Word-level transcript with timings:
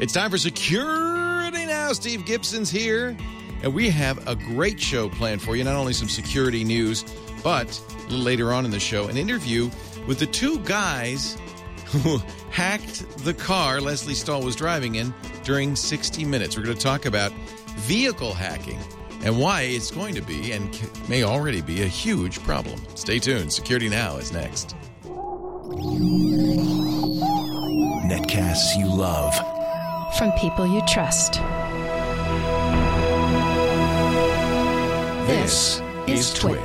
It's 0.00 0.14
time 0.14 0.30
for 0.30 0.38
Security 0.38 1.66
Now. 1.66 1.92
Steve 1.92 2.24
Gibson's 2.24 2.70
here, 2.70 3.14
and 3.62 3.74
we 3.74 3.90
have 3.90 4.26
a 4.26 4.34
great 4.34 4.80
show 4.80 5.10
planned 5.10 5.42
for 5.42 5.56
you. 5.56 5.62
Not 5.62 5.76
only 5.76 5.92
some 5.92 6.08
security 6.08 6.64
news, 6.64 7.04
but 7.44 7.78
a 7.98 8.02
little 8.04 8.20
later 8.20 8.50
on 8.54 8.64
in 8.64 8.70
the 8.70 8.80
show, 8.80 9.08
an 9.08 9.18
interview 9.18 9.68
with 10.06 10.18
the 10.18 10.24
two 10.24 10.58
guys 10.60 11.36
who 11.84 12.16
hacked 12.50 13.06
the 13.24 13.34
car 13.34 13.78
Lesley 13.78 14.14
Stahl 14.14 14.42
was 14.42 14.56
driving 14.56 14.94
in 14.94 15.12
during 15.44 15.76
60 15.76 16.24
Minutes. 16.24 16.56
We're 16.56 16.64
going 16.64 16.78
to 16.78 16.82
talk 16.82 17.04
about 17.04 17.30
vehicle 17.80 18.32
hacking 18.32 18.78
and 19.22 19.38
why 19.38 19.64
it's 19.64 19.90
going 19.90 20.14
to 20.14 20.22
be 20.22 20.52
and 20.52 20.80
may 21.10 21.24
already 21.24 21.60
be 21.60 21.82
a 21.82 21.86
huge 21.86 22.42
problem. 22.42 22.80
Stay 22.94 23.18
tuned. 23.18 23.52
Security 23.52 23.90
Now 23.90 24.16
is 24.16 24.32
next. 24.32 24.74
Netcasts 28.08 28.78
you 28.78 28.86
love. 28.86 29.59
From 30.18 30.32
people 30.32 30.66
you 30.66 30.82
trust. 30.86 31.34
This 35.26 35.80
is 36.06 36.34
Twit. 36.34 36.58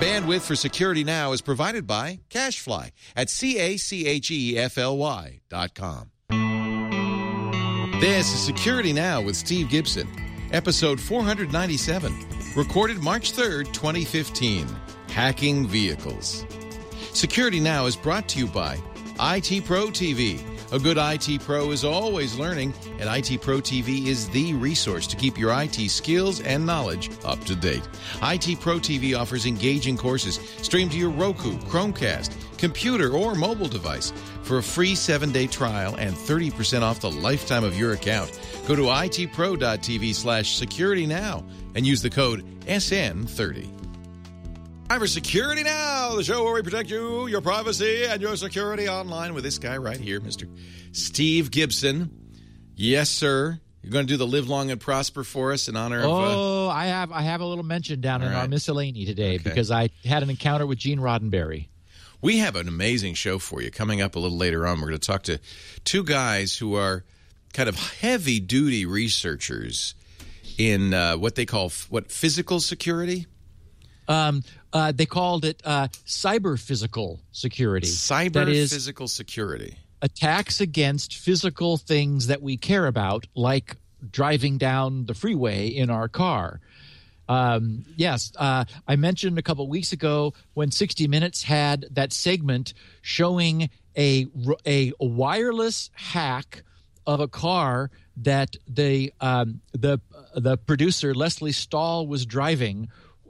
Bandwidth 0.00 0.40
for 0.40 0.56
Security 0.56 1.04
Now 1.04 1.32
is 1.32 1.40
provided 1.40 1.86
by 1.86 2.18
CacheFly 2.30 2.90
at 3.14 3.30
C-A-C-H-E-F-L-Y 3.30 5.40
dot 5.48 5.74
com. 5.74 6.10
This 8.00 8.32
is 8.32 8.40
Security 8.40 8.92
Now 8.92 9.20
with 9.20 9.36
Steve 9.36 9.68
Gibson, 9.68 10.08
episode 10.52 11.00
497, 11.00 12.14
recorded 12.56 12.98
March 12.98 13.32
3rd, 13.32 13.72
2015, 13.72 14.66
Hacking 15.10 15.66
Vehicles. 15.66 16.44
Security 17.12 17.60
Now 17.60 17.86
is 17.86 17.96
brought 17.96 18.28
to 18.28 18.38
you 18.38 18.46
by 18.46 18.78
IT 19.20 19.64
Pro 19.64 19.88
TV. 19.88 20.40
A 20.70 20.78
good 20.78 20.98
IT 21.00 21.40
pro 21.40 21.70
is 21.70 21.82
always 21.82 22.36
learning, 22.36 22.74
and 23.00 23.08
IT 23.08 23.40
Pro 23.40 23.56
TV 23.56 24.06
is 24.06 24.28
the 24.28 24.52
resource 24.52 25.06
to 25.06 25.16
keep 25.16 25.38
your 25.38 25.50
IT 25.62 25.76
skills 25.88 26.40
and 26.40 26.66
knowledge 26.66 27.10
up 27.24 27.42
to 27.46 27.56
date. 27.56 27.88
IT 28.22 28.60
Pro 28.60 28.76
TV 28.76 29.18
offers 29.18 29.46
engaging 29.46 29.96
courses 29.96 30.38
streamed 30.60 30.92
to 30.92 30.98
your 30.98 31.08
Roku, 31.08 31.56
Chromecast, 31.60 32.32
computer, 32.58 33.12
or 33.12 33.34
mobile 33.34 33.68
device. 33.68 34.12
For 34.42 34.58
a 34.58 34.62
free 34.62 34.94
seven 34.94 35.32
day 35.32 35.46
trial 35.46 35.94
and 35.96 36.14
30% 36.14 36.82
off 36.82 37.00
the 37.00 37.10
lifetime 37.10 37.64
of 37.64 37.78
your 37.78 37.94
account, 37.94 38.38
go 38.66 38.76
to 38.76 38.82
itpro.tv 38.82 40.14
slash 40.14 40.56
security 40.56 41.06
now 41.06 41.46
and 41.76 41.86
use 41.86 42.02
the 42.02 42.10
code 42.10 42.44
SN30. 42.66 43.77
Time 44.88 45.00
for 45.00 45.06
Security 45.06 45.62
Now, 45.62 46.14
the 46.16 46.24
show 46.24 46.42
where 46.44 46.54
we 46.54 46.62
protect 46.62 46.88
you, 46.90 47.26
your 47.26 47.42
privacy, 47.42 48.04
and 48.06 48.22
your 48.22 48.36
security 48.36 48.88
online 48.88 49.34
with 49.34 49.44
this 49.44 49.58
guy 49.58 49.76
right 49.76 49.98
here, 49.98 50.18
Mr. 50.18 50.48
Steve 50.92 51.50
Gibson. 51.50 52.10
Yes, 52.74 53.10
sir. 53.10 53.60
You're 53.82 53.92
going 53.92 54.06
to 54.06 54.12
do 54.12 54.16
the 54.16 54.26
live 54.26 54.48
long 54.48 54.70
and 54.70 54.80
prosper 54.80 55.24
for 55.24 55.52
us 55.52 55.68
in 55.68 55.76
honor 55.76 55.98
of. 55.98 56.04
Uh, 56.06 56.08
Oh, 56.10 56.68
I 56.70 56.86
have 56.86 57.12
I 57.12 57.20
have 57.22 57.42
a 57.42 57.44
little 57.46 57.64
mention 57.64 58.00
down 58.00 58.22
in 58.22 58.32
All 58.32 58.40
our 58.40 58.48
miscellany 58.48 59.04
today 59.04 59.34
Okay. 59.34 59.42
because 59.44 59.70
I 59.70 59.90
had 60.04 60.22
an 60.22 60.30
encounter 60.30 60.66
with 60.66 60.78
Gene 60.78 60.98
Roddenberry. 61.00 61.68
we 62.22 62.38
have 62.38 62.56
an 62.56 62.66
amazing 62.66 63.12
show 63.14 63.38
for 63.38 63.60
you 63.60 63.70
coming 63.70 64.00
up 64.00 64.16
a 64.16 64.18
little 64.18 64.38
later 64.38 64.66
on. 64.66 64.80
We're 64.80 64.88
going 64.88 65.00
to 65.00 65.06
talk 65.06 65.22
to 65.24 65.38
two 65.84 66.02
guys 66.02 66.56
who 66.56 66.74
are 66.76 67.04
kind 67.52 67.68
of 67.68 67.76
heavy 68.00 68.40
duty 68.40 68.86
researchers 68.86 69.94
in 70.56 70.94
uh, 70.94 71.16
what 71.18 71.34
they 71.34 71.44
call 71.46 71.66
f- 71.66 71.86
what 71.90 72.10
physical 72.10 72.58
security, 72.60 73.26
Um, 74.08 74.42
uh, 74.72 74.92
they 74.92 75.06
called 75.06 75.44
it 75.44 75.60
uh, 75.64 75.88
cyber 76.06 76.58
physical 76.58 77.20
security. 77.32 77.86
cyber 77.86 78.32
that 78.34 78.48
is 78.48 78.72
physical 78.72 79.06
security. 79.08 79.78
attacks 80.02 80.60
against 80.60 81.16
physical 81.16 81.76
things 81.76 82.26
that 82.28 82.40
we 82.42 82.56
care 82.56 82.86
about, 82.86 83.26
like 83.34 83.76
driving 84.10 84.58
down 84.58 85.06
the 85.06 85.14
freeway 85.14 85.68
in 85.68 85.90
our 85.90 86.08
car. 86.08 86.60
Um, 87.28 87.84
yes, 87.96 88.32
uh, 88.36 88.64
I 88.86 88.96
mentioned 88.96 89.38
a 89.38 89.42
couple 89.42 89.68
weeks 89.68 89.92
ago 89.92 90.32
when 90.54 90.70
60 90.70 91.08
Minutes 91.08 91.42
had 91.42 91.84
that 91.90 92.12
segment 92.12 92.72
showing 93.02 93.68
a 93.96 94.26
a, 94.66 94.92
a 95.00 95.06
wireless 95.06 95.90
hack 95.94 96.62
of 97.06 97.20
a 97.20 97.28
car 97.28 97.90
that 98.16 98.56
the 98.66 99.12
um, 99.20 99.60
the 99.72 100.00
the 100.34 100.56
producer 100.56 101.14
Lesley 101.14 101.52
Stahl 101.52 102.06
was 102.06 102.24
driving, 102.24 102.88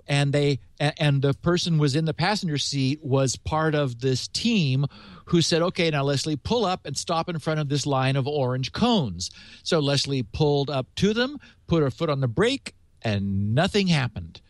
and 0.08 0.32
they 0.32 0.58
and 0.80 1.22
the 1.22 1.34
person 1.34 1.78
was 1.78 1.94
in 1.94 2.04
the 2.06 2.14
passenger 2.14 2.58
seat 2.58 3.04
was 3.04 3.36
part 3.36 3.74
of 3.74 4.00
this 4.00 4.26
team 4.28 4.86
who 5.26 5.42
said, 5.42 5.62
"Okay, 5.62 5.90
now 5.90 6.02
Lesley, 6.02 6.34
pull 6.36 6.64
up 6.64 6.86
and 6.86 6.96
stop 6.96 7.28
in 7.28 7.38
front 7.38 7.60
of 7.60 7.68
this 7.68 7.86
line 7.86 8.16
of 8.16 8.26
orange 8.26 8.72
cones." 8.72 9.30
So 9.62 9.78
Lesley 9.78 10.22
pulled 10.22 10.70
up 10.70 10.86
to 10.96 11.12
them, 11.14 11.38
put 11.66 11.82
her 11.82 11.90
foot 11.90 12.08
on 12.10 12.20
the 12.20 12.28
brake, 12.28 12.74
and 13.02 13.54
nothing 13.54 13.86
happened. 13.88 14.40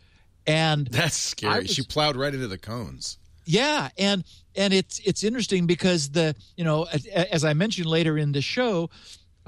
And 0.47 0.87
That's 0.91 1.15
scary. 1.15 1.63
was- 1.63 1.71
she 1.73 1.83
plowed 1.83 2.15
right 2.15 2.33
into 2.33 2.47
the 2.47 2.57
cones. 2.57 3.17
yeah, 3.45 3.89
and 3.97 4.23
and 4.55 4.73
it's 4.73 4.99
it's 4.99 5.23
interesting 5.23 5.67
because 5.67 6.09
the 6.11 6.35
you 6.55 6.63
know 6.63 6.83
as, 6.91 7.05
as 7.05 7.43
I 7.43 7.53
mentioned 7.53 7.87
later 7.87 8.17
in 8.17 8.31
the 8.31 8.41
show, 8.41 8.89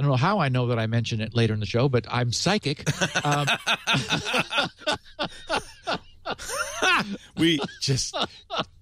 I 0.01 0.03
don't 0.03 0.09
know 0.09 0.17
how 0.17 0.39
I 0.39 0.50
know 0.50 0.66
that 0.66 0.79
I 0.79 0.88
mentioned 0.88 1.22
it 1.22 1.35
later 1.35 1.53
in 1.53 1.59
the 1.59 1.67
show, 1.67 1.88
but 1.88 2.07
I'm 2.09 2.31
psychic. 2.31 2.89
Um, 3.23 3.45
we 7.38 7.59
just 7.81 8.16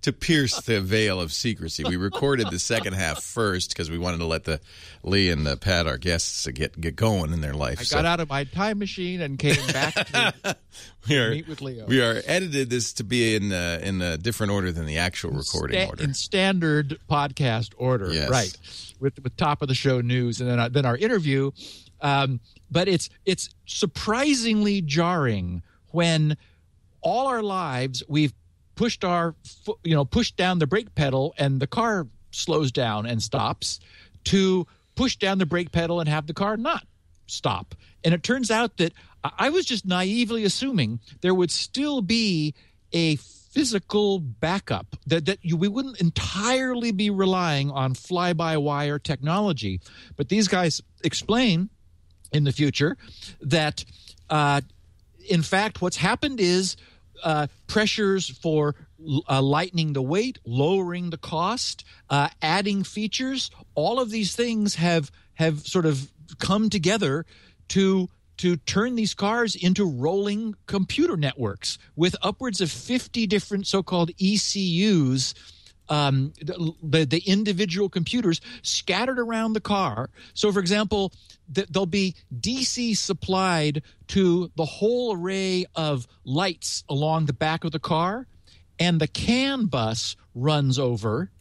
to 0.02 0.14
pierce 0.14 0.60
the 0.62 0.80
veil 0.82 1.20
of 1.20 1.32
secrecy 1.34 1.84
we 1.84 1.96
recorded 1.98 2.50
the 2.50 2.60
second 2.60 2.94
half 2.94 3.22
first 3.24 3.70
because 3.70 3.90
we 3.92 3.98
wanted 3.98 4.18
to 4.18 4.26
let 4.26 4.44
the 4.46 4.60
lee 5.04 5.30
and 5.30 5.48
uh, 5.48 5.56
pat 5.56 5.88
our 5.88 5.98
guests 5.98 6.48
get 6.48 6.80
get 6.80 6.96
going 6.96 7.34
in 7.34 7.42
their 7.42 7.54
life 7.54 7.80
I 7.80 7.84
So 7.84 7.98
got 7.98 8.06
out 8.06 8.20
of 8.20 8.30
my 8.30 8.44
time 8.46 8.80
machine 8.80 9.22
and 9.22 9.38
came 9.38 9.66
back 9.68 9.94
to 9.96 10.58
we 11.10 11.18
are 11.18 11.32
meet 11.32 11.48
with 11.48 11.62
Leo. 11.62 11.86
we 11.86 12.02
are 12.02 12.22
edited 12.26 12.70
this 12.70 12.94
to 12.94 13.04
be 13.04 13.36
in 13.36 13.52
uh, 13.52 13.80
in 13.84 14.02
a 14.02 14.18
different 14.18 14.52
order 14.52 14.72
than 14.72 14.86
the 14.86 14.98
actual 14.98 15.32
recording 15.32 15.80
sta- 15.82 15.90
order 15.90 16.04
in 16.04 16.14
standard 16.14 17.00
podcast 17.10 17.74
order, 17.78 18.12
Yes. 18.12 18.30
right? 18.30 18.58
With 19.00 19.22
with 19.24 19.36
top 19.38 19.62
of 19.62 19.68
the 19.68 19.76
show 19.76 20.02
news 20.02 20.42
and 20.42 20.50
then 20.50 20.60
our, 20.60 20.70
then 20.70 20.86
our 20.86 20.98
interview. 20.98 21.52
Um, 22.02 22.40
but 22.72 22.88
it's 22.88 23.10
it's 23.26 23.50
surprisingly 23.66 24.82
jarring 24.82 25.64
when 25.92 26.38
all 27.02 27.28
our 27.28 27.44
lives 27.44 28.04
we've 28.08 28.34
pushed 28.76 29.04
our 29.04 29.36
you 29.84 29.94
know 29.94 30.06
pushed 30.06 30.38
down 30.38 30.60
the 30.60 30.68
brake 30.68 30.94
pedal 30.96 31.34
and 31.38 31.60
the 31.60 31.68
car 31.68 32.08
slows 32.32 32.72
down 32.72 33.06
and 33.06 33.22
stops 33.22 33.80
to 34.24 34.66
push 34.96 35.16
down 35.16 35.38
the 35.38 35.46
brake 35.46 35.72
pedal 35.72 36.00
and 36.00 36.10
have 36.10 36.28
the 36.28 36.34
car 36.34 36.58
not 36.58 36.86
stop. 37.30 37.76
And 38.04 38.14
it 38.14 38.24
turns 38.24 38.52
out 38.52 38.78
that 38.78 38.94
I- 39.24 39.50
was 39.50 39.66
just 39.66 39.86
naively 39.86 40.44
assuming 40.44 41.00
there 41.22 41.34
would 41.34 41.52
still 41.52 42.02
be 42.02 42.54
a 42.92 43.18
physical 43.18 44.20
backup 44.20 44.96
that, 45.08 45.26
that 45.26 45.40
you, 45.42 45.58
we 45.58 45.68
wouldn't 45.68 46.00
entirely 46.00 46.92
be 46.92 47.10
relying 47.10 47.72
on 47.72 47.94
fly-by-wire 47.94 49.00
technology. 49.00 49.82
But 50.16 50.30
these 50.30 50.48
guys 50.48 50.82
explain 51.04 51.70
in 52.32 52.44
the 52.44 52.52
future 52.52 52.98
that 53.42 53.84
uh, 54.30 54.62
in 55.30 55.42
fact 55.42 55.82
what's 55.82 55.98
happened 55.98 56.40
is 56.40 56.76
uh, 57.24 57.48
pressures 57.68 58.30
for 58.30 58.76
uh, 59.28 59.42
lightening 59.42 59.94
the 59.94 60.02
weight 60.02 60.40
lowering 60.46 61.10
the 61.10 61.18
cost 61.18 61.84
uh, 62.10 62.30
adding 62.42 62.84
features 62.84 63.52
all 63.76 64.00
of 64.00 64.10
these 64.10 64.36
things 64.36 64.76
have 64.76 65.12
have 65.36 65.60
sort 65.60 65.86
of 65.86 66.12
come 66.40 66.70
together 66.70 67.26
to 67.68 68.10
to 68.38 68.56
turn 68.56 68.96
these 68.96 69.14
cars 69.14 69.56
into 69.56 69.84
rolling 69.86 70.56
computer 70.66 71.18
networks 71.18 71.78
with 71.98 72.16
upwards 72.22 72.62
of 72.62 72.72
50 72.72 73.28
different 73.28 73.68
so-called 73.68 74.12
ECUs 74.18 75.34
um, 75.90 76.34
the, 76.42 77.06
the 77.06 77.22
individual 77.26 77.90
computers 77.90 78.42
scattered 78.62 79.20
around 79.20 79.54
the 79.54 79.62
car. 79.62 80.10
So, 80.34 80.52
for 80.52 80.60
example, 80.60 81.12
th- 81.54 81.68
there'll 81.68 81.86
be 81.86 82.16
DC 82.40 82.96
supplied 82.96 83.82
to 84.10 84.52
the 84.56 84.66
whole 84.66 85.16
array 85.16 85.66
of 85.76 86.08
lights 86.24 86.84
along 86.88 87.26
the 87.26 87.34
back 87.34 87.64
of 87.64 87.72
the 87.72 87.80
car, 87.80 88.28
and 88.80 89.02
the 89.02 89.08
CAN 89.08 89.66
bus 89.66 90.16
runs 90.36 90.80
over, 90.80 91.32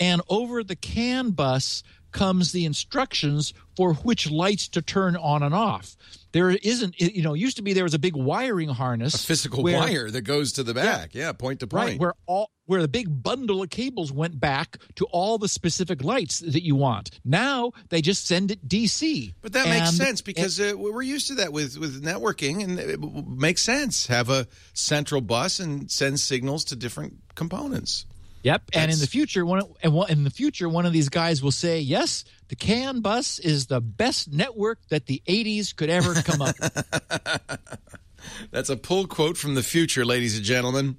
and 0.00 0.22
over 0.28 0.64
the 0.64 0.76
CAN 0.76 1.30
bus 1.30 1.82
comes 2.12 2.52
the 2.52 2.64
instructions 2.64 3.52
for 3.76 3.94
which 3.94 4.30
lights 4.30 4.68
to 4.68 4.82
turn 4.82 5.16
on 5.16 5.42
and 5.42 5.54
off. 5.54 5.96
There 6.32 6.50
isn't, 6.50 7.00
you 7.00 7.22
know, 7.22 7.34
it 7.34 7.38
used 7.38 7.56
to 7.56 7.62
be 7.62 7.72
there 7.72 7.84
was 7.84 7.94
a 7.94 7.98
big 7.98 8.14
wiring 8.14 8.68
harness, 8.68 9.14
a 9.14 9.18
physical 9.18 9.62
where- 9.62 9.78
wire 9.78 10.10
that 10.10 10.22
goes 10.22 10.52
to 10.54 10.62
the 10.62 10.74
back 10.74 11.14
yeah, 11.14 11.32
point 11.32 11.60
to 11.60 11.66
point 11.66 11.90
right 11.90 12.00
where 12.00 12.14
all 12.26 12.50
where 12.66 12.82
the 12.82 12.88
big 12.88 13.22
bundle 13.22 13.62
of 13.62 13.70
cables 13.70 14.12
went 14.12 14.38
back 14.38 14.76
to 14.96 15.06
all 15.06 15.38
the 15.38 15.48
specific 15.48 16.04
lights 16.04 16.40
that 16.40 16.62
you 16.62 16.76
want 16.76 17.18
now 17.24 17.72
they 17.88 18.02
just 18.02 18.26
send 18.26 18.50
it 18.50 18.68
dc 18.68 19.32
But 19.40 19.54
that 19.54 19.68
makes 19.68 19.96
sense 19.96 20.20
because 20.20 20.60
uh, 20.60 20.74
we're 20.76 21.00
used 21.00 21.28
to 21.28 21.36
that 21.36 21.50
with, 21.50 21.78
with 21.78 22.04
networking, 22.04 22.62
and 22.62 22.78
it 22.78 23.00
makes 23.00 23.62
sense. 23.62 24.06
Have 24.08 24.28
a 24.28 24.46
central 24.74 25.20
bus 25.20 25.60
and 25.60 25.90
send 25.90 26.20
signals 26.20 26.64
to 26.64 26.76
different 26.76 27.14
components. 27.34 28.04
Yep, 28.48 28.70
and 28.72 28.90
in 28.90 28.98
the 28.98 29.06
future, 29.06 29.44
one 29.44 29.60
and 29.82 29.92
one, 29.92 30.10
in 30.10 30.24
the 30.24 30.30
future, 30.30 30.70
one 30.70 30.86
of 30.86 30.92
these 30.94 31.10
guys 31.10 31.42
will 31.42 31.50
say, 31.50 31.80
"Yes, 31.80 32.24
the 32.48 32.56
CAN 32.56 33.00
bus 33.00 33.38
is 33.38 33.66
the 33.66 33.78
best 33.78 34.32
network 34.32 34.78
that 34.88 35.04
the 35.04 35.20
'80s 35.26 35.76
could 35.76 35.90
ever 35.90 36.14
come 36.14 36.40
up." 36.40 36.56
That's 38.50 38.70
a 38.70 38.76
pull 38.78 39.06
quote 39.06 39.36
from 39.36 39.54
the 39.54 39.62
future, 39.62 40.02
ladies 40.02 40.34
and 40.34 40.46
gentlemen. 40.46 40.96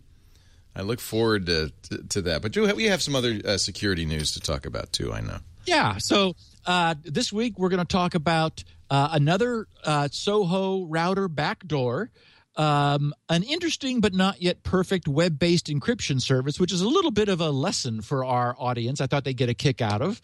I 0.75 0.83
look 0.83 0.99
forward 0.99 1.47
to, 1.47 1.71
to, 1.89 2.03
to 2.09 2.21
that. 2.21 2.43
But 2.43 2.51
do 2.51 2.71
we 2.75 2.83
have 2.83 3.01
some 3.01 3.15
other 3.15 3.41
uh, 3.43 3.57
security 3.57 4.05
news 4.05 4.33
to 4.33 4.39
talk 4.39 4.67
about 4.67 4.93
too? 4.93 5.11
I 5.11 5.21
know. 5.21 5.39
Yeah. 5.65 5.97
So 5.97 6.35
uh, 6.67 6.93
this 7.03 7.33
week 7.33 7.57
we're 7.57 7.69
going 7.69 7.83
to 7.83 7.91
talk 7.91 8.13
about 8.13 8.63
uh, 8.91 9.09
another 9.13 9.65
uh, 9.83 10.09
Soho 10.11 10.85
router 10.85 11.27
backdoor, 11.27 12.11
um, 12.59 13.13
an 13.29 13.43
interesting 13.43 14.01
but 14.01 14.13
not 14.13 14.41
yet 14.41 14.63
perfect 14.63 15.07
web-based 15.07 15.67
encryption 15.67 16.21
service, 16.21 16.59
which 16.59 16.73
is 16.73 16.81
a 16.81 16.89
little 16.89 17.09
bit 17.09 17.29
of 17.29 17.39
a 17.39 17.51
lesson 17.51 18.01
for 18.01 18.25
our 18.25 18.53
audience. 18.59 18.99
I 18.99 19.07
thought 19.07 19.23
they'd 19.23 19.37
get 19.37 19.47
a 19.47 19.53
kick 19.53 19.81
out 19.81 20.01
of. 20.01 20.21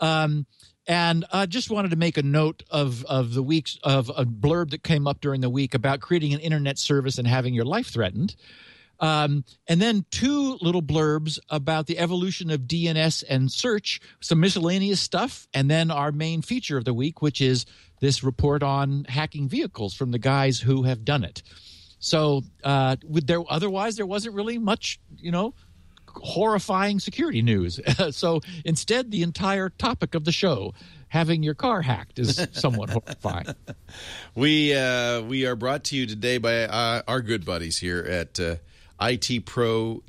Um, 0.00 0.46
and 0.88 1.24
I 1.32 1.46
just 1.46 1.70
wanted 1.70 1.92
to 1.92 1.96
make 1.96 2.16
a 2.16 2.22
note 2.22 2.64
of 2.70 3.04
of 3.04 3.34
the 3.34 3.42
weeks 3.42 3.78
of 3.84 4.10
a 4.16 4.24
blurb 4.24 4.70
that 4.70 4.82
came 4.82 5.06
up 5.06 5.20
during 5.20 5.40
the 5.40 5.50
week 5.50 5.74
about 5.74 6.00
creating 6.00 6.34
an 6.34 6.40
internet 6.40 6.76
service 6.76 7.18
and 7.18 7.26
having 7.26 7.54
your 7.54 7.64
life 7.64 7.86
threatened. 7.86 8.34
Um, 8.98 9.44
and 9.68 9.80
then 9.80 10.06
two 10.10 10.58
little 10.60 10.82
blurbs 10.82 11.38
about 11.50 11.86
the 11.86 11.98
evolution 11.98 12.50
of 12.50 12.62
DNS 12.62 13.22
and 13.28 13.52
search, 13.52 14.00
some 14.20 14.40
miscellaneous 14.40 15.00
stuff, 15.00 15.46
and 15.54 15.70
then 15.70 15.90
our 15.92 16.10
main 16.10 16.42
feature 16.42 16.78
of 16.78 16.84
the 16.84 16.94
week, 16.94 17.22
which 17.22 17.40
is 17.40 17.64
this 18.00 18.24
report 18.24 18.62
on 18.62 19.04
hacking 19.08 19.48
vehicles 19.48 19.94
from 19.94 20.10
the 20.10 20.18
guys 20.18 20.60
who 20.60 20.82
have 20.84 21.04
done 21.04 21.22
it. 21.22 21.42
So, 21.98 22.42
uh, 22.62 22.96
with 23.08 23.26
there, 23.26 23.42
otherwise 23.48 23.96
there 23.96 24.06
wasn't 24.06 24.34
really 24.34 24.58
much, 24.58 25.00
you 25.18 25.30
know, 25.30 25.54
horrifying 26.22 27.00
security 27.00 27.42
news. 27.42 27.80
so 28.10 28.40
instead, 28.64 29.10
the 29.10 29.22
entire 29.22 29.70
topic 29.70 30.14
of 30.14 30.24
the 30.24 30.32
show, 30.32 30.74
having 31.08 31.42
your 31.42 31.54
car 31.54 31.82
hacked, 31.82 32.18
is 32.18 32.46
somewhat 32.52 32.90
horrifying. 32.90 33.46
We 34.34 34.74
uh, 34.74 35.22
we 35.22 35.46
are 35.46 35.56
brought 35.56 35.84
to 35.84 35.96
you 35.96 36.06
today 36.06 36.38
by 36.38 36.64
uh, 36.64 37.02
our 37.06 37.20
good 37.20 37.44
buddies 37.44 37.78
here 37.78 38.00
at 38.00 38.40
uh, 38.40 38.56
itpro.tv. 39.00 40.06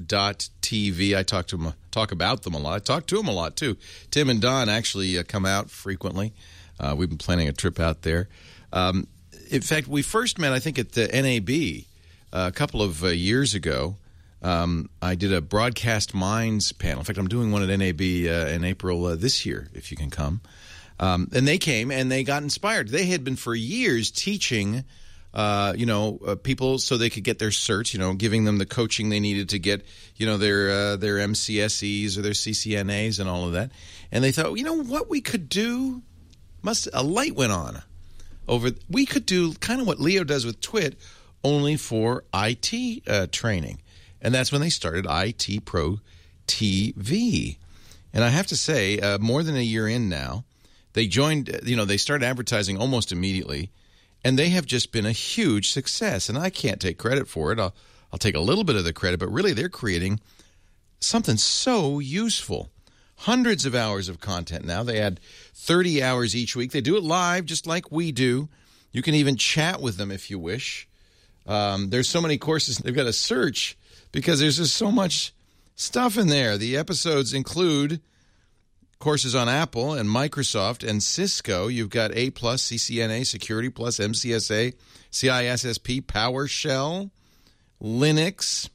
I 1.17 1.23
talk 1.23 1.47
to 1.47 1.57
them, 1.57 1.73
talk 1.91 2.11
about 2.11 2.43
them 2.43 2.53
a 2.53 2.59
lot. 2.59 2.75
I 2.75 2.79
talk 2.79 3.07
to 3.07 3.17
them 3.17 3.27
a 3.27 3.33
lot 3.33 3.55
too. 3.55 3.77
Tim 4.11 4.29
and 4.29 4.41
Don 4.41 4.69
actually 4.69 5.17
uh, 5.17 5.23
come 5.27 5.45
out 5.45 5.69
frequently. 5.69 6.33
Uh, 6.79 6.93
we've 6.97 7.09
been 7.09 7.17
planning 7.17 7.47
a 7.47 7.53
trip 7.53 7.79
out 7.79 8.03
there. 8.03 8.29
Um, 8.71 9.07
in 9.49 9.61
fact, 9.61 9.87
we 9.87 10.01
first 10.01 10.39
met, 10.39 10.53
I 10.53 10.59
think, 10.59 10.79
at 10.79 10.93
the 10.93 11.07
NAB 11.07 11.85
uh, 12.33 12.47
a 12.47 12.51
couple 12.51 12.81
of 12.81 13.03
uh, 13.03 13.07
years 13.07 13.53
ago. 13.53 13.97
Um, 14.41 14.89
I 15.01 15.15
did 15.15 15.33
a 15.33 15.41
broadcast 15.41 16.13
minds 16.13 16.71
panel. 16.71 16.99
In 16.99 17.05
fact, 17.05 17.17
I'm 17.17 17.27
doing 17.27 17.51
one 17.51 17.67
at 17.67 17.79
NAB 17.79 18.01
uh, 18.01 18.53
in 18.53 18.63
April 18.63 19.15
this 19.15 19.45
year. 19.45 19.69
If 19.73 19.91
you 19.91 19.97
can 19.97 20.09
come. 20.09 20.41
Um, 20.99 21.29
and 21.33 21.47
they 21.47 21.57
came 21.57 21.91
and 21.91 22.11
they 22.11 22.23
got 22.23 22.43
inspired. 22.43 22.89
They 22.89 23.05
had 23.05 23.23
been 23.23 23.35
for 23.35 23.53
years 23.53 24.09
teaching, 24.09 24.83
uh, 25.33 25.73
you 25.77 25.85
know, 25.85 26.19
uh, 26.25 26.35
people 26.35 26.79
so 26.79 26.97
they 26.97 27.09
could 27.09 27.23
get 27.23 27.39
their 27.39 27.49
certs. 27.49 27.93
You 27.93 27.99
know, 27.99 28.13
giving 28.13 28.45
them 28.45 28.57
the 28.57 28.65
coaching 28.65 29.09
they 29.09 29.19
needed 29.19 29.49
to 29.49 29.59
get, 29.59 29.85
you 30.15 30.25
know, 30.25 30.37
their 30.37 30.69
uh, 30.69 30.95
their 30.95 31.17
MCSEs 31.17 32.17
or 32.17 32.21
their 32.21 32.31
CCNAs 32.31 33.19
and 33.19 33.29
all 33.29 33.45
of 33.45 33.53
that. 33.53 33.71
And 34.11 34.23
they 34.23 34.31
thought, 34.31 34.55
you 34.57 34.63
know, 34.63 34.81
what 34.81 35.09
we 35.09 35.21
could 35.21 35.49
do. 35.49 36.01
Must 36.63 36.89
a 36.91 37.03
light 37.03 37.35
went 37.35 37.51
on 37.51 37.81
over. 38.47 38.71
We 38.89 39.05
could 39.05 39.25
do 39.25 39.53
kind 39.55 39.81
of 39.81 39.87
what 39.87 39.99
Leo 39.99 40.23
does 40.23 40.45
with 40.45 40.61
Twit, 40.61 40.99
only 41.43 41.77
for 41.77 42.23
IT 42.33 43.03
uh, 43.07 43.27
training, 43.31 43.81
and 44.21 44.33
that's 44.33 44.51
when 44.51 44.61
they 44.61 44.69
started 44.69 45.05
IT 45.09 45.65
Pro 45.65 45.99
TV. 46.47 47.57
And 48.13 48.23
I 48.23 48.29
have 48.29 48.47
to 48.47 48.57
say, 48.57 48.99
uh, 48.99 49.17
more 49.19 49.43
than 49.43 49.55
a 49.55 49.61
year 49.61 49.87
in 49.87 50.09
now, 50.09 50.45
they 50.93 51.07
joined. 51.07 51.59
You 51.63 51.75
know, 51.75 51.85
they 51.85 51.97
started 51.97 52.25
advertising 52.25 52.77
almost 52.77 53.11
immediately, 53.11 53.69
and 54.23 54.37
they 54.37 54.49
have 54.49 54.65
just 54.65 54.91
been 54.91 55.05
a 55.05 55.11
huge 55.11 55.71
success. 55.71 56.29
And 56.29 56.37
I 56.37 56.49
can't 56.49 56.81
take 56.81 56.97
credit 56.97 57.27
for 57.27 57.51
it. 57.51 57.59
I'll 57.59 57.75
I'll 58.11 58.19
take 58.19 58.35
a 58.35 58.39
little 58.39 58.63
bit 58.63 58.75
of 58.75 58.83
the 58.83 58.93
credit, 58.93 59.19
but 59.19 59.31
really, 59.31 59.53
they're 59.53 59.69
creating 59.69 60.19
something 60.99 61.37
so 61.37 61.99
useful. 61.99 62.69
Hundreds 63.21 63.65
of 63.65 63.75
hours 63.75 64.09
of 64.09 64.19
content 64.19 64.63
now. 64.65 64.83
They 64.83 64.99
add 64.99 65.19
30 65.53 66.03
hours 66.03 66.35
each 66.35 66.55
week. 66.55 66.71
They 66.71 66.81
do 66.81 66.97
it 66.97 67.03
live, 67.03 67.45
just 67.45 67.65
like 67.67 67.91
we 67.91 68.11
do. 68.11 68.47
You 68.91 69.01
can 69.01 69.15
even 69.15 69.35
chat 69.37 69.81
with 69.81 69.97
them 69.97 70.11
if 70.11 70.29
you 70.29 70.39
wish. 70.39 70.87
Um, 71.45 71.89
there's 71.89 72.09
so 72.09 72.21
many 72.21 72.37
courses. 72.37 72.77
They've 72.77 72.95
got 72.95 73.03
to 73.03 73.13
search 73.13 73.77
because 74.11 74.39
there's 74.39 74.57
just 74.57 74.75
so 74.75 74.91
much 74.91 75.33
stuff 75.75 76.17
in 76.17 76.27
there. 76.27 76.57
The 76.57 76.77
episodes 76.77 77.33
include 77.33 78.01
courses 78.99 79.35
on 79.35 79.47
Apple 79.47 79.93
and 79.93 80.09
Microsoft 80.09 80.87
and 80.87 81.01
Cisco. 81.01 81.67
You've 81.67 81.89
got 81.89 82.15
A 82.15 82.31
plus, 82.31 82.63
CCNA, 82.63 83.25
Security 83.25 83.69
plus, 83.69 83.97
MCSA, 83.97 84.73
CISSP, 85.11 86.01
PowerShell, 86.03 87.11
Linux. 87.81 88.69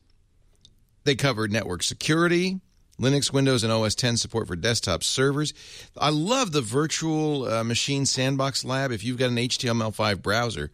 They 1.05 1.17
cover 1.17 1.49
network 1.49 1.83
security, 1.83 2.61
Linux, 3.02 3.32
Windows, 3.32 3.64
and 3.64 3.72
OS 3.72 3.96
10 3.96 4.16
support 4.16 4.46
for 4.46 4.54
desktop 4.54 5.02
servers. 5.02 5.52
I 5.99 6.10
love 6.10 6.52
the 6.52 6.60
virtual 6.60 7.46
uh, 7.46 7.64
machine 7.64 8.06
sandbox 8.06 8.64
lab. 8.64 8.93
If 8.93 9.02
you've 9.02 9.19
got 9.19 9.31
an 9.31 9.37
HTML5 9.37 10.22
browser 10.22 10.70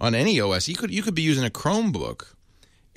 on 0.00 0.14
any 0.14 0.40
OS, 0.40 0.68
you 0.68 0.74
could 0.74 0.90
you 0.90 1.02
could 1.02 1.14
be 1.14 1.22
using 1.22 1.44
a 1.44 1.50
Chromebook, 1.50 2.32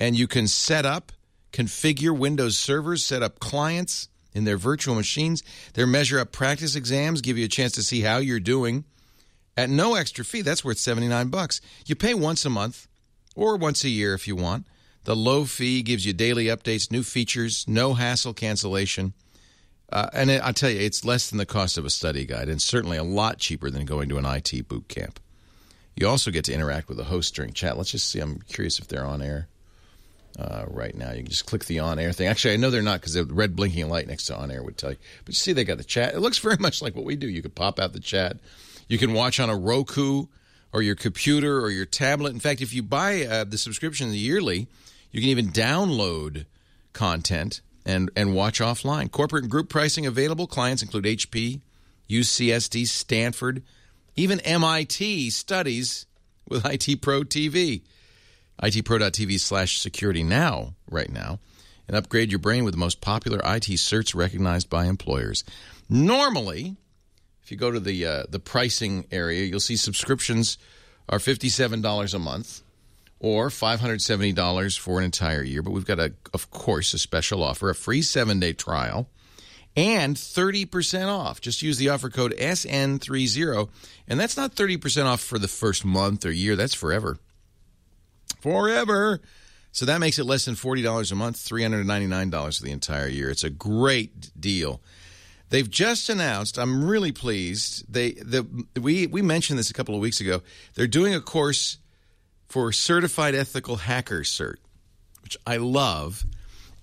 and 0.00 0.16
you 0.16 0.26
can 0.26 0.46
set 0.48 0.86
up, 0.86 1.12
configure 1.52 2.16
Windows 2.16 2.58
servers, 2.58 3.04
set 3.04 3.22
up 3.22 3.38
clients 3.38 4.08
in 4.32 4.44
their 4.44 4.56
virtual 4.56 4.94
machines. 4.94 5.42
Their 5.74 5.86
measure 5.86 6.18
up 6.18 6.32
practice 6.32 6.74
exams 6.74 7.20
give 7.20 7.36
you 7.36 7.44
a 7.44 7.48
chance 7.48 7.72
to 7.72 7.82
see 7.82 8.00
how 8.00 8.16
you're 8.16 8.40
doing 8.40 8.84
at 9.56 9.68
no 9.68 9.94
extra 9.94 10.24
fee. 10.24 10.40
That's 10.42 10.64
worth 10.64 10.78
79 10.78 11.28
bucks. 11.28 11.60
You 11.86 11.94
pay 11.94 12.14
once 12.14 12.44
a 12.46 12.50
month 12.50 12.88
or 13.36 13.56
once 13.56 13.84
a 13.84 13.88
year 13.90 14.14
if 14.14 14.26
you 14.26 14.36
want. 14.36 14.66
The 15.04 15.14
low 15.14 15.44
fee 15.44 15.82
gives 15.82 16.06
you 16.06 16.12
daily 16.12 16.46
updates, 16.46 16.90
new 16.90 17.02
features, 17.02 17.64
no 17.68 17.94
hassle 17.94 18.34
cancellation. 18.34 19.12
Uh, 19.92 20.08
and 20.12 20.30
I'll 20.30 20.54
tell 20.54 20.70
you, 20.70 20.80
it's 20.80 21.04
less 21.04 21.28
than 21.28 21.38
the 21.38 21.46
cost 21.46 21.76
of 21.76 21.84
a 21.84 21.90
study 21.90 22.24
guide 22.24 22.48
and 22.48 22.60
certainly 22.60 22.96
a 22.96 23.04
lot 23.04 23.38
cheaper 23.38 23.70
than 23.70 23.84
going 23.84 24.08
to 24.08 24.18
an 24.18 24.24
IT 24.24 24.66
boot 24.66 24.88
camp. 24.88 25.20
You 25.94 26.08
also 26.08 26.30
get 26.30 26.44
to 26.46 26.52
interact 26.52 26.88
with 26.88 26.96
the 26.96 27.04
host 27.04 27.34
during 27.34 27.52
chat. 27.52 27.76
Let's 27.76 27.90
just 27.90 28.10
see. 28.10 28.18
I'm 28.18 28.40
curious 28.40 28.78
if 28.78 28.88
they're 28.88 29.04
on 29.04 29.22
air 29.22 29.46
uh, 30.38 30.64
right 30.66 30.94
now. 30.94 31.10
You 31.10 31.22
can 31.22 31.30
just 31.30 31.46
click 31.46 31.66
the 31.66 31.78
on 31.80 31.98
air 31.98 32.12
thing. 32.12 32.26
Actually, 32.26 32.54
I 32.54 32.56
know 32.56 32.70
they're 32.70 32.82
not 32.82 33.00
because 33.00 33.14
the 33.14 33.24
red 33.24 33.54
blinking 33.54 33.88
light 33.88 34.08
next 34.08 34.24
to 34.26 34.36
on 34.36 34.50
air 34.50 34.62
would 34.62 34.76
tell 34.76 34.90
you. 34.90 34.96
But 35.24 35.34
you 35.34 35.34
see, 35.34 35.52
they 35.52 35.64
got 35.64 35.78
the 35.78 35.84
chat. 35.84 36.14
It 36.14 36.20
looks 36.20 36.38
very 36.40 36.56
much 36.58 36.82
like 36.82 36.96
what 36.96 37.04
we 37.04 37.14
do. 37.14 37.28
You 37.28 37.42
could 37.42 37.54
pop 37.54 37.78
out 37.78 37.92
the 37.92 38.00
chat. 38.00 38.38
You 38.88 38.98
can 38.98 39.12
watch 39.12 39.38
on 39.38 39.50
a 39.50 39.56
Roku 39.56 40.26
or 40.72 40.82
your 40.82 40.96
computer 40.96 41.60
or 41.60 41.70
your 41.70 41.86
tablet. 41.86 42.32
In 42.32 42.40
fact, 42.40 42.60
if 42.60 42.74
you 42.74 42.82
buy 42.82 43.24
uh, 43.24 43.44
the 43.44 43.58
subscription 43.58 44.12
yearly, 44.12 44.66
you 45.14 45.20
can 45.20 45.30
even 45.30 45.50
download 45.50 46.44
content 46.92 47.60
and, 47.86 48.10
and 48.16 48.34
watch 48.34 48.58
offline. 48.58 49.08
Corporate 49.08 49.44
and 49.44 49.50
group 49.50 49.68
pricing 49.68 50.06
available. 50.06 50.48
Clients 50.48 50.82
include 50.82 51.04
HP, 51.04 51.60
UCSD, 52.10 52.84
Stanford, 52.88 53.62
even 54.16 54.40
MIT 54.40 55.30
studies 55.30 56.06
with 56.48 56.66
IT 56.88 57.00
Pro 57.00 57.22
TV. 57.22 57.82
ITPro.tv 58.60 59.38
slash 59.38 59.78
security 59.78 60.24
now, 60.24 60.74
right 60.90 61.10
now, 61.10 61.38
and 61.86 61.96
upgrade 61.96 62.30
your 62.30 62.40
brain 62.40 62.64
with 62.64 62.74
the 62.74 62.78
most 62.78 63.00
popular 63.00 63.38
IT 63.38 63.68
certs 63.78 64.16
recognized 64.16 64.68
by 64.68 64.86
employers. 64.86 65.44
Normally, 65.88 66.76
if 67.44 67.52
you 67.52 67.56
go 67.56 67.70
to 67.70 67.78
the 67.78 68.04
uh, 68.04 68.22
the 68.28 68.40
pricing 68.40 69.06
area, 69.12 69.44
you'll 69.44 69.60
see 69.60 69.76
subscriptions 69.76 70.58
are 71.08 71.18
$57 71.18 72.14
a 72.14 72.18
month 72.18 72.62
or 73.20 73.48
$570 73.48 74.78
for 74.78 74.98
an 74.98 75.04
entire 75.04 75.42
year. 75.42 75.62
But 75.62 75.72
we've 75.72 75.86
got, 75.86 75.98
a, 75.98 76.12
of 76.32 76.50
course, 76.50 76.94
a 76.94 76.98
special 76.98 77.42
offer, 77.42 77.70
a 77.70 77.74
free 77.74 78.02
seven 78.02 78.40
day 78.40 78.52
trial 78.52 79.08
and 79.76 80.16
30% 80.16 81.08
off. 81.08 81.40
Just 81.40 81.62
use 81.62 81.78
the 81.78 81.88
offer 81.88 82.10
code 82.10 82.34
SN30. 82.38 83.68
And 84.06 84.20
that's 84.20 84.36
not 84.36 84.54
30% 84.54 85.06
off 85.06 85.20
for 85.20 85.38
the 85.38 85.48
first 85.48 85.84
month 85.84 86.24
or 86.24 86.30
year, 86.30 86.56
that's 86.56 86.74
forever. 86.74 87.18
Forever. 88.40 89.20
So 89.72 89.86
that 89.86 89.98
makes 89.98 90.18
it 90.18 90.24
less 90.24 90.44
than 90.44 90.54
$40 90.54 91.10
a 91.10 91.14
month, 91.14 91.36
$399 91.36 92.58
for 92.58 92.64
the 92.64 92.70
entire 92.70 93.08
year. 93.08 93.30
It's 93.30 93.42
a 93.42 93.50
great 93.50 94.40
deal. 94.40 94.80
They've 95.48 95.68
just 95.68 96.08
announced. 96.08 96.58
I'm 96.58 96.84
really 96.84 97.12
pleased. 97.12 97.84
They 97.92 98.12
the 98.12 98.46
we 98.80 99.06
we 99.06 99.22
mentioned 99.22 99.58
this 99.58 99.70
a 99.70 99.74
couple 99.74 99.94
of 99.94 100.00
weeks 100.00 100.20
ago. 100.20 100.42
They're 100.74 100.86
doing 100.86 101.14
a 101.14 101.20
course 101.20 101.78
for 102.54 102.70
certified 102.70 103.34
ethical 103.34 103.74
hacker 103.74 104.20
cert, 104.20 104.58
which 105.24 105.36
I 105.44 105.56
love, 105.56 106.24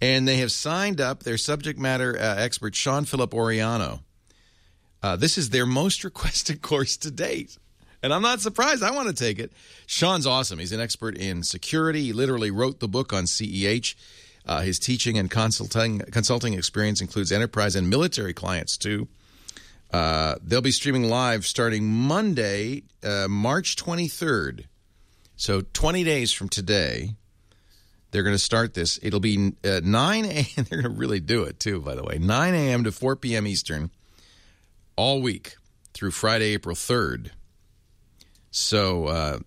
and 0.02 0.28
they 0.28 0.36
have 0.36 0.52
signed 0.52 1.00
up 1.00 1.24
their 1.24 1.38
subject 1.38 1.80
matter 1.80 2.14
uh, 2.20 2.36
expert 2.36 2.76
Sean 2.76 3.06
Philip 3.06 3.32
Oriyano. 3.32 4.02
Uh, 5.02 5.16
this 5.16 5.38
is 5.38 5.52
their 5.52 5.66
most 5.66 6.04
requested 6.10 6.62
course 6.62 6.98
to 6.98 7.10
date. 7.10 7.58
And 8.04 8.14
I'm 8.14 8.22
not 8.22 8.42
surprised. 8.42 8.84
I 8.84 8.92
want 8.92 9.08
to 9.08 9.14
take 9.14 9.40
it. 9.40 9.54
Sean's 9.86 10.28
awesome. 10.28 10.60
He's 10.60 10.74
an 10.74 10.82
expert 10.82 11.18
in 11.18 11.42
security. 11.42 12.02
He 12.02 12.12
literally 12.12 12.52
wrote 12.52 12.82
the 12.82 12.90
book 12.90 13.14
on 13.14 13.24
CEH. 13.24 13.96
Uh, 14.46 14.60
his 14.64 14.78
teaching 14.78 15.18
and 15.18 15.32
consulting 15.32 16.00
consulting 16.00 16.54
experience 16.54 17.00
includes 17.00 17.32
enterprise 17.32 17.78
and 17.78 17.90
military 17.90 18.34
clients 18.34 18.76
too. 18.76 19.08
Uh, 19.90 20.36
they'll 20.44 20.60
be 20.60 20.72
streaming 20.72 21.06
live 21.06 21.46
starting 21.46 21.88
Monday, 21.88 22.84
uh, 23.06 23.28
March 23.30 23.78
23rd. 23.78 24.66
So 25.42 25.62
20 25.62 26.04
days 26.04 26.32
from 26.32 26.50
today, 26.50 27.16
they're 28.12 28.22
going 28.22 28.36
to 28.36 28.40
start 28.40 28.76
this. 28.76 29.00
It'll 29.02 29.20
be 29.20 29.54
uh, 29.64 29.82
9 29.84 30.26
a.m. 30.26 30.46
They're 30.56 30.84
going 30.84 30.94
to 30.94 31.00
really 31.00 31.20
do 31.20 31.46
it 31.46 31.60
too, 31.60 31.82
by 31.82 31.96
the 31.96 32.04
way. 32.04 32.20
9 32.20 32.54
a.m. 32.54 32.84
to 32.84 32.92
4 32.92 33.16
p.m. 33.16 33.48
Eastern 33.48 33.90
all 34.96 35.20
week 35.20 35.56
through 35.96 36.12
Friday, 36.12 36.54
April 36.54 36.76
3rd. 36.76 37.32
So 38.52 39.08
uh, 39.08 39.40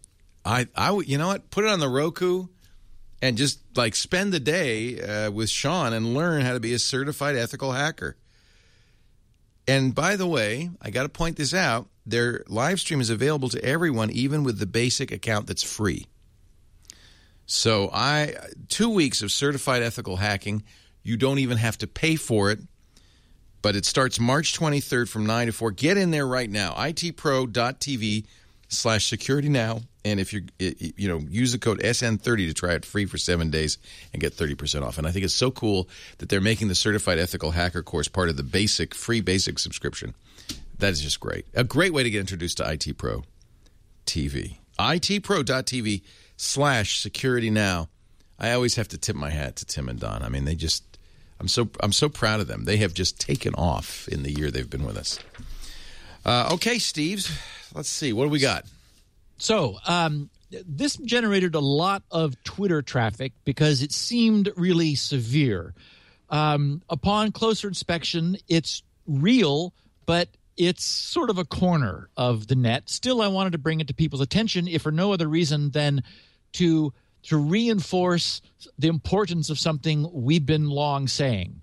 I, 0.44 0.66
I, 0.74 0.98
you 1.06 1.16
know 1.16 1.28
what? 1.28 1.52
Put 1.52 1.62
it 1.62 1.70
on 1.70 1.78
the 1.78 1.88
Roku 1.88 2.48
and 3.22 3.36
just 3.36 3.60
like 3.76 3.94
spend 3.94 4.32
the 4.32 4.40
day 4.40 5.00
uh, 5.00 5.30
with 5.30 5.48
Sean 5.48 5.92
and 5.92 6.12
learn 6.12 6.42
how 6.42 6.54
to 6.54 6.60
be 6.60 6.72
a 6.72 6.80
certified 6.80 7.36
ethical 7.36 7.70
hacker. 7.70 8.16
And 9.66 9.94
by 9.94 10.16
the 10.16 10.26
way, 10.26 10.70
I 10.82 10.90
got 10.90 11.04
to 11.04 11.08
point 11.08 11.36
this 11.36 11.54
out. 11.54 11.88
Their 12.06 12.44
live 12.48 12.80
stream 12.80 13.00
is 13.00 13.10
available 13.10 13.48
to 13.50 13.64
everyone, 13.64 14.10
even 14.10 14.44
with 14.44 14.58
the 14.58 14.66
basic 14.66 15.10
account 15.10 15.46
that's 15.46 15.62
free. 15.62 16.06
So 17.46 17.90
I 17.92 18.34
two 18.68 18.90
weeks 18.90 19.22
of 19.22 19.32
certified 19.32 19.82
ethical 19.82 20.16
hacking. 20.16 20.64
You 21.02 21.16
don't 21.16 21.38
even 21.38 21.58
have 21.58 21.78
to 21.78 21.86
pay 21.86 22.16
for 22.16 22.50
it. 22.50 22.60
But 23.62 23.76
it 23.76 23.86
starts 23.86 24.20
March 24.20 24.58
23rd 24.58 25.08
from 25.08 25.24
9 25.24 25.46
to 25.46 25.52
4. 25.52 25.70
Get 25.70 25.96
in 25.96 26.10
there 26.10 26.26
right 26.26 26.50
now. 26.50 26.74
itpro.tv 26.74 28.26
slash 28.68 29.06
security 29.06 29.48
now. 29.48 29.80
And 30.04 30.20
if 30.20 30.32
you 30.32 30.46
you 30.58 31.08
know 31.08 31.18
use 31.18 31.52
the 31.52 31.58
code 31.58 31.80
SN30 31.80 32.48
to 32.48 32.54
try 32.54 32.74
it 32.74 32.84
free 32.84 33.06
for 33.06 33.16
seven 33.16 33.50
days 33.50 33.78
and 34.12 34.20
get 34.20 34.36
30% 34.36 34.82
off. 34.82 34.98
And 34.98 35.06
I 35.06 35.10
think 35.10 35.24
it's 35.24 35.34
so 35.34 35.50
cool 35.50 35.88
that 36.18 36.28
they're 36.28 36.40
making 36.40 36.68
the 36.68 36.74
certified 36.74 37.18
ethical 37.18 37.52
hacker 37.52 37.82
course 37.82 38.08
part 38.08 38.28
of 38.28 38.36
the 38.36 38.42
basic 38.42 38.94
free 38.94 39.20
basic 39.20 39.58
subscription. 39.58 40.14
That 40.78 40.92
is 40.92 41.00
just 41.00 41.20
great. 41.20 41.46
A 41.54 41.64
great 41.64 41.92
way 41.92 42.02
to 42.02 42.10
get 42.10 42.20
introduced 42.20 42.58
to 42.58 42.70
IT 42.70 42.98
Pro 42.98 43.24
TV. 44.06 44.58
itpro.tv 44.78 46.02
slash 46.36 47.00
security 47.00 47.50
now. 47.50 47.88
I 48.38 48.52
always 48.52 48.76
have 48.76 48.88
to 48.88 48.98
tip 48.98 49.16
my 49.16 49.30
hat 49.30 49.56
to 49.56 49.64
Tim 49.64 49.88
and 49.88 50.00
Don. 50.00 50.22
I 50.22 50.28
mean, 50.28 50.44
they 50.44 50.54
just 50.54 50.98
I'm 51.40 51.48
so 51.48 51.68
I'm 51.80 51.92
so 51.92 52.08
proud 52.08 52.40
of 52.40 52.46
them. 52.46 52.64
They 52.64 52.78
have 52.78 52.94
just 52.94 53.20
taken 53.20 53.54
off 53.54 54.08
in 54.08 54.22
the 54.22 54.32
year 54.32 54.50
they've 54.50 54.68
been 54.68 54.84
with 54.84 54.96
us. 54.96 55.18
Uh, 56.24 56.50
okay, 56.54 56.78
Steve's. 56.78 57.30
Let's 57.74 57.88
see. 57.88 58.12
What 58.12 58.24
do 58.24 58.30
we 58.30 58.38
got? 58.38 58.64
So, 59.44 59.76
um, 59.86 60.30
this 60.66 60.96
generated 60.96 61.54
a 61.54 61.60
lot 61.60 62.02
of 62.10 62.42
Twitter 62.44 62.80
traffic 62.80 63.34
because 63.44 63.82
it 63.82 63.92
seemed 63.92 64.50
really 64.56 64.94
severe. 64.94 65.74
Um, 66.30 66.80
upon 66.88 67.30
closer 67.30 67.68
inspection, 67.68 68.38
it's 68.48 68.82
real, 69.06 69.74
but 70.06 70.30
it's 70.56 70.82
sort 70.82 71.28
of 71.28 71.36
a 71.36 71.44
corner 71.44 72.08
of 72.16 72.46
the 72.46 72.54
net. 72.54 72.88
Still, 72.88 73.20
I 73.20 73.28
wanted 73.28 73.52
to 73.52 73.58
bring 73.58 73.80
it 73.80 73.88
to 73.88 73.94
people's 73.94 74.22
attention, 74.22 74.66
if 74.66 74.80
for 74.80 74.90
no 74.90 75.12
other 75.12 75.28
reason 75.28 75.72
than 75.72 76.02
to 76.54 76.94
to 77.24 77.36
reinforce 77.36 78.40
the 78.78 78.88
importance 78.88 79.50
of 79.50 79.58
something 79.58 80.08
we've 80.10 80.46
been 80.46 80.70
long 80.70 81.06
saying. 81.06 81.60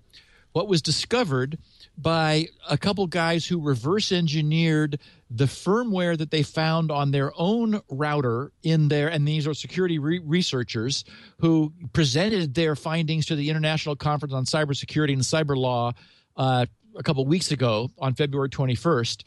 What 0.52 0.68
was 0.68 0.82
discovered 0.82 1.58
by 1.98 2.46
a 2.68 2.78
couple 2.78 3.06
guys 3.08 3.46
who 3.46 3.60
reverse 3.60 4.12
engineered 4.12 5.00
the 5.34 5.44
firmware 5.44 6.16
that 6.18 6.30
they 6.30 6.42
found 6.42 6.90
on 6.90 7.10
their 7.10 7.32
own 7.36 7.80
router 7.88 8.52
in 8.62 8.88
there 8.88 9.08
and 9.08 9.26
these 9.26 9.46
are 9.46 9.54
security 9.54 9.98
re- 9.98 10.20
researchers 10.24 11.04
who 11.38 11.72
presented 11.92 12.54
their 12.54 12.76
findings 12.76 13.26
to 13.26 13.36
the 13.36 13.48
international 13.48 13.96
conference 13.96 14.34
on 14.34 14.44
cybersecurity 14.44 15.12
and 15.12 15.22
cyber 15.22 15.56
law 15.56 15.92
uh, 16.36 16.66
a 16.96 17.02
couple 17.02 17.24
weeks 17.24 17.50
ago 17.50 17.90
on 17.98 18.14
february 18.14 18.48
21st 18.48 19.22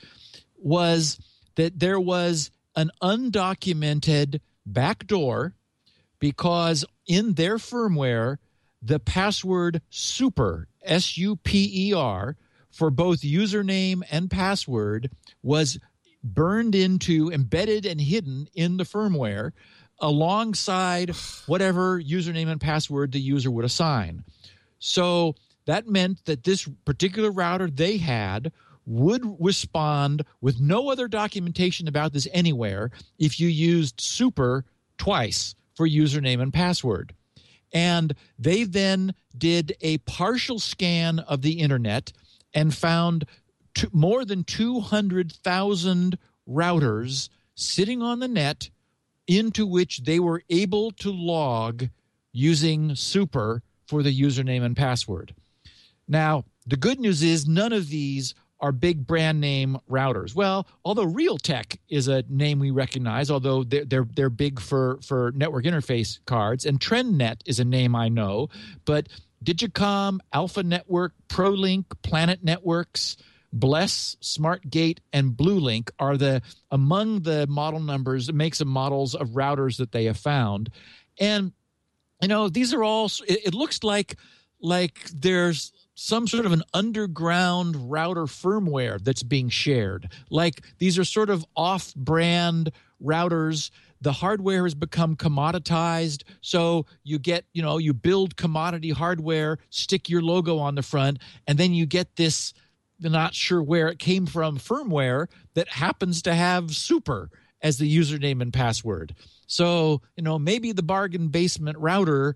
was 0.57 1.19
that 1.55 1.79
there 1.79 2.00
was 2.00 2.51
an 2.75 2.91
undocumented 3.01 4.39
backdoor 4.65 5.53
because 6.19 6.85
in 7.07 7.33
their 7.33 7.57
firmware, 7.57 8.38
the 8.81 9.00
password 9.00 9.81
super, 9.89 10.67
S 10.83 11.17
U 11.17 11.35
P 11.38 11.89
E 11.89 11.93
R, 11.93 12.35
for 12.69 12.89
both 12.89 13.21
username 13.21 14.01
and 14.12 14.29
password 14.29 15.09
was 15.41 15.79
burned 16.25 16.75
into, 16.75 17.32
embedded, 17.32 17.86
and 17.86 18.01
hidden 18.01 18.48
in 18.53 18.77
the 18.77 18.84
firmware 18.84 19.51
alongside 20.00 21.12
whatever 21.46 22.01
username 22.01 22.50
and 22.50 22.60
password 22.60 23.12
the 23.12 23.20
user 23.20 23.50
would 23.50 23.63
assign. 23.63 24.24
So 24.79 25.36
that 25.65 25.88
meant 25.88 26.25
that 26.25 26.44
this 26.44 26.67
particular 26.84 27.32
router 27.32 27.70
they 27.70 27.98
had 27.98 28.51
would 28.86 29.24
respond 29.39 30.24
with 30.41 30.60
no 30.60 30.89
other 30.89 31.08
documentation 31.08 31.88
about 31.88 32.13
this 32.13 32.27
anywhere 32.34 32.91
if 33.17 33.39
you 33.39 33.48
used 33.48 34.00
super 34.00 34.65
twice 34.98 35.55
for 35.74 35.88
username 35.88 36.41
and 36.41 36.53
password. 36.53 37.13
And 37.74 38.13
they 38.38 38.63
then 38.63 39.13
did 39.38 39.75
a 39.82 39.98
partial 40.00 40.60
scan 40.60 41.20
of 41.20 41.41
the 41.41 41.60
internet 41.60 42.13
and 42.53 42.74
found 42.74 43.25
more 43.91 44.25
than 44.25 44.44
200,000 44.44 46.17
routers 46.48 47.29
sitting 47.55 48.01
on 48.01 48.20
the 48.20 48.27
net 48.27 48.70
into 49.27 49.65
which 49.65 50.03
they 50.03 50.20
were 50.20 50.44
able 50.50 50.91
to 50.91 51.12
log 51.12 51.88
using 52.32 52.96
super 52.96 53.63
for 53.88 54.03
the 54.03 54.22
username 54.22 54.63
and 54.63 54.75
password. 54.75 55.34
Now, 56.08 56.46
the 56.67 56.77
good 56.77 57.00
news 57.00 57.24
is 57.24 57.48
none 57.48 57.74
of 57.74 57.89
these 57.89 58.36
are 58.60 58.72
big 58.72 59.05
brand 59.05 59.41
name 59.41 59.77
routers. 59.89 60.34
Well, 60.34 60.67
although 60.84 61.05
Realtek 61.05 61.77
is 61.89 62.08
a 62.08 62.24
name 62.29 62.60
we 62.60 62.72
recognize, 62.72 63.29
although 63.29 63.63
they're 63.63 63.86
they're, 63.86 64.08
they're 64.15 64.29
big 64.29 64.60
for 64.60 65.00
for 65.01 65.32
network 65.36 65.65
interface 65.65 66.20
cards, 66.25 66.65
and 66.65 66.79
TrendNet 66.79 67.41
is 67.46 67.60
a 67.60 67.65
name 67.65 67.96
I 67.96 68.10
know, 68.10 68.50
but 68.86 69.10
Digicom, 69.44 70.20
Alpha 70.34 70.63
Network, 70.63 71.13
ProLink, 71.29 71.86
Planet 72.01 72.44
Networks, 72.44 73.17
Bless, 73.55 74.17
SmartGate, 74.21 75.00
and 75.13 75.31
BlueLink 75.31 75.89
are 75.97 76.17
the 76.17 76.41
among 76.69 77.21
the 77.21 77.47
model 77.47 77.79
numbers, 77.79 78.31
makes 78.31 78.59
and 78.59 78.69
models 78.69 79.15
of 79.15 79.29
routers 79.29 79.77
that 79.77 79.93
they 79.93 80.05
have 80.05 80.17
found, 80.17 80.69
and 81.19 81.53
you 82.21 82.27
know 82.27 82.50
these 82.50 82.74
are 82.74 82.83
all. 82.83 83.05
It, 83.27 83.47
it 83.47 83.53
looks 83.53 83.81
like 83.81 84.17
like 84.62 85.09
there's 85.13 85.71
some 85.95 86.27
sort 86.27 86.45
of 86.45 86.51
an 86.51 86.63
underground 86.74 87.89
router 87.89 88.24
firmware 88.24 89.01
that's 89.01 89.24
being 89.24 89.50
shared. 89.50 90.12
Like 90.29 90.62
these 90.79 91.00
are 91.00 91.05
sort 91.05 91.29
of 91.29 91.45
off 91.55 91.95
brand 91.95 92.71
routers. 93.01 93.71
The 94.01 94.12
hardware 94.12 94.63
has 94.63 94.75
become 94.75 95.15
commoditized. 95.15 96.24
So 96.41 96.85
you 97.03 97.17
get, 97.17 97.45
you 97.53 97.62
know, 97.62 97.77
you 97.77 97.93
build 97.93 98.35
commodity 98.35 98.89
hardware, 98.89 99.57
stick 99.69 100.09
your 100.09 100.21
logo 100.21 100.57
on 100.57 100.75
the 100.75 100.83
front, 100.83 101.19
and 101.47 101.57
then 101.57 101.74
you 101.74 101.85
get 101.85 102.15
this 102.17 102.53
not 103.00 103.34
sure 103.34 103.62
where 103.62 103.88
it 103.90 104.00
came 104.00 104.25
from 104.25 104.58
firmware 104.58 105.28
that 105.54 105.68
happens 105.70 106.22
to 106.24 106.34
have 106.34 106.75
super 106.75 107.30
as 107.62 107.78
the 107.78 107.98
username 107.98 108.42
and 108.42 108.54
password. 108.54 109.16
So, 109.48 110.02
you 110.16 110.24
know, 110.24 110.38
maybe 110.40 110.72
the 110.72 110.84
bargain 110.84 111.30
basement 111.30 111.78
router 111.78 112.36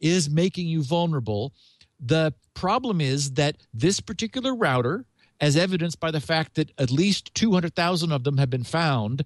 is 0.00 0.30
making 0.30 0.66
you 0.66 0.82
vulnerable. 0.82 1.52
The 2.00 2.34
problem 2.54 3.00
is 3.00 3.32
that 3.32 3.56
this 3.74 4.00
particular 4.00 4.54
router, 4.54 5.04
as 5.40 5.56
evidenced 5.56 6.00
by 6.00 6.10
the 6.10 6.20
fact 6.20 6.54
that 6.54 6.72
at 6.78 6.90
least 6.90 7.34
200,000 7.34 8.12
of 8.12 8.24
them 8.24 8.38
have 8.38 8.50
been 8.50 8.64
found, 8.64 9.24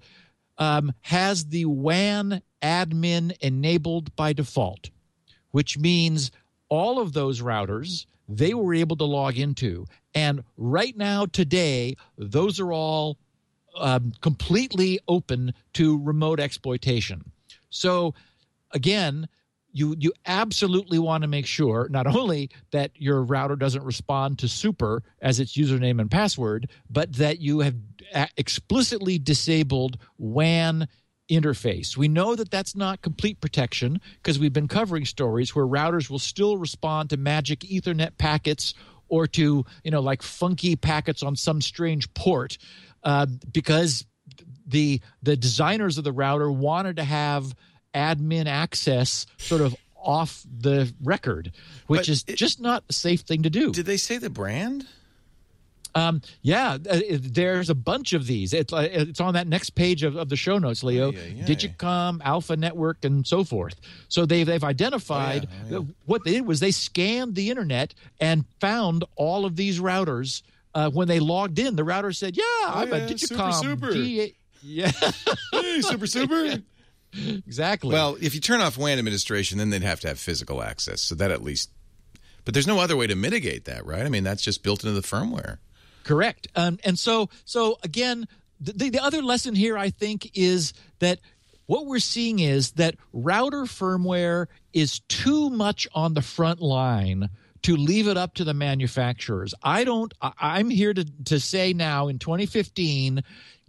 um, 0.58 0.92
has 1.02 1.46
the 1.46 1.64
WAN 1.64 2.42
admin 2.62 3.36
enabled 3.40 4.14
by 4.16 4.32
default, 4.32 4.90
which 5.50 5.78
means 5.78 6.30
all 6.68 6.98
of 7.00 7.12
those 7.12 7.42
routers 7.42 8.06
they 8.28 8.54
were 8.54 8.74
able 8.74 8.96
to 8.96 9.04
log 9.04 9.36
into. 9.36 9.86
And 10.14 10.44
right 10.56 10.96
now, 10.96 11.26
today, 11.26 11.96
those 12.18 12.60
are 12.60 12.72
all 12.72 13.18
um, 13.78 14.12
completely 14.20 15.00
open 15.08 15.54
to 15.74 15.98
remote 16.02 16.40
exploitation. 16.40 17.30
So, 17.70 18.14
again, 18.72 19.28
you 19.72 19.96
you 19.98 20.12
absolutely 20.26 20.98
want 20.98 21.22
to 21.22 21.28
make 21.28 21.46
sure 21.46 21.88
not 21.90 22.06
only 22.06 22.50
that 22.70 22.90
your 22.94 23.22
router 23.22 23.56
doesn't 23.56 23.82
respond 23.82 24.38
to 24.38 24.48
super 24.48 25.02
as 25.22 25.40
its 25.40 25.56
username 25.56 26.00
and 26.00 26.10
password, 26.10 26.68
but 26.90 27.14
that 27.14 27.40
you 27.40 27.60
have 27.60 27.74
explicitly 28.36 29.18
disabled 29.18 29.96
WAN 30.18 30.86
interface. 31.30 31.96
We 31.96 32.08
know 32.08 32.34
that 32.36 32.50
that's 32.50 32.76
not 32.76 33.00
complete 33.00 33.40
protection 33.40 34.00
because 34.16 34.38
we've 34.38 34.52
been 34.52 34.68
covering 34.68 35.06
stories 35.06 35.54
where 35.54 35.66
routers 35.66 36.10
will 36.10 36.18
still 36.18 36.58
respond 36.58 37.08
to 37.10 37.16
magic 37.16 37.60
ethernet 37.60 38.18
packets 38.18 38.74
or 39.12 39.26
to, 39.26 39.62
you 39.84 39.90
know, 39.90 40.00
like 40.00 40.22
funky 40.22 40.74
packets 40.74 41.22
on 41.22 41.36
some 41.36 41.60
strange 41.60 42.12
port 42.14 42.56
uh, 43.04 43.26
because 43.52 44.06
the 44.66 45.00
the 45.22 45.36
designers 45.36 45.98
of 45.98 46.04
the 46.04 46.12
router 46.12 46.50
wanted 46.50 46.96
to 46.96 47.04
have 47.04 47.54
admin 47.94 48.46
access 48.46 49.26
sort 49.36 49.60
of 49.60 49.76
off 49.94 50.42
the 50.50 50.90
record, 51.02 51.52
which 51.88 52.00
But 52.00 52.08
is 52.08 52.24
it- 52.26 52.36
just 52.36 52.58
not 52.58 52.84
a 52.88 52.92
safe 52.94 53.20
thing 53.20 53.42
to 53.42 53.50
do. 53.50 53.70
Did 53.70 53.84
they 53.84 53.98
say 53.98 54.16
the 54.16 54.30
brand? 54.30 54.86
Um, 55.94 56.22
yeah, 56.40 56.74
uh, 56.74 56.78
it- 57.06 57.34
there's 57.34 57.68
a 57.70 57.74
bunch 57.74 58.12
of 58.14 58.26
these. 58.26 58.52
It's 58.52 58.72
uh, 58.72 58.88
it's 58.90 59.20
on 59.20 59.34
that 59.34 59.46
next 59.46 59.70
page 59.70 60.02
of, 60.02 60.16
of 60.16 60.28
the 60.28 60.36
show 60.36 60.58
notes, 60.58 60.82
Leo. 60.82 61.12
Digicom, 61.12 62.20
Alpha 62.24 62.56
Network, 62.56 63.04
and 63.04 63.26
so 63.26 63.44
forth. 63.44 63.74
So 64.08 64.24
they've 64.26 64.46
they've 64.46 64.64
identified 64.64 65.48
Oh, 65.70 65.76
uh, 65.76 65.82
what 66.06 66.24
they 66.24 66.32
did 66.32 66.46
was 66.46 66.60
they 66.60 66.70
scanned 66.70 67.34
the 67.34 67.50
internet 67.50 67.94
and 68.20 68.44
found 68.60 69.04
all 69.16 69.44
of 69.44 69.56
these 69.56 69.80
routers. 69.80 70.42
Uh, 70.74 70.88
when 70.88 71.06
they 71.06 71.20
logged 71.20 71.58
in, 71.58 71.76
the 71.76 71.84
router 71.84 72.12
said, 72.12 72.34
"Yeah, 72.36 72.42
I'm 72.64 72.88
yeah, 72.88 72.94
a 72.96 73.18
super, 73.18 73.34
Digicom." 73.34 73.60
super. 73.60 73.92
D- 73.92 74.34
yeah, 74.62 74.90
Hey, 75.52 75.80
super 75.82 76.06
super. 76.06 76.54
exactly. 77.12 77.92
well, 77.92 78.16
if 78.20 78.34
you 78.34 78.40
turn 78.40 78.60
off 78.60 78.78
WAN 78.78 78.98
administration, 78.98 79.58
then 79.58 79.70
they'd 79.70 79.82
have 79.82 80.00
to 80.00 80.08
have 80.08 80.18
physical 80.18 80.62
access. 80.62 81.02
So 81.02 81.14
that 81.16 81.30
at 81.30 81.42
least. 81.42 81.70
But 82.44 82.54
there's 82.54 82.66
no 82.66 82.80
other 82.80 82.96
way 82.96 83.06
to 83.06 83.14
mitigate 83.14 83.66
that, 83.66 83.86
right? 83.86 84.04
I 84.04 84.08
mean, 84.08 84.24
that's 84.24 84.42
just 84.42 84.62
built 84.64 84.82
into 84.82 85.00
the 85.00 85.06
firmware. 85.06 85.58
Correct. 86.04 86.48
Um, 86.54 86.78
and 86.84 86.98
so, 86.98 87.30
so 87.44 87.78
again, 87.82 88.26
the, 88.60 88.90
the 88.90 89.00
other 89.00 89.22
lesson 89.22 89.54
here, 89.54 89.76
I 89.76 89.90
think, 89.90 90.30
is 90.34 90.72
that 90.98 91.20
what 91.66 91.86
we're 91.86 92.00
seeing 92.00 92.40
is 92.40 92.72
that 92.72 92.96
router 93.12 93.62
firmware 93.62 94.46
is 94.72 95.00
too 95.08 95.50
much 95.50 95.86
on 95.94 96.14
the 96.14 96.22
front 96.22 96.60
line 96.60 97.30
to 97.62 97.76
leave 97.76 98.08
it 98.08 98.16
up 98.16 98.34
to 98.34 98.44
the 98.44 98.54
manufacturers. 98.54 99.54
I 99.62 99.84
don't. 99.84 100.12
I'm 100.20 100.68
here 100.68 100.92
to 100.92 101.04
to 101.26 101.38
say 101.38 101.72
now 101.72 102.08
in 102.08 102.18
2015, 102.18 103.22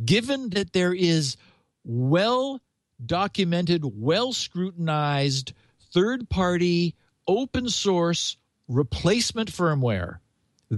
given 0.03 0.49
that 0.49 0.73
there 0.73 0.93
is 0.93 1.37
well 1.83 2.59
documented, 3.05 3.83
well 3.85 4.33
scrutinized, 4.33 5.53
third 5.93 6.27
party, 6.29 6.95
open 7.27 7.69
source 7.69 8.37
replacement 8.67 9.51
firmware 9.51 10.17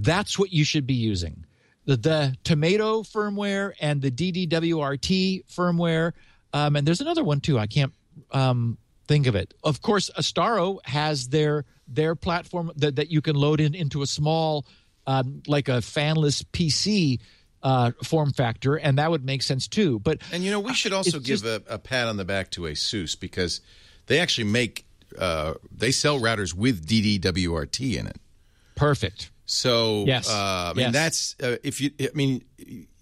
that's 0.02 0.38
what 0.38 0.52
you 0.52 0.64
should 0.64 0.86
be 0.86 0.94
using. 0.94 1.45
The, 1.86 1.96
the 1.96 2.36
Tomato 2.44 3.02
firmware 3.02 3.72
and 3.80 4.02
the 4.02 4.10
DDWRT 4.10 5.44
firmware. 5.46 6.12
Um, 6.52 6.76
and 6.76 6.86
there's 6.86 7.00
another 7.00 7.24
one 7.24 7.40
too. 7.40 7.58
I 7.58 7.66
can't 7.66 7.92
um, 8.32 8.76
think 9.06 9.26
of 9.26 9.34
it. 9.36 9.54
Of 9.64 9.82
course, 9.82 10.10
Astaro 10.18 10.78
has 10.84 11.28
their 11.28 11.64
their 11.88 12.14
platform 12.16 12.72
that, 12.76 12.96
that 12.96 13.10
you 13.10 13.20
can 13.22 13.36
load 13.36 13.60
in 13.60 13.74
into 13.74 14.02
a 14.02 14.06
small, 14.06 14.66
um, 15.06 15.42
like 15.46 15.68
a 15.68 15.78
fanless 15.78 16.42
PC 16.52 17.20
uh, 17.62 17.92
form 18.02 18.32
factor, 18.32 18.74
and 18.76 18.98
that 18.98 19.10
would 19.10 19.24
make 19.24 19.42
sense 19.42 19.68
too. 19.68 20.00
But 20.00 20.18
And 20.32 20.42
you 20.42 20.50
know, 20.50 20.58
we 20.60 20.74
should 20.74 20.92
also 20.92 21.18
give 21.18 21.42
just- 21.42 21.44
a, 21.44 21.62
a 21.68 21.78
pat 21.78 22.08
on 22.08 22.16
the 22.16 22.24
back 22.24 22.50
to 22.52 22.62
ASUS 22.62 23.18
because 23.18 23.60
they 24.06 24.18
actually 24.18 24.44
make 24.44 24.84
uh, 25.18 25.54
they 25.70 25.92
sell 25.92 26.18
routers 26.18 26.52
with 26.54 26.84
DDWRT 26.86 27.96
in 27.96 28.06
it. 28.08 28.16
perfect. 28.74 29.30
So 29.46 30.04
Yes. 30.06 30.28
uh, 30.28 30.70
I 30.70 30.72
mean 30.74 30.84
Yes. 30.86 30.92
that's 30.92 31.36
uh, 31.42 31.56
if 31.62 31.80
you 31.80 31.90
I 32.00 32.08
mean 32.14 32.44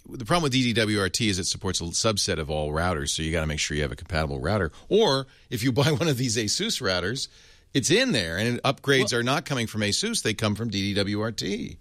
the 0.08 0.24
problem 0.26 0.42
with 0.42 0.52
DDWRT 0.52 1.28
is 1.30 1.38
it 1.38 1.46
supports 1.46 1.80
a 1.80 1.84
subset 1.84 2.38
of 2.38 2.50
all 2.50 2.70
routers, 2.72 3.08
so 3.10 3.22
you 3.22 3.32
got 3.32 3.40
to 3.40 3.46
make 3.46 3.58
sure 3.58 3.74
you 3.74 3.82
have 3.82 3.92
a 3.92 3.96
compatible 3.96 4.38
router. 4.38 4.70
Or 4.90 5.26
if 5.50 5.62
you 5.62 5.72
buy 5.80 5.90
one 5.92 6.08
of 6.08 6.18
these 6.18 6.36
ASUS 6.36 6.80
routers, 6.82 7.28
it's 7.72 7.90
in 7.90 8.12
there, 8.12 8.36
and 8.36 8.62
upgrades 8.62 9.12
are 9.14 9.22
not 9.22 9.46
coming 9.46 9.66
from 9.66 9.80
ASUS; 9.80 10.22
they 10.22 10.34
come 10.34 10.54
from 10.54 10.70
DDWRT. 10.70 11.78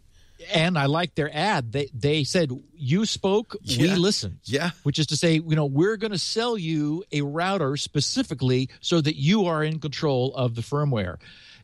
and 0.54 0.78
I 0.78 0.86
like 0.88 1.16
their 1.16 1.30
ad. 1.36 1.72
They 1.74 1.90
they 1.94 2.24
said 2.24 2.52
you 2.76 3.06
spoke, 3.06 3.56
we 3.66 3.88
Yeah. 3.90 3.96
listened. 3.96 4.40
Yeah. 4.46 4.72
Which 4.84 5.00
is 5.00 5.08
to 5.08 5.18
say, 5.18 5.36
you 5.36 5.56
know, 5.56 5.66
we're 5.66 5.96
going 5.98 6.12
to 6.12 6.18
sell 6.18 6.58
you 6.58 7.04
a 7.12 7.22
router 7.22 7.78
specifically 7.78 8.70
so 8.82 9.00
that 9.02 9.16
you 9.18 9.46
are 9.46 9.64
in 9.64 9.80
control 9.80 10.34
of 10.36 10.56
the 10.56 10.62
firmware. 10.62 11.18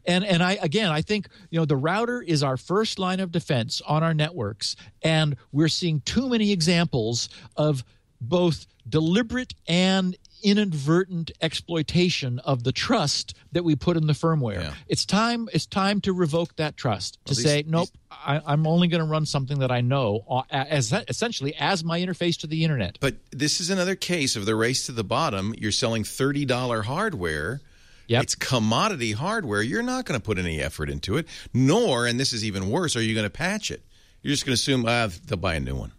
And 0.10 0.26
and 0.26 0.42
I 0.42 0.54
again, 0.62 0.90
I 0.92 1.02
think 1.02 1.30
you 1.52 1.60
know 1.60 1.66
the 1.66 1.78
router 1.78 2.22
is 2.22 2.42
our 2.44 2.58
first 2.58 2.98
line 2.98 3.20
of 3.20 3.32
defense 3.32 3.82
on 3.88 4.04
our 4.04 4.14
networks, 4.14 4.76
and 5.04 5.36
we're 5.52 5.68
seeing 5.68 6.02
too 6.02 6.28
many 6.28 6.52
examples 6.52 7.30
of 7.56 7.84
both 8.20 8.66
deliberate 8.88 9.54
and 9.68 10.18
inadvertent 10.42 11.32
exploitation 11.42 12.40
of 12.40 12.64
the 12.64 12.72
trust 12.72 13.36
that 13.52 13.64
we 13.64 13.76
put 13.76 13.98
in 13.98 14.08
the 14.08 14.14
firmware. 14.14 14.62
Yeah. 14.62 14.74
It's 14.88 15.06
time. 15.06 15.50
It's 15.54 15.66
time 15.66 16.02
to 16.02 16.14
revoke 16.14 16.56
that 16.56 16.78
trust. 16.78 17.20
To 17.26 17.36
these- 17.36 17.44
say, 17.44 17.64
nope, 17.68 17.90
I, 18.10 18.42
I'm 18.46 18.66
only 18.66 18.88
going 18.88 19.04
to 19.04 19.08
run 19.10 19.26
something 19.26 19.60
that 19.60 19.72
I 19.72 19.82
know 19.82 20.24
uh, 20.30 20.42
as 20.50 20.94
essentially 21.08 21.54
as 21.60 21.84
my 21.84 22.00
interface 22.00 22.38
to 22.40 22.48
the 22.48 22.64
internet. 22.64 22.98
But 23.00 23.16
this 23.32 23.62
is 23.62 23.70
another 23.70 23.96
case 23.96 24.36
of 24.36 24.46
the 24.46 24.56
race 24.56 24.86
to 24.88 24.92
the 24.92 25.04
bottom. 25.04 25.54
You're 25.58 25.72
selling 25.72 26.04
thirty 26.04 26.46
dollar 26.46 26.84
hardware. 26.84 27.62
Yep. 28.10 28.24
It's 28.24 28.36
commodity 28.36 29.12
hardware. 29.12 29.62
You're 29.62 29.84
not 29.84 30.06
going 30.06 30.20
to 30.20 30.24
put 30.24 30.40
any 30.40 30.60
effort 30.60 30.90
into 30.90 31.18
it, 31.18 31.28
nor, 31.54 32.08
and 32.08 32.20
this 32.20 32.34
is 32.34 32.44
even 32.44 32.72
worse, 32.72 32.96
are 32.96 33.04
you 33.04 33.14
going 33.14 33.26
to 33.26 33.30
patch 33.30 33.70
it? 33.70 33.84
You're 34.24 34.34
just 34.34 34.46
going 34.46 34.56
to 34.56 34.60
assume 34.60 34.86
ah, 34.88 35.10
they'll 35.28 35.38
buy 35.38 35.54
a 35.54 35.60
new 35.60 35.76
one. 35.76 35.92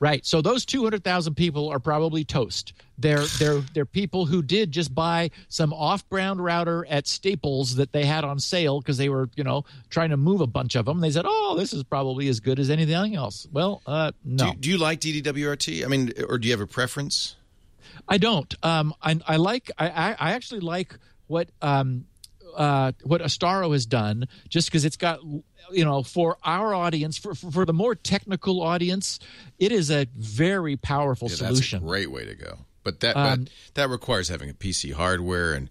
Right. 0.00 0.24
So 0.24 0.40
those 0.40 0.64
200,000 0.64 1.34
people 1.34 1.68
are 1.68 1.78
probably 1.78 2.24
toast. 2.24 2.72
They're 2.98 3.24
they're 3.38 3.60
they're 3.74 3.84
people 3.84 4.24
who 4.24 4.42
did 4.42 4.72
just 4.72 4.94
buy 4.94 5.30
some 5.48 5.74
off-brand 5.74 6.42
router 6.42 6.86
at 6.88 7.06
Staples 7.06 7.76
that 7.76 7.92
they 7.92 8.06
had 8.06 8.24
on 8.24 8.38
sale 8.38 8.80
because 8.80 8.96
they 8.96 9.10
were, 9.10 9.28
you 9.36 9.44
know, 9.44 9.66
trying 9.90 10.10
to 10.10 10.16
move 10.16 10.40
a 10.40 10.46
bunch 10.46 10.74
of 10.74 10.86
them. 10.86 11.00
They 11.00 11.10
said, 11.10 11.26
"Oh, 11.28 11.54
this 11.58 11.74
is 11.74 11.84
probably 11.84 12.28
as 12.28 12.40
good 12.40 12.58
as 12.58 12.70
anything 12.70 13.14
else." 13.14 13.46
Well, 13.52 13.82
uh 13.86 14.12
no. 14.24 14.44
Do, 14.44 14.46
you, 14.46 14.54
do 14.54 14.70
you 14.70 14.78
like 14.78 15.00
DDWRT? 15.00 15.84
I 15.84 15.86
mean, 15.86 16.12
or 16.28 16.38
do 16.38 16.48
you 16.48 16.52
have 16.54 16.62
a 16.62 16.66
preference? 16.66 17.36
I 18.08 18.18
don't. 18.18 18.52
Um, 18.64 18.94
I, 19.02 19.20
I 19.28 19.36
like. 19.36 19.70
I 19.78 20.16
I 20.18 20.32
actually 20.32 20.60
like 20.60 20.98
what 21.26 21.48
um, 21.60 22.04
uh, 22.56 22.92
what 23.04 23.20
Astaro 23.22 23.72
has 23.72 23.86
done, 23.86 24.26
just 24.48 24.68
because 24.68 24.84
it's 24.84 24.96
got 24.96 25.20
you 25.72 25.84
know 25.84 26.02
for 26.02 26.36
our 26.44 26.74
audience, 26.74 27.16
for, 27.18 27.34
for 27.34 27.50
for 27.50 27.64
the 27.64 27.72
more 27.72 27.94
technical 27.94 28.62
audience, 28.62 29.18
it 29.58 29.72
is 29.72 29.90
a 29.90 30.06
very 30.16 30.76
powerful 30.76 31.28
Yeah, 31.28 31.36
solution. 31.36 31.78
That's 31.80 31.84
a 31.84 31.88
great 31.88 32.10
way 32.10 32.24
to 32.26 32.34
go. 32.34 32.58
But 32.84 33.00
that 33.00 33.16
Um, 33.16 33.44
but 33.44 33.50
that 33.74 33.88
requires 33.90 34.28
having 34.28 34.50
a 34.50 34.54
PC 34.54 34.92
hardware 34.92 35.54
and 35.54 35.70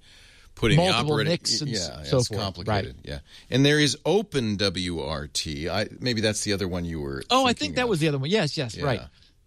putting 0.55 0.77
the 0.77 0.87
operating. 0.89 1.33
And 1.33 1.69
yeah, 1.69 1.77
yeah, 1.99 2.03
so 2.03 2.17
it's 2.19 2.27
forth. 2.29 2.39
complicated. 2.39 2.95
Yeah, 3.03 3.19
and 3.49 3.65
there 3.65 3.79
is 3.79 3.97
OpenWRT. 4.05 5.67
I 5.67 5.87
maybe 5.99 6.21
that's 6.21 6.43
the 6.43 6.53
other 6.53 6.67
one 6.67 6.85
you 6.85 7.01
were. 7.01 7.23
Oh, 7.29 7.45
I 7.45 7.53
think 7.53 7.75
that 7.75 7.83
of. 7.83 7.89
was 7.89 7.99
the 7.99 8.07
other 8.07 8.17
one. 8.17 8.29
Yes, 8.29 8.57
yes, 8.57 8.75
Yeah. 8.75 8.85
right. 8.85 9.01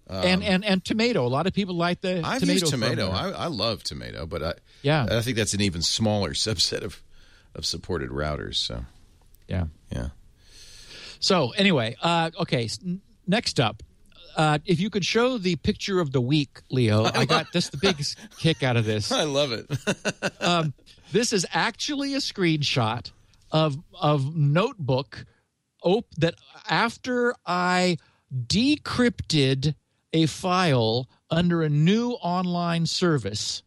And 0.09 0.43
and 0.43 0.65
and 0.65 0.85
tomato. 0.85 1.27
A 1.27 1.29
lot 1.29 1.47
of 1.47 1.53
people 1.55 1.75
like 1.75 2.01
the 2.01 2.21
I've 2.25 2.41
tomato. 2.41 2.53
used 2.61 2.67
tomato. 2.69 3.11
I, 3.11 3.31
I 3.31 3.47
love 3.47 3.83
tomato, 3.83 4.27
but 4.27 4.43
I 4.43 4.55
Yeah. 4.83 5.07
I 5.11 5.21
think 5.23 5.37
that's 5.37 5.55
an 5.55 5.61
even 5.61 5.83
smaller 5.83 6.31
subset 6.35 6.83
of 6.83 7.03
of 7.55 7.65
supported 7.65 8.11
routers. 8.11 8.57
So 8.57 8.85
yeah. 9.49 9.67
yeah. 9.91 10.09
So 11.21 11.51
anyway, 11.51 11.97
uh, 12.03 12.31
okay. 12.41 12.69
Next 13.27 13.59
up, 13.61 13.83
uh, 14.37 14.59
if 14.67 14.81
you 14.81 14.91
could 14.91 15.05
show 15.05 15.39
the 15.39 15.57
picture 15.57 16.01
of 16.01 16.13
the 16.13 16.21
week, 16.21 16.61
Leo, 16.71 17.05
I 17.15 17.25
got 17.25 17.53
this 17.53 17.69
the 17.71 17.77
biggest 17.79 18.19
kick 18.39 18.63
out 18.63 18.77
of 18.77 18.85
this. 18.85 19.11
I 19.23 19.23
love 19.25 19.53
it. 19.53 19.67
um, 20.43 20.75
this 21.13 21.33
is 21.33 21.47
actually 21.53 22.15
a 22.15 22.19
screenshot 22.19 23.11
of 23.53 23.79
of 23.99 24.35
notebook 24.37 25.25
op- 25.83 26.11
that 26.19 26.35
after 26.69 27.35
I 27.47 27.97
decrypted 28.75 29.75
a 30.15 30.27
file 30.27 31.11
under 31.29 31.63
a 31.63 31.69
new 31.69 32.13
online 32.13 32.87
service. 32.87 33.63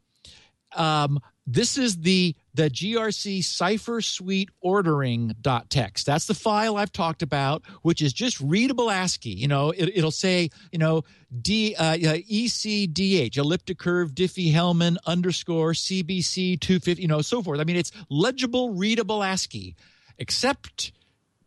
Um, 0.75 1.19
this 1.45 1.77
is 1.77 1.97
the 2.01 2.35
the 2.53 2.69
GRC 2.69 3.43
cipher 3.43 4.01
suite 4.01 4.49
ordering 4.59 5.33
dot 5.39 5.69
text. 5.69 6.05
That's 6.05 6.25
the 6.25 6.33
file 6.33 6.75
I've 6.75 6.91
talked 6.91 7.21
about, 7.21 7.63
which 7.83 8.01
is 8.01 8.11
just 8.11 8.41
readable 8.41 8.91
ASCII. 8.91 9.29
You 9.29 9.47
know, 9.47 9.71
it, 9.71 9.91
it'll 9.95 10.11
say, 10.11 10.49
you 10.71 10.79
know, 10.79 11.03
D 11.41 11.73
uh, 11.75 11.93
ECDH 11.93 13.37
elliptic 13.37 13.77
curve 13.77 14.11
Diffie 14.13 14.51
Hellman 14.51 14.97
underscore 15.05 15.71
CBC 15.71 16.59
two 16.59 16.79
fifty, 16.79 17.01
you 17.01 17.07
know, 17.07 17.21
so 17.21 17.41
forth. 17.41 17.61
I 17.61 17.63
mean, 17.63 17.77
it's 17.77 17.93
legible, 18.09 18.73
readable 18.73 19.23
ASCII, 19.23 19.75
except 20.17 20.91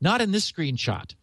not 0.00 0.22
in 0.22 0.32
this 0.32 0.50
screenshot. 0.50 1.14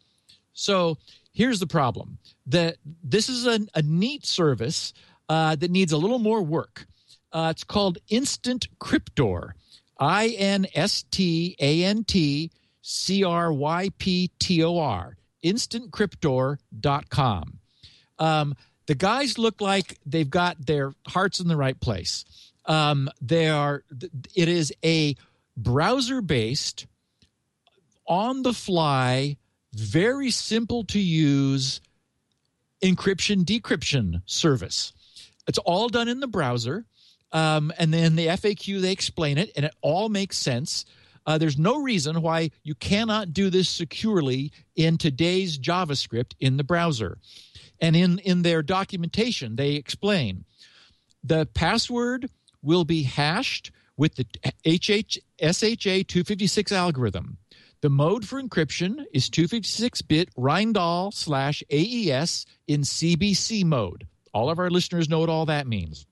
So 0.54 0.98
here's 1.38 1.60
the 1.60 1.68
problem: 1.68 2.18
that 2.48 2.78
this 3.04 3.30
is 3.30 3.46
a, 3.46 3.60
a 3.76 3.84
neat 3.84 4.26
service 4.26 4.94
uh, 5.30 5.56
that 5.56 5.70
needs 5.70 5.92
a 5.92 5.98
little 5.98 6.20
more 6.20 6.42
work. 6.42 6.88
Uh, 7.32 7.50
it's 7.52 7.64
called 7.64 8.00
Instant 8.10 8.68
Cryptor, 8.80 9.52
I 10.00 10.30
N 10.30 10.66
S 10.74 11.04
T 11.12 11.56
A 11.60 11.84
N 11.84 12.04
T 12.04 12.50
C 12.82 13.24
R 13.24 13.54
Y 13.54 13.90
P 14.00 14.32
T 14.40 14.64
O 14.64 14.80
R, 14.80 15.16
instantcryptor.com. 15.44 17.60
Um, 18.20 18.56
the 18.88 18.96
guys 18.96 19.38
look 19.38 19.62
like 19.62 20.00
they've 20.06 20.30
got 20.30 20.66
their 20.66 20.94
hearts 21.08 21.40
in 21.40 21.48
the 21.48 21.58
right 21.58 21.80
place. 21.80 22.26
Um, 22.66 23.10
they 23.22 23.50
are. 23.50 23.84
It 24.36 24.48
is 24.48 24.74
a 24.84 25.16
browser-based, 25.56 26.88
on 28.08 28.42
the 28.44 28.54
fly, 28.54 29.38
very 29.80 30.32
simple 30.32 30.84
to 30.86 31.00
use 31.00 31.82
encryption 32.82 33.44
decryption 33.44 34.22
service. 34.26 34.94
It's 35.48 35.58
all 35.60 35.90
done 35.90 36.08
in 36.08 36.20
the 36.20 36.28
browser. 36.28 36.86
Um, 37.32 37.74
and 37.78 37.94
then 37.94 38.16
the 38.16 38.28
FAQ, 38.28 38.82
they 38.82 38.92
explain 38.92 39.38
it, 39.38 39.52
and 39.56 39.66
it 39.66 39.76
all 39.82 40.10
makes 40.10 40.38
sense. 40.38 40.86
Uh, 41.26 41.38
there's 41.38 41.58
no 41.58 41.82
reason 41.82 42.22
why 42.22 42.52
you 42.64 42.74
cannot 42.76 43.34
do 43.34 43.50
this 43.50 43.68
securely 43.68 44.52
in 44.76 44.98
today's 44.98 45.60
JavaScript 45.60 46.34
in 46.40 46.56
the 46.56 46.64
browser. 46.64 47.18
And 47.82 47.96
in, 47.96 48.20
in 48.20 48.44
their 48.44 48.64
documentation, 48.64 49.56
they 49.56 49.74
explain 49.74 50.46
the 51.24 51.46
password 51.54 52.30
will 52.62 52.86
be 52.86 53.04
hashed 53.04 53.72
with 53.98 54.16
the 54.16 54.26
HH, 54.66 55.18
SHA 55.42 56.06
256 56.08 56.72
algorithm. 56.72 57.38
The 57.88 57.92
mode 57.92 58.28
for 58.28 58.44
encryption 58.44 59.06
is 59.14 59.30
256 59.30 60.02
bit 60.02 60.36
Rijndael 60.36 61.14
slash 61.14 61.64
AES 61.72 62.46
in 62.68 62.82
CBC 62.82 63.64
mode. 63.64 64.06
All 64.34 64.50
of 64.50 64.60
our 64.60 64.70
listeners 64.70 65.08
know 65.08 65.22
what 65.22 65.30
all 65.30 65.46
that 65.46 65.68
means. 65.68 66.06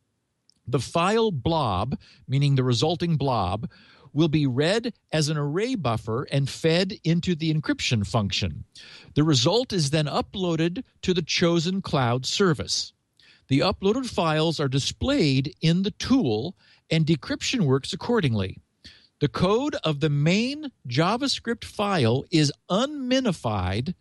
The 0.65 0.79
file 0.79 1.31
blob, 1.31 1.99
meaning 2.29 2.55
the 2.55 2.63
resulting 2.63 3.17
blob, 3.17 3.69
will 4.13 4.29
be 4.29 4.47
read 4.47 4.93
as 5.11 5.27
an 5.27 5.35
array 5.35 5.75
buffer 5.75 6.23
and 6.31 6.49
fed 6.49 6.93
into 7.03 7.35
the 7.35 7.53
encryption 7.53 8.07
function. 8.07 8.63
The 9.15 9.25
result 9.25 9.73
is 9.73 9.89
then 9.89 10.05
uploaded 10.05 10.81
to 11.01 11.13
the 11.13 11.23
chosen 11.23 11.81
cloud 11.81 12.25
service. 12.25 12.93
The 13.49 13.59
uploaded 13.59 14.05
files 14.05 14.61
are 14.61 14.69
displayed 14.69 15.53
in 15.59 15.83
the 15.83 15.91
tool 15.91 16.55
and 16.89 17.05
decryption 17.05 17.65
works 17.65 17.91
accordingly. 17.91 18.61
The 19.19 19.28
code 19.28 19.75
of 19.84 20.01
the 20.01 20.10
main 20.10 20.71
JavaScript 20.88 21.63
file 21.63 22.25
is 22.32 22.51
unminified, 22.69 23.95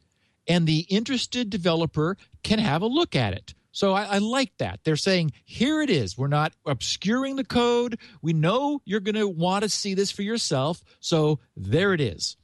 and 0.49 0.67
the 0.67 0.81
interested 0.91 1.51
developer 1.51 2.17
can 2.43 2.59
have 2.59 2.83
a 2.83 2.87
look 2.87 3.15
at 3.15 3.33
it. 3.33 3.55
So 3.71 3.93
I, 3.93 4.05
I, 4.05 4.19
like 4.19 4.53
that. 4.59 4.81
They're 4.85 4.95
saying, 4.95 5.33
here 5.45 5.83
it 5.83 5.91
is. 5.91 6.17
We're 6.17 6.29
not 6.29 6.53
obscuring 6.65 7.35
the 7.35 7.45
code. 7.45 7.99
We 8.23 8.33
know 8.33 8.81
you're 8.85 9.01
going 9.01 9.17
to 9.17 9.27
want 9.27 9.65
to 9.65 9.69
see 9.69 9.95
this 9.95 10.13
for 10.13 10.23
yourself. 10.23 10.83
So 11.01 11.41
there 11.57 11.93
it 11.93 12.01
is. 12.01 12.37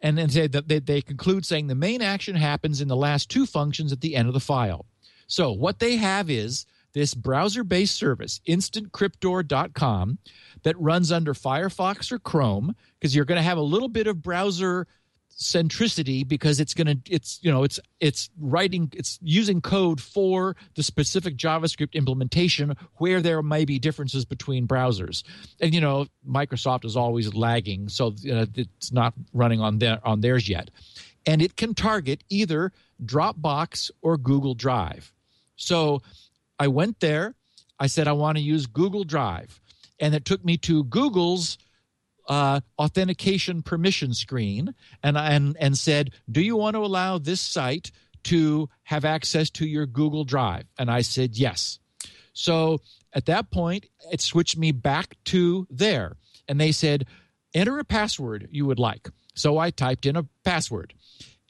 And 0.00 0.16
then 0.16 0.28
they, 0.28 0.46
they, 0.46 0.78
they 0.78 1.02
conclude 1.02 1.44
saying 1.44 1.66
the 1.66 1.74
main 1.74 2.00
action 2.00 2.36
happens 2.36 2.80
in 2.80 2.88
the 2.88 2.96
last 2.96 3.28
two 3.28 3.44
functions 3.44 3.92
at 3.92 4.00
the 4.00 4.16
end 4.16 4.28
of 4.28 4.34
the 4.34 4.40
file. 4.40 4.86
So 5.26 5.52
what 5.52 5.78
they 5.78 5.96
have 5.96 6.30
is 6.30 6.64
this 6.92 7.14
browser 7.14 7.64
based 7.64 7.96
service, 7.96 8.40
instantcryptor.com, 8.46 10.18
that 10.62 10.78
runs 10.80 11.10
under 11.12 11.34
Firefox 11.34 12.12
or 12.12 12.18
Chrome, 12.18 12.74
because 12.98 13.14
you're 13.14 13.24
going 13.24 13.38
to 13.38 13.42
have 13.42 13.58
a 13.58 13.62
little 13.62 13.88
bit 13.88 14.06
of 14.06 14.22
browser 14.22 14.86
centricity 15.38 16.26
because 16.26 16.60
it's 16.60 16.74
going 16.74 16.86
to 16.86 17.12
it's 17.12 17.38
you 17.42 17.50
know 17.50 17.64
it's 17.64 17.80
it's 18.00 18.30
writing 18.38 18.90
it's 18.94 19.18
using 19.22 19.60
code 19.60 20.00
for 20.00 20.56
the 20.74 20.82
specific 20.82 21.36
javascript 21.36 21.94
implementation 21.94 22.76
where 22.96 23.20
there 23.20 23.42
may 23.42 23.64
be 23.64 23.78
differences 23.78 24.24
between 24.24 24.66
browsers. 24.66 25.22
And 25.60 25.74
you 25.74 25.80
know 25.80 26.06
microsoft 26.28 26.84
is 26.84 26.96
always 26.96 27.34
lagging 27.34 27.88
so 27.88 28.14
you 28.18 28.34
know, 28.34 28.46
it's 28.54 28.92
not 28.92 29.14
running 29.32 29.60
on 29.60 29.78
their 29.78 30.06
on 30.06 30.20
theirs 30.20 30.48
yet. 30.48 30.70
And 31.26 31.40
it 31.40 31.56
can 31.56 31.74
target 31.74 32.24
either 32.28 32.72
dropbox 33.04 33.90
or 34.02 34.16
google 34.16 34.54
drive. 34.54 35.12
So 35.56 36.02
I 36.62 36.68
went 36.68 37.00
there. 37.00 37.34
I 37.80 37.88
said, 37.88 38.06
I 38.06 38.12
want 38.12 38.38
to 38.38 38.42
use 38.42 38.66
Google 38.66 39.02
Drive. 39.02 39.60
And 39.98 40.14
it 40.14 40.24
took 40.24 40.44
me 40.44 40.56
to 40.58 40.84
Google's 40.84 41.58
uh, 42.28 42.60
authentication 42.78 43.62
permission 43.62 44.14
screen 44.14 44.72
and, 45.02 45.18
and, 45.18 45.56
and 45.58 45.76
said, 45.76 46.12
Do 46.30 46.40
you 46.40 46.56
want 46.56 46.74
to 46.74 46.84
allow 46.84 47.18
this 47.18 47.40
site 47.40 47.90
to 48.24 48.68
have 48.84 49.04
access 49.04 49.50
to 49.50 49.66
your 49.66 49.86
Google 49.86 50.22
Drive? 50.22 50.66
And 50.78 50.88
I 50.88 51.00
said, 51.00 51.36
Yes. 51.36 51.80
So 52.32 52.80
at 53.12 53.26
that 53.26 53.50
point, 53.50 53.86
it 54.12 54.20
switched 54.20 54.56
me 54.56 54.70
back 54.70 55.16
to 55.24 55.66
there. 55.68 56.16
And 56.46 56.60
they 56.60 56.70
said, 56.70 57.06
Enter 57.54 57.76
a 57.80 57.84
password 57.84 58.48
you 58.52 58.66
would 58.66 58.78
like. 58.78 59.08
So 59.34 59.58
I 59.58 59.70
typed 59.70 60.06
in 60.06 60.14
a 60.14 60.26
password 60.44 60.94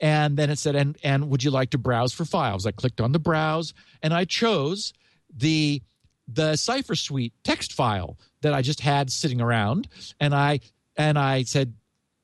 and 0.00 0.36
then 0.36 0.50
it 0.50 0.58
said 0.58 0.74
and 0.74 0.96
and 1.04 1.30
would 1.30 1.44
you 1.44 1.50
like 1.50 1.70
to 1.70 1.78
browse 1.78 2.12
for 2.12 2.24
files 2.24 2.66
i 2.66 2.72
clicked 2.72 3.00
on 3.00 3.12
the 3.12 3.18
browse 3.18 3.72
and 4.02 4.12
i 4.12 4.24
chose 4.24 4.92
the 5.36 5.82
the 6.28 6.56
cipher 6.56 6.94
suite 6.94 7.32
text 7.44 7.72
file 7.72 8.18
that 8.40 8.54
i 8.54 8.62
just 8.62 8.80
had 8.80 9.10
sitting 9.10 9.40
around 9.40 9.88
and 10.20 10.34
i 10.34 10.58
and 10.96 11.18
i 11.18 11.42
said 11.42 11.74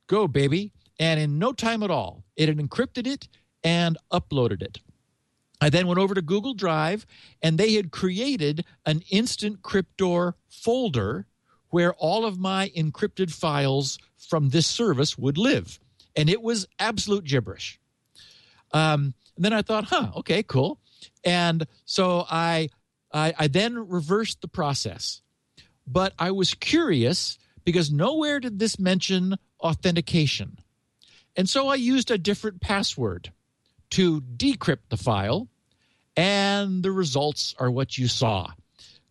go 0.06 0.26
baby 0.28 0.72
and 0.98 1.20
in 1.20 1.38
no 1.38 1.52
time 1.52 1.82
at 1.82 1.90
all 1.90 2.24
it 2.36 2.48
had 2.48 2.58
encrypted 2.58 3.06
it 3.06 3.28
and 3.64 3.96
uploaded 4.12 4.62
it 4.62 4.78
I 5.60 5.70
then 5.70 5.88
went 5.88 5.98
over 5.98 6.14
to 6.14 6.22
Google 6.22 6.54
Drive 6.54 7.04
and 7.42 7.58
they 7.58 7.74
had 7.74 7.90
created 7.90 8.64
an 8.86 9.02
instant 9.10 9.62
cryptor 9.62 10.34
folder 10.48 11.26
where 11.70 11.94
all 11.94 12.24
of 12.24 12.38
my 12.38 12.70
encrypted 12.76 13.32
files 13.32 13.98
from 14.16 14.50
this 14.50 14.66
service 14.66 15.18
would 15.18 15.36
live 15.36 15.80
and 16.16 16.28
it 16.28 16.42
was 16.42 16.66
absolute 16.78 17.24
gibberish. 17.24 17.78
Um, 18.72 19.14
and 19.36 19.44
then 19.44 19.52
I 19.52 19.62
thought, 19.62 19.84
huh, 19.84 20.10
okay, 20.16 20.42
cool. 20.42 20.80
And 21.24 21.66
so 21.84 22.26
I, 22.28 22.68
I, 23.12 23.34
I 23.38 23.46
then 23.48 23.88
reversed 23.88 24.40
the 24.40 24.48
process, 24.48 25.22
but 25.86 26.12
I 26.18 26.30
was 26.30 26.54
curious 26.54 27.38
because 27.64 27.90
nowhere 27.90 28.40
did 28.40 28.58
this 28.58 28.78
mention 28.78 29.36
authentication. 29.60 30.58
And 31.36 31.48
so 31.48 31.68
I 31.68 31.76
used 31.76 32.10
a 32.10 32.18
different 32.18 32.60
password 32.60 33.32
to 33.90 34.20
decrypt 34.20 34.88
the 34.90 34.96
file, 34.96 35.48
and 36.16 36.82
the 36.82 36.92
results 36.92 37.54
are 37.58 37.70
what 37.70 37.96
you 37.96 38.08
saw. 38.08 38.50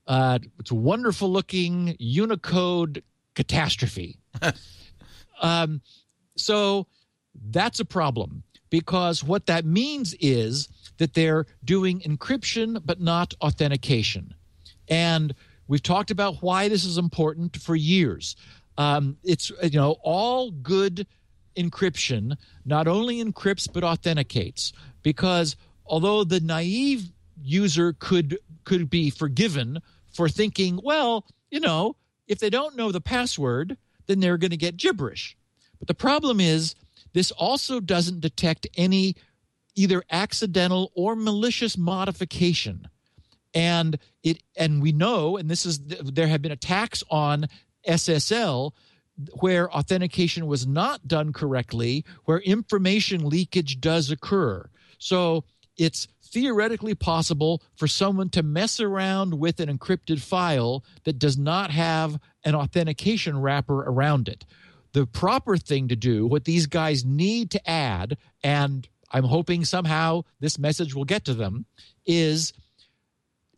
Uh, 0.06 0.40
it's 0.60 0.72
a 0.72 0.76
wonderful 0.76 1.30
looking 1.32 1.96
Unicode 2.00 3.04
catastrophe. 3.34 4.18
um, 5.42 5.82
so 6.36 6.88
that's 7.50 7.80
a 7.80 7.86
problem 7.86 8.44
because 8.70 9.24
what 9.24 9.46
that 9.48 9.66
means 9.66 10.14
is 10.20 10.68
that 10.98 11.14
they're 11.14 11.46
doing 11.64 12.00
encryption 12.02 12.82
but 12.84 13.00
not 13.00 13.34
authentication. 13.42 14.34
And 14.88 15.34
we've 15.68 15.84
talked 15.84 16.12
about 16.12 16.42
why 16.42 16.70
this 16.70 16.86
is 16.86 16.98
important 16.98 17.58
for 17.58 17.76
years. 17.76 18.36
Um, 18.78 19.18
it's 19.24 19.52
you 19.64 19.80
know 19.80 19.98
all 20.04 20.52
good 20.52 21.08
encryption 21.58 22.38
not 22.66 22.88
only 22.88 23.24
encrypts 23.24 23.68
but 23.72 23.84
authenticates 23.84 24.72
because 25.02 25.56
although 25.86 26.24
the 26.24 26.40
naive 26.40 27.10
user 27.42 27.94
could 27.94 28.38
could 28.64 28.90
be 28.90 29.10
forgiven 29.10 29.80
for 30.14 30.30
thinking 30.30 30.80
well 30.84 31.26
you 31.50 31.60
know 31.60 31.96
if 32.28 32.38
they 32.38 32.52
don't 32.52 32.76
know 32.76 32.92
the 32.92 33.02
password 33.02 33.76
then 34.06 34.20
they're 34.20 34.38
going 34.38 34.52
to 34.52 34.58
get 34.58 34.78
gibberish 34.78 35.36
but 35.80 35.88
the 35.88 35.96
problem 35.96 36.40
is 36.40 36.76
this 37.14 37.32
also 37.32 37.80
doesn't 37.80 38.22
detect 38.22 38.68
any 38.78 39.16
either 39.78 40.04
accidental 40.10 40.92
or 40.96 41.16
malicious 41.16 41.78
modification. 41.78 42.88
And 43.54 43.98
it 44.24 44.44
and 44.58 44.82
we 44.82 44.92
know, 44.92 45.38
and 45.38 45.50
this 45.50 45.66
is 45.66 45.80
there 45.80 46.28
have 46.28 46.42
been 46.42 46.52
attacks 46.52 47.04
on 47.10 47.48
SSL 47.88 48.74
where 49.40 49.72
authentication 49.72 50.46
was 50.46 50.68
not 50.68 51.08
done 51.08 51.32
correctly, 51.32 52.04
where 52.26 52.40
information 52.40 53.28
leakage 53.28 53.80
does 53.80 54.12
occur. 54.12 54.70
So 55.00 55.44
it's 55.78 56.08
theoretically 56.22 56.94
possible 56.94 57.64
for 57.76 57.88
someone 57.88 58.30
to 58.30 58.44
mess 58.44 58.80
around 58.80 59.40
with 59.40 59.60
an 59.60 59.76
encrypted 59.76 60.20
file 60.20 60.84
that 61.06 61.18
does 61.18 61.38
not 61.38 61.72
have 61.72 62.20
an 62.44 62.54
authentication 62.54 63.40
wrapper 63.40 63.82
around 63.84 64.28
it 64.28 64.44
the 64.94 65.06
proper 65.06 65.58
thing 65.58 65.88
to 65.90 65.96
do, 65.96 66.26
what 66.26 66.46
these 66.46 66.66
guys 66.66 67.06
need 67.06 67.52
to 67.52 67.70
add, 67.70 68.18
and 68.44 68.88
I'm 69.12 69.24
hoping 69.24 69.66
somehow 69.66 70.24
this 70.40 70.60
message 70.60 70.94
will 70.94 71.06
get 71.06 71.26
to 71.26 71.34
them, 71.34 71.66
is 72.06 72.54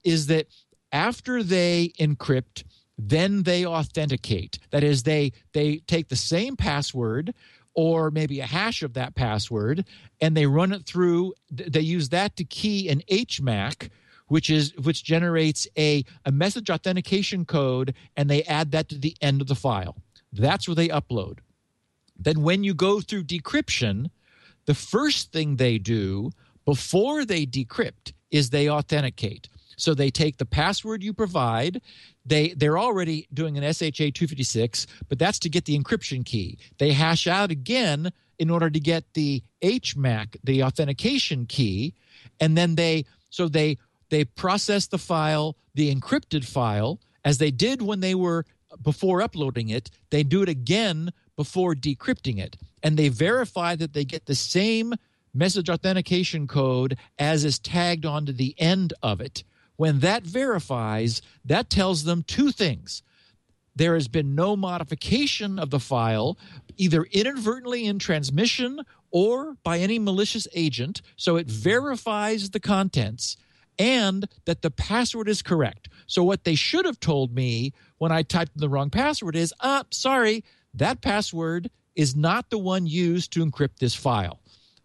is 0.04 0.28
that 0.28 0.48
after 0.92 1.44
they 1.44 1.92
encrypt, 2.00 2.64
then 2.98 3.44
they 3.44 3.66
authenticate. 3.66 4.60
That 4.72 4.84
is, 4.84 5.04
they 5.04 5.34
they 5.54 5.78
take 5.88 6.10
the 6.10 6.16
same 6.16 6.56
password 6.56 7.34
or 7.74 8.12
maybe 8.12 8.40
a 8.40 8.46
hash 8.46 8.82
of 8.82 8.94
that 8.94 9.16
password 9.16 9.86
and 10.20 10.36
they 10.36 10.48
run 10.48 10.74
it 10.74 10.86
through 10.86 11.34
they 11.52 11.80
use 11.80 12.10
that 12.10 12.36
to 12.36 12.44
key 12.44 12.90
an 12.90 13.00
hmac 13.12 13.90
which 14.28 14.50
is 14.50 14.76
which 14.76 15.04
generates 15.04 15.68
a, 15.78 16.04
a 16.26 16.32
message 16.32 16.72
authentication 16.72 17.46
code 17.46 17.94
and 18.18 18.28
they 18.28 18.42
add 18.46 18.72
that 18.72 18.90
to 18.90 18.98
the 18.98 19.16
end 19.22 19.40
of 19.40 19.48
the 19.48 19.56
file 19.56 19.96
that's 20.32 20.68
where 20.68 20.76
they 20.76 20.90
upload. 20.90 21.40
Then, 22.18 22.42
when 22.42 22.64
you 22.64 22.74
go 22.74 23.02
through 23.02 23.24
decryption, 23.24 24.10
the 24.70 24.76
first 24.76 25.32
thing 25.32 25.56
they 25.56 25.80
do 25.80 26.30
before 26.64 27.26
they 27.26 27.44
decrypt 27.44 28.14
is 28.30 28.52
they 28.52 28.70
authenticate. 28.70 29.50
So 29.78 29.96
they 29.96 30.12
take 30.12 30.38
the 30.38 30.46
password 30.46 31.02
you 31.02 31.12
provide. 31.12 31.82
They 32.24 32.50
they're 32.50 32.78
already 32.78 33.28
doing 33.34 33.58
an 33.58 33.64
SHA 33.64 34.12
256, 34.14 34.86
but 35.08 35.18
that's 35.18 35.40
to 35.40 35.50
get 35.50 35.66
the 35.66 35.76
encryption 35.76 36.24
key. 36.24 36.60
They 36.78 36.92
hash 36.92 37.26
out 37.26 37.50
again 37.50 38.12
in 38.38 38.52
order 38.52 38.70
to 38.70 38.80
get 38.80 39.06
the 39.16 39.42
HMAC, 39.64 40.36
the 40.44 40.62
authentication 40.62 41.48
key, 41.48 41.96
and 42.40 42.56
then 42.56 42.76
they 42.76 43.06
so 43.32 43.48
they 43.48 43.80
they 44.10 44.24
process 44.24 44.86
the 44.86 45.00
file, 45.00 45.56
the 45.74 45.92
encrypted 45.92 46.46
file, 46.46 47.00
as 47.26 47.40
they 47.40 47.50
did 47.50 47.82
when 47.82 48.02
they 48.02 48.14
were 48.14 48.46
before 48.84 49.24
uploading 49.24 49.70
it, 49.70 49.90
they 50.12 50.22
do 50.22 50.44
it 50.44 50.50
again 50.50 51.12
before 51.40 51.74
decrypting 51.74 52.38
it. 52.38 52.58
And 52.84 52.98
they 52.98 53.08
verify 53.08 53.74
that 53.78 53.94
they 53.94 54.04
get 54.04 54.26
the 54.26 54.36
same 54.36 54.94
message 55.34 55.70
authentication 55.70 56.48
code 56.48 56.98
as 57.18 57.46
is 57.46 57.60
tagged 57.60 58.06
onto 58.06 58.34
the 58.34 58.56
end 58.58 58.92
of 59.02 59.22
it. 59.22 59.46
When 59.78 60.02
that 60.02 60.24
verifies, 60.24 61.22
that 61.46 61.70
tells 61.70 62.04
them 62.04 62.24
two 62.24 62.52
things. 62.52 63.04
There 63.74 63.94
has 63.94 64.10
been 64.10 64.36
no 64.36 64.58
modification 64.58 65.60
of 65.60 65.70
the 65.70 65.80
file, 65.80 66.38
either 66.76 67.06
inadvertently 67.06 67.86
in 67.86 68.00
transmission 68.00 68.82
or 69.10 69.56
by 69.64 69.80
any 69.80 69.98
malicious 69.98 70.46
agent. 70.54 71.02
So 71.16 71.38
it 71.38 71.48
verifies 71.48 72.50
the 72.50 72.60
contents 72.60 73.38
and 73.78 74.28
that 74.44 74.62
the 74.62 74.72
password 74.72 75.30
is 75.30 75.42
correct. 75.42 75.88
So 76.06 76.22
what 76.22 76.44
they 76.44 76.56
should 76.56 76.84
have 76.84 77.00
told 77.00 77.34
me 77.34 77.72
when 77.98 78.12
I 78.12 78.24
typed 78.24 78.56
in 78.56 78.60
the 78.60 78.68
wrong 78.68 78.90
password 78.90 79.38
is, 79.38 79.54
ah, 79.62 79.86
sorry, 79.90 80.44
that 80.74 81.02
password 81.02 81.70
is 81.96 82.16
not 82.16 82.50
the 82.50 82.58
one 82.58 82.86
used 82.88 83.34
to 83.34 83.46
encrypt 83.46 83.80
this 83.80 83.96
file. 83.96 84.40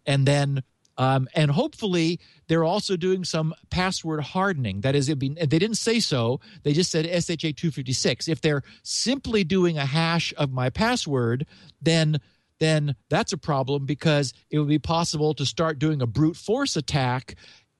And 0.05 0.25
then 0.25 0.63
um, 0.97 1.27
and 1.33 1.51
hopefully, 1.51 2.19
they're 2.47 2.63
also 2.63 2.95
doing 2.95 3.23
some 3.23 3.53
password 3.69 4.21
hardening. 4.21 4.81
That 4.81 4.95
is, 4.95 5.13
be, 5.15 5.29
they 5.29 5.59
didn't 5.59 5.75
say 5.75 5.99
so. 5.99 6.39
They 6.63 6.73
just 6.73 6.91
said 6.91 7.05
SHA 7.05 7.51
256. 7.57 8.27
If 8.27 8.41
they're 8.41 8.63
simply 8.83 9.43
doing 9.43 9.77
a 9.77 9.85
hash 9.85 10.33
of 10.37 10.51
my 10.51 10.69
password, 10.69 11.45
then 11.81 12.19
then 12.59 12.95
that's 13.09 13.33
a 13.33 13.37
problem 13.37 13.85
because 13.85 14.33
it 14.49 14.59
would 14.59 14.69
be 14.69 14.79
possible 14.79 15.33
to 15.33 15.45
start 15.45 15.77
doing 15.77 16.01
a 16.01 16.07
brute 16.07 16.37
force 16.37 16.77
attack 16.77 17.35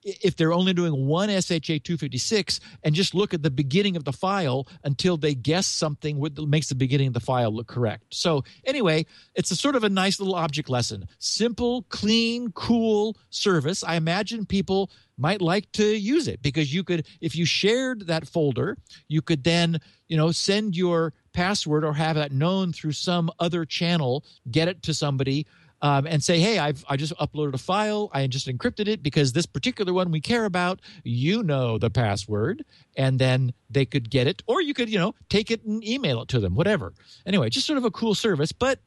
if 0.06 0.36
they're 0.36 0.52
only 0.52 0.72
doing 0.72 1.06
one 1.06 1.28
SHA 1.28 1.82
256 1.82 2.60
and 2.84 2.94
just 2.94 3.14
look 3.14 3.34
at 3.34 3.42
the 3.42 3.50
beginning 3.50 3.96
of 3.96 4.04
the 4.04 4.12
file 4.12 4.66
until 4.84 5.16
they 5.16 5.34
guess 5.34 5.66
something 5.66 6.20
that 6.20 6.46
makes 6.46 6.68
the 6.68 6.74
beginning 6.74 7.08
of 7.08 7.14
the 7.14 7.20
file 7.20 7.52
look 7.52 7.66
correct. 7.66 8.04
So, 8.14 8.44
anyway, 8.64 9.06
it's 9.34 9.50
a 9.50 9.56
sort 9.56 9.74
of 9.74 9.82
a 9.84 9.88
nice 9.88 10.20
little 10.20 10.36
object 10.36 10.68
lesson. 10.68 11.08
Simple, 11.18 11.82
clean, 11.88 12.52
cool 12.52 13.16
service. 13.30 13.82
I 13.82 13.96
imagine 13.96 14.46
people 14.46 14.90
might 15.18 15.42
like 15.42 15.72
to 15.72 15.84
use 15.84 16.28
it 16.28 16.40
because 16.40 16.72
you 16.72 16.84
could, 16.84 17.06
if 17.20 17.34
you 17.34 17.44
shared 17.44 18.06
that 18.06 18.28
folder, 18.28 18.76
you 19.08 19.22
could 19.22 19.42
then, 19.44 19.80
you 20.08 20.16
know, 20.16 20.30
send 20.30 20.76
your 20.76 21.14
password 21.32 21.84
or 21.84 21.94
have 21.94 22.16
that 22.16 22.32
known 22.32 22.72
through 22.72 22.92
some 22.92 23.30
other 23.40 23.64
channel, 23.64 24.24
get 24.50 24.68
it 24.68 24.82
to 24.82 24.94
somebody 24.94 25.46
um, 25.82 26.06
and 26.06 26.22
say, 26.22 26.38
hey, 26.38 26.58
I've 26.58 26.84
I 26.88 26.96
just 26.96 27.14
uploaded 27.18 27.54
a 27.54 27.58
file. 27.58 28.10
I 28.12 28.26
just 28.26 28.48
encrypted 28.48 28.88
it 28.88 29.02
because 29.02 29.32
this 29.32 29.46
particular 29.46 29.92
one 29.92 30.10
we 30.10 30.20
care 30.20 30.44
about, 30.44 30.80
you 31.04 31.42
know 31.42 31.78
the 31.78 31.90
password, 31.90 32.64
and 32.96 33.18
then 33.18 33.52
they 33.70 33.84
could 33.84 34.10
get 34.10 34.26
it, 34.26 34.42
or 34.46 34.60
you 34.60 34.74
could, 34.74 34.88
you 34.88 34.98
know, 34.98 35.14
take 35.28 35.50
it 35.50 35.64
and 35.64 35.84
email 35.84 36.22
it 36.22 36.28
to 36.28 36.40
them, 36.40 36.54
whatever. 36.54 36.92
Anyway, 37.26 37.50
just 37.50 37.66
sort 37.66 37.76
of 37.78 37.84
a 37.84 37.90
cool 37.90 38.14
service, 38.14 38.52
but 38.52 38.80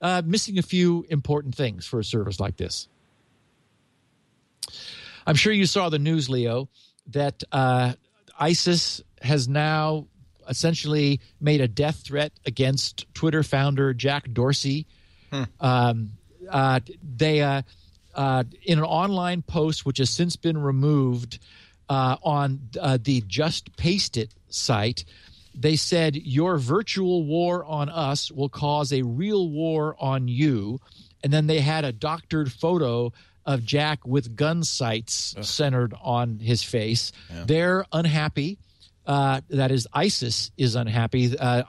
uh, 0.00 0.22
missing 0.24 0.58
a 0.58 0.62
few 0.62 1.04
important 1.08 1.54
things 1.54 1.86
for 1.86 1.98
a 1.98 2.04
service 2.04 2.38
like 2.38 2.56
this. 2.56 2.88
I'm 5.26 5.34
sure 5.34 5.52
you 5.52 5.66
saw 5.66 5.88
the 5.88 5.98
news, 5.98 6.28
Leo, 6.28 6.68
that 7.08 7.42
uh, 7.50 7.94
ISIS 8.38 9.02
has 9.22 9.48
now 9.48 10.06
essentially 10.48 11.20
made 11.40 11.60
a 11.60 11.66
death 11.66 12.02
threat 12.04 12.32
against 12.44 13.12
Twitter 13.14 13.42
founder 13.42 13.92
Jack 13.92 14.32
Dorsey. 14.32 14.86
Hmm. 15.32 15.42
Um, 15.60 16.10
uh, 16.50 16.80
they 17.16 17.42
uh, 17.42 17.62
uh, 18.14 18.44
in 18.62 18.78
an 18.78 18.84
online 18.84 19.42
post 19.42 19.84
which 19.84 19.98
has 19.98 20.10
since 20.10 20.36
been 20.36 20.58
removed 20.58 21.38
uh, 21.88 22.16
on 22.22 22.60
uh, 22.80 22.98
the 23.02 23.22
Just 23.26 23.76
Paste 23.76 24.16
It 24.16 24.34
site. 24.48 25.04
They 25.54 25.76
said 25.76 26.16
your 26.16 26.58
virtual 26.58 27.24
war 27.24 27.64
on 27.64 27.88
us 27.88 28.30
will 28.30 28.48
cause 28.48 28.92
a 28.92 29.02
real 29.02 29.48
war 29.48 29.96
on 29.98 30.28
you, 30.28 30.80
and 31.22 31.32
then 31.32 31.46
they 31.46 31.60
had 31.60 31.84
a 31.84 31.92
doctored 31.92 32.52
photo 32.52 33.12
of 33.46 33.64
Jack 33.64 34.06
with 34.06 34.36
gun 34.36 34.64
sights 34.64 35.34
Ugh. 35.38 35.44
centered 35.44 35.94
on 36.02 36.40
his 36.40 36.62
face. 36.62 37.12
Yeah. 37.32 37.44
They're 37.46 37.86
unhappy. 37.92 38.58
Uh, 39.06 39.40
that 39.50 39.70
is, 39.70 39.86
ISIS 39.92 40.50
is 40.56 40.74
unhappy. 40.74 41.38
Uh, 41.38 41.62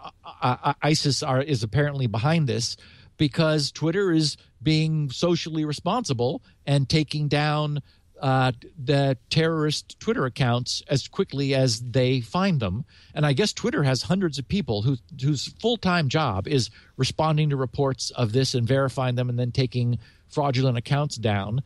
ISIS 0.81 1.21
are, 1.21 1.41
is 1.41 1.61
apparently 1.61 2.07
behind 2.07 2.47
this 2.47 2.77
because 3.17 3.71
Twitter 3.71 4.11
is 4.11 4.37
being 4.61 5.09
socially 5.09 5.65
responsible 5.65 6.41
and 6.65 6.87
taking 6.87 7.27
down 7.27 7.81
uh, 8.21 8.51
the 8.83 9.17
terrorist 9.29 9.99
Twitter 9.99 10.25
accounts 10.25 10.81
as 10.89 11.07
quickly 11.07 11.53
as 11.53 11.81
they 11.81 12.21
find 12.21 12.59
them. 12.59 12.85
And 13.13 13.25
I 13.25 13.33
guess 13.33 13.53
Twitter 13.53 13.83
has 13.83 14.03
hundreds 14.03 14.39
of 14.39 14.47
people 14.47 14.81
who, 14.81 14.97
whose 15.21 15.47
full 15.59 15.77
time 15.77 16.09
job 16.09 16.47
is 16.47 16.69
responding 16.95 17.49
to 17.51 17.55
reports 17.55 18.09
of 18.11 18.31
this 18.31 18.55
and 18.55 18.67
verifying 18.67 19.15
them 19.15 19.29
and 19.29 19.37
then 19.37 19.51
taking 19.51 19.99
fraudulent 20.29 20.77
accounts 20.77 21.15
down. 21.15 21.61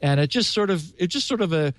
And 0.00 0.20
it 0.20 0.28
just 0.28 0.52
sort 0.52 0.70
of 0.70 0.92
it 0.98 1.08
just 1.08 1.26
sort 1.26 1.40
of 1.40 1.52
a 1.52 1.74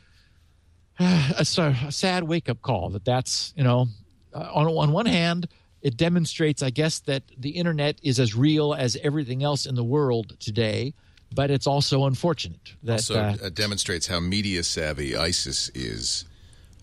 a, 0.99 1.35
a 1.39 1.91
sad 1.91 2.23
wake 2.23 2.49
up 2.49 2.61
call 2.61 2.89
that 2.89 3.05
that's 3.05 3.53
you 3.55 3.63
know 3.63 3.87
uh, 4.33 4.49
on 4.53 4.67
on 4.67 4.91
one 4.91 5.05
hand 5.05 5.47
it 5.81 5.97
demonstrates, 5.97 6.63
I 6.63 6.69
guess, 6.69 6.99
that 7.01 7.23
the 7.37 7.51
internet 7.51 7.99
is 8.03 8.19
as 8.19 8.35
real 8.35 8.73
as 8.73 8.97
everything 9.03 9.43
else 9.43 9.65
in 9.65 9.75
the 9.75 9.83
world 9.83 10.37
today. 10.39 10.93
But 11.33 11.51
it's 11.51 11.67
also 11.67 12.05
unfortunate 12.05 12.73
that 12.83 12.93
also 12.93 13.19
uh, 13.19 13.49
demonstrates 13.49 14.07
how 14.07 14.21
media 14.21 14.63
savvy 14.63 15.15
ISIS 15.15 15.69
is. 15.75 16.23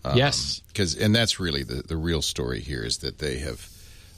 Um, 0.03 0.15
yes, 0.15 0.61
because 0.67 0.95
and 0.95 1.15
that's 1.15 1.39
really 1.39 1.63
the 1.63 1.81
the 1.81 1.97
real 1.97 2.21
story 2.21 2.59
here 2.59 2.83
is 2.83 2.99
that 2.99 3.17
they 3.17 3.39
have, 3.39 3.67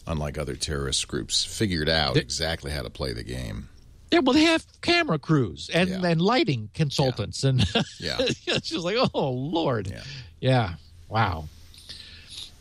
unlike 0.06 0.38
other 0.38 0.56
terrorist 0.56 1.08
groups, 1.08 1.46
figured 1.46 1.88
out 1.88 2.16
they, 2.16 2.20
exactly 2.20 2.72
how 2.72 2.82
to 2.82 2.90
play 2.90 3.14
the 3.14 3.24
game. 3.24 3.70
Yeah, 4.12 4.20
well, 4.20 4.34
they 4.34 4.44
have 4.44 4.66
camera 4.82 5.18
crews 5.18 5.70
and, 5.74 5.90
yeah. 5.90 6.06
and 6.06 6.22
lighting 6.22 6.70
consultants, 6.74 7.44
yeah. 7.44 7.50
and 7.50 7.60
yeah, 8.00 8.18
it's 8.20 8.70
just 8.70 8.84
like, 8.84 8.98
oh 9.14 9.32
Lord, 9.32 9.88
yeah, 9.88 10.04
yeah. 10.42 10.74
wow. 11.08 11.48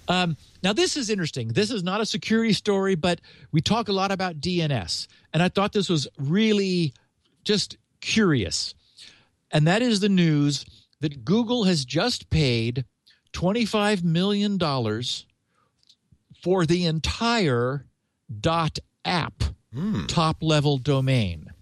Um, 0.08 0.36
now, 0.66 0.72
this 0.72 0.96
is 0.96 1.10
interesting. 1.10 1.46
This 1.46 1.70
is 1.70 1.84
not 1.84 2.00
a 2.00 2.04
security 2.04 2.52
story, 2.52 2.96
but 2.96 3.20
we 3.52 3.60
talk 3.60 3.86
a 3.86 3.92
lot 3.92 4.10
about 4.10 4.40
DNS. 4.40 5.06
And 5.32 5.40
I 5.40 5.48
thought 5.48 5.72
this 5.72 5.88
was 5.88 6.08
really 6.18 6.92
just 7.44 7.76
curious. 8.00 8.74
And 9.52 9.64
that 9.68 9.80
is 9.80 10.00
the 10.00 10.08
news 10.08 10.66
that 10.98 11.24
Google 11.24 11.62
has 11.66 11.84
just 11.84 12.30
paid 12.30 12.84
$25 13.32 14.02
million 14.02 14.58
for 16.42 16.66
the 16.66 16.84
entire 16.84 17.86
dot 18.40 18.80
.app 19.04 19.44
mm. 19.72 20.08
top 20.08 20.38
level 20.42 20.78
domain. 20.78 21.52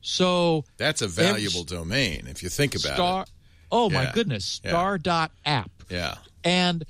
So 0.00 0.64
that's 0.78 1.00
a 1.00 1.06
valuable 1.06 1.62
domain 1.62 2.26
if 2.28 2.42
you 2.42 2.48
think 2.48 2.74
about 2.74 2.94
star, 2.94 3.22
it. 3.22 3.30
Oh 3.70 3.88
yeah. 3.88 4.02
my 4.02 4.10
goodness, 4.12 4.44
star 4.44 4.98
yeah. 5.04 5.28
app. 5.46 5.70
Yeah. 5.88 6.16
And 6.42 6.84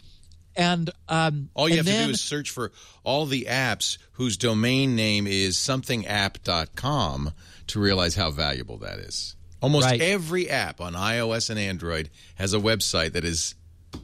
and 0.56 0.90
um, 1.08 1.48
all 1.54 1.68
you 1.68 1.76
have 1.76 1.86
then, 1.86 2.00
to 2.00 2.06
do 2.06 2.10
is 2.12 2.20
search 2.20 2.50
for 2.50 2.72
all 3.04 3.26
the 3.26 3.46
apps 3.48 3.98
whose 4.12 4.36
domain 4.36 4.94
name 4.94 5.26
is 5.26 5.56
somethingapp.com 5.56 7.32
to 7.68 7.80
realize 7.80 8.14
how 8.16 8.30
valuable 8.30 8.78
that 8.78 8.98
is. 8.98 9.36
Almost 9.60 9.86
right. 9.86 10.00
every 10.00 10.50
app 10.50 10.80
on 10.80 10.94
iOS 10.94 11.48
and 11.48 11.58
Android 11.58 12.10
has 12.34 12.52
a 12.52 12.58
website 12.58 13.12
that 13.12 13.24
is 13.24 13.54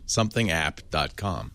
somethingapp.com. 0.06 1.52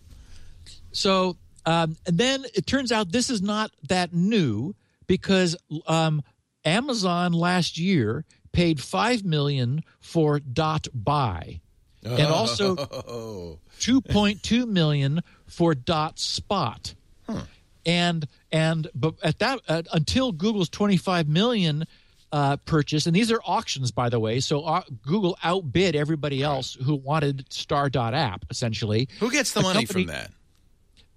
So, 0.91 1.37
um, 1.65 1.95
and 2.05 2.17
then 2.17 2.45
it 2.53 2.67
turns 2.67 2.91
out 2.91 3.11
this 3.11 3.29
is 3.29 3.41
not 3.41 3.71
that 3.87 4.13
new 4.13 4.75
because 5.07 5.55
um, 5.87 6.21
Amazon 6.65 7.33
last 7.33 7.77
year 7.77 8.25
paid 8.51 8.81
five 8.81 9.23
million 9.23 9.83
for 9.99 10.39
dot 10.39 10.87
buy, 10.93 11.61
and 12.05 12.27
also 12.27 12.75
oh. 12.77 13.59
2.2 13.79 14.67
million 14.67 15.21
for 15.47 15.75
dot 15.75 16.19
spot 16.19 16.93
huh. 17.27 17.41
and 17.85 18.27
and 18.51 18.87
but 18.95 19.15
at 19.23 19.39
that 19.39 19.59
uh, 19.67 19.81
until 19.91 20.31
google's 20.31 20.69
25 20.69 21.27
million 21.27 21.85
uh, 22.31 22.57
purchase 22.57 23.05
and 23.05 23.15
these 23.15 23.31
are 23.31 23.39
auctions 23.45 23.91
by 23.91 24.09
the 24.09 24.19
way 24.19 24.39
so 24.39 24.63
uh, 24.63 24.81
google 25.05 25.37
outbid 25.43 25.95
everybody 25.95 26.41
else 26.41 26.73
who 26.83 26.95
wanted 26.95 27.45
star 27.51 27.89
dot 27.89 28.13
app 28.13 28.43
essentially 28.49 29.07
who 29.19 29.29
gets 29.29 29.53
the, 29.53 29.61
money 29.61 29.85
company, 29.85 30.05
from 30.05 30.13
that 30.13 30.31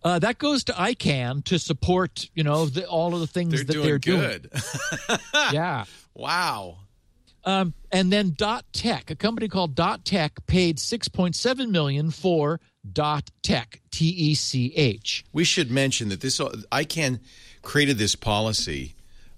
uh, 0.06 0.20
that 0.20 0.38
goes 0.38 0.62
to 0.62 0.72
ICANN 0.72 1.42
to 1.46 1.58
support, 1.58 2.30
you 2.32 2.44
know, 2.44 2.66
the, 2.66 2.86
all 2.86 3.12
of 3.12 3.18
the 3.18 3.26
things 3.26 3.50
they're 3.50 3.64
that 3.64 3.72
doing 3.72 3.86
they're 3.86 3.98
good. 3.98 4.50
doing. 4.52 5.18
yeah. 5.52 5.84
Wow. 6.14 6.76
Um, 7.46 7.74
and 7.92 8.12
then 8.12 8.34
Dot 8.36 8.64
Tech, 8.72 9.10
a 9.10 9.14
company 9.14 9.48
called 9.48 9.74
Dot 9.74 10.04
Tech, 10.04 10.44
paid 10.46 10.78
six 10.78 11.08
point 11.08 11.34
seven 11.34 11.70
million 11.70 12.10
for 12.10 12.60
Dot 12.92 13.30
Tech, 13.42 13.80
T 13.90 14.08
E 14.08 14.34
C 14.34 14.72
H. 14.74 15.24
We 15.32 15.44
should 15.44 15.70
mention 15.70 16.08
that 16.10 16.20
this 16.20 16.38
ICANN 16.38 17.20
created 17.62 17.98
this 17.98 18.14
policy 18.14 18.94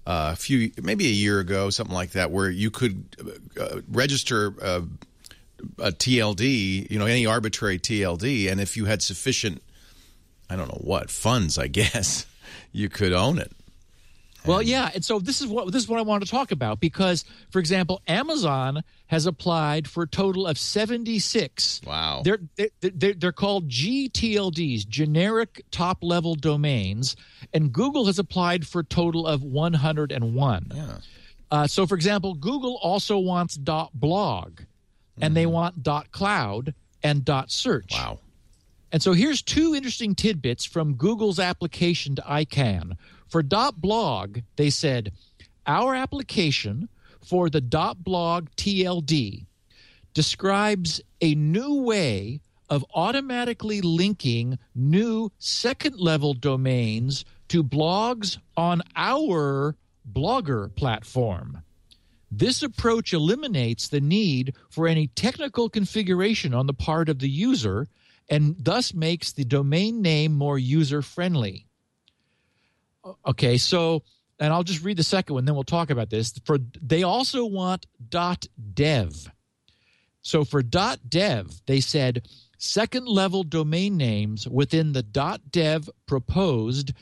uh, 0.07 0.31
a 0.33 0.35
few, 0.35 0.71
maybe 0.81 1.05
a 1.05 1.11
year 1.11 1.39
ago, 1.39 1.69
something 1.69 1.95
like 1.95 2.11
that, 2.11 2.31
where 2.31 2.49
you 2.49 2.71
could 2.71 3.15
uh, 3.59 3.81
register 3.87 4.53
uh, 4.61 4.81
a 5.77 5.91
TLD, 5.91 6.89
you 6.89 6.97
know, 6.97 7.05
any 7.05 7.25
arbitrary 7.25 7.77
TLD, 7.77 8.51
and 8.51 8.59
if 8.59 8.75
you 8.75 8.85
had 8.85 9.01
sufficient 9.03 9.61
I 10.49 10.55
don't 10.55 10.67
know 10.67 10.81
what 10.81 11.09
funds. 11.09 11.57
I 11.57 11.67
guess 11.79 12.25
you 12.71 12.89
could 12.89 13.13
own 13.13 13.37
it. 13.37 13.51
Well, 14.45 14.61
yeah, 14.61 14.89
and 14.93 15.03
so 15.03 15.19
this 15.19 15.41
is 15.41 15.47
what 15.47 15.71
this 15.71 15.83
is 15.83 15.89
what 15.89 15.99
I 15.99 16.01
want 16.01 16.23
to 16.23 16.29
talk 16.29 16.51
about 16.51 16.79
because, 16.79 17.25
for 17.51 17.59
example, 17.59 18.01
Amazon 18.07 18.83
has 19.07 19.25
applied 19.25 19.87
for 19.87 20.03
a 20.03 20.07
total 20.07 20.47
of 20.47 20.57
seventy 20.57 21.19
six. 21.19 21.81
Wow. 21.85 22.21
They're 22.23 22.39
they're, 22.81 23.13
they're 23.13 23.31
called 23.31 23.67
GTLDs, 23.69 24.87
generic 24.87 25.63
top 25.71 25.97
level 26.01 26.35
domains, 26.35 27.15
and 27.53 27.71
Google 27.73 28.05
has 28.05 28.17
applied 28.17 28.65
for 28.65 28.79
a 28.79 28.85
total 28.85 29.27
of 29.27 29.43
one 29.43 29.73
hundred 29.73 30.11
and 30.11 30.35
one. 30.35 30.71
Yeah. 30.73 30.97
Uh, 31.51 31.67
so, 31.67 31.85
for 31.85 31.95
example, 31.95 32.33
Google 32.33 32.79
also 32.81 33.17
wants 33.17 33.57
.blog, 33.57 34.61
and 35.19 35.35
they 35.35 35.47
want 35.47 35.83
.cloud 36.11 36.73
and 37.03 37.29
.search. 37.47 37.91
Wow. 37.91 38.19
And 38.91 39.01
so 39.01 39.13
here's 39.13 39.41
two 39.41 39.75
interesting 39.75 40.15
tidbits 40.15 40.65
from 40.65 40.95
Google's 40.95 41.39
application 41.39 42.15
to 42.15 42.21
ICANN. 42.23 42.97
For 43.27 43.43
.blog, 43.43 44.39
they 44.55 44.69
said, 44.69 45.11
our 45.67 45.93
application 45.93 46.89
for 47.23 47.49
the 47.49 47.61
.blog 47.61 48.49
TLD 48.57 49.45
describes 50.13 51.01
a 51.21 51.35
new 51.35 51.83
way 51.83 52.41
of 52.69 52.85
automatically 52.93 53.81
linking 53.81 54.57
new 54.73 55.31
second 55.37 55.99
level 55.99 56.33
domains 56.33 57.25
to 57.49 57.63
blogs 57.63 58.37
on 58.57 58.81
our 58.95 59.75
Blogger 60.11 60.73
platform. 60.75 61.61
This 62.31 62.61
approach 62.63 63.13
eliminates 63.13 63.87
the 63.87 64.01
need 64.01 64.55
for 64.69 64.87
any 64.87 65.07
technical 65.07 65.69
configuration 65.69 66.53
on 66.53 66.67
the 66.67 66.73
part 66.73 67.09
of 67.09 67.19
the 67.19 67.29
user 67.29 67.87
and 68.29 68.55
thus 68.59 68.93
makes 68.93 69.31
the 69.31 69.43
domain 69.43 70.01
name 70.01 70.33
more 70.33 70.57
user 70.57 71.01
friendly. 71.01 71.67
Okay, 73.25 73.57
so 73.57 74.03
and 74.39 74.53
I'll 74.53 74.63
just 74.63 74.83
read 74.83 74.97
the 74.97 75.03
second 75.03 75.33
one 75.35 75.45
then 75.45 75.55
we'll 75.55 75.63
talk 75.63 75.89
about 75.89 76.09
this. 76.09 76.33
For 76.45 76.59
they 76.81 77.03
also 77.03 77.45
want 77.45 77.87
.dev. 78.09 79.31
So 80.21 80.43
for 80.43 80.61
.dev, 80.61 81.61
they 81.65 81.79
said 81.81 82.27
second 82.57 83.07
level 83.07 83.43
domain 83.43 83.97
names 83.97 84.47
within 84.47 84.93
the 84.93 85.03
.dev 85.03 85.89
proposed 86.05 86.93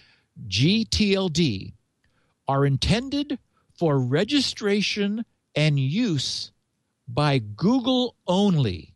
GTLD 0.48 1.74
are 2.48 2.66
intended 2.66 3.38
for 3.78 4.00
registration 4.00 5.26
and 5.56 5.80
use 5.80 6.52
by 7.08 7.40
Google 7.40 8.16
only, 8.28 8.94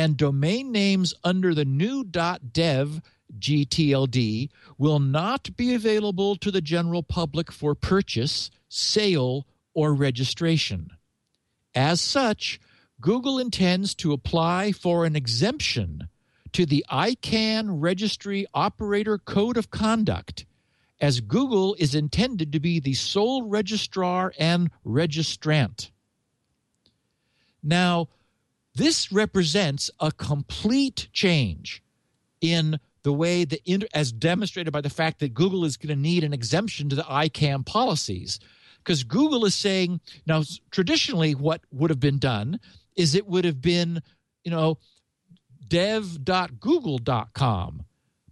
and 0.00 0.16
domain 0.16 0.72
names 0.72 1.12
under 1.22 1.54
the 1.54 1.66
new 1.66 2.02
.dev 2.02 3.02
GTLD 3.38 4.48
will 4.78 4.98
not 4.98 5.54
be 5.56 5.74
available 5.74 6.36
to 6.36 6.50
the 6.50 6.62
general 6.62 7.02
public 7.02 7.52
for 7.52 7.74
purchase, 7.74 8.50
sale, 8.70 9.46
or 9.74 9.92
registration. 9.92 10.90
As 11.74 12.00
such, 12.00 12.58
Google 13.02 13.38
intends 13.38 13.94
to 13.96 14.14
apply 14.14 14.72
for 14.72 15.04
an 15.04 15.14
exemption 15.14 16.08
to 16.52 16.64
the 16.64 16.82
ICANN 16.90 17.66
Registry 17.68 18.46
Operator 18.54 19.18
Code 19.18 19.58
of 19.58 19.70
Conduct 19.70 20.46
as 20.98 21.20
Google 21.20 21.76
is 21.78 21.94
intended 21.94 22.52
to 22.52 22.60
be 22.60 22.80
the 22.80 22.94
sole 22.94 23.42
registrar 23.44 24.32
and 24.38 24.70
registrant. 24.84 25.90
Now, 27.62 28.08
this 28.80 29.12
represents 29.12 29.90
a 30.00 30.10
complete 30.10 31.08
change 31.12 31.82
in 32.40 32.80
the 33.02 33.12
way 33.12 33.44
that, 33.44 33.60
as 33.92 34.10
demonstrated 34.10 34.72
by 34.72 34.80
the 34.80 34.88
fact 34.88 35.20
that 35.20 35.34
Google 35.34 35.66
is 35.66 35.76
going 35.76 35.94
to 35.94 35.96
need 36.00 36.24
an 36.24 36.32
exemption 36.32 36.88
to 36.88 36.96
the 36.96 37.02
ICANN 37.02 37.66
policies. 37.66 38.40
Because 38.78 39.04
Google 39.04 39.44
is 39.44 39.54
saying, 39.54 40.00
now, 40.26 40.42
traditionally, 40.70 41.34
what 41.34 41.60
would 41.70 41.90
have 41.90 42.00
been 42.00 42.18
done 42.18 42.58
is 42.96 43.14
it 43.14 43.26
would 43.26 43.44
have 43.44 43.60
been, 43.60 44.02
you 44.44 44.50
know, 44.50 44.78
dev.google.com. 45.68 46.24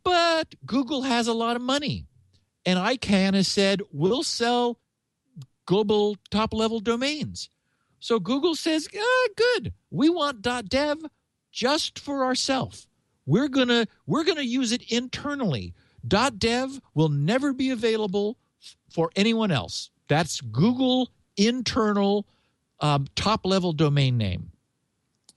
But 0.03 0.55
Google 0.65 1.03
has 1.03 1.27
a 1.27 1.35
lot 1.35 1.57
of 1.57 1.63
money. 1.63 2.07
And 2.65 2.79
ICANN 2.79 3.35
has 3.35 3.49
said, 3.49 3.83
we'll 3.93 4.23
sell 4.23 4.79
global 5.67 6.17
top 6.31 6.55
level 6.55 6.81
domains. 6.81 7.51
So 8.01 8.19
Google 8.19 8.55
says, 8.55 8.89
ah, 8.97 9.29
good. 9.37 9.73
We 9.91 10.09
want 10.09 10.43
.dev 10.43 10.99
just 11.51 11.99
for 11.99 12.25
ourselves. 12.25 12.87
We're 13.27 13.49
gonna 13.49 13.87
we're 14.07 14.25
gonna 14.25 14.43
use 14.43 14.73
it 14.73 14.91
internally. 14.91 15.75
.dev 16.07 16.81
will 16.95 17.09
never 17.09 17.53
be 17.53 17.71
available 17.71 18.39
for 18.91 19.11
anyone 19.17 19.51
else. 19.51 19.91
That's 20.09 20.41
Google 20.41 21.11
internal 21.37 22.27
um, 22.81 23.07
top 23.15 23.45
level 23.45 23.73
domain 23.73 24.17
name. 24.17 24.51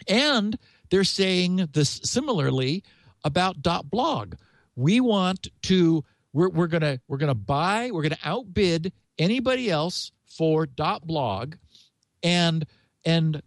And 0.08 0.58
they're 0.90 1.04
saying 1.04 1.70
this 1.74 2.02
similarly 2.04 2.84
about 3.24 3.62
.blog. 3.90 4.36
We 4.76 5.00
want 5.00 5.48
to 5.64 6.04
we're, 6.34 6.50
we're 6.50 6.68
gonna 6.68 7.00
we're 7.08 7.18
gonna 7.18 7.36
buy 7.36 7.90
we're 7.92 8.04
gonna 8.04 8.18
outbid 8.24 8.94
anybody 9.18 9.70
else 9.70 10.12
for 10.26 10.68
.blog, 11.04 11.56
and 12.24 12.66
and 13.06 13.42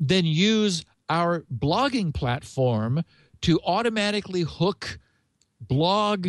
then 0.00 0.24
use 0.24 0.84
our 1.08 1.44
blogging 1.52 2.12
platform 2.14 3.02
to 3.40 3.60
automatically 3.64 4.42
hook 4.42 4.98
blog 5.60 6.28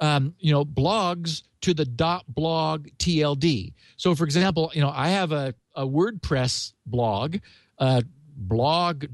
um, 0.00 0.34
you 0.38 0.52
know 0.52 0.64
blogs 0.64 1.42
to 1.62 1.72
the 1.74 1.84
dot 1.84 2.24
blog 2.28 2.88
TLD. 2.98 3.72
So, 3.96 4.14
for 4.14 4.24
example, 4.24 4.70
you 4.74 4.80
know 4.82 4.92
I 4.94 5.08
have 5.08 5.32
a, 5.32 5.54
a 5.74 5.86
WordPress 5.86 6.74
blog, 6.86 7.36
uh, 7.78 8.02
blog.grc.com, 8.36 9.06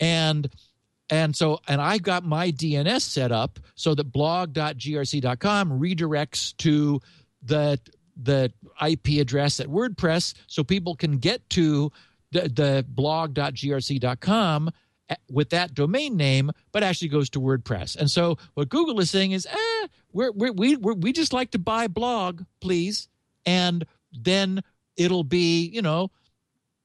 and 0.00 0.50
and 1.10 1.36
so 1.36 1.60
and 1.68 1.80
I 1.80 1.98
got 1.98 2.24
my 2.24 2.50
DNS 2.50 3.00
set 3.00 3.32
up 3.32 3.58
so 3.74 3.94
that 3.94 4.12
blog.grc.com 4.12 5.70
redirects 5.80 6.56
to 6.58 7.00
the 7.42 7.78
the 8.16 8.52
IP 8.86 9.20
address 9.20 9.60
at 9.60 9.66
WordPress 9.66 10.34
so 10.46 10.62
people 10.62 10.94
can 10.94 11.18
get 11.18 11.48
to 11.50 11.90
the, 12.32 12.48
the 12.48 12.84
blog.grc.com 12.88 14.70
with 15.30 15.50
that 15.50 15.74
domain 15.74 16.16
name, 16.16 16.50
but 16.72 16.82
actually 16.82 17.08
goes 17.08 17.28
to 17.30 17.40
WordPress. 17.40 17.96
And 17.96 18.10
so 18.10 18.38
what 18.54 18.68
Google 18.68 19.00
is 19.00 19.10
saying 19.10 19.32
is, 19.32 19.46
eh, 19.46 19.86
we're, 20.12 20.32
we're, 20.32 20.52
we 20.52 20.76
we 20.76 20.94
we 20.94 21.12
just 21.12 21.32
like 21.32 21.50
to 21.52 21.58
buy 21.58 21.88
blog, 21.88 22.42
please, 22.60 23.08
and 23.44 23.84
then 24.12 24.62
it'll 24.96 25.24
be 25.24 25.66
you 25.66 25.82
know 25.82 26.10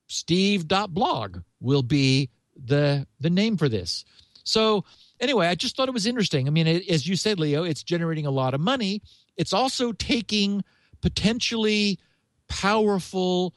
steve.blog 0.07 1.37
will 1.61 1.83
be 1.83 2.29
the 2.65 3.07
the 3.19 3.29
name 3.29 3.55
for 3.55 3.69
this. 3.69 4.03
So 4.43 4.83
anyway, 5.19 5.47
I 5.47 5.55
just 5.55 5.75
thought 5.75 5.87
it 5.87 5.93
was 5.93 6.07
interesting. 6.07 6.47
I 6.47 6.51
mean, 6.51 6.67
it, 6.67 6.89
as 6.89 7.07
you 7.07 7.15
said, 7.15 7.39
Leo, 7.39 7.63
it's 7.63 7.83
generating 7.83 8.25
a 8.25 8.31
lot 8.31 8.53
of 8.53 8.61
money. 8.61 9.01
It's 9.37 9.53
also 9.53 9.91
taking 9.93 10.63
potentially 11.01 11.99
powerful 12.47 13.53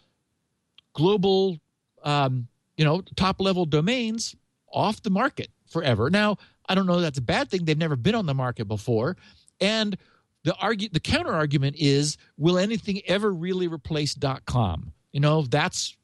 global, 0.92 1.58
um, 2.02 2.48
you 2.76 2.84
know, 2.84 3.02
top 3.16 3.40
level 3.40 3.64
domains 3.64 4.34
off 4.72 5.02
the 5.02 5.10
market 5.10 5.48
forever. 5.66 6.10
Now, 6.10 6.36
I 6.68 6.74
don't 6.74 6.86
know 6.86 7.00
that's 7.00 7.18
a 7.18 7.22
bad 7.22 7.50
thing. 7.50 7.64
They've 7.64 7.76
never 7.76 7.96
been 7.96 8.14
on 8.14 8.26
the 8.26 8.34
market 8.34 8.66
before, 8.66 9.16
and 9.60 9.96
the 10.44 10.54
argue 10.56 10.88
the 10.90 11.00
counter 11.00 11.32
argument 11.32 11.76
is, 11.78 12.16
will 12.36 12.58
anything 12.58 13.00
ever 13.06 13.32
really 13.32 13.68
replace 13.68 14.16
.com? 14.46 14.92
You 15.12 15.20
know, 15.20 15.42
that's 15.42 15.96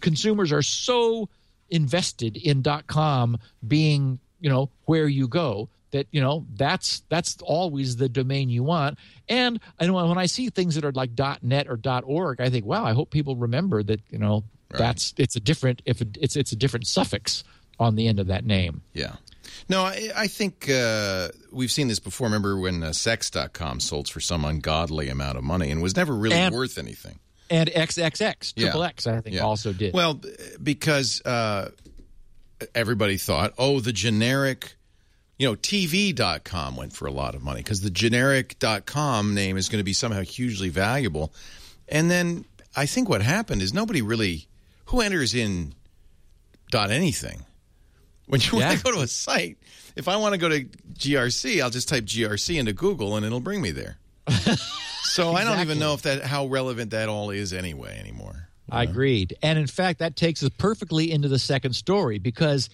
consumers 0.00 0.52
are 0.52 0.62
so 0.62 1.28
invested 1.70 2.36
in 2.36 2.62
.com 2.86 3.38
being, 3.66 4.18
you 4.40 4.48
know, 4.48 4.70
where 4.84 5.08
you 5.08 5.28
go 5.28 5.68
that 5.96 6.06
you 6.10 6.20
know 6.20 6.46
that's 6.54 7.02
that's 7.08 7.38
always 7.42 7.96
the 7.96 8.08
domain 8.08 8.48
you 8.48 8.62
want 8.62 8.98
and 9.28 9.58
I 9.80 9.86
know 9.86 9.94
when 10.06 10.18
I 10.18 10.26
see 10.26 10.50
things 10.50 10.74
that 10.74 10.84
are 10.84 10.92
like 10.92 11.10
.net 11.42 11.66
or 11.68 11.78
.org 12.04 12.40
I 12.40 12.50
think 12.50 12.66
wow 12.66 12.84
I 12.84 12.92
hope 12.92 13.10
people 13.10 13.36
remember 13.36 13.82
that 13.82 14.00
you 14.10 14.18
know 14.18 14.44
right. 14.70 14.78
that's 14.78 15.14
it's 15.16 15.36
a 15.36 15.40
different 15.40 15.82
if 15.86 16.00
it, 16.00 16.16
it's 16.20 16.36
it's 16.36 16.52
a 16.52 16.56
different 16.56 16.86
suffix 16.86 17.44
on 17.78 17.96
the 17.96 18.08
end 18.08 18.20
of 18.20 18.26
that 18.28 18.44
name 18.44 18.82
yeah 18.92 19.16
no, 19.68 19.82
I, 19.82 20.10
I 20.14 20.26
think 20.26 20.68
uh, 20.70 21.28
we've 21.52 21.70
seen 21.70 21.88
this 21.88 21.98
before. 21.98 22.26
Remember 22.26 22.58
when 22.58 22.82
uh, 22.82 22.92
Sex.com 22.92 23.80
sold 23.80 24.08
for 24.08 24.20
some 24.20 24.44
ungodly 24.44 25.08
amount 25.08 25.38
of 25.38 25.44
money 25.44 25.70
and 25.70 25.82
was 25.82 25.96
never 25.96 26.14
really 26.14 26.36
and, 26.36 26.54
worth 26.54 26.78
anything? 26.78 27.18
And 27.48 27.68
XXX, 27.70 28.54
Triple 28.54 28.80
Yeah. 28.80 28.86
X, 28.86 29.06
I 29.06 29.20
think 29.20 29.36
Yeah. 29.36 29.42
also 29.42 29.72
did. 29.72 29.94
Well, 29.94 30.20
because 30.62 31.22
uh, 31.24 31.70
everybody 32.74 33.16
thought, 33.16 33.54
oh, 33.58 33.80
the 33.80 33.92
generic, 33.92 34.76
you 35.38 35.46
know, 35.46 35.54
TV.com 35.56 36.76
went 36.76 36.92
for 36.92 37.06
a 37.06 37.10
lot 37.12 37.34
of 37.34 37.42
money 37.42 37.60
because 37.60 37.80
the 37.82 37.90
generic.com 37.90 39.34
name 39.34 39.56
is 39.56 39.68
going 39.68 39.80
to 39.80 39.84
be 39.84 39.92
somehow 39.92 40.22
hugely 40.22 40.68
valuable. 40.68 41.32
And 41.88 42.10
then 42.10 42.44
I 42.74 42.86
think 42.86 43.08
what 43.08 43.22
happened 43.22 43.62
is 43.62 43.74
nobody 43.74 44.02
really, 44.02 44.46
who 44.86 45.00
enters 45.00 45.34
in 45.34 45.74
dot 46.70 46.90
anything? 46.90 47.44
When 48.26 48.40
you 48.40 48.48
Yeah. 48.58 48.68
want 48.68 48.78
to 48.78 48.84
go 48.84 48.92
to 48.92 49.00
a 49.02 49.06
site, 49.06 49.58
if 49.94 50.08
I 50.08 50.16
want 50.16 50.32
to 50.34 50.38
go 50.38 50.48
to 50.48 50.64
GRC, 50.94 51.62
I'll 51.62 51.70
just 51.70 51.88
type 51.88 52.04
GRC 52.04 52.58
into 52.58 52.72
Google 52.72 53.16
and 53.16 53.24
it'll 53.24 53.40
bring 53.40 53.60
me 53.62 53.70
there. 53.70 53.98
so 55.02 55.32
I 55.34 55.44
don't 55.44 55.60
even 55.60 55.78
know 55.78 55.94
if 55.94 56.02
that 56.02 56.22
how 56.22 56.46
relevant 56.46 56.90
that 56.90 57.08
all 57.08 57.30
is 57.30 57.52
anyway 57.52 57.98
anymore. 58.00 58.48
I 58.68 58.82
agreed. 58.82 59.36
And 59.42 59.58
in 59.60 59.68
fact, 59.68 60.00
that 60.00 60.16
takes 60.16 60.42
us 60.42 60.50
perfectly 60.58 61.12
into 61.12 61.28
the 61.28 61.38
second 61.38 61.74
story 61.74 62.18
because 62.18 62.68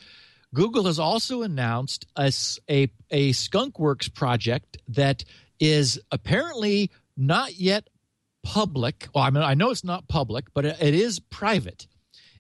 Google 0.55 0.85
has 0.85 0.99
also 0.99 1.43
announced 1.43 2.07
a 2.17 2.29
a 3.11 3.31
Skunkworks 3.33 4.13
project 4.13 4.79
that 4.89 5.25
is 5.59 6.01
apparently 6.11 6.91
not 7.17 7.55
yet 7.55 7.89
public. 8.43 9.09
Well, 9.15 9.25
I 9.25 9.31
mean, 9.31 9.43
I 9.43 9.55
know 9.55 9.71
it's 9.71 9.85
not 9.85 10.09
public, 10.09 10.47
but 10.53 10.65
it, 10.65 10.77
it 10.81 10.95
is 10.95 11.21
private. 11.21 11.87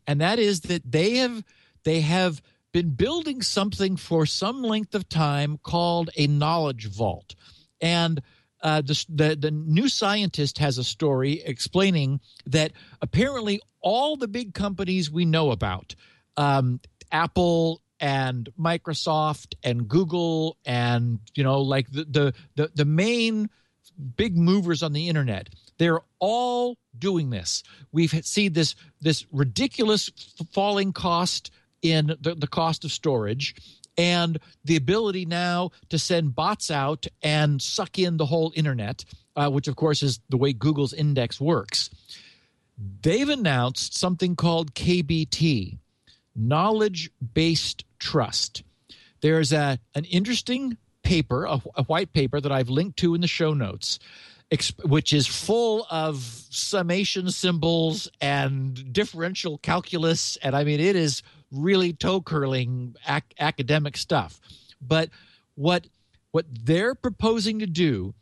And 0.07 0.21
that 0.21 0.39
is 0.39 0.63
that 0.63 0.91
they 0.91 1.17
have 1.17 1.45
they 1.85 2.01
have 2.01 2.43
been 2.73 2.91
building 2.91 3.43
something 3.43 3.97
for 3.97 4.27
some 4.27 4.63
length 4.63 4.95
of 4.95 5.09
time 5.09 5.59
called 5.63 6.11
a 6.17 6.27
knowledge 6.27 6.89
vault. 6.89 7.35
And 7.81 8.23
uh, 8.63 8.81
the, 8.81 9.05
the 9.09 9.37
the 9.37 9.51
new 9.51 9.89
scientist 9.89 10.59
has 10.59 10.79
a 10.79 10.85
story 10.85 11.43
explaining 11.45 12.21
that 12.47 12.73
apparently 13.01 13.61
all 13.81 14.17
the 14.17 14.29
big 14.29 14.55
companies 14.55 15.11
we 15.11 15.25
know 15.25 15.51
about, 15.51 15.95
um, 16.37 16.81
Apple 17.11 17.83
and 18.03 18.51
Microsoft 18.61 19.55
and 19.63 19.89
Google 19.89 20.59
and 20.67 21.21
you 21.35 21.45
know 21.45 21.63
like 21.63 21.91
the 21.91 22.05
the 22.05 22.35
the, 22.57 22.71
the 22.75 22.85
main 22.85 23.49
big 24.17 24.37
movers 24.37 24.83
on 24.83 24.93
the 24.93 25.09
internet 25.09 25.49
they're 25.79 26.01
all 26.21 26.77
doing 26.97 27.31
this. 27.31 27.63
We've 27.91 28.11
seen 28.25 28.53
this 28.53 28.75
this 29.01 29.25
ridiculous 29.33 30.11
falling 30.53 30.93
cost 30.93 31.51
in 31.81 32.15
the, 32.21 32.35
the 32.35 32.47
cost 32.47 32.85
of 32.85 32.93
storage 32.93 33.55
and 33.99 34.39
the 34.65 34.77
ability 34.77 35.25
now 35.25 35.71
to 35.89 35.99
send 35.99 36.35
bots 36.35 36.71
out 36.71 37.07
and 37.23 37.61
suck 37.61 37.99
in 37.99 38.17
the 38.17 38.27
whole 38.27 38.53
internet 38.55 39.05
uh, 39.35 39.51
which 39.51 39.67
of 39.67 39.77
course 39.77 40.03
is 40.03 40.21
the 40.29 40.37
way 40.37 40.53
google's 40.53 40.93
index 40.93 41.41
works. 41.41 41.91
They've 43.03 43.29
announced 43.29 43.99
something 43.99 44.37
called 44.37 44.75
kbt 44.75 45.79
knowledge 46.35 47.11
based 47.35 47.85
trust 48.03 48.63
there's 49.23 49.53
a 49.53 49.79
an 49.95 50.05
interesting 50.05 50.77
paper, 51.03 51.47
a, 51.47 51.63
a 51.75 51.85
white 51.85 52.13
paper 52.13 52.41
that 52.41 52.53
I've 52.53 52.69
linked 52.69 52.99
to 52.99 53.15
in 53.15 53.23
the 53.23 53.27
show 53.27 53.55
notes, 53.55 53.99
which 54.85 55.13
is 55.13 55.27
full 55.27 55.87
of 55.91 56.23
summation 56.51 57.31
symbols 57.31 58.09
and 58.21 58.93
differential 58.93 59.59
calculus, 59.59 60.37
and 60.43 60.55
I 60.55 60.65
mean 60.65 60.81
it 60.81 60.97
is 60.97 61.23
really 61.51 61.93
toe 61.93 62.21
curling 62.21 62.95
ac- 63.09 63.25
academic 63.39 63.97
stuff. 63.97 64.41
But 64.81 65.09
what 65.55 65.87
what 66.33 66.47
they're 66.51 66.95
proposing 66.95 67.61
to 67.61 67.67
do, 67.67 68.15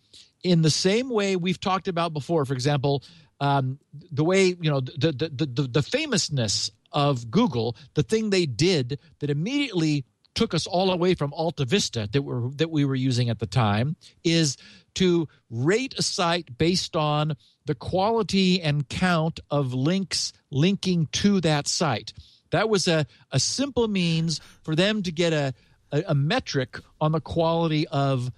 in 0.43 0.63
the 0.63 0.71
same 0.71 1.11
way 1.11 1.37
we've 1.37 1.61
talked 1.61 1.89
about 1.89 2.13
before, 2.13 2.45
for 2.45 2.55
example, 2.55 3.03
um, 3.41 3.79
the 4.13 4.25
way 4.25 4.49
you 4.61 4.71
know 4.71 4.81
the 4.81 5.13
the 5.13 5.47
the 5.47 5.63
the 5.63 5.83
famousness 5.83 6.71
of 6.93 7.31
Google, 7.31 7.77
the 7.95 8.03
thing 8.03 8.31
they 8.31 8.47
did 8.47 8.99
that 9.21 9.31
immediately 9.31 10.05
took 10.35 10.55
us 10.55 10.67
all 10.67 10.91
away 10.91 11.15
from 11.15 11.33
Alta 11.35 11.65
Vista 11.65 12.09
that 12.13 12.23
were 12.23 12.51
that 12.57 12.71
we 12.71 12.85
were 12.85 12.95
using 12.95 13.29
at 13.29 13.39
the 13.39 13.47
time 13.47 13.97
is 14.25 14.57
to 14.95 15.29
rate 15.51 15.95
a 15.99 16.03
site 16.03 16.57
based 16.57 16.97
on 16.97 17.37
the 17.67 17.75
quality 17.75 18.61
and 18.61 18.89
count 18.89 19.41
of 19.51 19.75
links 19.75 20.33
linking 20.51 21.07
to 21.13 21.41
that 21.41 21.69
site. 21.69 22.13
That 22.51 22.69
was 22.69 22.89
a, 22.89 23.07
a 23.31 23.39
simple 23.39 23.87
means 23.87 24.41
for 24.63 24.75
them 24.75 25.03
to 25.05 25.13
get 25.13 25.33
a, 25.33 25.55
a, 25.93 26.03
a 26.09 26.15
metric 26.15 26.79
on 27.01 27.13
the 27.13 27.21
quality 27.21 27.87
of 27.89 28.31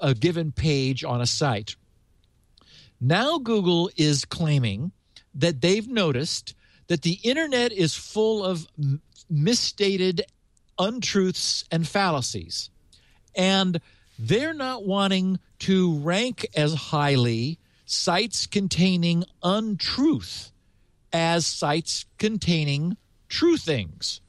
a 0.00 0.14
given 0.14 0.52
page 0.52 1.04
on 1.04 1.20
a 1.20 1.26
site. 1.26 1.76
Now, 3.00 3.38
Google 3.38 3.90
is 3.96 4.24
claiming 4.24 4.92
that 5.34 5.60
they've 5.60 5.86
noticed 5.86 6.54
that 6.88 7.02
the 7.02 7.18
internet 7.22 7.72
is 7.72 7.94
full 7.94 8.44
of 8.44 8.66
m- 8.78 9.00
misstated 9.30 10.22
untruths 10.78 11.64
and 11.70 11.86
fallacies. 11.86 12.70
And 13.34 13.80
they're 14.18 14.54
not 14.54 14.84
wanting 14.84 15.38
to 15.60 15.98
rank 15.98 16.46
as 16.56 16.74
highly 16.74 17.58
sites 17.86 18.46
containing 18.46 19.24
untruth 19.42 20.50
as 21.12 21.46
sites 21.46 22.04
containing 22.18 22.96
true 23.28 23.56
things. 23.56 24.20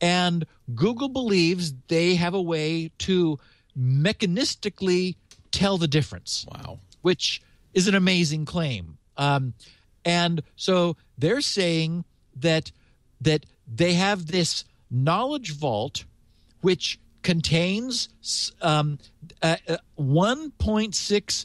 And 0.00 0.46
Google 0.74 1.08
believes 1.08 1.74
they 1.88 2.16
have 2.16 2.34
a 2.34 2.42
way 2.42 2.90
to 2.98 3.38
mechanistically 3.78 5.16
tell 5.50 5.78
the 5.78 5.88
difference 5.88 6.46
Wow. 6.50 6.78
which 7.02 7.42
is 7.72 7.86
an 7.88 7.94
amazing 7.94 8.44
claim. 8.44 8.98
Um, 9.16 9.54
and 10.04 10.42
so 10.56 10.96
they're 11.18 11.40
saying 11.40 12.04
that 12.36 12.72
that 13.20 13.46
they 13.66 13.94
have 13.94 14.26
this 14.26 14.64
knowledge 14.90 15.52
vault, 15.52 16.04
which 16.60 16.98
contains 17.22 18.08
um, 18.60 18.98
uh, 19.42 19.56
uh, 19.66 19.76
1.6 19.98 21.44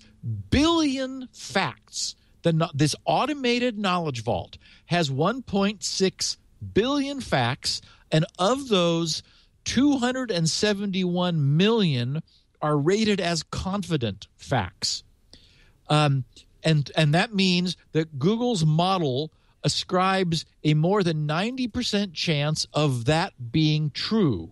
billion 0.50 1.28
facts. 1.32 2.16
The 2.42 2.70
this 2.74 2.96
automated 3.06 3.78
knowledge 3.78 4.24
vault 4.24 4.58
has 4.88 5.10
1.6 5.10 6.38
billion 6.74 7.22
facts, 7.22 7.82
and 8.12 8.26
of 8.38 8.70
those, 8.70 9.24
271 9.66 11.58
million 11.58 12.22
are 12.62 12.78
rated 12.78 13.20
as 13.22 13.44
confident 13.44 14.28
facts. 14.38 15.04
Um, 15.90 16.26
and 16.64 16.92
and 16.96 17.14
that 17.14 17.34
means 17.34 17.78
that 17.94 18.20
Google's 18.20 18.66
model 18.66 19.32
ascribes 19.64 20.46
a 20.64 20.74
more 20.74 21.04
than 21.04 21.28
90% 21.28 22.14
chance 22.14 22.66
of 22.74 23.06
that 23.06 23.52
being 23.52 23.92
true. 23.92 24.52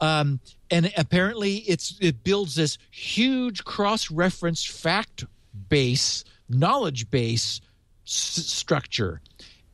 Um, 0.00 0.40
and 0.70 0.92
apparently 0.96 1.56
it's 1.56 1.96
it 2.00 2.24
builds 2.24 2.56
this 2.56 2.78
huge 2.90 3.64
cross-referenced 3.64 4.70
fact 4.70 5.24
base, 5.68 6.24
knowledge 6.48 7.10
base 7.10 7.60
s- 8.06 8.44
structure. 8.46 9.20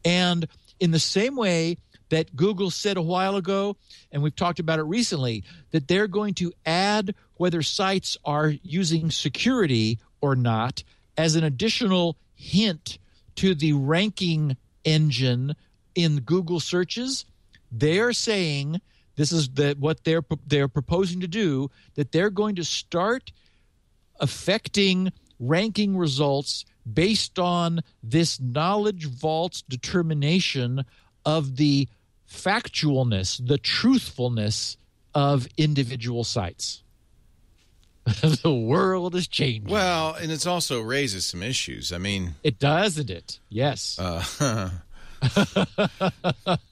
And 0.04 0.46
in 0.78 0.90
the 0.90 0.98
same 0.98 1.36
way 1.36 1.78
that 2.10 2.34
Google 2.36 2.70
said 2.70 2.96
a 2.96 3.02
while 3.02 3.36
ago, 3.36 3.76
and 4.12 4.22
we've 4.22 4.36
talked 4.36 4.58
about 4.58 4.78
it 4.78 4.84
recently, 4.84 5.44
that 5.70 5.88
they're 5.88 6.08
going 6.08 6.34
to 6.34 6.52
add 6.66 7.14
whether 7.34 7.62
sites 7.62 8.16
are 8.24 8.52
using 8.62 9.10
security 9.10 9.98
or 10.20 10.36
not 10.36 10.82
as 11.16 11.34
an 11.34 11.44
additional 11.44 12.16
hint 12.34 12.98
to 13.40 13.54
the 13.54 13.72
ranking 13.72 14.54
engine 14.84 15.56
in 15.94 16.20
Google 16.20 16.60
searches. 16.60 17.24
They 17.72 17.98
are 17.98 18.12
saying 18.12 18.82
this 19.16 19.32
is 19.32 19.48
the, 19.48 19.74
what 19.78 20.04
they're 20.04 20.22
they're 20.46 20.68
proposing 20.68 21.20
to 21.20 21.26
do 21.26 21.70
that 21.94 22.12
they're 22.12 22.28
going 22.28 22.56
to 22.56 22.64
start 22.64 23.32
affecting 24.20 25.10
ranking 25.38 25.96
results 25.96 26.66
based 26.92 27.38
on 27.38 27.80
this 28.02 28.38
knowledge 28.38 29.06
vault's 29.06 29.62
determination 29.62 30.84
of 31.24 31.56
the 31.56 31.88
factualness, 32.30 33.40
the 33.46 33.56
truthfulness 33.56 34.76
of 35.14 35.48
individual 35.56 36.24
sites. 36.24 36.82
the 38.42 38.52
world 38.52 39.14
is 39.14 39.28
changing. 39.28 39.70
Well, 39.70 40.14
and 40.14 40.30
it 40.32 40.46
also 40.46 40.80
raises 40.80 41.26
some 41.26 41.42
issues. 41.42 41.92
I 41.92 41.98
mean, 41.98 42.34
it 42.42 42.58
doesn't 42.58 43.10
it? 43.10 43.38
Yes. 43.48 43.98
uh, 43.98 44.70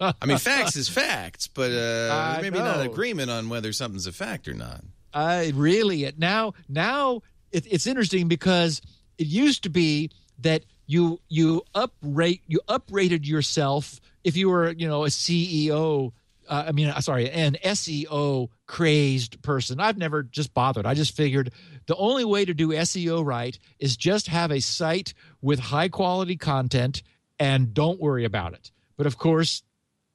I 0.00 0.26
mean, 0.26 0.38
facts 0.38 0.76
is 0.76 0.88
facts, 0.88 1.48
but 1.48 1.70
uh, 1.70 2.38
maybe 2.42 2.58
not 2.58 2.78
know. 2.78 2.90
agreement 2.90 3.30
on 3.30 3.48
whether 3.48 3.72
something's 3.72 4.06
a 4.06 4.12
fact 4.12 4.48
or 4.48 4.54
not. 4.54 4.82
I 5.12 5.52
really 5.54 6.04
it 6.04 6.18
now 6.18 6.54
now 6.68 7.22
it, 7.52 7.66
it's 7.70 7.86
interesting 7.86 8.28
because 8.28 8.80
it 9.18 9.26
used 9.26 9.62
to 9.64 9.70
be 9.70 10.10
that 10.40 10.64
you 10.86 11.20
you 11.28 11.62
uprate 11.74 12.42
you 12.46 12.60
uprated 12.68 13.26
yourself 13.26 14.00
if 14.24 14.36
you 14.36 14.48
were 14.48 14.70
you 14.70 14.88
know 14.88 15.04
a 15.04 15.08
CEO. 15.08 16.12
Uh, 16.48 16.64
I 16.68 16.72
mean, 16.72 16.88
uh, 16.88 17.00
sorry, 17.00 17.30
an 17.30 17.56
SEO 17.62 18.48
crazed 18.66 19.42
person. 19.42 19.80
I've 19.80 19.98
never 19.98 20.22
just 20.22 20.54
bothered. 20.54 20.86
I 20.86 20.94
just 20.94 21.14
figured 21.14 21.52
the 21.86 21.96
only 21.96 22.24
way 22.24 22.44
to 22.44 22.54
do 22.54 22.68
SEO 22.68 23.24
right 23.24 23.58
is 23.78 23.96
just 23.96 24.28
have 24.28 24.50
a 24.50 24.60
site 24.60 25.12
with 25.42 25.58
high 25.58 25.88
quality 25.88 26.36
content 26.36 27.02
and 27.38 27.74
don't 27.74 28.00
worry 28.00 28.24
about 28.24 28.54
it. 28.54 28.70
But 28.96 29.06
of 29.06 29.18
course, 29.18 29.62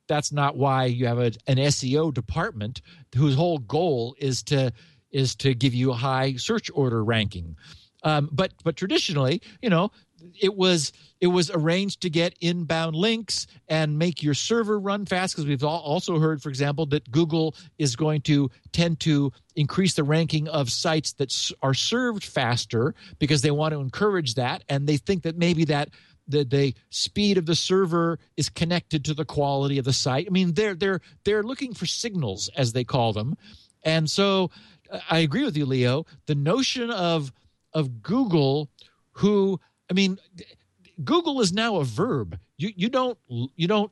that's 0.08 0.32
not 0.32 0.58
why 0.58 0.86
you 0.86 1.08
have 1.08 1.20
a, 1.20 1.32
an 1.48 1.58
SEO 1.58 2.14
department 2.14 2.82
whose 3.16 3.36
whole 3.36 3.60
goal 3.60 4.16
is 4.18 4.44
to 4.44 4.74
is 5.12 5.36
to 5.36 5.54
give 5.54 5.76
you 5.76 5.92
a 5.92 5.96
high 5.96 6.34
search 6.36 6.72
order 6.74 7.04
ranking. 7.04 7.56
Um, 8.04 8.30
but 8.32 8.54
but 8.64 8.76
traditionally, 8.76 9.42
you 9.62 9.70
know, 9.70 9.92
it 10.40 10.56
was 10.56 10.92
it 11.22 11.28
was 11.28 11.50
arranged 11.52 12.02
to 12.02 12.10
get 12.10 12.36
inbound 12.42 12.96
links 12.96 13.48
and 13.68 13.98
make 13.98 14.22
your 14.22 14.34
server 14.34 14.80
run 14.80 15.06
fast 15.06 15.36
because 15.36 15.48
we've 15.48 15.64
also 15.64 16.20
heard 16.20 16.42
for 16.42 16.50
example 16.50 16.86
that 16.86 17.10
google 17.12 17.56
is 17.78 17.96
going 17.96 18.22
to 18.22 18.50
tend 18.72 19.00
to 19.00 19.32
increase 19.56 19.94
the 19.94 20.04
ranking 20.04 20.48
of 20.48 20.72
sites 20.72 21.14
that 21.14 21.34
are 21.62 21.74
served 21.74 22.24
faster 22.24 22.94
because 23.20 23.42
they 23.42 23.52
want 23.52 23.74
to 23.74 23.80
encourage 23.80 24.36
that 24.36 24.64
and 24.70 24.88
they 24.88 24.98
think 24.98 25.24
that 25.24 25.38
maybe 25.38 25.66
that 25.66 25.90
the, 26.28 26.44
the 26.44 26.74
speed 26.90 27.38
of 27.38 27.46
the 27.46 27.56
server 27.56 28.20
is 28.38 28.50
connected 28.50 29.04
to 29.06 29.14
the 29.14 29.26
quality 29.26 29.78
of 29.78 29.86
the 29.86 29.94
site. 29.94 30.26
I 30.28 30.30
mean 30.30 30.54
they're 30.54 30.76
they're 30.76 31.02
they're 31.26 31.44
looking 31.44 31.74
for 31.74 31.86
signals 31.86 32.50
as 32.56 32.72
they 32.74 32.84
call 32.84 33.14
them. 33.14 33.36
And 33.84 34.10
so 34.10 34.50
uh, 34.92 35.00
i 35.10 35.20
agree 35.20 35.44
with 35.44 35.58
you 35.58 35.66
leo. 35.66 36.06
The 36.28 36.36
notion 36.36 36.90
of 36.90 37.32
of 37.74 38.02
google 38.02 38.70
who 39.12 39.60
I 39.94 39.96
mean, 39.96 40.18
Google 41.04 41.40
is 41.40 41.54
now 41.54 41.76
a 41.76 41.84
verb. 41.84 42.40
You 42.58 42.72
you 42.76 42.90
don't 42.90 43.18
you 43.28 43.68
don't 43.68 43.92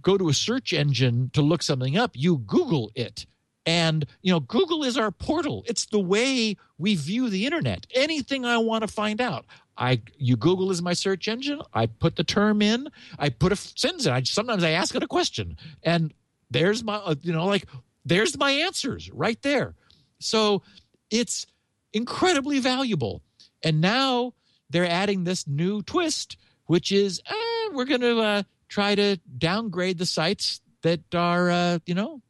go 0.00 0.16
to 0.16 0.28
a 0.28 0.32
search 0.32 0.72
engine 0.72 1.30
to 1.32 1.42
look 1.42 1.60
something 1.60 1.96
up. 1.96 2.12
You 2.14 2.38
Google 2.38 2.92
it. 2.94 3.26
And 3.66 4.06
you 4.22 4.32
know, 4.32 4.38
Google 4.38 4.84
is 4.84 4.96
our 4.96 5.10
portal. 5.10 5.64
It's 5.66 5.86
the 5.86 5.98
way 5.98 6.56
we 6.78 6.94
view 6.94 7.28
the 7.28 7.46
internet. 7.46 7.84
Anything 7.92 8.44
I 8.44 8.58
want 8.58 8.82
to 8.82 8.88
find 8.88 9.20
out, 9.20 9.44
I 9.76 10.00
you 10.18 10.36
Google 10.36 10.70
is 10.70 10.82
my 10.82 10.92
search 10.92 11.26
engine. 11.26 11.62
I 11.74 11.86
put 11.86 12.14
the 12.14 12.22
term 12.22 12.62
in. 12.62 12.88
I 13.18 13.30
put 13.30 13.50
a 13.50 13.56
sentence 13.56 14.06
in. 14.06 14.12
I 14.12 14.22
sometimes 14.22 14.62
I 14.62 14.70
ask 14.70 14.94
it 14.94 15.02
a 15.02 15.08
question, 15.08 15.56
and 15.82 16.14
there's 16.48 16.84
my 16.84 16.94
uh, 16.94 17.16
you 17.22 17.32
know 17.32 17.46
like 17.46 17.66
there's 18.04 18.38
my 18.38 18.52
answers 18.52 19.10
right 19.10 19.42
there. 19.42 19.74
So 20.20 20.62
it's 21.10 21.44
incredibly 21.92 22.60
valuable. 22.60 23.20
And 23.64 23.80
now 23.80 24.34
they're 24.70 24.88
adding 24.88 25.24
this 25.24 25.46
new 25.46 25.82
twist, 25.82 26.36
which 26.66 26.92
is 26.92 27.20
eh, 27.26 27.68
we're 27.72 27.84
going 27.84 28.00
to 28.00 28.20
uh, 28.20 28.42
try 28.68 28.94
to 28.94 29.18
downgrade 29.36 29.98
the 29.98 30.06
sites 30.06 30.60
that 30.82 31.00
are, 31.14 31.50
uh, 31.50 31.78
you 31.86 31.94
know, 31.94 32.22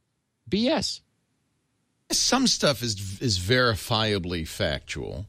BS. 0.48 1.00
Some 2.10 2.46
stuff 2.46 2.82
is 2.82 3.20
is 3.20 3.38
verifiably 3.38 4.48
factual, 4.48 5.26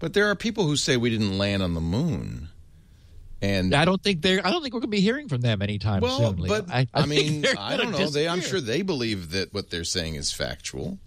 but 0.00 0.14
there 0.14 0.26
are 0.26 0.34
people 0.34 0.64
who 0.64 0.76
say 0.76 0.96
we 0.96 1.10
didn't 1.10 1.38
land 1.38 1.62
on 1.62 1.74
the 1.74 1.80
moon. 1.80 2.48
And 3.40 3.74
I 3.74 3.84
don't 3.84 4.02
think 4.02 4.22
they're. 4.22 4.44
I 4.44 4.50
don't 4.50 4.62
think 4.62 4.74
we're 4.74 4.80
going 4.80 4.90
to 4.90 4.96
be 4.96 5.00
hearing 5.00 5.28
from 5.28 5.40
them 5.40 5.62
anytime 5.62 6.00
well, 6.00 6.18
soon. 6.18 6.46
But 6.46 6.70
I, 6.70 6.88
I, 6.94 7.02
I 7.02 7.06
mean, 7.06 7.44
I 7.58 7.76
don't 7.76 7.92
know. 7.92 8.08
They, 8.08 8.28
I'm 8.28 8.40
sure 8.40 8.60
they 8.60 8.82
believe 8.82 9.32
that 9.32 9.52
what 9.52 9.70
they're 9.70 9.84
saying 9.84 10.14
is 10.14 10.32
factual. 10.32 10.98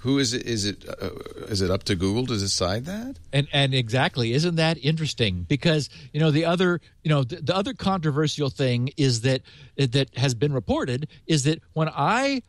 Who 0.00 0.18
is 0.18 0.32
it? 0.32 0.46
Is 0.46 0.64
it 0.64 0.86
uh, 0.88 1.10
is 1.48 1.60
it 1.60 1.70
up 1.70 1.82
to 1.84 1.94
Google 1.94 2.26
to 2.26 2.38
decide 2.38 2.86
that? 2.86 3.18
And 3.34 3.48
and 3.52 3.74
exactly, 3.74 4.32
isn't 4.32 4.56
that 4.56 4.78
interesting? 4.78 5.44
Because 5.46 5.90
you 6.12 6.20
know 6.20 6.30
the 6.30 6.46
other 6.46 6.80
you 7.04 7.10
know 7.10 7.22
the, 7.22 7.36
the 7.36 7.54
other 7.54 7.74
controversial 7.74 8.48
thing 8.48 8.90
is 8.96 9.20
that 9.22 9.42
that 9.76 10.16
has 10.16 10.34
been 10.34 10.54
reported 10.54 11.08
is 11.26 11.44
that 11.44 11.60
when 11.74 11.90
I 11.90 12.42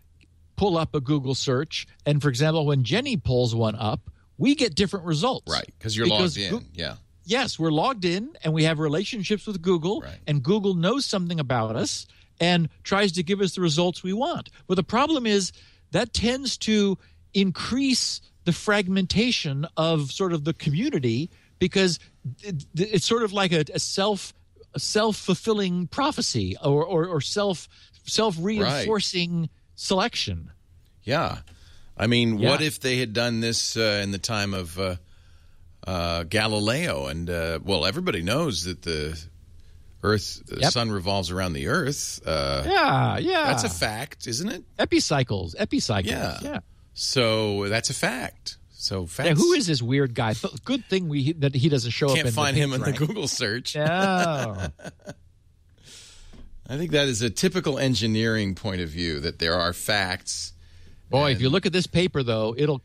pull 0.56 0.78
up 0.78 0.96
a 0.96 1.02
Google 1.02 1.36
search, 1.36 1.88
and 2.06 2.22
for 2.22 2.30
example, 2.30 2.66
when 2.66 2.86
Jenny 2.86 3.18
pulls 3.18 3.54
one 3.54 3.76
up, 3.76 4.10
we 4.38 4.56
get 4.56 4.74
different 4.74 5.06
results. 5.06 5.52
Right, 5.52 5.70
because 5.78 5.98
you're 5.98 6.08
logged 6.08 6.38
in. 6.38 6.52
Go- 6.52 6.62
yeah. 6.74 6.96
Yes, 7.26 7.60
we're 7.60 7.72
logged 7.72 8.06
in, 8.06 8.32
and 8.46 8.54
we 8.54 8.64
have 8.64 8.80
relationships 8.80 9.46
with 9.46 9.62
Google, 9.62 10.02
right. 10.02 10.20
and 10.26 10.42
Google 10.42 10.74
knows 10.74 11.06
something 11.06 11.40
about 11.40 11.76
us 11.76 12.08
and 12.40 12.70
tries 12.84 13.12
to 13.14 13.24
give 13.24 13.42
us 13.42 13.56
the 13.56 13.62
results 13.62 14.04
we 14.04 14.14
want. 14.14 14.50
Well, 14.68 14.76
the 14.78 14.84
problem 14.84 15.26
is 15.26 15.52
that 15.92 16.14
tends 16.14 16.58
to 16.60 16.98
increase 17.34 18.22
the 18.46 18.52
fragmentation 18.52 19.68
of 19.78 20.12
sort 20.12 20.34
of 20.34 20.44
the 20.44 20.54
community 20.54 21.30
because 21.60 22.00
it's 22.74 23.06
sort 23.06 23.24
of 23.24 23.34
like 23.34 23.52
a, 23.52 23.64
a 23.74 23.80
self 23.80 24.34
self 24.78 25.18
fulfilling 25.18 25.88
prophecy 25.88 26.56
or, 26.64 26.86
or, 26.86 27.06
or 27.06 27.22
self 27.22 27.68
self 28.06 28.36
reinforcing 28.40 29.42
right. 29.42 29.50
selection. 29.76 30.52
Yeah, 31.04 31.40
I 31.98 32.08
mean, 32.08 32.40
yeah. 32.40 32.50
what 32.50 32.62
if 32.62 32.80
they 32.80 32.98
had 32.98 33.14
done 33.14 33.40
this 33.40 33.78
uh, 33.78 34.02
in 34.04 34.12
the 34.12 34.18
time 34.18 34.54
of 34.54 34.80
uh, 34.80 34.96
uh, 35.86 36.24
Galileo? 36.24 37.08
And 37.08 37.30
uh, 37.30 37.60
well, 37.64 37.86
everybody 37.86 38.22
knows 38.22 38.64
that 38.66 38.82
the 38.82 39.20
Earth, 40.04 40.42
the 40.48 40.62
yep. 40.62 40.72
sun 40.72 40.92
revolves 40.92 41.32
around 41.32 41.54
the 41.54 41.68
Earth. 41.68 42.20
Uh, 42.26 42.64
yeah, 42.66 43.18
yeah, 43.18 43.46
that's 43.46 43.64
a 43.64 43.70
fact, 43.70 44.28
isn't 44.28 44.50
it? 44.50 44.64
Epicycles, 44.80 45.56
epicycles. 45.58 46.12
Yeah, 46.12 46.40
yeah. 46.42 46.60
So 46.94 47.68
that's 47.70 47.90
a 47.90 47.94
fact. 47.94 48.58
So 48.72 49.06
facts. 49.06 49.30
Yeah, 49.30 49.36
who 49.36 49.54
is 49.54 49.68
this 49.68 49.82
weird 49.82 50.16
guy? 50.16 50.34
Good 50.66 50.86
thing 50.86 51.08
we 51.08 51.34
that 51.34 51.54
he 51.54 51.70
doesn't 51.70 51.92
show 51.92 52.08
Can't 52.08 52.20
up. 52.20 52.26
Can't 52.26 52.36
find 52.36 52.58
him 52.58 52.74
in 52.74 52.82
the 52.82 52.94
Google 52.94 53.28
search. 53.28 53.76
No. 53.76 53.84
I 56.68 56.78
think 56.78 56.92
that 56.92 57.08
is 57.08 57.22
a 57.22 57.30
typical 57.30 57.78
engineering 57.78 58.56
point 58.56 58.82
of 58.82 58.90
view 58.90 59.20
that 59.20 59.40
there 59.40 59.56
are 59.56 59.74
facts. 59.74 60.54
Boy, 61.10 61.32
if 61.32 61.42
you 61.42 61.50
look 61.50 61.66
at 61.66 61.74
this 61.74 61.86
paper, 61.86 62.24
though, 62.24 62.56
it'll 62.58 62.82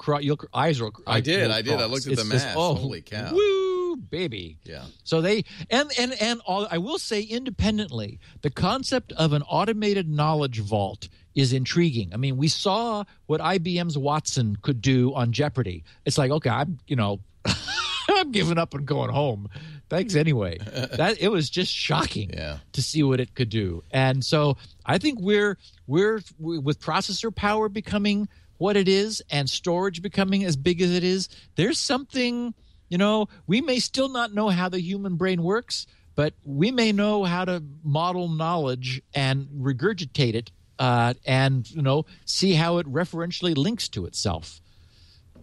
eyes 0.52 0.82
will. 0.82 0.92
I 1.06 1.20
did. 1.20 1.50
I 1.52 1.62
did. 1.62 1.80
I 1.80 1.84
looked 1.86 2.08
at 2.08 2.16
the 2.16 2.24
math. 2.24 2.56
Oh, 2.56 2.74
Holy 2.74 3.00
cow! 3.00 3.32
Woo, 3.32 3.96
baby. 3.96 4.58
Yeah. 4.64 4.86
So 5.04 5.20
they 5.20 5.44
and 5.70 5.90
and 5.96 6.12
and 6.20 6.40
all, 6.44 6.66
I 6.68 6.78
will 6.78 6.98
say 6.98 7.22
independently, 7.22 8.18
the 8.42 8.50
concept 8.50 9.12
of 9.12 9.32
an 9.32 9.42
automated 9.42 10.08
knowledge 10.08 10.58
vault 10.58 11.08
is 11.36 11.52
intriguing. 11.52 12.12
I 12.12 12.16
mean, 12.16 12.36
we 12.36 12.48
saw 12.48 13.04
what 13.26 13.40
IBM's 13.40 13.96
Watson 13.96 14.56
could 14.62 14.80
do 14.80 15.14
on 15.14 15.30
Jeopardy. 15.30 15.84
It's 16.04 16.18
like, 16.18 16.32
okay, 16.32 16.50
I'm, 16.50 16.78
you 16.88 16.96
know, 16.96 17.20
I'm 18.08 18.32
giving 18.32 18.58
up 18.58 18.74
and 18.74 18.84
going 18.84 19.10
home. 19.10 19.48
Thanks 19.88 20.16
anyway. 20.16 20.58
that 20.96 21.18
it 21.20 21.28
was 21.28 21.48
just 21.48 21.72
shocking 21.72 22.30
yeah. 22.30 22.58
to 22.72 22.82
see 22.82 23.02
what 23.02 23.20
it 23.20 23.34
could 23.34 23.50
do. 23.50 23.84
And 23.92 24.24
so 24.24 24.56
I 24.84 24.98
think 24.98 25.20
we're 25.20 25.58
we're 25.86 26.20
with 26.38 26.80
processor 26.80 27.32
power 27.32 27.68
becoming 27.68 28.28
what 28.58 28.76
it 28.76 28.88
is 28.88 29.22
and 29.30 29.48
storage 29.48 30.02
becoming 30.02 30.44
as 30.44 30.56
big 30.56 30.80
as 30.80 30.90
it 30.90 31.04
is, 31.04 31.28
there's 31.56 31.78
something, 31.78 32.54
you 32.88 32.98
know, 32.98 33.28
we 33.46 33.60
may 33.60 33.78
still 33.78 34.08
not 34.08 34.32
know 34.32 34.48
how 34.48 34.68
the 34.68 34.80
human 34.80 35.16
brain 35.16 35.42
works, 35.42 35.86
but 36.14 36.34
we 36.44 36.70
may 36.70 36.92
know 36.92 37.24
how 37.24 37.44
to 37.44 37.62
model 37.84 38.28
knowledge 38.28 39.02
and 39.14 39.46
regurgitate 39.58 40.34
it 40.34 40.50
uh, 40.78 41.14
and 41.24 41.70
you 41.70 41.82
know 41.82 42.06
see 42.24 42.54
how 42.54 42.78
it 42.78 42.86
referentially 42.86 43.56
links 43.56 43.88
to 43.90 44.06
itself. 44.06 44.60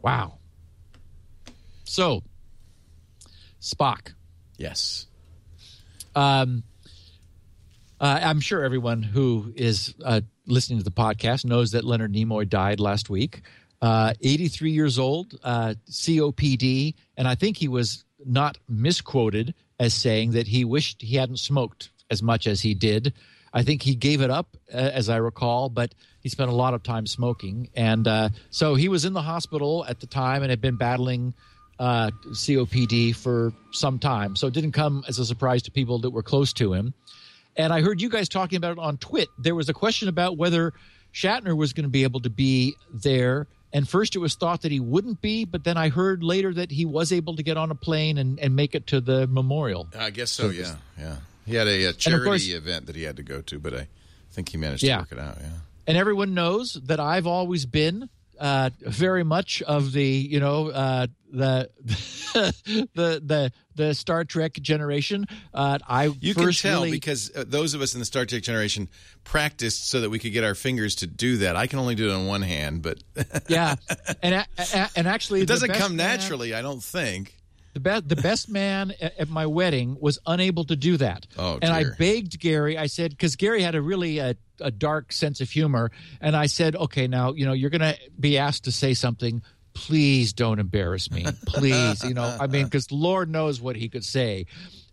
Wow. 0.01 0.39
So, 1.84 2.23
Spock. 3.61 4.13
Yes. 4.57 5.07
Um, 6.15 6.63
uh, 7.99 8.19
I'm 8.21 8.39
sure 8.39 8.63
everyone 8.63 9.01
who 9.01 9.53
is 9.55 9.93
uh, 10.03 10.21
listening 10.45 10.79
to 10.79 10.84
the 10.84 10.91
podcast 10.91 11.45
knows 11.45 11.71
that 11.71 11.86
Leonard 11.86 12.13
Nimoy 12.13 12.47
died 12.47 12.79
last 12.79 13.09
week. 13.09 13.41
Uh, 13.81 14.13
83 14.21 14.71
years 14.71 14.97
old, 14.99 15.38
uh, 15.43 15.73
COPD, 15.89 16.95
and 17.17 17.27
I 17.27 17.36
think 17.36 17.57
he 17.57 17.67
was 17.67 18.05
not 18.25 18.57
misquoted 18.69 19.53
as 19.79 19.93
saying 19.93 20.31
that 20.31 20.47
he 20.47 20.63
wished 20.63 21.01
he 21.01 21.17
hadn't 21.17 21.38
smoked 21.38 21.91
as 22.09 22.23
much 22.23 22.47
as 22.47 22.61
he 22.61 22.73
did. 22.73 23.13
I 23.53 23.63
think 23.63 23.83
he 23.83 23.95
gave 23.95 24.21
it 24.21 24.31
up, 24.31 24.57
uh, 24.73 24.77
as 24.77 25.09
I 25.09 25.17
recall, 25.17 25.69
but 25.69 25.93
he 26.21 26.29
spent 26.29 26.49
a 26.49 26.55
lot 26.55 26.73
of 26.73 26.81
time 26.81 27.05
smoking. 27.05 27.69
And 27.75 28.07
uh, 28.07 28.29
so 28.49 28.75
he 28.75 28.89
was 28.89 29.05
in 29.05 29.13
the 29.13 29.21
hospital 29.21 29.85
at 29.87 29.99
the 29.99 30.07
time 30.07 30.41
and 30.41 30.49
had 30.49 30.61
been 30.61 30.77
battling 30.77 31.33
uh, 31.79 32.11
COPD 32.31 33.15
for 33.15 33.53
some 33.71 33.99
time. 33.99 34.35
So 34.35 34.47
it 34.47 34.53
didn't 34.53 34.71
come 34.71 35.03
as 35.07 35.19
a 35.19 35.25
surprise 35.25 35.63
to 35.63 35.71
people 35.71 35.99
that 35.99 36.09
were 36.09 36.23
close 36.23 36.53
to 36.53 36.73
him. 36.73 36.93
And 37.55 37.71
I 37.71 37.81
heard 37.81 38.01
you 38.01 38.09
guys 38.09 38.29
talking 38.29 38.57
about 38.57 38.73
it 38.73 38.79
on 38.79 38.97
Twit. 38.97 39.29
There 39.37 39.53
was 39.53 39.69
a 39.69 39.73
question 39.73 40.07
about 40.07 40.37
whether 40.37 40.73
Shatner 41.13 41.55
was 41.55 41.73
going 41.73 41.83
to 41.83 41.89
be 41.89 42.03
able 42.03 42.21
to 42.21 42.29
be 42.29 42.75
there. 42.91 43.47
And 43.71 43.87
first 43.87 44.15
it 44.15 44.19
was 44.19 44.35
thought 44.35 44.61
that 44.61 44.71
he 44.71 44.79
wouldn't 44.79 45.21
be, 45.21 45.45
but 45.45 45.63
then 45.63 45.77
I 45.77 45.89
heard 45.89 46.23
later 46.23 46.53
that 46.53 46.71
he 46.71 46.85
was 46.85 47.11
able 47.11 47.35
to 47.35 47.43
get 47.43 47.57
on 47.57 47.71
a 47.71 47.75
plane 47.75 48.17
and, 48.17 48.39
and 48.39 48.55
make 48.55 48.75
it 48.75 48.87
to 48.87 49.01
the 49.01 49.27
memorial. 49.27 49.87
I 49.97 50.09
guess 50.09 50.31
so, 50.31 50.43
so 50.43 50.49
yeah. 50.49 50.75
Yeah. 50.97 51.15
He 51.45 51.55
had 51.55 51.67
a, 51.67 51.85
a 51.85 51.93
charity 51.93 52.25
course, 52.25 52.49
event 52.49 52.85
that 52.87 52.95
he 52.95 53.03
had 53.03 53.17
to 53.17 53.23
go 53.23 53.41
to, 53.41 53.59
but 53.59 53.73
I 53.73 53.87
think 54.31 54.49
he 54.49 54.57
managed 54.57 54.83
yeah. 54.83 54.95
to 54.95 55.01
work 55.01 55.11
it 55.11 55.19
out. 55.19 55.37
Yeah. 55.39 55.49
And 55.87 55.97
everyone 55.97 56.33
knows 56.33 56.73
that 56.85 56.99
I've 56.99 57.27
always 57.27 57.65
been 57.65 58.09
uh, 58.39 58.69
very 58.81 59.23
much 59.23 59.61
of 59.61 59.91
the 59.91 60.05
you 60.05 60.39
know 60.39 60.69
uh, 60.69 61.07
the 61.31 61.69
the 62.93 63.21
the 63.23 63.51
the 63.75 63.93
Star 63.93 64.23
Trek 64.23 64.53
generation. 64.53 65.25
Uh, 65.53 65.79
I 65.87 66.05
you 66.19 66.33
can 66.33 66.51
tell 66.51 66.81
really... 66.81 66.91
because 66.91 67.31
uh, 67.35 67.43
those 67.47 67.73
of 67.73 67.81
us 67.81 67.93
in 67.93 67.99
the 67.99 68.05
Star 68.05 68.25
Trek 68.25 68.43
generation 68.43 68.89
practiced 69.23 69.89
so 69.89 70.01
that 70.01 70.09
we 70.09 70.19
could 70.19 70.33
get 70.33 70.43
our 70.43 70.55
fingers 70.55 70.95
to 70.95 71.07
do 71.07 71.37
that. 71.37 71.55
I 71.55 71.67
can 71.67 71.79
only 71.79 71.95
do 71.95 72.09
it 72.09 72.13
on 72.13 72.27
one 72.27 72.41
hand, 72.41 72.81
but 72.81 73.03
yeah, 73.47 73.75
and 74.23 74.45
and 74.95 75.07
actually 75.07 75.41
it 75.41 75.47
doesn't 75.47 75.73
come 75.73 75.95
naturally. 75.95 76.53
I 76.53 76.61
don't 76.61 76.83
think. 76.83 77.35
The 77.74 77.80
best 77.80 78.07
the 78.07 78.15
best 78.15 78.49
man 78.49 78.93
at, 79.01 79.30
my 79.30 79.45
wedding 79.45 79.97
was 79.99 80.19
unable 80.28 80.63
to 80.65 80.76
do 80.76 80.97
that. 80.97 81.26
Oh, 81.38 81.57
and 81.61 81.71
I 81.74 81.86
begged 81.97 82.39
Gary. 82.39 82.78
I 82.78 82.86
said 82.86 83.11
because 83.11 83.36
Gary 83.36 83.63
had 83.63 83.74
a 83.76 83.82
really 83.82 84.19
a, 84.19 84.36
a 84.59 84.69
dark 84.71 85.11
sense 85.11 85.41
of 85.41 85.49
humor, 85.49 85.91
and 86.21 86.36
I 86.36 86.45
said, 86.45 86.76
okay, 86.76 87.07
now 87.07 87.34
you 87.34 87.45
know 87.45 87.53
you're 87.53 87.71
going 87.71 87.82
to 87.82 87.97
be 88.19 88.38
asked 88.38 88.65
to 88.65 88.71
say 88.71 88.93
something 88.93 89.41
please 89.74 90.34
don't 90.34 90.59
embarrass 90.59 91.11
me. 91.11 91.26
Please, 91.47 92.03
you 92.03 92.13
know, 92.13 92.38
I 92.39 92.47
mean, 92.47 92.65
because 92.65 92.91
Lord 92.91 93.30
knows 93.30 93.59
what 93.59 93.76
he 93.76 93.89
could 93.89 94.05
say. 94.05 94.45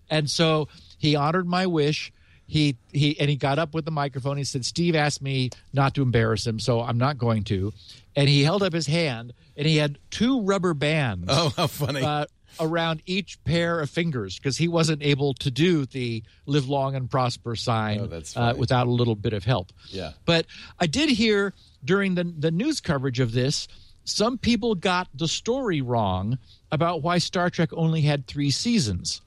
And 0.09 0.29
so 0.29 0.69
he 0.99 1.17
honored 1.17 1.47
my 1.47 1.67
wish. 1.67 2.13
He 2.47 2.77
he 2.93 3.19
and 3.21 3.31
he 3.31 3.37
got 3.37 3.61
up 3.61 3.75
with 3.75 3.85
the 3.85 3.93
microphone. 3.93 4.37
He 4.37 4.43
said, 4.43 4.65
"Steve 4.65 4.97
asked 4.97 5.23
me 5.23 5.51
not 5.73 5.95
to 5.95 6.03
embarrass 6.03 6.45
him, 6.45 6.59
so 6.59 6.81
I'm 6.81 6.99
not 6.99 7.17
going 7.17 7.45
to." 7.45 7.73
And 8.17 8.29
he 8.29 8.43
held 8.43 8.65
up 8.65 8.73
his 8.73 8.89
hand, 8.89 9.35
and 9.57 9.69
he 9.69 9.77
had 9.77 9.99
two 10.11 10.43
rubber 10.43 10.75
bands. 10.75 11.27
Oh, 11.29 11.53
how 11.57 11.69
funny! 11.69 12.03
Uh, 12.03 12.25
around 12.61 13.03
each 13.07 13.43
pair 13.45 13.81
of 13.81 13.91
fingers 13.91 14.37
because 14.39 14.57
he 14.57 14.69
wasn't 14.69 15.03
able 15.03 15.35
to 15.35 15.51
do 15.51 15.87
the 15.87 16.23
live 16.47 16.69
long 16.69 16.95
and 16.95 17.11
prosper 17.11 17.57
sign 17.57 18.01
Oh, 18.01 18.23
uh, 18.37 18.55
without 18.57 18.87
a 18.87 18.91
little 18.91 19.17
bit 19.17 19.33
of 19.33 19.45
help. 19.45 19.73
Yeah. 19.89 20.13
But 20.27 20.47
I 20.79 20.87
did 20.87 21.09
hear 21.11 21.55
during 21.85 22.15
the, 22.15 22.25
the 22.25 22.51
news 22.51 22.81
coverage 22.81 23.21
of 23.21 23.33
this, 23.33 23.67
some 24.05 24.39
people 24.39 24.75
got 24.75 25.09
the 25.15 25.29
story 25.29 25.81
wrong 25.81 26.39
about 26.73 27.03
why 27.03 27.19
Star 27.19 27.51
Trek 27.51 27.71
only 27.73 28.03
had 28.03 28.27
three 28.27 28.51
seasons. 28.51 29.23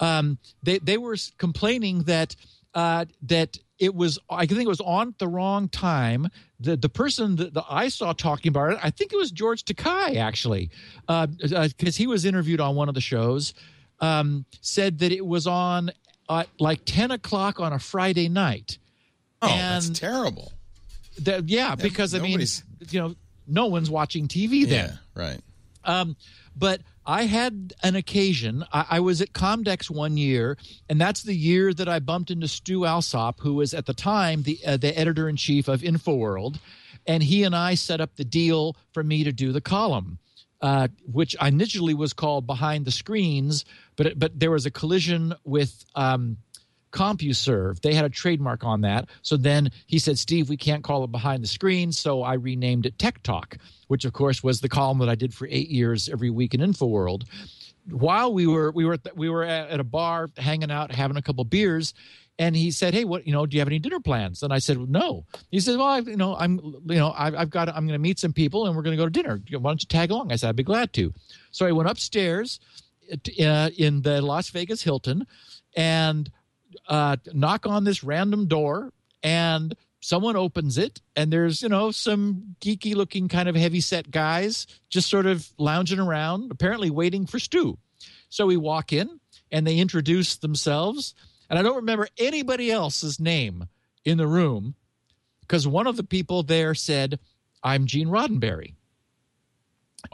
Um, 0.00 0.38
they, 0.62 0.78
they 0.78 0.98
were 0.98 1.16
complaining 1.38 2.02
that 2.04 2.34
uh, 2.74 3.04
that 3.22 3.58
it 3.78 3.94
was 3.94 4.18
I 4.30 4.46
think 4.46 4.62
it 4.62 4.68
was 4.68 4.80
on 4.80 5.08
at 5.08 5.18
the 5.18 5.28
wrong 5.28 5.68
time. 5.68 6.28
The 6.60 6.76
the 6.76 6.88
person 6.88 7.36
that, 7.36 7.54
that 7.54 7.64
I 7.68 7.88
saw 7.88 8.12
talking 8.12 8.50
about 8.50 8.72
it, 8.72 8.78
I 8.82 8.90
think 8.90 9.12
it 9.12 9.16
was 9.16 9.30
George 9.30 9.64
Takei 9.64 10.16
actually, 10.16 10.70
because 11.06 11.52
uh, 11.52 11.90
he 11.92 12.06
was 12.06 12.24
interviewed 12.24 12.60
on 12.60 12.76
one 12.76 12.88
of 12.88 12.94
the 12.94 13.00
shows, 13.00 13.54
um, 14.00 14.44
said 14.60 14.98
that 15.00 15.12
it 15.12 15.26
was 15.26 15.46
on 15.46 15.90
at 16.30 16.48
like 16.58 16.84
ten 16.84 17.10
o'clock 17.10 17.60
on 17.60 17.72
a 17.72 17.78
Friday 17.78 18.28
night. 18.28 18.78
Oh, 19.42 19.48
that's 19.48 19.90
terrible. 19.90 20.52
That, 21.22 21.48
yeah, 21.48 21.74
because 21.74 22.14
I 22.14 22.18
mean, 22.18 22.40
you 22.90 23.00
know, 23.00 23.14
no 23.46 23.66
one's 23.66 23.90
watching 23.90 24.26
TV 24.26 24.66
then. 24.66 24.98
Yeah, 25.16 25.22
right. 25.22 25.40
Um, 25.84 26.16
but 26.56 26.80
I 27.06 27.24
had 27.24 27.74
an 27.82 27.96
occasion. 27.96 28.64
I, 28.72 28.86
I 28.90 29.00
was 29.00 29.20
at 29.20 29.32
Comdex 29.32 29.90
one 29.90 30.16
year, 30.16 30.56
and 30.88 31.00
that's 31.00 31.22
the 31.22 31.34
year 31.34 31.74
that 31.74 31.88
I 31.88 31.98
bumped 31.98 32.30
into 32.30 32.48
Stu 32.48 32.86
Alsop, 32.86 33.40
who 33.40 33.54
was 33.54 33.74
at 33.74 33.86
the 33.86 33.94
time 33.94 34.42
the 34.42 34.58
uh, 34.66 34.76
the 34.76 34.96
editor 34.98 35.28
in 35.28 35.36
chief 35.36 35.68
of 35.68 35.82
InfoWorld, 35.82 36.58
and 37.06 37.22
he 37.22 37.42
and 37.42 37.54
I 37.54 37.74
set 37.74 38.00
up 38.00 38.16
the 38.16 38.24
deal 38.24 38.76
for 38.92 39.02
me 39.02 39.24
to 39.24 39.32
do 39.32 39.52
the 39.52 39.60
column. 39.60 40.18
Uh, 40.60 40.88
which 41.12 41.36
initially 41.42 41.92
was 41.92 42.14
called 42.14 42.46
Behind 42.46 42.86
the 42.86 42.90
Screens, 42.90 43.66
but 43.96 44.18
but 44.18 44.40
there 44.40 44.50
was 44.50 44.64
a 44.64 44.70
collision 44.70 45.34
with 45.44 45.84
um, 45.94 46.38
CompuServe. 46.94 47.80
They 47.80 47.92
had 47.92 48.04
a 48.04 48.08
trademark 48.08 48.64
on 48.64 48.82
that. 48.82 49.08
So 49.22 49.36
then 49.36 49.70
he 49.86 49.98
said, 49.98 50.18
Steve, 50.18 50.48
we 50.48 50.56
can't 50.56 50.84
call 50.84 51.04
it 51.04 51.12
behind 51.12 51.42
the 51.42 51.48
screen. 51.48 51.92
So 51.92 52.22
I 52.22 52.34
renamed 52.34 52.86
it 52.86 52.98
Tech 52.98 53.22
Talk, 53.22 53.58
which 53.88 54.04
of 54.04 54.12
course 54.12 54.42
was 54.42 54.60
the 54.60 54.68
column 54.68 54.98
that 54.98 55.08
I 55.08 55.16
did 55.16 55.34
for 55.34 55.46
eight 55.50 55.68
years 55.68 56.08
every 56.08 56.30
week 56.30 56.54
in 56.54 56.60
InfoWorld. 56.60 57.24
While 57.90 58.32
we 58.32 58.46
were 58.46 58.70
we 58.70 58.86
were 58.86 58.96
we 59.14 59.28
were 59.28 59.44
at 59.44 59.78
a 59.78 59.84
bar 59.84 60.30
hanging 60.38 60.70
out, 60.70 60.90
having 60.90 61.18
a 61.18 61.22
couple 61.22 61.44
beers, 61.44 61.92
and 62.38 62.56
he 62.56 62.70
said, 62.70 62.94
"Hey, 62.94 63.04
what 63.04 63.26
you 63.26 63.32
know? 63.34 63.44
Do 63.44 63.56
you 63.56 63.60
have 63.60 63.68
any 63.68 63.78
dinner 63.78 64.00
plans?" 64.00 64.42
And 64.42 64.54
I 64.54 64.58
said, 64.58 64.78
"No." 64.88 65.26
He 65.50 65.60
said, 65.60 65.76
"Well, 65.76 65.86
I, 65.86 65.98
you 65.98 66.16
know, 66.16 66.34
I'm 66.34 66.58
you 66.86 66.96
know, 66.96 67.12
I've, 67.14 67.34
I've 67.34 67.50
got 67.50 67.68
I'm 67.68 67.86
going 67.86 67.98
to 67.98 67.98
meet 67.98 68.18
some 68.18 68.32
people, 68.32 68.66
and 68.66 68.74
we're 68.74 68.82
going 68.82 68.96
to 68.96 69.02
go 69.02 69.06
to 69.06 69.10
dinner. 69.10 69.38
Why 69.50 69.70
don't 69.70 69.82
you 69.82 69.86
tag 69.86 70.10
along?" 70.10 70.32
I 70.32 70.36
said, 70.36 70.48
"I'd 70.48 70.56
be 70.56 70.62
glad 70.62 70.94
to." 70.94 71.12
So 71.50 71.66
I 71.66 71.72
went 71.72 71.90
upstairs 71.90 72.58
uh, 73.12 73.70
in 73.76 74.00
the 74.00 74.22
Las 74.22 74.48
Vegas 74.48 74.82
Hilton, 74.82 75.26
and 75.76 76.30
uh, 76.88 77.16
knock 77.32 77.66
on 77.66 77.84
this 77.84 78.04
random 78.04 78.46
door 78.46 78.92
and 79.22 79.74
someone 80.00 80.36
opens 80.36 80.76
it 80.76 81.00
and 81.16 81.32
there's 81.32 81.62
you 81.62 81.68
know 81.68 81.90
some 81.90 82.54
geeky 82.60 82.94
looking 82.94 83.26
kind 83.26 83.48
of 83.48 83.56
heavy 83.56 83.80
set 83.80 84.10
guys 84.10 84.66
just 84.90 85.08
sort 85.08 85.24
of 85.24 85.48
lounging 85.58 85.98
around 85.98 86.50
apparently 86.50 86.90
waiting 86.90 87.26
for 87.26 87.38
stu 87.38 87.78
so 88.28 88.46
we 88.46 88.56
walk 88.56 88.92
in 88.92 89.20
and 89.52 89.66
they 89.66 89.78
introduce 89.78 90.36
themselves. 90.36 91.14
And 91.48 91.58
i 91.58 91.62
don't 91.62 91.76
remember 91.76 92.08
anybody 92.18 92.70
else's 92.70 93.18
name 93.20 93.68
in 94.04 94.18
the 94.18 94.26
room 94.26 94.74
because 95.40 95.66
one 95.66 95.86
of 95.86 95.96
the 95.96 96.04
people 96.04 96.42
there 96.42 96.74
said 96.74 97.18
i'm 97.62 97.86
gene 97.86 98.08
roddenberry 98.08 98.74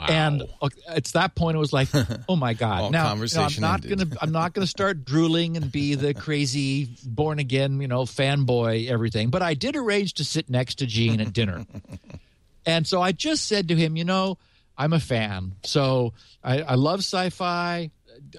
Wow. 0.01 0.07
and 0.09 0.43
it's 0.89 1.13
that 1.13 1.35
point 1.35 1.57
it 1.57 1.59
was 1.59 1.75
like 1.75 1.89
oh 2.29 2.37
my 2.37 2.55
god 2.65 2.91
now 2.91 3.15
you 3.15 3.27
know, 3.35 3.43
i'm 3.43 3.53
not 3.61 3.85
ended. 3.85 4.11
gonna 4.11 4.21
i'm 4.23 4.33
not 4.33 4.55
gonna 4.55 4.67
start 4.79 5.05
drooling 5.05 5.59
and 5.59 5.71
be 5.71 5.95
the 5.95 6.15
crazy 6.15 6.89
born 7.05 7.39
again 7.39 7.81
you 7.83 7.89
know 7.89 8.03
fanboy 8.03 8.89
everything 8.89 9.29
but 9.29 9.43
i 9.43 9.53
did 9.53 9.77
arrange 9.77 10.15
to 10.15 10.25
sit 10.25 10.49
next 10.49 10.77
to 10.77 10.87
gene 10.87 11.21
at 11.21 11.35
dinner 11.35 11.67
and 12.67 12.87
so 12.87 13.03
i 13.03 13.13
just 13.13 13.47
said 13.47 13.69
to 13.69 13.77
him 13.77 13.95
you 13.95 14.05
know 14.05 14.39
i'm 14.79 14.95
a 14.95 15.01
fan 15.01 15.53
so 15.63 16.15
i, 16.43 16.63
I 16.63 16.75
love 16.77 17.01
sci-fi 17.01 17.91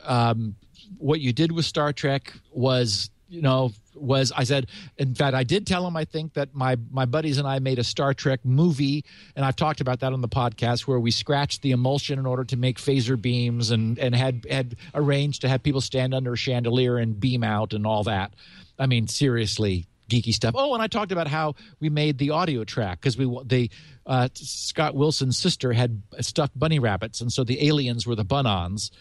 um, 0.03 0.55
what 0.97 1.19
you 1.19 1.31
did 1.31 1.51
with 1.51 1.65
star 1.65 1.93
trek 1.93 2.33
was 2.51 3.11
you 3.31 3.41
know 3.41 3.71
was 3.95 4.31
i 4.35 4.43
said 4.43 4.67
in 4.97 5.15
fact 5.15 5.33
i 5.33 5.43
did 5.43 5.65
tell 5.65 5.87
him 5.87 5.95
i 5.95 6.03
think 6.03 6.33
that 6.33 6.53
my 6.53 6.77
my 6.91 7.05
buddies 7.05 7.37
and 7.37 7.47
i 7.47 7.59
made 7.59 7.79
a 7.79 7.83
star 7.83 8.13
trek 8.13 8.41
movie 8.43 9.05
and 9.35 9.45
i've 9.45 9.55
talked 9.55 9.79
about 9.79 10.01
that 10.01 10.11
on 10.11 10.21
the 10.21 10.27
podcast 10.27 10.81
where 10.81 10.99
we 10.99 11.11
scratched 11.11 11.61
the 11.61 11.71
emulsion 11.71 12.19
in 12.19 12.25
order 12.25 12.43
to 12.43 12.57
make 12.57 12.77
phaser 12.77 13.19
beams 13.19 13.71
and 13.71 13.97
and 13.99 14.13
had 14.13 14.45
had 14.49 14.75
arranged 14.93 15.41
to 15.41 15.49
have 15.49 15.63
people 15.63 15.81
stand 15.81 16.13
under 16.13 16.33
a 16.33 16.37
chandelier 16.37 16.97
and 16.97 17.19
beam 17.19 17.43
out 17.43 17.73
and 17.73 17.87
all 17.87 18.03
that. 18.03 18.33
I 18.77 18.85
mean 18.85 19.07
seriously 19.07 19.85
geeky 20.09 20.33
stuff. 20.33 20.55
Oh 20.57 20.73
and 20.73 20.83
i 20.83 20.87
talked 20.87 21.11
about 21.11 21.27
how 21.27 21.55
we 21.79 21.89
made 21.89 22.17
the 22.17 22.31
audio 22.31 22.63
track 22.63 22.99
because 22.99 23.17
we 23.17 23.25
the 23.45 23.69
uh, 24.05 24.27
scott 24.33 24.93
wilson's 24.95 25.37
sister 25.37 25.71
had 25.71 26.01
stuffed 26.19 26.57
bunny 26.57 26.79
rabbits 26.79 27.21
and 27.21 27.31
so 27.31 27.43
the 27.43 27.65
aliens 27.67 28.05
were 28.05 28.15
the 28.15 28.25
bunons. 28.25 28.91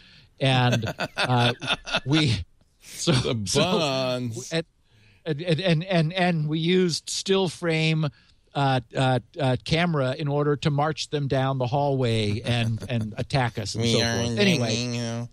And 0.42 0.94
uh, 1.16 1.52
we 2.06 2.44
so 3.12 3.12
The 3.12 3.42
so- 3.46 3.62
buns. 3.62 4.52
and, 4.52 4.64
and 5.26 5.60
and 5.60 5.84
and 5.84 6.12
and 6.12 6.48
we 6.48 6.58
used 6.58 7.10
still 7.10 7.48
frame 7.48 8.08
uh, 8.54 8.80
uh, 8.96 9.20
uh, 9.38 9.56
camera 9.64 10.14
in 10.18 10.26
order 10.28 10.56
to 10.56 10.70
march 10.70 11.10
them 11.10 11.28
down 11.28 11.58
the 11.58 11.66
hallway 11.66 12.40
and 12.40 12.82
and 12.88 13.14
attack 13.16 13.58
us 13.58 13.74
and 13.74 13.84
so 13.86 13.98
forth. 14.00 14.38
Anyway, 14.38 15.26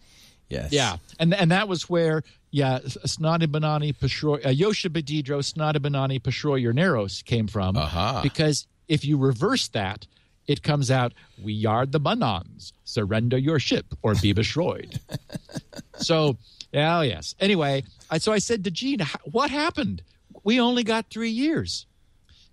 Yes. 0.50 0.72
yeah, 0.72 0.98
and 1.20 1.34
and 1.34 1.52
that 1.52 1.68
was 1.68 1.90
where 1.90 2.24
yeah, 2.52 2.80
Snotty 3.06 3.48
Banani 3.48 3.94
Pashroy, 3.94 4.46
uh, 4.46 4.50
Yosha 4.50 4.90
Bedidro 4.90 5.44
Snotty 5.44 5.80
Banani 5.80 6.20
Pashroy 6.22 6.62
Neros 6.74 7.22
came 7.26 7.48
from 7.48 7.76
Aha. 7.76 8.22
because 8.24 8.66
if 8.88 9.04
you 9.06 9.18
reverse 9.18 9.68
that. 9.70 10.06
It 10.48 10.64
comes 10.64 10.90
out, 10.90 11.14
we 11.44 11.66
are 11.66 11.86
the 11.86 12.00
Bunons. 12.00 12.72
Surrender 12.86 13.38
your 13.38 13.60
ship 13.60 13.88
or 14.02 14.16
be 14.16 14.32
destroyed. 14.32 14.98
So, 15.98 16.38
yeah, 16.78 17.02
yes. 17.02 17.34
Anyway, 17.40 17.84
I, 18.10 18.20
so 18.20 18.32
I 18.32 18.38
said 18.38 18.64
to 18.64 18.72
Gene, 18.72 19.00
what 19.24 19.50
happened? 19.50 20.04
We 20.44 20.60
only 20.60 20.84
got 20.84 21.10
three 21.10 21.32
years. 21.32 21.88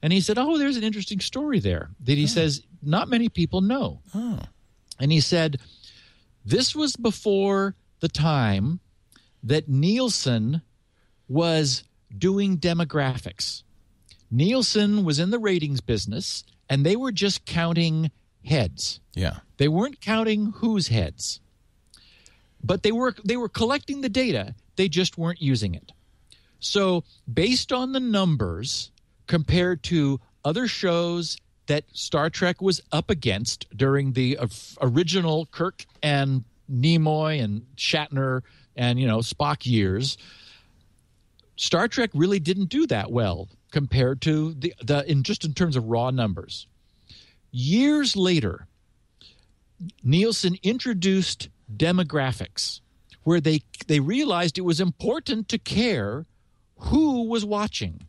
And 0.03 0.13
he 0.13 0.21
said, 0.21 0.39
oh, 0.39 0.57
there's 0.57 0.79
an 0.79 0.83
interesting 0.83 1.21
story 1.21 1.61
there 1.61 1.91
that 2.01 2.17
he 2.17 2.25
oh. 2.25 2.29
says 2.29 2.63
not 2.83 3.09
many 3.09 3.29
people 3.29 3.61
know. 3.61 4.01
Oh. 4.15 4.41
And 4.99 5.13
he 5.13 5.21
said, 5.21 5.59
this 6.45 6.75
was 6.75 6.97
before 6.97 7.75
the 8.01 8.09
time 8.09 8.81
that 9.43 9.69
Nielsen 9.69 10.63
was 11.29 11.85
doing 12.17 12.57
demographics. 12.59 13.63
Nielsen 14.31 15.05
was 15.05 15.19
in 15.19 15.31
the 15.31 15.39
ratings 15.39 15.81
business 15.81 16.45
and 16.71 16.85
they 16.85 16.97
were 16.97 17.13
just 17.13 17.45
counting 17.45 18.11
heads. 18.45 19.01
Yeah. 19.15 19.39
They 19.59 19.69
weren't 19.69 20.01
counting 20.01 20.53
whose 20.57 20.89
heads, 20.89 21.41
but 22.65 22.83
they 22.83 22.93
were 22.93 23.15
they 23.25 23.37
were 23.37 23.49
collecting 23.49 24.01
the 24.01 24.09
data. 24.09 24.55
They 24.77 24.89
just 24.89 25.19
weren't 25.19 25.41
using 25.41 25.75
it. 25.75 25.93
So, 26.59 27.05
based 27.33 27.73
on 27.73 27.93
the 27.93 28.01
numbers 28.01 28.91
compared 29.27 29.83
to 29.85 30.19
other 30.45 30.67
shows 30.67 31.37
that 31.67 31.85
Star 31.93 32.31
Trek 32.31 32.61
was 32.61 32.81
up 32.91 33.11
against 33.11 33.67
during 33.77 34.13
the 34.13 34.39
original 34.81 35.47
Kirk 35.47 35.85
and 36.03 36.45
Nimoy 36.71 37.43
and 37.43 37.67
Shatner 37.77 38.43
and 38.77 38.99
you 38.99 39.07
know 39.07 39.19
Spock 39.19 39.67
years, 39.67 40.17
Star 41.57 41.87
Trek 41.87 42.11
really 42.15 42.41
didn't 42.41 42.71
do 42.71 42.87
that 42.87 43.13
well 43.13 43.49
compared 43.71 44.23
to 44.23 44.55
the 44.55 44.75
the 44.83 45.09
in 45.11 45.23
just 45.23 45.45
in 45.45 45.53
terms 45.53 45.77
of 45.77 45.85
raw 45.85 46.11
numbers. 46.11 46.67
Years 47.51 48.17
later, 48.17 48.67
Nielsen 50.03 50.57
introduced 50.63 51.49
demographics 51.73 52.81
where 53.23 53.41
they 53.41 53.61
they 53.87 54.01
realized 54.01 54.59
it 54.59 54.63
was 54.63 54.81
important 54.81 55.49
to 55.49 55.59
care 55.59 56.27
who 56.77 57.25
was 57.25 57.45
watching. 57.45 58.03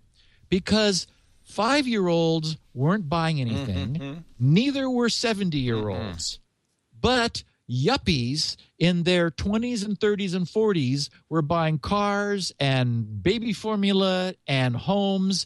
Because 0.47 1.07
5-year-olds 1.49 2.57
weren't 2.73 3.09
buying 3.09 3.41
anything, 3.41 3.95
mm-hmm. 3.95 4.13
neither 4.39 4.89
were 4.89 5.07
70-year-olds. 5.07 6.37
Mm-hmm. 6.37 6.99
But 7.01 7.43
yuppies 7.69 8.55
in 8.77 9.03
their 9.03 9.31
20s 9.31 9.83
and 9.83 9.99
30s 9.99 10.35
and 10.35 10.45
40s 10.45 11.09
were 11.29 11.41
buying 11.41 11.79
cars 11.79 12.51
and 12.59 13.23
baby 13.23 13.53
formula 13.53 14.35
and 14.47 14.75
homes. 14.75 15.45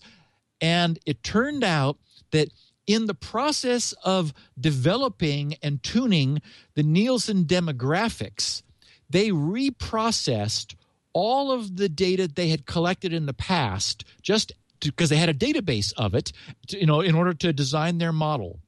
And 0.62 0.99
it 1.05 1.24
turned 1.24 1.64
out 1.64 1.97
that 2.32 2.49
in 2.90 3.06
the 3.06 3.14
process 3.14 3.94
of 4.04 4.34
developing 4.60 5.54
and 5.62 5.84
tuning 5.84 6.42
the 6.74 6.82
Nielsen 6.82 7.46
demographics, 7.46 8.64
they 9.08 9.30
reprocessed 9.30 10.74
all 11.14 11.52
of 11.52 11.78
the 11.78 11.88
data 11.88 12.28
they 12.28 12.48
had 12.48 12.66
collected 12.66 13.14
in 13.14 13.28
the 13.28 13.34
past 13.34 14.06
just 14.24 14.54
because 14.80 15.10
they 15.10 15.18
had 15.18 15.30
a 15.30 15.36
database 15.36 15.94
of 15.98 16.16
it, 16.16 16.32
to, 16.66 16.80
you 16.80 16.88
know, 16.88 17.02
in 17.02 17.14
order 17.14 17.32
to 17.36 17.54
design 17.54 18.00
their 18.00 18.12
model. 18.12 18.60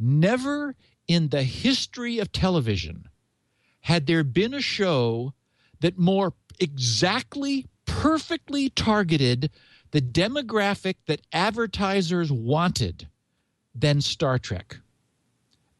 Never 0.00 0.74
in 1.06 1.28
the 1.28 1.44
history 1.44 2.18
of 2.18 2.32
television 2.32 3.08
had 3.82 4.06
there 4.08 4.24
been 4.24 4.52
a 4.52 4.60
show 4.60 5.32
that 5.78 5.96
more 5.96 6.32
exactly, 6.58 7.66
perfectly 7.86 8.68
targeted 8.68 9.52
the 9.92 10.02
demographic 10.02 10.96
that 11.06 11.20
advertisers 11.32 12.32
wanted 12.32 13.06
than 13.78 14.00
Star 14.00 14.38
Trek. 14.38 14.78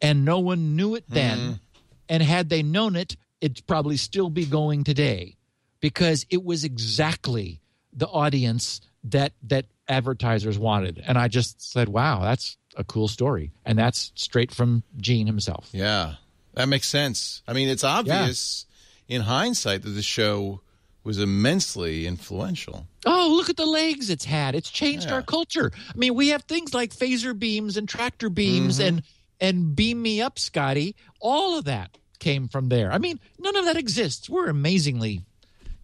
And 0.00 0.24
no 0.24 0.38
one 0.38 0.76
knew 0.76 0.94
it 0.94 1.04
then. 1.08 1.38
Mm. 1.38 1.60
And 2.08 2.22
had 2.22 2.48
they 2.48 2.62
known 2.62 2.96
it, 2.96 3.16
it'd 3.40 3.66
probably 3.66 3.96
still 3.96 4.30
be 4.30 4.46
going 4.46 4.84
today 4.84 5.36
because 5.80 6.24
it 6.30 6.44
was 6.44 6.64
exactly 6.64 7.60
the 7.92 8.06
audience 8.06 8.80
that 9.04 9.32
that 9.42 9.66
advertisers 9.88 10.58
wanted. 10.58 11.02
And 11.06 11.18
I 11.18 11.28
just 11.28 11.60
said, 11.60 11.88
wow, 11.88 12.22
that's 12.22 12.56
a 12.76 12.84
cool 12.84 13.08
story. 13.08 13.52
And 13.64 13.78
that's 13.78 14.12
straight 14.14 14.52
from 14.52 14.82
Gene 14.96 15.26
himself. 15.26 15.68
Yeah. 15.72 16.14
That 16.54 16.68
makes 16.68 16.88
sense. 16.88 17.42
I 17.46 17.52
mean, 17.52 17.68
it's 17.68 17.84
obvious 17.84 18.66
yeah. 19.06 19.16
in 19.16 19.22
hindsight 19.22 19.82
that 19.82 19.90
the 19.90 20.02
show 20.02 20.60
was 21.08 21.18
immensely 21.18 22.06
influential. 22.06 22.86
Oh, 23.06 23.32
look 23.34 23.48
at 23.48 23.56
the 23.56 23.64
legs 23.64 24.10
it's 24.10 24.26
had. 24.26 24.54
It's 24.54 24.70
changed 24.70 25.08
yeah. 25.08 25.14
our 25.14 25.22
culture. 25.22 25.72
I 25.74 25.96
mean, 25.96 26.14
we 26.14 26.28
have 26.28 26.42
things 26.42 26.74
like 26.74 26.94
phaser 26.94 27.36
beams 27.36 27.78
and 27.78 27.88
tractor 27.88 28.28
beams 28.28 28.78
mm-hmm. 28.78 28.88
and 28.88 29.02
and 29.40 29.74
beam 29.74 30.02
me 30.02 30.20
up, 30.20 30.38
Scotty. 30.38 30.94
All 31.18 31.58
of 31.58 31.64
that 31.64 31.96
came 32.18 32.46
from 32.46 32.68
there. 32.68 32.92
I 32.92 32.98
mean, 32.98 33.18
none 33.38 33.56
of 33.56 33.64
that 33.64 33.78
exists. 33.78 34.28
We're 34.28 34.50
amazingly 34.50 35.22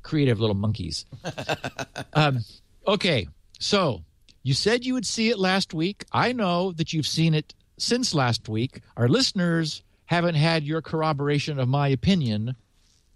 creative 0.02 0.40
little 0.40 0.56
monkeys. 0.56 1.06
um, 2.12 2.40
okay, 2.86 3.26
so 3.58 4.02
you 4.42 4.52
said 4.52 4.84
you 4.84 4.92
would 4.92 5.06
see 5.06 5.30
it 5.30 5.38
last 5.38 5.72
week. 5.72 6.04
I 6.12 6.32
know 6.32 6.72
that 6.72 6.92
you've 6.92 7.06
seen 7.06 7.32
it 7.32 7.54
since 7.78 8.14
last 8.14 8.46
week. 8.46 8.82
Our 8.94 9.08
listeners 9.08 9.82
haven't 10.04 10.34
had 10.34 10.64
your 10.64 10.82
corroboration 10.82 11.58
of 11.58 11.66
my 11.66 11.88
opinion 11.88 12.56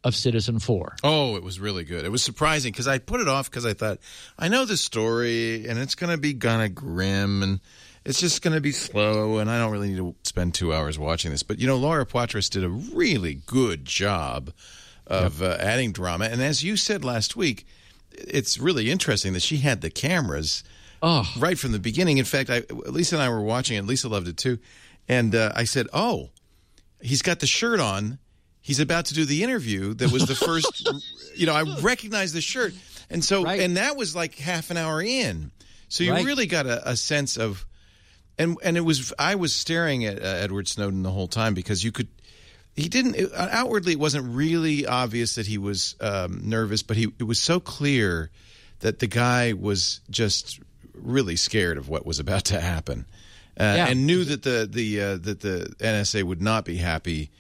of 0.04 0.14
Citizenfour. 0.14 0.98
Oh, 1.02 1.36
it 1.36 1.42
was 1.42 1.58
really 1.58 1.84
good. 1.84 2.04
It 2.04 2.10
was 2.10 2.22
surprising 2.22 2.72
because 2.72 2.86
I 2.86 2.98
put 2.98 3.20
it 3.20 3.28
off 3.28 3.50
because 3.50 3.66
I 3.66 3.74
thought 3.74 3.98
I 4.38 4.48
know 4.48 4.64
the 4.64 4.76
story 4.76 5.66
and 5.66 5.78
it's 5.78 5.94
going 5.94 6.10
to 6.10 6.18
be 6.18 6.34
kind 6.34 6.62
of 6.62 6.74
grim 6.74 7.42
and 7.42 7.60
it's 8.04 8.20
just 8.20 8.42
going 8.42 8.54
to 8.54 8.60
be 8.60 8.72
slow 8.72 9.38
and 9.38 9.50
I 9.50 9.58
don't 9.58 9.72
really 9.72 9.88
need 9.88 9.98
to 9.98 10.14
spend 10.22 10.54
two 10.54 10.72
hours 10.72 10.98
watching 10.98 11.32
this. 11.32 11.42
But 11.42 11.58
you 11.58 11.66
know, 11.66 11.76
Laura 11.76 12.06
Poitras 12.06 12.48
did 12.48 12.64
a 12.64 12.68
really 12.68 13.34
good 13.34 13.84
job 13.84 14.52
of 15.06 15.40
yep. 15.40 15.60
uh, 15.60 15.62
adding 15.62 15.92
drama. 15.92 16.26
And 16.26 16.42
as 16.42 16.62
you 16.62 16.76
said 16.76 17.04
last 17.04 17.34
week, 17.34 17.66
it's 18.12 18.58
really 18.58 18.90
interesting 18.90 19.32
that 19.32 19.42
she 19.42 19.58
had 19.58 19.80
the 19.80 19.90
cameras 19.90 20.62
oh. 21.02 21.30
right 21.38 21.58
from 21.58 21.72
the 21.72 21.78
beginning. 21.78 22.18
In 22.18 22.24
fact, 22.24 22.50
I, 22.50 22.62
Lisa 22.70 23.16
and 23.16 23.22
I 23.22 23.28
were 23.28 23.40
watching 23.40 23.76
it. 23.76 23.84
Lisa 23.84 24.08
loved 24.08 24.28
it 24.28 24.36
too. 24.36 24.58
And 25.08 25.34
uh, 25.34 25.52
I 25.54 25.64
said, 25.64 25.86
"Oh, 25.92 26.28
he's 27.00 27.22
got 27.22 27.40
the 27.40 27.46
shirt 27.46 27.80
on." 27.80 28.18
He's 28.68 28.80
about 28.80 29.06
to 29.06 29.14
do 29.14 29.24
the 29.24 29.42
interview 29.42 29.94
that 29.94 30.12
was 30.12 30.26
the 30.26 30.34
first 30.46 30.86
you 31.34 31.46
know 31.46 31.54
i 31.54 31.62
recognized 31.80 32.34
the 32.34 32.40
shirt 32.42 32.74
and 33.08 33.24
so 33.24 33.42
right. 33.42 33.60
and 33.60 33.78
that 33.78 33.96
was 33.96 34.14
like 34.14 34.36
half 34.36 34.70
an 34.70 34.76
hour 34.76 35.00
in 35.00 35.50
so 35.88 36.04
you 36.04 36.12
right. 36.12 36.24
really 36.26 36.44
got 36.44 36.66
a, 36.66 36.90
a, 36.90 36.94
sense 36.94 37.38
of 37.38 37.64
and 38.38 38.58
and 38.62 38.76
it 38.76 38.82
was 38.82 39.12
i 39.18 39.34
was 39.34 39.54
staring 39.54 40.04
at 40.04 40.22
uh, 40.22 40.26
edward 40.26 40.68
snowden 40.68 41.02
the 41.02 41.10
whole 41.10 41.26
time 41.26 41.54
because 41.54 41.82
you 41.82 41.90
could 41.90 42.08
he 42.76 42.90
didn't 42.90 43.16
it, 43.16 43.30
outwardly 43.34 43.92
it 43.92 43.98
wasn't 43.98 44.36
really 44.36 44.86
obvious 44.86 45.36
that 45.36 45.46
he 45.46 45.56
was 45.56 45.96
um, 46.02 46.42
nervous 46.44 46.82
but 46.82 46.98
he 46.98 47.04
it 47.18 47.24
was 47.24 47.40
so 47.40 47.58
clear 47.58 48.30
that 48.80 48.98
the 48.98 49.06
guy 49.06 49.54
was 49.54 50.02
just 50.10 50.60
really 50.92 51.36
scared 51.36 51.78
of 51.78 51.88
what 51.88 52.04
was 52.04 52.18
about 52.18 52.44
to 52.44 52.60
happen 52.60 53.06
uh, 53.58 53.74
yeah. 53.76 53.86
and 53.88 54.06
knew 54.06 54.24
that 54.24 54.42
the 54.42 54.68
the 54.70 55.00
uh, 55.00 55.16
that 55.16 55.40
the 55.40 55.74
NSA 55.78 56.22
would 56.22 56.42
not 56.42 56.66
be 56.66 56.76
happy 56.76 57.30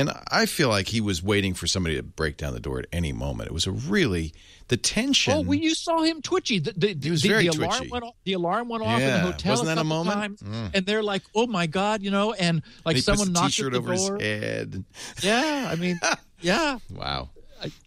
and 0.00 0.10
I 0.30 0.46
feel 0.46 0.68
like 0.68 0.88
he 0.88 1.00
was 1.00 1.22
waiting 1.22 1.52
for 1.52 1.66
somebody 1.66 1.96
to 1.96 2.02
break 2.02 2.38
down 2.38 2.54
the 2.54 2.60
door 2.60 2.78
at 2.78 2.86
any 2.92 3.12
moment. 3.12 3.48
It 3.48 3.52
was 3.52 3.66
a 3.66 3.70
really 3.70 4.32
the 4.68 4.76
tension. 4.76 5.34
Oh, 5.34 5.40
when 5.42 5.62
you 5.62 5.74
saw 5.74 6.02
him 6.02 6.22
twitchy, 6.22 6.58
the, 6.58 6.72
the, 6.72 6.96
he 7.02 7.10
was 7.10 7.22
the, 7.22 7.28
very 7.28 7.48
the 7.48 7.48
alarm 7.48 7.76
twitchy. 7.76 7.90
Went 7.90 8.04
off, 8.04 8.14
the 8.24 8.32
alarm 8.32 8.68
went 8.68 8.82
off 8.82 9.00
yeah. 9.00 9.06
in 9.06 9.12
the 9.24 9.32
hotel. 9.32 9.52
Wasn't 9.52 9.66
that 9.66 9.78
a, 9.78 9.84
moment? 9.84 10.16
Times, 10.16 10.42
mm. 10.42 10.70
And 10.72 10.86
they're 10.86 11.02
like, 11.02 11.22
"Oh 11.34 11.46
my 11.46 11.66
god," 11.66 12.02
you 12.02 12.10
know, 12.10 12.32
and 12.32 12.62
like 12.84 12.96
and 12.96 13.04
someone 13.04 13.32
knocked 13.32 13.58
the 13.58 13.66
over 13.66 13.94
door. 13.94 14.18
his 14.18 14.42
head. 14.42 14.84
Yeah, 15.22 15.68
I 15.70 15.76
mean, 15.76 16.00
yeah. 16.40 16.78
Wow. 16.94 17.30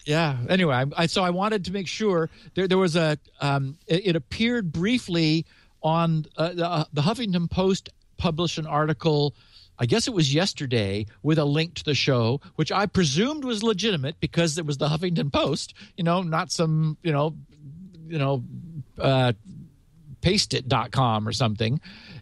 yeah. 0.05 0.37
Anyway, 0.49 0.75
I, 0.75 0.85
I, 0.95 1.05
so 1.07 1.23
I 1.23 1.31
wanted 1.31 1.65
to 1.65 1.71
make 1.71 1.87
sure 1.87 2.29
there 2.53 2.67
there 2.67 2.77
was 2.77 2.95
a. 2.95 3.17
Um, 3.41 3.77
it, 3.87 4.07
it 4.07 4.15
appeared 4.15 4.71
briefly 4.71 5.45
on 5.81 6.25
uh, 6.37 6.53
the, 6.53 6.69
uh, 6.69 6.85
the 6.93 7.01
Huffington 7.01 7.49
Post 7.49 7.89
published 8.17 8.57
an 8.57 8.67
article 8.67 9.35
I 9.79 9.85
guess 9.85 10.07
it 10.07 10.13
was 10.13 10.33
yesterday 10.33 11.05
with 11.23 11.39
a 11.39 11.45
link 11.45 11.75
to 11.75 11.83
the 11.83 11.95
show, 11.95 12.41
which 12.55 12.71
I 12.71 12.85
presumed 12.85 13.43
was 13.43 13.63
legitimate 13.63 14.19
because 14.19 14.57
it 14.57 14.65
was 14.65 14.77
the 14.77 14.87
Huffington 14.87 15.31
Post, 15.31 15.73
you 15.97 16.03
know, 16.03 16.21
not 16.21 16.51
some, 16.51 16.97
you 17.03 17.11
know, 17.11 17.35
you 18.07 18.19
know, 18.19 18.43
uh, 18.99 19.33
pastit.com 20.21 21.27
or 21.27 21.31
something. 21.31 21.81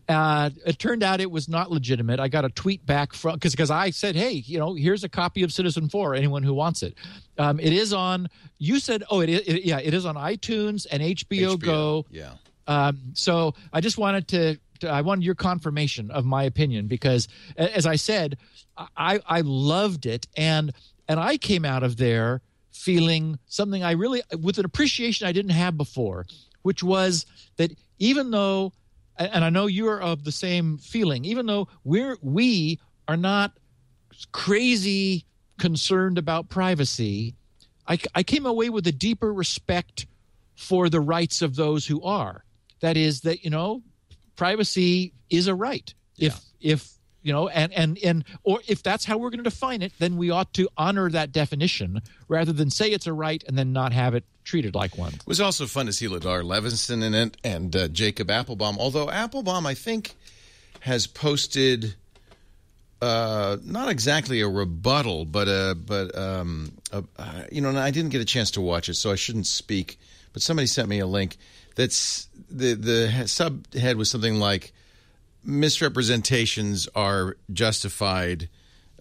Uh, 0.10 0.49
it 0.66 0.80
turned 0.80 1.04
out 1.04 1.22
it 1.22 1.32
was 1.32 1.47
not 1.47 1.72
legitimate. 1.72 2.20
I 2.20 2.28
got 2.28 2.43
a 2.43 2.49
tweet 2.49 2.86
back 2.86 3.14
from 3.14 3.36
because 3.36 3.52
because 3.54 3.72
I 3.72 3.91
said, 3.91 4.16
hey, 4.16 4.32
you 4.32 4.58
know, 4.58 4.74
here's 4.74 5.04
a 5.04 5.10
copy 5.10 5.43
of 5.43 5.54
Citizen 5.54 5.88
Four. 5.88 6.16
Anyone 6.16 6.43
who 6.43 6.54
wants 6.54 6.84
it. 6.84 6.95
Um, 7.38 7.60
it 7.60 7.72
is 7.72 7.93
on. 7.93 8.28
You 8.58 8.80
said, 8.80 9.04
oh, 9.10 9.22
it, 9.22 9.30
it 9.30 9.64
yeah, 9.64 9.80
it 9.80 9.93
is 9.93 10.06
on 10.06 10.16
iTunes 10.16 10.86
and 10.91 11.02
HBO, 11.02 11.56
HBO 11.56 11.60
Go. 11.60 12.06
Yeah. 12.10 12.34
Um, 12.68 12.99
so 13.14 13.54
I 13.72 13.80
just 13.80 13.97
wanted 13.97 14.28
to 14.30 14.58
I 14.84 15.01
wanted 15.01 15.23
your 15.23 15.36
confirmation 15.36 16.11
of 16.11 16.25
my 16.25 16.43
opinion 16.43 16.88
because, 16.88 17.27
as 17.57 17.86
I 17.86 17.95
said, 17.95 18.38
I 18.77 19.19
I 19.25 19.41
loved 19.41 20.05
it 20.05 20.27
and 20.36 20.71
and 21.07 21.19
I 21.19 21.38
came 21.38 21.65
out 21.65 21.84
of 21.84 21.97
there 21.97 22.41
feeling 22.71 23.38
something 23.47 23.84
I 23.84 23.91
really 23.91 24.21
with 24.39 24.57
an 24.57 24.65
appreciation 24.65 25.27
I 25.27 25.32
didn't 25.32 25.51
have 25.51 25.77
before, 25.77 26.25
which 26.61 26.84
was 26.84 27.25
that 27.57 27.71
even 27.99 28.32
though, 28.32 28.73
and 29.17 29.43
I 29.43 29.49
know 29.49 29.67
you 29.67 29.88
are 29.88 30.01
of 30.01 30.23
the 30.23 30.32
same 30.32 30.77
feeling, 30.77 31.25
even 31.25 31.45
though 31.45 31.67
we're 31.84 32.17
we 32.21 32.79
are 33.07 33.17
not 33.17 33.57
crazy 34.32 35.25
concerned 35.59 36.17
about 36.17 36.49
privacy, 36.49 37.36
I, 37.88 37.99
I 38.15 38.23
came 38.23 38.45
away 38.45 38.69
with 38.69 38.88
a 38.88 38.91
deeper 38.91 39.34
respect 39.34 40.07
for 40.55 40.89
the 40.89 41.01
rights 41.01 41.41
of 41.41 41.55
those 41.55 41.88
who 41.88 42.01
are. 42.03 42.43
That 42.79 42.97
is 42.97 43.21
that 43.21 43.43
you 43.43 43.49
know 43.49 43.84
privacy 44.36 45.13
is 45.29 45.47
a 45.47 45.55
right. 45.55 45.93
Yeah. 46.15 46.27
If 46.27 46.41
if 46.61 46.91
you 47.23 47.34
know 47.34 47.47
and 47.47 47.73
and 47.73 47.97
and 48.03 48.23
or 48.43 48.61
if 48.67 48.84
that's 48.84 49.05
how 49.05 49.17
we're 49.17 49.29
going 49.29 49.43
to 49.43 49.49
define 49.49 49.82
it 49.82 49.93
then 49.99 50.17
we 50.17 50.29
ought 50.29 50.53
to 50.53 50.67
honor 50.77 51.09
that 51.09 51.32
definition 51.32 52.01
rather 52.27 52.51
than 52.51 52.69
say 52.69 52.89
it's 52.89 53.07
a 53.07 53.13
right 53.13 53.43
and 53.47 53.57
then 53.57 53.71
not 53.71 53.93
have 53.93 54.15
it 54.15 54.23
treated 54.43 54.73
like 54.73 54.97
one 54.97 55.13
it 55.13 55.27
was 55.27 55.39
also 55.39 55.67
fun 55.67 55.86
to 55.86 55.93
see 55.93 56.07
ladar 56.07 56.43
levison 56.43 57.03
in 57.03 57.13
it 57.13 57.38
and 57.43 57.75
uh, 57.75 57.88
jacob 57.89 58.27
appelbaum 58.29 58.75
although 58.79 59.05
appelbaum 59.07 59.67
i 59.67 59.75
think 59.75 60.15
has 60.79 61.05
posted 61.05 61.93
uh, 63.01 63.57
not 63.63 63.89
exactly 63.89 64.41
a 64.41 64.47
rebuttal, 64.47 65.25
but 65.25 65.47
a, 65.47 65.75
but 65.75 66.15
um, 66.15 66.71
a, 66.91 67.03
uh, 67.17 67.43
you 67.51 67.59
know, 67.59 67.75
I 67.75 67.89
didn't 67.89 68.11
get 68.11 68.21
a 68.21 68.25
chance 68.25 68.51
to 68.51 68.61
watch 68.61 68.89
it, 68.89 68.93
so 68.93 69.11
I 69.11 69.15
shouldn't 69.15 69.47
speak. 69.47 69.97
But 70.34 70.43
somebody 70.43 70.67
sent 70.67 70.88
me 70.88 70.99
a 70.99 71.07
link 71.07 71.38
that's 71.76 72.28
the 72.49 72.74
the 72.74 73.07
subhead 73.26 73.95
was 73.95 74.09
something 74.09 74.36
like 74.36 74.74
misrepresentations 75.43 76.88
are 76.95 77.38
justified 77.51 78.49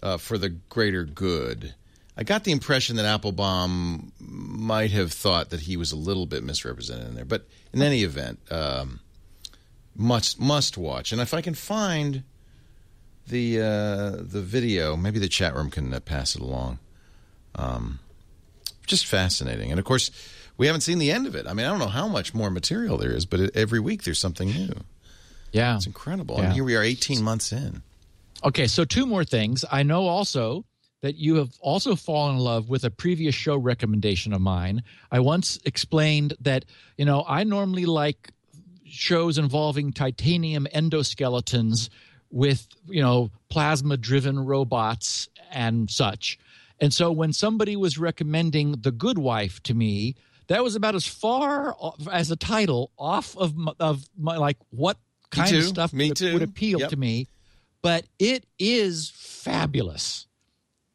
uh, 0.01 0.17
for 0.17 0.37
the 0.37 0.49
greater 0.49 1.03
good. 1.03 1.73
I 2.17 2.23
got 2.23 2.43
the 2.43 2.51
impression 2.51 2.97
that 2.97 3.05
Appelbaum 3.05 4.11
might 4.19 4.91
have 4.91 5.13
thought 5.13 5.49
that 5.49 5.61
he 5.61 5.77
was 5.77 5.91
a 5.91 5.95
little 5.95 6.25
bit 6.25 6.43
misrepresented 6.43 7.07
in 7.07 7.15
there, 7.15 7.25
but 7.25 7.47
in 7.73 7.81
any 7.81 8.03
event, 8.03 8.39
um, 8.51 8.99
must 9.95 10.39
must 10.39 10.77
watch. 10.77 11.11
And 11.11 11.21
if 11.21 11.33
I 11.33 11.41
can 11.41 11.53
find 11.53 12.23
the 13.27 13.61
uh, 13.61 14.09
the 14.21 14.41
video, 14.41 14.95
maybe 14.95 15.19
the 15.19 15.29
chat 15.29 15.55
room 15.55 15.69
can 15.69 15.93
uh, 15.93 15.99
pass 15.99 16.35
it 16.35 16.41
along. 16.41 16.79
Um, 17.55 17.99
just 18.87 19.05
fascinating, 19.05 19.71
and 19.71 19.79
of 19.79 19.85
course 19.85 20.11
we 20.61 20.67
haven't 20.67 20.81
seen 20.81 20.99
the 20.99 21.09
end 21.09 21.25
of 21.25 21.33
it. 21.33 21.47
I 21.47 21.53
mean, 21.53 21.65
I 21.65 21.69
don't 21.69 21.79
know 21.79 21.87
how 21.87 22.07
much 22.07 22.35
more 22.35 22.51
material 22.51 22.95
there 22.95 23.11
is, 23.11 23.25
but 23.25 23.55
every 23.55 23.79
week 23.79 24.03
there's 24.03 24.19
something 24.19 24.47
new. 24.47 24.71
Yeah. 25.51 25.75
It's 25.75 25.87
incredible. 25.87 26.35
Yeah. 26.37 26.43
And 26.43 26.53
here 26.53 26.63
we 26.63 26.75
are 26.75 26.83
18 26.83 27.23
months 27.23 27.51
in. 27.51 27.81
Okay, 28.43 28.67
so 28.67 28.85
two 28.85 29.07
more 29.07 29.23
things. 29.23 29.65
I 29.71 29.81
know 29.81 30.07
also 30.07 30.63
that 31.01 31.15
you 31.15 31.37
have 31.37 31.49
also 31.61 31.95
fallen 31.95 32.35
in 32.35 32.41
love 32.43 32.69
with 32.69 32.83
a 32.83 32.91
previous 32.91 33.33
show 33.33 33.57
recommendation 33.57 34.33
of 34.33 34.41
mine. 34.41 34.83
I 35.11 35.19
once 35.19 35.59
explained 35.65 36.35
that, 36.41 36.65
you 36.95 37.05
know, 37.05 37.25
I 37.27 37.43
normally 37.43 37.87
like 37.87 38.29
shows 38.85 39.39
involving 39.39 39.91
titanium 39.91 40.67
endoskeletons 40.75 41.89
with 42.29 42.67
you 42.87 43.01
know 43.01 43.31
plasma 43.49 43.97
driven 43.97 44.37
robots 44.37 45.27
and 45.51 45.89
such. 45.89 46.37
And 46.79 46.93
so 46.93 47.11
when 47.11 47.33
somebody 47.33 47.75
was 47.75 47.97
recommending 47.97 48.73
The 48.81 48.91
Good 48.91 49.17
Wife 49.17 49.61
to 49.63 49.73
me, 49.73 50.15
that 50.51 50.63
was 50.63 50.75
about 50.75 50.95
as 50.95 51.05
far 51.07 51.73
off, 51.79 52.07
as 52.11 52.29
a 52.31 52.35
title 52.35 52.91
off 52.97 53.35
of 53.37 53.55
my, 53.55 53.73
of 53.79 54.07
my 54.17 54.37
like 54.37 54.57
what 54.69 54.97
kind 55.29 55.55
of 55.55 55.63
stuff 55.63 55.93
me 55.93 56.09
would, 56.09 56.17
too. 56.17 56.33
would 56.33 56.41
appeal 56.41 56.79
Yep. 56.81 56.89
to 56.89 56.97
me. 56.97 57.27
But 57.81 58.05
it 58.19 58.45
is 58.59 59.11
fabulous. 59.15 60.27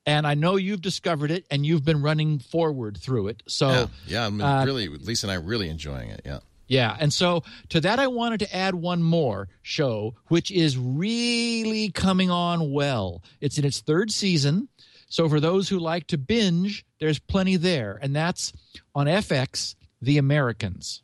And 0.04 0.24
I 0.26 0.34
know 0.34 0.54
you've 0.54 0.82
discovered 0.82 1.30
it 1.32 1.44
and 1.50 1.66
you've 1.66 1.84
been 1.84 2.00
running 2.00 2.38
forward 2.38 2.96
through 2.96 3.28
it. 3.28 3.42
So 3.48 3.68
yeah, 3.68 3.86
yeah, 4.06 4.26
I'm 4.26 4.40
uh, 4.40 4.64
really 4.64 4.88
Lisa 4.88 5.26
and 5.26 5.32
I 5.32 5.36
are 5.36 5.40
really 5.40 5.68
enjoying 5.68 6.10
it. 6.10 6.22
Yeah. 6.24 6.38
yeah, 6.68 6.96
and 7.00 7.12
so 7.12 7.42
to 7.70 7.80
that, 7.80 7.98
I 7.98 8.06
wanted 8.06 8.38
to 8.40 8.54
add 8.56 8.76
one 8.76 9.02
more 9.02 9.48
show, 9.62 10.14
which 10.28 10.52
is 10.52 10.78
really 10.78 11.90
coming 11.90 12.30
on 12.30 12.70
well. 12.72 13.22
It's 13.40 13.58
in 13.58 13.64
its 13.64 13.80
third 13.80 14.12
season. 14.12 14.68
So 15.08 15.28
for 15.28 15.40
those 15.40 15.68
who 15.68 15.78
like 15.78 16.06
to 16.08 16.18
binge, 16.18 16.84
there's 16.98 17.18
plenty 17.18 17.56
there. 17.56 17.98
And 18.02 18.14
that's 18.14 18.52
on 18.94 19.06
FX, 19.06 19.74
The 20.02 20.18
Americans. 20.18 21.02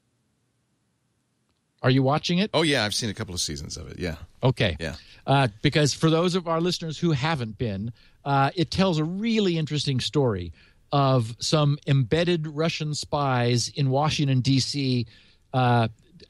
Are 1.83 1.91
you 1.91 2.03
watching 2.03 2.39
it? 2.39 2.51
Oh 2.55 2.63
yeah, 2.63 2.85
I've 2.85 2.95
seen 2.95 3.11
a 3.11 3.15
couple 3.15 3.35
of 3.35 3.41
seasons 3.41 3.77
of 3.77 3.89
it. 3.89 3.99
Yeah. 3.99 4.17
Okay. 4.43 4.77
Yeah. 4.79 4.95
Uh, 5.27 5.49
because 5.63 5.95
for 5.95 6.11
those 6.11 6.35
of 6.35 6.47
our 6.47 6.61
listeners 6.61 6.99
who 6.99 7.11
haven't 7.11 7.59
been, 7.59 7.93
uh, 8.25 8.51
it 8.55 8.71
tells 8.71 8.99
a 8.99 9.05
really 9.05 9.59
interesting 9.59 9.99
story 9.99 10.53
of 10.93 11.35
some 11.41 11.79
embedded 11.87 12.47
Russian 12.47 12.95
spies 12.95 13.69
in 13.69 13.91
Washington, 13.91 14.41
D.C. 14.41 15.07
Uh, 15.53 15.89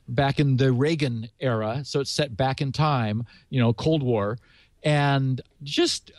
back 0.09 0.41
in 0.41 0.57
the 0.57 0.73
Reagan 0.73 1.29
era. 1.41 1.83
So 1.85 2.01
it's 2.01 2.11
set 2.11 2.37
back 2.37 2.61
in 2.61 2.73
time, 2.73 3.25
you 3.51 3.61
know, 3.61 3.73
Cold 3.73 4.03
War. 4.03 4.39
And 4.83 5.41
just 5.63 6.11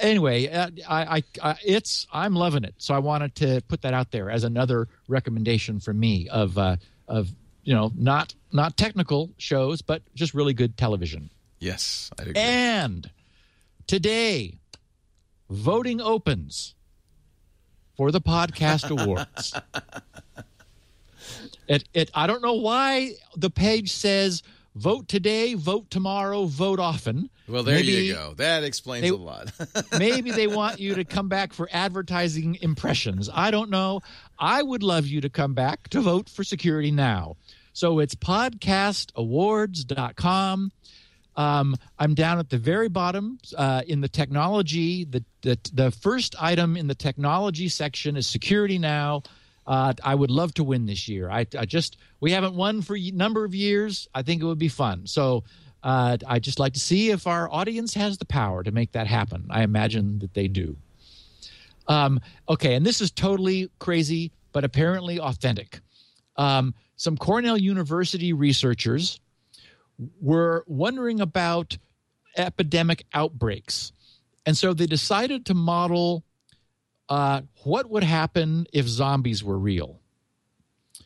anyway, 0.00 0.48
uh, 0.48 0.70
I, 0.88 1.16
I, 1.16 1.22
I, 1.42 1.56
it's 1.64 2.06
I'm 2.12 2.34
loving 2.34 2.64
it. 2.64 2.74
So 2.78 2.94
I 2.94 2.98
wanted 2.98 3.34
to 3.36 3.62
put 3.68 3.82
that 3.82 3.94
out 3.94 4.10
there 4.10 4.30
as 4.30 4.44
another 4.44 4.88
recommendation 5.08 5.80
from 5.80 6.00
me 6.00 6.28
of 6.28 6.58
uh, 6.58 6.76
of 7.06 7.30
you 7.62 7.74
know 7.74 7.92
not 7.96 8.34
not 8.52 8.76
technical 8.76 9.30
shows, 9.38 9.82
but 9.82 10.02
just 10.14 10.34
really 10.34 10.54
good 10.54 10.76
television. 10.76 11.30
Yes, 11.60 12.10
I 12.18 12.22
agree. 12.22 12.34
And 12.36 13.10
today, 13.86 14.58
voting 15.48 16.00
opens 16.00 16.74
for 17.96 18.10
the 18.10 18.20
podcast 18.20 18.90
awards. 19.02 19.54
It, 21.68 21.84
it, 21.94 22.10
I 22.14 22.26
don't 22.26 22.42
know 22.42 22.54
why 22.54 23.12
the 23.36 23.50
page 23.50 23.92
says 23.92 24.42
vote 24.74 25.06
today, 25.06 25.54
vote 25.54 25.90
tomorrow, 25.90 26.46
vote 26.46 26.80
often. 26.80 27.30
Well, 27.50 27.62
there 27.62 27.76
maybe, 27.76 27.92
you 27.92 28.14
go. 28.14 28.34
That 28.36 28.64
explains 28.64 29.02
they- 29.02 29.10
a 29.10 29.16
lot. 29.16 29.52
maybe 29.98 30.30
they 30.30 30.46
want 30.46 30.80
you 30.80 30.94
to 30.94 31.04
come 31.04 31.28
back 31.28 31.52
for 31.52 31.68
advertising 31.72 32.58
impressions. 32.60 33.28
I 33.32 33.50
don't 33.50 33.70
know. 33.70 34.00
I 34.38 34.62
would 34.62 34.82
love 34.82 35.06
you 35.06 35.20
to 35.22 35.28
come 35.28 35.54
back 35.54 35.88
to 35.90 36.00
vote 36.00 36.28
for 36.28 36.44
Security 36.44 36.90
Now. 36.90 37.36
So 37.72 37.98
it's 37.98 38.14
podcastawards.com. 38.14 40.72
Um, 41.36 41.76
I'm 41.98 42.14
down 42.14 42.38
at 42.38 42.50
the 42.50 42.58
very 42.58 42.88
bottom 42.88 43.38
uh, 43.56 43.82
in 43.86 44.00
the 44.00 44.08
technology. 44.08 45.04
The, 45.04 45.24
the 45.42 45.58
the 45.72 45.90
first 45.90 46.34
item 46.40 46.76
in 46.76 46.88
the 46.88 46.94
technology 46.94 47.68
section 47.68 48.16
is 48.16 48.26
security 48.26 48.78
now. 48.78 49.22
Uh, 49.66 49.92
I 50.02 50.14
would 50.14 50.30
love 50.30 50.52
to 50.54 50.64
win 50.64 50.86
this 50.86 51.08
year. 51.08 51.30
I, 51.30 51.46
I 51.56 51.64
just 51.64 51.96
we 52.18 52.32
haven't 52.32 52.54
won 52.54 52.82
for 52.82 52.96
a 52.96 53.10
number 53.12 53.44
of 53.44 53.54
years. 53.54 54.08
I 54.14 54.22
think 54.22 54.42
it 54.42 54.44
would 54.44 54.58
be 54.58 54.68
fun. 54.68 55.06
So 55.06 55.44
uh, 55.82 56.16
I 56.26 56.38
just 56.38 56.58
like 56.58 56.74
to 56.74 56.80
see 56.80 57.10
if 57.10 57.26
our 57.26 57.50
audience 57.50 57.94
has 57.94 58.18
the 58.18 58.24
power 58.24 58.62
to 58.62 58.70
make 58.70 58.92
that 58.92 59.06
happen. 59.06 59.46
I 59.50 59.62
imagine 59.62 60.18
that 60.20 60.34
they 60.34 60.48
do. 60.48 60.76
Um, 61.88 62.20
okay, 62.48 62.74
and 62.74 62.84
this 62.84 63.00
is 63.00 63.10
totally 63.10 63.70
crazy, 63.78 64.32
but 64.52 64.64
apparently 64.64 65.18
authentic. 65.18 65.80
Um, 66.36 66.74
some 66.96 67.16
Cornell 67.16 67.56
University 67.56 68.32
researchers 68.32 69.20
were 70.20 70.64
wondering 70.66 71.20
about 71.20 71.76
epidemic 72.36 73.04
outbreaks. 73.12 73.92
And 74.46 74.56
so 74.56 74.72
they 74.72 74.86
decided 74.86 75.46
to 75.46 75.54
model 75.54 76.24
uh, 77.08 77.42
what 77.64 77.90
would 77.90 78.04
happen 78.04 78.66
if 78.72 78.86
zombies 78.86 79.42
were 79.42 79.58
real. 79.58 80.00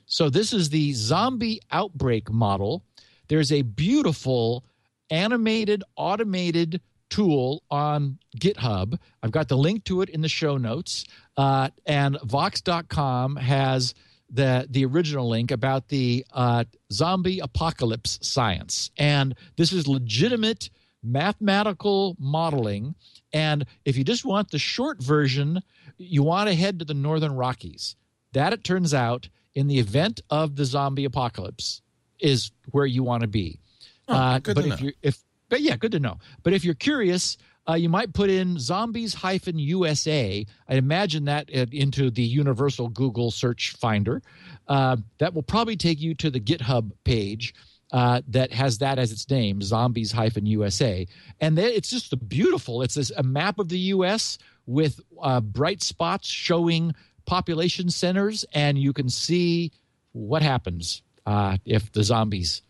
So 0.07 0.29
this 0.29 0.53
is 0.53 0.68
the 0.68 0.93
zombie 0.93 1.61
outbreak 1.72 2.31
model. 2.31 2.85
There's 3.29 3.53
a 3.53 3.62
beautiful 3.62 4.64
animated, 5.11 5.83
automated 5.97 6.81
tool 7.11 7.62
on 7.70 8.18
GitHub. 8.39 8.99
I've 9.22 9.31
got 9.31 9.49
the 9.49 9.57
link 9.57 9.85
to 9.85 10.03
it 10.03 10.09
in 10.09 10.20
the 10.20 10.29
show 10.29 10.57
notes. 10.57 11.05
Uh, 11.37 11.70
and 11.87 12.18
Vox.com 12.22 13.37
has 13.37 13.95
the 14.31 14.66
the 14.68 14.85
original 14.85 15.29
link 15.29 15.51
about 15.51 15.89
the 15.89 16.25
uh, 16.33 16.64
zombie 16.91 17.39
apocalypse 17.39 18.18
science, 18.22 18.91
and 18.97 19.35
this 19.57 19.72
is 19.72 19.87
legitimate 19.87 20.70
mathematical 21.03 22.16
modeling. 22.18 22.95
And 23.33 23.66
if 23.85 23.97
you 23.97 24.05
just 24.05 24.25
want 24.25 24.51
the 24.51 24.59
short 24.59 25.03
version, 25.03 25.61
you 25.99 26.22
want 26.22 26.49
to 26.49 26.55
head 26.55 26.79
to 26.79 26.85
the 26.85 26.95
Northern 26.95 27.35
Rockies. 27.35 27.95
That 28.33 28.53
it 28.53 28.64
turns 28.64 28.95
out, 28.95 29.29
in 29.55 29.68
the 29.68 29.79
event 29.79 30.20
of 30.31 30.57
the 30.57 30.64
zombie 30.64 31.05
apocalypse, 31.05 31.83
is 32.25 32.51
where 32.70 32.87
you 32.87 33.03
want 33.03 33.20
to 33.20 33.29
be. 33.29 33.61
uh, 34.09 34.39
good 34.39 34.57
but 34.57 34.62
to 34.62 34.72
if 34.72 34.81
know. 34.81 34.87
you 34.87 34.93
if 35.03 35.18
but 35.49 35.61
yeah, 35.61 35.77
good 35.77 35.93
to 35.93 36.01
know. 36.01 36.18
But 36.43 36.55
if 36.55 36.64
you're 36.64 36.75
curious, 36.75 37.37
uh, 37.68 37.75
you 37.75 37.89
might 37.89 38.12
put 38.12 38.31
in 38.31 38.59
zombies 38.59 39.14
hyphen 39.14 39.59
USA. 39.59 40.45
I 40.68 40.75
imagine 40.75 41.27
that 41.27 41.51
uh, 41.55 41.66
into 41.70 42.11
the 42.11 42.22
universal 42.22 42.89
Google 42.89 43.31
search 43.31 43.72
finder. 43.79 44.22
Uh, 44.66 44.97
that 45.18 45.35
will 45.35 45.43
probably 45.43 45.77
take 45.77 46.01
you 46.01 46.14
to 46.14 46.31
the 46.31 46.41
GitHub 46.41 46.91
page 47.05 47.55
uh, 47.93 48.22
that 48.29 48.53
has 48.53 48.79
that 48.79 48.99
as 48.99 49.12
its 49.12 49.29
name, 49.31 49.61
zombies 49.62 50.11
hyphen 50.11 50.47
USA. 50.47 51.07
And 51.41 51.57
then 51.57 51.70
it's 51.70 51.91
just 51.91 52.12
a 52.12 52.16
beautiful. 52.16 52.83
It's 52.83 52.95
this, 52.95 53.12
a 53.16 53.22
map 53.22 53.59
of 53.59 53.68
the 53.68 53.79
U.S. 53.79 54.39
with 54.66 55.01
uh, 55.22 55.41
bright 55.41 55.83
spots 55.83 56.27
showing 56.27 56.95
population 57.27 57.91
centers, 57.91 58.45
and 58.53 58.79
you 58.79 58.93
can 58.93 59.09
see 59.09 59.72
what 60.12 60.43
happens 60.43 61.03
uh, 61.27 61.57
if 61.64 61.93
the 61.93 62.03
zombies 62.03 62.62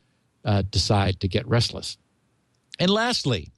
uh, 0.45 0.63
decide 0.63 1.21
to 1.21 1.29
get 1.29 1.47
restless. 1.47 1.97
And 2.79 2.91
lastly, 2.91 3.51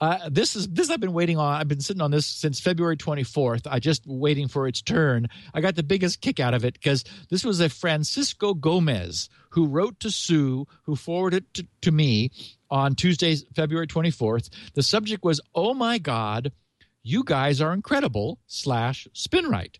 uh, 0.00 0.28
this 0.30 0.54
is 0.54 0.68
this 0.68 0.90
I've 0.90 1.00
been 1.00 1.12
waiting 1.12 1.38
on. 1.38 1.54
I've 1.54 1.66
been 1.66 1.80
sitting 1.80 2.02
on 2.02 2.10
this 2.10 2.26
since 2.26 2.60
February 2.60 2.96
24th. 2.96 3.66
I 3.68 3.80
just 3.80 4.06
waiting 4.06 4.46
for 4.46 4.68
its 4.68 4.80
turn. 4.80 5.26
I 5.52 5.60
got 5.60 5.74
the 5.74 5.82
biggest 5.82 6.20
kick 6.20 6.38
out 6.38 6.54
of 6.54 6.64
it 6.64 6.74
because 6.74 7.04
this 7.30 7.44
was 7.44 7.60
a 7.60 7.68
Francisco 7.68 8.54
Gomez 8.54 9.28
who 9.50 9.66
wrote 9.66 9.98
to 10.00 10.10
Sue, 10.10 10.66
who 10.84 10.94
forwarded 10.94 11.44
it 11.44 11.54
to, 11.54 11.66
to 11.82 11.90
me 11.90 12.30
on 12.70 12.94
Tuesday, 12.94 13.34
February 13.56 13.88
24th. 13.88 14.50
The 14.74 14.82
subject 14.84 15.24
was, 15.24 15.40
"Oh 15.54 15.74
my 15.74 15.98
God, 15.98 16.52
you 17.02 17.24
guys 17.24 17.60
are 17.60 17.72
incredible!" 17.72 18.38
Slash 18.46 19.08
Spinrite, 19.14 19.78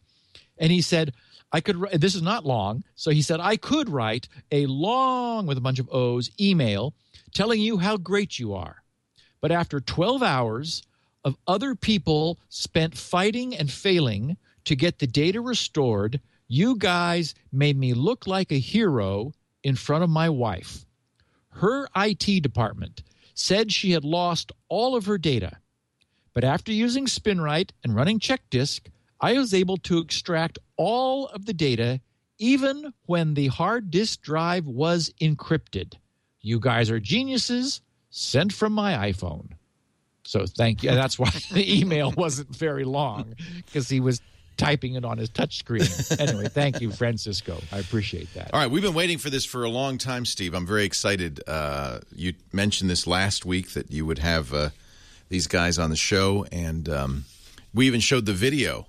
and 0.58 0.72
he 0.72 0.82
said. 0.82 1.12
I 1.52 1.60
could. 1.60 1.80
This 1.94 2.14
is 2.14 2.22
not 2.22 2.44
long, 2.44 2.84
so 2.94 3.10
he 3.10 3.22
said 3.22 3.40
I 3.40 3.56
could 3.56 3.88
write 3.88 4.28
a 4.52 4.66
long 4.66 5.46
with 5.46 5.56
a 5.56 5.62
bunch 5.62 5.78
of 5.78 5.88
O's 5.90 6.30
email 6.38 6.94
telling 7.32 7.60
you 7.60 7.78
how 7.78 7.96
great 7.96 8.38
you 8.38 8.54
are. 8.54 8.82
But 9.40 9.52
after 9.52 9.80
12 9.80 10.22
hours 10.22 10.82
of 11.24 11.36
other 11.46 11.74
people 11.74 12.38
spent 12.48 12.96
fighting 12.96 13.56
and 13.56 13.70
failing 13.70 14.36
to 14.64 14.76
get 14.76 14.98
the 14.98 15.06
data 15.06 15.40
restored, 15.40 16.20
you 16.48 16.76
guys 16.76 17.34
made 17.52 17.78
me 17.78 17.94
look 17.94 18.26
like 18.26 18.52
a 18.52 18.58
hero 18.58 19.32
in 19.62 19.76
front 19.76 20.04
of 20.04 20.10
my 20.10 20.28
wife. 20.28 20.84
Her 21.50 21.88
IT 21.96 22.42
department 22.42 23.02
said 23.34 23.72
she 23.72 23.92
had 23.92 24.04
lost 24.04 24.52
all 24.68 24.96
of 24.96 25.06
her 25.06 25.18
data. 25.18 25.58
But 26.34 26.44
after 26.44 26.72
using 26.72 27.06
SpinRite 27.06 27.70
and 27.82 27.94
running 27.94 28.20
CheckDisk, 28.20 28.80
I 29.20 29.34
was 29.34 29.52
able 29.54 29.76
to 29.78 29.98
extract 29.98 30.58
all 30.76 31.26
of 31.28 31.46
the 31.46 31.52
data, 31.52 32.00
even 32.38 32.92
when 33.06 33.34
the 33.34 33.48
hard 33.48 33.90
disk 33.90 34.22
drive 34.22 34.66
was 34.66 35.12
encrypted. 35.20 35.94
You 36.40 36.60
guys 36.60 36.90
are 36.90 37.00
geniuses. 37.00 37.80
Sent 38.10 38.54
from 38.54 38.72
my 38.72 39.12
iPhone. 39.12 39.50
So 40.24 40.46
thank 40.46 40.82
you. 40.82 40.90
That's 40.90 41.18
why 41.18 41.30
the 41.52 41.78
email 41.80 42.12
wasn't 42.16 42.54
very 42.56 42.84
long 42.84 43.34
because 43.66 43.88
he 43.88 44.00
was 44.00 44.20
typing 44.56 44.94
it 44.94 45.04
on 45.04 45.18
his 45.18 45.30
touchscreen. 45.30 46.20
Anyway, 46.20 46.48
thank 46.48 46.80
you, 46.80 46.90
Francisco. 46.90 47.58
I 47.72 47.78
appreciate 47.78 48.32
that. 48.34 48.52
All 48.52 48.60
right, 48.60 48.70
we've 48.70 48.82
been 48.82 48.94
waiting 48.94 49.18
for 49.18 49.30
this 49.30 49.44
for 49.44 49.64
a 49.64 49.68
long 49.68 49.98
time, 49.98 50.24
Steve. 50.26 50.54
I'm 50.54 50.66
very 50.66 50.84
excited. 50.84 51.40
Uh, 51.46 52.00
you 52.14 52.34
mentioned 52.52 52.90
this 52.90 53.06
last 53.06 53.46
week 53.46 53.70
that 53.70 53.90
you 53.90 54.04
would 54.04 54.18
have 54.18 54.52
uh, 54.52 54.70
these 55.28 55.46
guys 55.46 55.78
on 55.78 55.90
the 55.90 55.96
show, 55.96 56.44
and 56.50 56.88
um, 56.88 57.24
we 57.72 57.86
even 57.86 58.00
showed 58.00 58.26
the 58.26 58.32
video. 58.32 58.86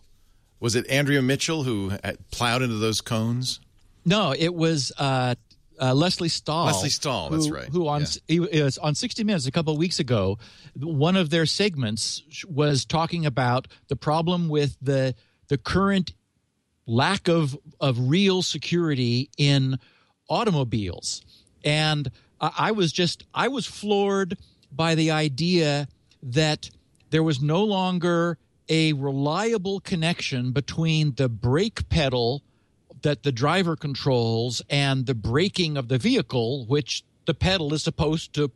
Was 0.59 0.75
it 0.75 0.89
Andrea 0.89 1.21
Mitchell 1.21 1.63
who 1.63 1.91
plowed 2.31 2.61
into 2.61 2.75
those 2.75 3.01
cones? 3.01 3.59
No, 4.05 4.33
it 4.37 4.53
was 4.53 4.91
uh, 4.97 5.35
uh, 5.79 5.93
Lesley 5.93 6.29
Stahl. 6.29 6.65
Lesley 6.65 6.89
Stahl, 6.89 7.29
that's 7.29 7.45
who- 7.47 7.53
right. 7.53 7.67
Who 7.69 7.87
on 7.87 8.01
Yeah. 8.01 8.07
he 8.27 8.61
was 8.63 8.77
on 8.77 8.95
60 8.95 9.23
Minutes 9.23 9.45
a 9.45 9.51
couple 9.51 9.71
of 9.73 9.79
weeks 9.79 9.99
ago. 9.99 10.37
One 10.75 11.15
of 11.15 11.29
their 11.29 11.45
segments 11.45 12.23
was 12.47 12.85
talking 12.85 13.25
about 13.25 13.67
the 13.87 13.95
problem 13.95 14.49
with 14.49 14.75
the 14.81 15.15
the 15.47 15.57
current 15.57 16.13
lack 16.85 17.27
of 17.27 17.57
of 17.79 17.97
real 18.09 18.41
security 18.41 19.29
in 19.37 19.77
automobiles, 20.29 21.21
and 21.63 22.09
I, 22.39 22.51
I 22.57 22.71
was 22.71 22.91
just 22.91 23.23
I 23.33 23.47
was 23.47 23.65
floored 23.65 24.37
by 24.71 24.95
the 24.95 25.11
idea 25.11 25.87
that 26.23 26.69
there 27.09 27.23
was 27.23 27.41
no 27.41 27.63
longer 27.63 28.37
a 28.69 28.93
reliable 28.93 29.79
connection 29.79 30.51
between 30.51 31.13
the 31.15 31.27
brake 31.27 31.89
pedal 31.89 32.43
that 33.01 33.23
the 33.23 33.31
driver 33.31 33.75
controls 33.75 34.61
and 34.69 35.05
the 35.05 35.15
braking 35.15 35.77
of 35.77 35.87
the 35.87 35.97
vehicle, 35.97 36.65
which 36.65 37.03
the 37.25 37.33
pedal 37.33 37.73
is 37.73 37.83
supposed 37.83 38.33
to 38.33 38.51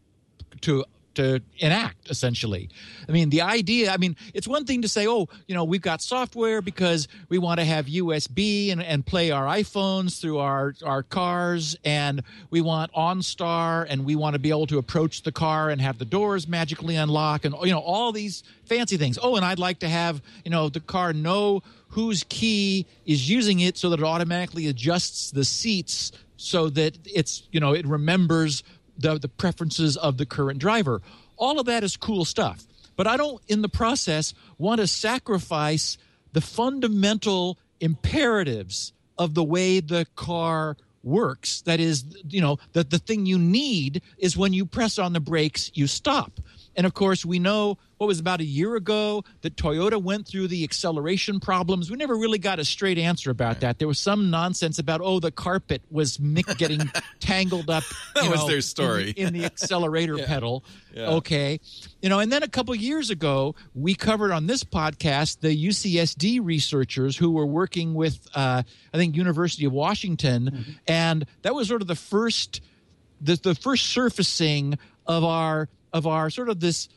to 0.61 0.85
to 1.15 1.41
enact 1.59 2.09
essentially. 2.09 2.69
I 3.07 3.11
mean, 3.11 3.29
the 3.29 3.41
idea, 3.41 3.91
I 3.91 3.97
mean, 3.97 4.15
it's 4.33 4.47
one 4.47 4.65
thing 4.65 4.81
to 4.81 4.87
say, 4.87 5.07
oh, 5.07 5.27
you 5.47 5.55
know, 5.55 5.63
we've 5.63 5.81
got 5.81 6.01
software 6.01 6.61
because 6.61 7.07
we 7.29 7.37
want 7.37 7.59
to 7.59 7.65
have 7.65 7.85
USB 7.85 8.71
and, 8.71 8.81
and 8.81 9.05
play 9.05 9.31
our 9.31 9.45
iPhones 9.45 10.19
through 10.19 10.39
our, 10.39 10.73
our 10.83 11.03
cars, 11.03 11.77
and 11.83 12.23
we 12.49 12.61
want 12.61 12.91
OnStar, 12.93 13.85
and 13.89 14.05
we 14.05 14.15
want 14.15 14.33
to 14.33 14.39
be 14.39 14.49
able 14.49 14.67
to 14.67 14.77
approach 14.77 15.23
the 15.23 15.31
car 15.31 15.69
and 15.69 15.81
have 15.81 15.97
the 15.97 16.05
doors 16.05 16.47
magically 16.47 16.95
unlock, 16.95 17.45
and, 17.45 17.55
you 17.63 17.71
know, 17.71 17.79
all 17.79 18.11
these 18.11 18.43
fancy 18.65 18.97
things. 18.97 19.17
Oh, 19.21 19.35
and 19.35 19.45
I'd 19.45 19.59
like 19.59 19.79
to 19.79 19.89
have, 19.89 20.21
you 20.43 20.51
know, 20.51 20.69
the 20.69 20.79
car 20.79 21.13
know 21.13 21.61
whose 21.89 22.23
key 22.27 22.87
is 23.05 23.29
using 23.29 23.59
it 23.59 23.77
so 23.77 23.89
that 23.89 23.99
it 23.99 24.05
automatically 24.05 24.67
adjusts 24.67 25.29
the 25.29 25.45
seats 25.45 26.11
so 26.43 26.69
that 26.69 26.97
it's, 27.05 27.47
you 27.51 27.59
know, 27.59 27.73
it 27.73 27.85
remembers 27.85 28.63
the, 28.97 29.17
the 29.17 29.29
preferences 29.29 29.97
of 29.97 30.17
the 30.17 30.25
current 30.25 30.59
driver. 30.59 31.01
All 31.37 31.59
of 31.59 31.65
that 31.65 31.83
is 31.83 31.97
cool 31.97 32.25
stuff. 32.25 32.65
But 32.95 33.07
I 33.07 33.17
don't, 33.17 33.41
in 33.47 33.61
the 33.61 33.69
process, 33.69 34.33
want 34.57 34.79
to 34.79 34.87
sacrifice 34.87 35.97
the 36.33 36.41
fundamental 36.41 37.57
imperatives 37.79 38.93
of 39.17 39.33
the 39.33 39.43
way 39.43 39.79
the 39.79 40.05
car 40.15 40.77
works. 41.03 41.61
That 41.61 41.79
is, 41.79 42.05
you 42.29 42.41
know, 42.41 42.57
that 42.73 42.89
the 42.89 42.99
thing 42.99 43.25
you 43.25 43.37
need 43.37 44.01
is 44.17 44.37
when 44.37 44.53
you 44.53 44.65
press 44.65 44.97
on 44.97 45.13
the 45.13 45.19
brakes, 45.19 45.71
you 45.73 45.87
stop. 45.87 46.39
And 46.75 46.85
of 46.87 46.93
course, 46.93 47.23
we 47.25 47.37
know 47.39 47.77
what 47.97 48.07
was 48.07 48.19
about 48.19 48.41
a 48.41 48.45
year 48.45 48.75
ago 48.75 49.23
that 49.41 49.55
Toyota 49.55 50.01
went 50.01 50.27
through 50.27 50.47
the 50.47 50.63
acceleration 50.63 51.39
problems. 51.39 51.89
We 51.91 51.97
never 51.97 52.15
really 52.17 52.39
got 52.39 52.59
a 52.59 52.65
straight 52.65 52.97
answer 52.97 53.29
about 53.31 53.59
that. 53.61 53.79
There 53.79 53.87
was 53.87 53.99
some 53.99 54.29
nonsense 54.29 54.79
about 54.79 54.99
oh, 55.01 55.19
the 55.19 55.31
carpet 55.31 55.81
was 55.91 56.17
mick 56.17 56.57
getting 56.57 56.89
tangled 57.19 57.69
up. 57.69 57.83
That 58.15 58.23
you 58.25 58.31
was 58.31 58.39
know, 58.41 58.47
their 58.47 58.55
in 58.55 58.57
the- 58.57 58.61
story. 58.63 59.09
in 59.11 59.33
the, 59.33 59.45
accelerator 59.45 60.17
pedal. 60.25 60.63
Yeah. 60.93 61.09
Okay, 61.11 61.59
you 62.01 62.09
know, 62.09 62.19
and 62.19 62.31
then 62.31 62.43
a 62.43 62.47
couple 62.47 62.73
years 62.75 63.09
ago, 63.09 63.55
we 63.73 63.95
covered 63.95 64.31
on 64.31 64.45
this 64.47 64.63
podcast 64.63 65.39
the 65.39 65.67
UCSD 65.67 66.39
researchers 66.43 67.17
who 67.17 67.31
were 67.31 67.45
working 67.47 67.93
with, 67.95 68.27
uh, 68.35 68.61
I 68.93 68.97
think, 68.97 69.15
University 69.15 69.65
of 69.65 69.71
Washington, 69.73 70.49
Mm-hmm. 70.53 70.71
and 70.87 71.25
that 71.43 71.55
was 71.55 71.67
sort 71.67 71.81
of 71.81 71.87
the 71.87 71.95
first, 71.95 72.61
the, 73.21 73.35
the 73.37 73.55
first 73.55 73.87
surfacing 73.87 74.77
of 75.07 75.23
our 75.23 75.67
of 75.93 76.07
our 76.07 76.29
sort 76.29 76.49
of 76.49 76.59
this 76.59 76.89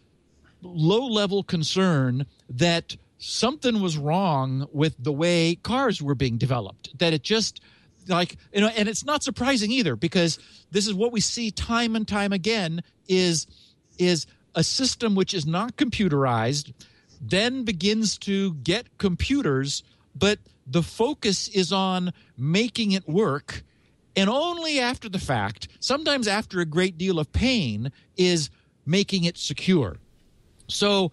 low 0.62 1.07
level 1.07 1.42
concern 1.42 2.26
that 2.49 2.97
something 3.18 3.80
was 3.80 3.97
wrong 3.97 4.66
with 4.72 4.94
the 4.99 5.12
way 5.12 5.55
cars 5.57 6.03
were 6.03 6.14
being 6.14 6.36
developed 6.36 6.99
that 6.99 7.12
it 7.12 7.22
just 7.22 7.61
like 8.09 8.36
you 8.53 8.61
know 8.61 8.68
and 8.68 8.88
it's 8.88 9.05
not 9.05 9.22
surprising 9.22 9.70
either 9.70 9.97
because 9.97 10.38
this 10.70 10.86
is 10.86 10.94
what 10.94 11.12
we 11.12 11.20
see 11.20 11.51
time 11.51 11.97
and 11.97 12.07
time 12.07 12.32
again 12.32 12.82
is 13.09 13.47
is 13.99 14.26
a 14.55 14.62
system 14.62 15.14
which 15.14 15.34
is 15.34 15.47
not 15.47 15.76
computerized 15.76 16.72
then 17.20 17.64
begins 17.64 18.18
to 18.18 18.55
get 18.55 18.99
computers 18.99 19.82
but 20.14 20.38
the 20.66 20.82
focus 20.82 21.49
is 21.49 21.72
on 21.72 22.12
making 22.36 22.92
it 22.92 23.09
work 23.09 23.62
and 24.14 24.28
only 24.28 24.78
after 24.78 25.09
the 25.09 25.18
fact 25.18 25.68
sometimes 25.80 26.28
after 26.28 26.61
a 26.61 26.66
great 26.66 26.99
deal 26.99 27.18
of 27.18 27.32
pain 27.32 27.90
is 28.16 28.51
making 28.87 29.24
it 29.24 29.37
secure. 29.37 29.97
So 30.68 31.12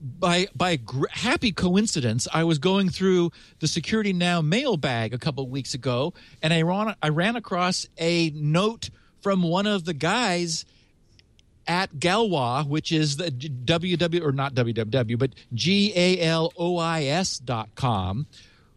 by 0.00 0.46
by 0.54 0.76
gr- 0.76 1.06
happy 1.10 1.52
coincidence, 1.52 2.28
I 2.32 2.44
was 2.44 2.58
going 2.58 2.88
through 2.88 3.32
the 3.58 3.68
Security 3.68 4.12
Now 4.12 4.40
mailbag 4.40 5.12
a 5.12 5.18
couple 5.18 5.44
of 5.44 5.50
weeks 5.50 5.74
ago, 5.74 6.14
and 6.42 6.52
I 6.52 6.62
ran 6.62 6.94
I 7.02 7.08
ran 7.08 7.36
across 7.36 7.86
a 7.98 8.30
note 8.30 8.90
from 9.20 9.42
one 9.42 9.66
of 9.66 9.84
the 9.84 9.94
guys 9.94 10.64
at 11.66 11.94
Galois, 11.96 12.66
which 12.66 12.92
is 12.92 13.16
the 13.16 13.30
www 13.30 14.24
or 14.24 14.32
not 14.32 14.54
www, 14.54 15.18
but 15.18 15.30
g 15.52 15.92
a 15.94 16.20
l 16.20 16.52
o 16.56 16.78
i 16.78 17.04
s 17.04 17.38
dot 17.38 17.68
com, 17.74 18.26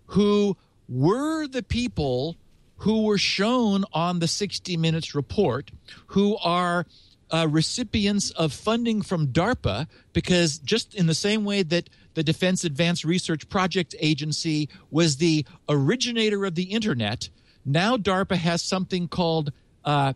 who 0.07 0.57
were 0.89 1.47
the 1.47 1.63
people 1.63 2.35
who 2.77 3.03
were 3.03 3.17
shown 3.17 3.85
on 3.93 4.19
the 4.19 4.27
60 4.27 4.75
Minutes 4.75 5.13
report, 5.13 5.71
who 6.07 6.35
are 6.37 6.87
uh, 7.31 7.47
recipients 7.49 8.31
of 8.31 8.53
funding 8.53 9.01
from 9.01 9.27
DARPA, 9.27 9.87
because 10.13 10.59
just 10.59 10.93
in 10.93 11.07
the 11.07 11.15
same 11.15 11.45
way 11.45 11.63
that 11.63 11.89
the 12.13 12.23
Defense 12.23 12.63
Advanced 12.63 13.05
Research 13.05 13.47
Project 13.49 13.95
Agency 13.99 14.69
was 14.89 15.17
the 15.17 15.45
originator 15.69 16.45
of 16.45 16.55
the 16.55 16.63
internet, 16.63 17.29
now 17.65 17.95
DARPA 17.95 18.35
has 18.35 18.61
something 18.61 19.07
called 19.07 19.51
uh, 19.85 20.13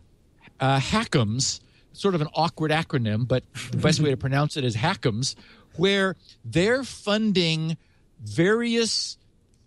uh, 0.60 0.78
HACMS, 0.78 1.60
sort 1.92 2.14
of 2.14 2.20
an 2.20 2.28
awkward 2.34 2.70
acronym, 2.70 3.26
but 3.26 3.42
the 3.70 3.78
best 3.78 4.00
way 4.00 4.10
to 4.10 4.16
pronounce 4.16 4.56
it 4.56 4.64
is 4.64 4.76
HACMS, 4.76 5.34
where 5.76 6.16
they're 6.44 6.84
funding 6.84 7.76
various 8.22 9.16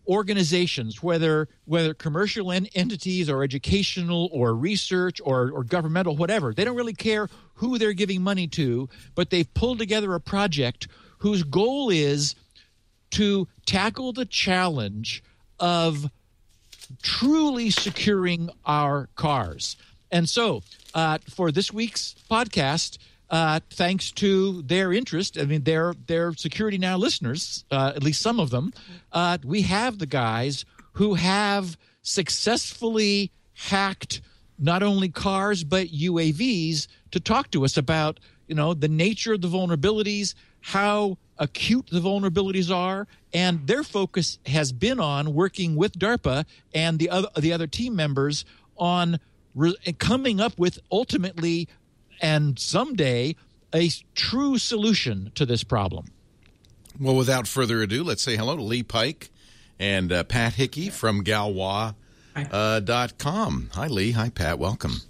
organizations, 0.08 1.04
whether 1.04 1.48
whether 1.66 1.94
commercial 1.94 2.52
en- 2.52 2.68
entities 2.76 3.30
or 3.30 3.44
educational 3.44 4.30
or 4.32 4.56
research 4.56 5.22
or, 5.24 5.52
or 5.52 5.64
governmental, 5.64 6.16
whatever, 6.16 6.54
they 6.54 6.64
don't 6.64 6.76
really 6.76 6.94
care 6.94 7.30
who 7.56 7.78
they're 7.78 7.94
giving 7.94 8.22
money 8.22 8.48
to, 8.48 8.90
but 9.16 9.30
they've 9.30 9.54
pulled 9.54 9.80
together 9.80 10.14
a 10.14 10.20
project 10.20 10.88
whose 11.20 11.44
goal 11.44 11.90
is 11.90 12.36
to 13.12 13.48
tackle 13.66 14.14
the 14.14 14.26
challenge 14.26 15.24
of 15.60 16.10
truly 17.02 17.70
securing 17.70 18.50
our 18.66 19.10
cars. 19.16 19.78
And 20.12 20.28
so, 20.28 20.64
uh, 20.94 21.20
for 21.30 21.52
this 21.52 21.72
week's 21.72 22.16
podcast, 22.32 22.98
uh, 23.30 23.60
thanks 23.70 24.12
to 24.12 24.62
their 24.64 24.92
interest, 24.92 25.38
I 25.38 25.46
mean, 25.46 25.64
their 25.64 25.94
their 26.08 26.34
Security 26.34 26.78
Now 26.78 26.98
listeners, 26.98 27.64
uh, 27.72 27.94
at 27.96 28.04
least 28.04 28.22
some 28.22 28.40
of 28.40 28.50
them, 28.50 28.74
uh, 29.12 29.38
we 29.44 29.62
have 29.64 30.00
the 30.00 30.08
guys 30.08 30.66
who 30.94 31.14
have 31.14 31.78
successfully 32.02 33.32
hacked 33.54 34.22
not 34.58 34.84
only 34.84 35.10
cars 35.10 35.64
but 35.64 35.88
UAVs 35.88 36.88
to 37.12 37.20
talk 37.20 37.52
to 37.52 37.64
us 37.64 37.78
about 37.78 38.20
you 38.48 38.56
know 38.56 38.74
the 38.74 38.88
nature 38.88 39.34
of 39.34 39.42
the 39.42 39.48
vulnerabilities, 39.48 40.34
how 40.62 41.18
acute 41.38 41.88
the 41.92 42.00
vulnerabilities 42.00 42.74
are, 42.74 43.08
and 43.34 43.68
their 43.68 43.84
focus 43.84 44.40
has 44.48 44.72
been 44.72 45.00
on 45.00 45.34
working 45.34 45.76
with 45.76 45.98
DARPA 46.00 46.46
and 46.74 46.98
the 46.98 47.10
other 47.10 47.30
the 47.38 47.54
other 47.54 47.68
team 47.68 47.96
members 47.96 48.44
on 48.76 49.20
re- 49.54 49.76
coming 50.00 50.40
up 50.42 50.58
with 50.58 50.80
ultimately 50.92 51.68
and 52.22 52.58
someday 52.60 53.36
a 53.74 53.90
true 54.16 54.58
solution 54.58 55.32
to 55.36 55.46
this 55.46 55.64
problem. 55.64 56.08
Well, 57.00 57.16
without 57.16 57.48
further 57.48 57.82
ado, 57.82 58.04
let's 58.04 58.22
say 58.24 58.36
hello 58.36 58.56
to 58.56 58.62
Lee 58.64 58.84
Pike 58.84 59.30
and 59.80 60.12
uh, 60.12 60.24
Pat 60.26 60.54
Hickey 60.56 60.90
from 60.90 61.24
Galois. 61.24 61.94
Uh, 62.36 62.80
dot 62.80 63.18
com. 63.18 63.70
Hi, 63.74 63.88
Lee. 63.88 64.12
Hi, 64.12 64.30
Pat. 64.30 64.58
Welcome. 64.60 65.02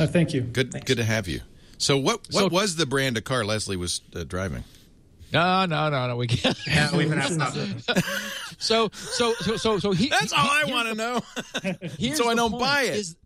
Oh, 0.00 0.06
thank 0.06 0.32
you. 0.34 0.40
Good. 0.40 0.72
Thanks. 0.72 0.86
Good 0.88 0.96
to 0.96 1.04
have 1.04 1.28
you. 1.28 1.40
So, 1.78 1.96
what 1.96 2.20
what 2.32 2.40
So- 2.40 2.48
was 2.48 2.74
the 2.76 2.86
brand 2.86 3.16
of 3.16 3.22
car 3.22 3.44
Lesley 3.44 3.76
was 3.76 4.00
uh, 4.16 4.24
driving? 4.24 4.64
No, 5.32 5.66
no, 5.66 5.88
no, 5.90 6.08
no. 6.08 6.16
We 6.16 6.26
can't. 6.26 6.56
Yeah, 6.66 6.96
we've 6.96 7.08
been 7.08 7.18
asked. 7.20 7.90
So, 8.58 8.88
so, 8.92 9.34
so, 9.34 9.56
so, 9.56 9.78
so 9.78 9.92
he, 9.92 10.08
That's 10.08 10.32
all 10.32 10.38
I 10.48 10.64
want 10.66 10.88
to 10.88 10.94
know. 10.94 11.20
So 12.16 12.28
I 12.28 12.34
don't 12.34 12.50
point, 12.52 12.62
buy 12.62 12.82
it. 12.82 12.96
Is 12.96 13.16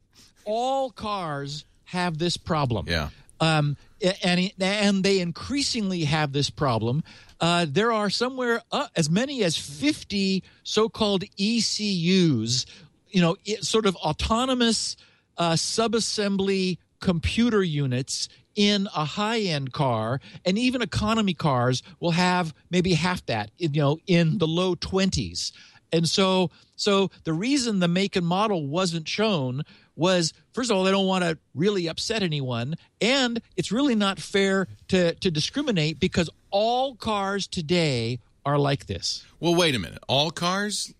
all 0.45 0.91
cars 0.91 1.65
have 1.89 2.19
this 2.19 2.37
problem. 2.37 2.87
Yeah. 2.89 3.11
Um, 3.41 3.77
and 4.23 4.53
and 4.61 5.03
they 5.05 5.21
increasingly 5.21 6.05
have 6.05 6.33
this 6.33 6.51
problem. 6.51 7.03
Uh, 7.41 7.67
there 7.69 7.93
are 7.93 8.11
somewhere 8.11 8.63
uh, 8.73 8.89
as 8.97 9.09
many 9.11 9.45
as 9.45 9.57
fifty 9.57 10.43
so-called 10.65 11.25
ECUs, 11.39 12.67
you 13.11 13.21
know, 13.21 13.37
i- 13.49 13.57
sort 13.61 13.87
of 13.87 13.97
autonomous 13.97 14.97
uh, 15.37 15.53
subassembly 15.53 16.79
computer 17.01 17.63
units 17.63 18.29
in 18.57 18.89
a 18.95 19.05
high-end 19.05 19.73
car, 19.73 20.21
and 20.45 20.59
even 20.59 20.83
economy 20.83 21.35
cars 21.35 21.83
will 22.01 22.11
have 22.11 22.53
maybe 22.71 22.95
half 22.95 23.25
that, 23.27 23.51
you 23.57 23.69
know, 23.69 23.99
in 24.09 24.39
the 24.39 24.49
low 24.49 24.75
twenties. 24.75 25.53
And 25.93 26.09
so, 26.09 26.51
so 26.77 27.11
the 27.25 27.33
reason 27.33 27.79
the 27.79 27.89
make 27.89 28.17
and 28.17 28.27
model 28.27 28.67
wasn't 28.67 29.09
shown 29.09 29.63
was 29.99 30.33
first 30.53 30.71
of 30.71 30.77
all 30.77 30.85
they 30.85 30.91
don't 30.91 31.07
want 31.07 31.25
to 31.25 31.37
really 31.55 31.89
upset 31.89 32.23
anyone, 32.23 32.77
and 33.01 33.43
it's 33.57 33.71
really 33.71 33.95
not 33.95 34.19
fair 34.19 34.69
to 34.89 35.15
to 35.17 35.31
discriminate 35.31 36.01
because 36.01 36.31
all 36.51 36.95
cars 36.95 37.47
today 37.47 38.21
are 38.47 38.59
like 38.59 38.87
this. 38.87 39.27
Well, 39.41 39.55
wait 39.55 39.75
a 39.75 39.79
minute. 39.79 40.03
All 40.09 40.31
cars 40.31 40.95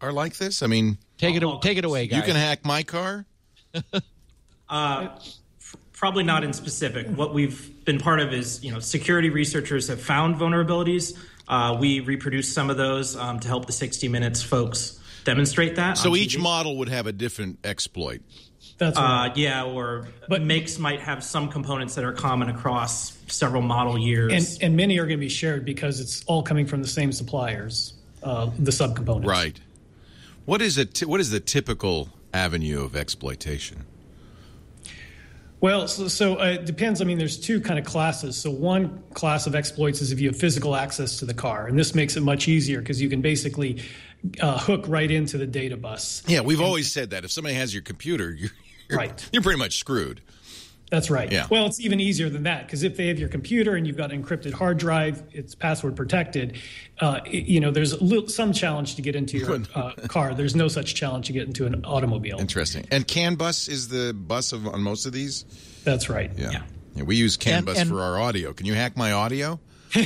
are 0.00 0.12
like 0.12 0.36
this. 0.36 0.62
I 0.62 0.66
mean, 0.66 0.96
take 1.18 1.36
it 1.36 1.62
take 1.62 1.76
it 1.76 1.84
away, 1.84 2.06
guys. 2.06 2.16
You 2.16 2.22
can 2.22 2.36
hack 2.36 2.64
my 2.64 2.82
car. 2.82 3.26
uh, 4.68 5.08
probably 5.92 6.24
not 6.24 6.44
in 6.44 6.52
specific. 6.52 7.06
What 7.08 7.34
we've 7.34 7.84
been 7.84 7.98
part 7.98 8.20
of 8.20 8.32
is, 8.32 8.62
you 8.64 8.72
know, 8.72 8.78
security 8.78 9.30
researchers 9.30 9.88
have 9.88 10.00
found 10.00 10.36
vulnerabilities. 10.36 11.18
Uh, 11.46 11.76
we 11.78 12.00
reproduce 12.00 12.52
some 12.52 12.70
of 12.70 12.76
those 12.76 13.16
um, 13.16 13.40
to 13.40 13.48
help 13.48 13.66
the 13.66 13.72
60 13.72 14.08
Minutes 14.08 14.42
folks 14.42 15.00
demonstrate 15.24 15.76
that. 15.76 15.98
So 15.98 16.16
each 16.16 16.36
TV. 16.36 16.42
model 16.42 16.78
would 16.78 16.88
have 16.88 17.06
a 17.06 17.12
different 17.12 17.58
exploit. 17.64 18.22
That's 18.78 18.96
right. 18.96 19.30
Uh, 19.30 19.32
yeah, 19.36 19.64
or 19.64 20.08
but 20.28 20.42
makes 20.42 20.78
might 20.78 21.00
have 21.00 21.22
some 21.22 21.48
components 21.48 21.94
that 21.94 22.04
are 22.04 22.12
common 22.12 22.48
across 22.48 23.16
several 23.28 23.62
model 23.62 23.98
years, 23.98 24.32
and, 24.32 24.62
and 24.62 24.76
many 24.76 24.98
are 24.98 25.06
going 25.06 25.18
to 25.18 25.24
be 25.24 25.28
shared 25.28 25.64
because 25.64 26.00
it's 26.00 26.24
all 26.24 26.42
coming 26.42 26.66
from 26.66 26.82
the 26.82 26.88
same 26.88 27.12
suppliers, 27.12 27.94
uh, 28.22 28.50
the 28.58 28.72
subcomponents. 28.72 29.26
Right. 29.26 29.60
What 30.44 30.60
is 30.60 30.76
it? 30.76 31.00
What 31.00 31.20
is 31.20 31.30
the 31.30 31.40
typical 31.40 32.08
avenue 32.32 32.82
of 32.82 32.96
exploitation? 32.96 33.84
Well, 35.60 35.88
so, 35.88 36.08
so 36.08 36.38
uh, 36.38 36.44
it 36.44 36.66
depends. 36.66 37.00
I 37.00 37.04
mean, 37.04 37.16
there's 37.16 37.40
two 37.40 37.58
kind 37.58 37.78
of 37.78 37.86
classes. 37.86 38.36
So 38.36 38.50
one 38.50 39.02
class 39.14 39.46
of 39.46 39.54
exploits 39.54 40.02
is 40.02 40.12
if 40.12 40.20
you 40.20 40.28
have 40.28 40.36
physical 40.36 40.76
access 40.76 41.18
to 41.20 41.24
the 41.24 41.32
car, 41.32 41.66
and 41.68 41.78
this 41.78 41.94
makes 41.94 42.18
it 42.18 42.20
much 42.20 42.48
easier 42.48 42.80
because 42.80 43.00
you 43.00 43.08
can 43.08 43.22
basically 43.22 43.82
uh, 44.40 44.58
hook 44.58 44.84
right 44.88 45.10
into 45.10 45.38
the 45.38 45.46
data 45.46 45.76
bus. 45.76 46.22
Yeah, 46.26 46.40
we've 46.40 46.58
and, 46.58 46.66
always 46.66 46.90
said 46.90 47.10
that 47.10 47.24
if 47.24 47.30
somebody 47.30 47.54
has 47.54 47.72
your 47.72 47.82
computer, 47.82 48.30
you're, 48.38 48.50
you're 48.88 48.98
right. 48.98 49.28
You're 49.32 49.42
pretty 49.42 49.58
much 49.58 49.78
screwed. 49.78 50.20
That's 50.90 51.10
right. 51.10 51.30
Yeah. 51.32 51.46
Well, 51.50 51.66
it's 51.66 51.80
even 51.80 51.98
easier 51.98 52.28
than 52.28 52.44
that 52.44 52.66
because 52.66 52.82
if 52.82 52.96
they 52.96 53.08
have 53.08 53.18
your 53.18 53.28
computer 53.28 53.74
and 53.74 53.86
you've 53.86 53.96
got 53.96 54.12
an 54.12 54.22
encrypted 54.22 54.52
hard 54.52 54.78
drive, 54.78 55.22
it's 55.32 55.54
password 55.54 55.96
protected. 55.96 56.58
Uh, 57.00 57.20
it, 57.26 57.46
you 57.46 57.58
know, 57.58 57.70
there's 57.70 58.00
little, 58.00 58.28
some 58.28 58.52
challenge 58.52 58.94
to 58.96 59.02
get 59.02 59.16
into 59.16 59.38
your 59.38 59.60
uh, 59.74 59.92
car. 60.08 60.34
There's 60.34 60.54
no 60.54 60.68
such 60.68 60.94
challenge 60.94 61.26
to 61.26 61.32
get 61.32 61.46
into 61.46 61.66
an 61.66 61.84
automobile. 61.84 62.38
Interesting. 62.38 62.86
And 62.90 63.08
CAN 63.08 63.34
bus 63.34 63.66
is 63.66 63.88
the 63.88 64.14
bus 64.14 64.52
of, 64.52 64.68
on 64.68 64.82
most 64.82 65.06
of 65.06 65.12
these. 65.12 65.44
That's 65.84 66.08
right. 66.08 66.30
Yeah. 66.36 66.50
yeah. 66.50 66.62
yeah 66.94 67.02
we 67.02 67.16
use 67.16 67.36
CAN 67.36 67.58
and, 67.58 67.66
bus 67.66 67.78
and, 67.78 67.90
for 67.90 68.00
our 68.00 68.20
audio. 68.20 68.52
Can 68.52 68.66
you 68.66 68.74
hack 68.74 68.96
my 68.96 69.12
audio? 69.12 69.58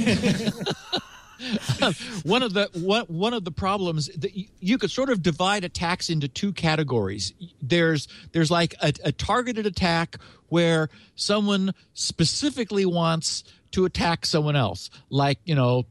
one 2.23 2.43
of 2.43 2.53
the 2.55 2.69
one, 2.75 3.05
one 3.07 3.35
of 3.35 3.45
the 3.45 3.51
problems 3.51 4.09
that 4.17 4.33
you 4.61 4.79
could 4.79 4.91
sort 4.91 5.11
of 5.11 5.23
divide 5.23 5.65
attacks 5.65 6.11
into 6.11 6.29
two 6.29 6.53
categories. 6.53 7.33
There's 7.63 8.09
there's 8.33 8.51
like 8.51 8.75
a, 8.83 8.93
a 9.05 9.13
targeted 9.13 9.67
attack 9.67 10.17
where 10.49 10.89
someone 11.15 11.73
specifically 11.95 12.87
wants 12.87 13.45
to 13.73 13.85
attack 13.85 14.27
someone 14.27 14.57
else, 14.57 14.91
like 15.11 15.39
you 15.45 15.55
know 15.55 15.87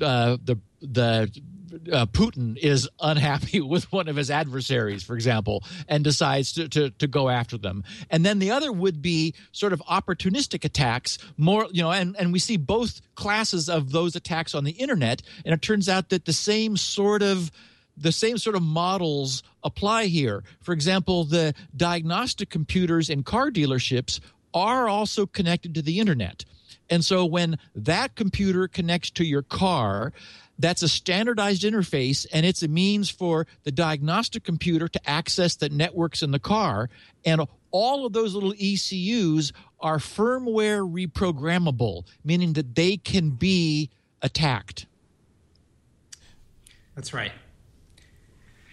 uh, 0.00 0.36
the 0.44 0.58
the 0.80 1.30
uh, 1.92 2.06
Putin 2.06 2.56
is 2.56 2.88
unhappy 3.00 3.60
with 3.74 3.90
one 3.92 4.08
of 4.08 4.16
his 4.16 4.30
adversaries, 4.30 5.02
for 5.02 5.14
example, 5.14 5.62
and 5.88 6.04
decides 6.04 6.52
to, 6.52 6.68
to, 6.68 6.90
to 6.90 7.06
go 7.06 7.28
after 7.28 7.58
them. 7.58 7.84
And 8.10 8.24
then 8.24 8.38
the 8.38 8.50
other 8.50 8.72
would 8.72 9.02
be 9.02 9.34
sort 9.52 9.72
of 9.72 9.82
opportunistic 9.90 10.64
attacks, 10.64 11.18
more, 11.36 11.66
you 11.70 11.82
know, 11.82 11.90
and, 11.90 12.16
and 12.18 12.32
we 12.32 12.38
see 12.38 12.56
both 12.56 13.00
classes 13.14 13.68
of 13.68 13.92
those 13.92 14.16
attacks 14.16 14.54
on 14.54 14.64
the 14.64 14.72
internet. 14.72 15.22
And 15.44 15.54
it 15.54 15.62
turns 15.62 15.88
out 15.88 16.10
that 16.10 16.24
the 16.24 16.32
same 16.32 16.76
sort 16.76 17.22
of 17.22 17.50
the 17.98 18.12
same 18.12 18.36
sort 18.36 18.54
of 18.56 18.62
models 18.62 19.42
apply 19.64 20.04
here. 20.06 20.44
For 20.60 20.72
example, 20.72 21.24
the 21.24 21.54
diagnostic 21.74 22.50
computers 22.50 23.08
in 23.08 23.22
car 23.22 23.50
dealerships 23.50 24.20
are 24.52 24.88
also 24.88 25.26
connected 25.26 25.74
to 25.74 25.82
the 25.82 25.98
internet. 25.98 26.44
And 26.88 27.04
so 27.04 27.24
when 27.24 27.58
that 27.74 28.14
computer 28.14 28.68
connects 28.68 29.10
to 29.12 29.24
your 29.24 29.42
car, 29.42 30.12
that's 30.58 30.82
a 30.82 30.88
standardized 30.88 31.62
interface 31.62 32.26
and 32.32 32.46
it's 32.46 32.62
a 32.62 32.68
means 32.68 33.10
for 33.10 33.46
the 33.64 33.72
diagnostic 33.72 34.44
computer 34.44 34.88
to 34.88 35.10
access 35.10 35.56
the 35.56 35.68
networks 35.68 36.22
in 36.22 36.30
the 36.30 36.38
car. 36.38 36.88
And 37.24 37.42
all 37.70 38.06
of 38.06 38.12
those 38.12 38.34
little 38.34 38.54
ECUs 38.58 39.52
are 39.80 39.98
firmware 39.98 40.88
reprogrammable, 40.90 42.04
meaning 42.24 42.54
that 42.54 42.74
they 42.74 42.96
can 42.96 43.30
be 43.30 43.90
attacked. 44.22 44.86
That's 46.94 47.12
right. 47.12 47.32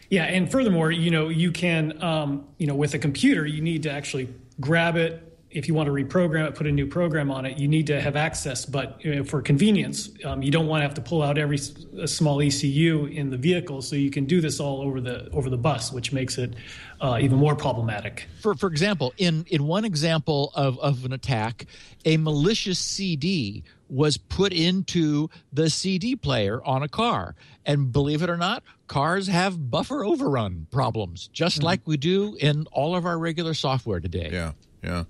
Yeah, 0.09 0.25
and 0.25 0.49
furthermore, 0.49 0.91
you 0.91 1.11
know, 1.11 1.29
you 1.29 1.51
can, 1.51 2.01
um, 2.01 2.45
you 2.57 2.67
know, 2.67 2.75
with 2.75 2.93
a 2.93 2.99
computer, 2.99 3.45
you 3.45 3.61
need 3.61 3.83
to 3.83 3.91
actually 3.91 4.33
grab 4.59 4.95
it, 4.95 5.32
if 5.53 5.67
you 5.67 5.73
want 5.73 5.87
to 5.87 5.93
reprogram 5.93 6.47
it, 6.47 6.55
put 6.55 6.67
a 6.67 6.71
new 6.71 6.87
program 6.87 7.31
on 7.31 7.45
it, 7.45 7.57
you 7.57 7.67
need 7.67 7.87
to 7.87 8.01
have 8.01 8.15
access. 8.15 8.65
But 8.65 9.03
you 9.03 9.15
know, 9.15 9.23
for 9.23 9.41
convenience, 9.41 10.09
um, 10.25 10.41
you 10.41 10.51
don't 10.51 10.67
want 10.67 10.81
to 10.81 10.87
have 10.87 10.95
to 10.95 11.01
pull 11.01 11.21
out 11.21 11.37
every 11.37 11.57
small 11.57 12.41
ECU 12.41 13.05
in 13.05 13.29
the 13.29 13.37
vehicle, 13.37 13.81
so 13.81 13.95
you 13.95 14.11
can 14.11 14.25
do 14.25 14.41
this 14.41 14.59
all 14.59 14.81
over 14.81 14.99
the 14.99 15.29
over 15.31 15.49
the 15.49 15.57
bus, 15.57 15.91
which 15.91 16.11
makes 16.11 16.37
it 16.37 16.55
uh, 17.01 17.19
even 17.21 17.37
more 17.37 17.55
problematic. 17.55 18.27
For 18.41 18.55
for 18.55 18.67
example, 18.67 19.13
in 19.17 19.45
in 19.49 19.65
one 19.67 19.85
example 19.85 20.51
of 20.55 20.79
of 20.79 21.05
an 21.05 21.13
attack, 21.13 21.65
a 22.05 22.17
malicious 22.17 22.79
CD 22.79 23.63
was 23.89 24.17
put 24.17 24.53
into 24.53 25.29
the 25.51 25.69
CD 25.69 26.15
player 26.15 26.63
on 26.63 26.81
a 26.81 26.87
car, 26.87 27.35
and 27.65 27.91
believe 27.91 28.23
it 28.23 28.29
or 28.29 28.37
not, 28.37 28.63
cars 28.87 29.27
have 29.27 29.69
buffer 29.69 30.03
overrun 30.03 30.67
problems, 30.71 31.27
just 31.27 31.57
mm-hmm. 31.57 31.65
like 31.65 31.81
we 31.85 31.97
do 31.97 32.35
in 32.39 32.65
all 32.71 32.95
of 32.95 33.05
our 33.05 33.17
regular 33.17 33.53
software 33.53 33.99
today. 33.99 34.29
Yeah, 34.31 34.51
yeah. 34.83 35.03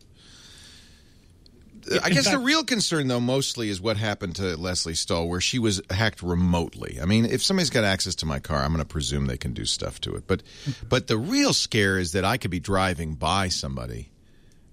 I 2.04 2.10
guess 2.10 2.26
fact, 2.26 2.38
the 2.38 2.44
real 2.44 2.64
concern, 2.64 3.08
though, 3.08 3.20
mostly 3.20 3.70
is 3.70 3.82
what 3.82 3.98
happened 3.98 4.36
to 4.38 4.56
Lesley 4.58 4.94
Stahl, 4.94 5.28
where 5.28 5.42
she 5.42 5.60
was 5.60 5.82
hacked 5.90 6.22
remotely. 6.22 7.00
I 7.02 7.06
mean, 7.06 7.26
if 7.26 7.44
somebody's 7.44 7.70
got 7.70 7.84
access 7.84 8.16
to 8.16 8.26
my 8.26 8.40
car, 8.40 8.64
I'm 8.64 8.72
going 8.72 8.80
to 8.80 8.86
presume 8.86 9.28
they 9.28 9.38
can 9.38 9.54
do 9.54 9.66
stuff 9.66 10.00
to 10.02 10.16
it. 10.16 10.26
But, 10.28 10.44
but 10.90 11.08
the 11.08 11.18
real 11.18 11.54
scare 11.54 11.98
is 11.98 12.12
that 12.14 12.26
I 12.26 12.38
could 12.38 12.52
be 12.52 12.60
driving 12.60 13.16
by 13.16 13.50
somebody. 13.50 14.12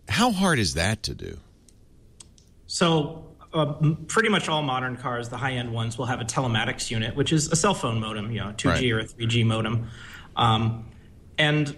How 0.09 0.31
hard 0.31 0.59
is 0.59 0.75
that 0.75 1.03
to 1.05 1.15
do? 1.15 1.39
So, 2.67 3.27
uh, 3.53 3.75
pretty 4.07 4.29
much 4.29 4.49
all 4.49 4.63
modern 4.63 4.97
cars, 4.97 5.29
the 5.29 5.37
high-end 5.37 5.73
ones, 5.73 5.99
will 5.99 6.07
have 6.07 6.21
a 6.21 6.25
telematics 6.25 6.91
unit, 6.91 7.17
which 7.17 7.33
is 7.33 7.51
a 7.51 7.57
cell 7.57 7.75
phone 7.75 8.01
modem, 8.01 8.31
you 8.31 8.41
know, 8.41 8.53
2G 8.53 8.67
right. 8.67 8.93
or 8.93 9.01
a 9.01 9.05
3G 9.05 9.45
modem, 9.45 9.89
um, 10.37 10.87
and 11.37 11.77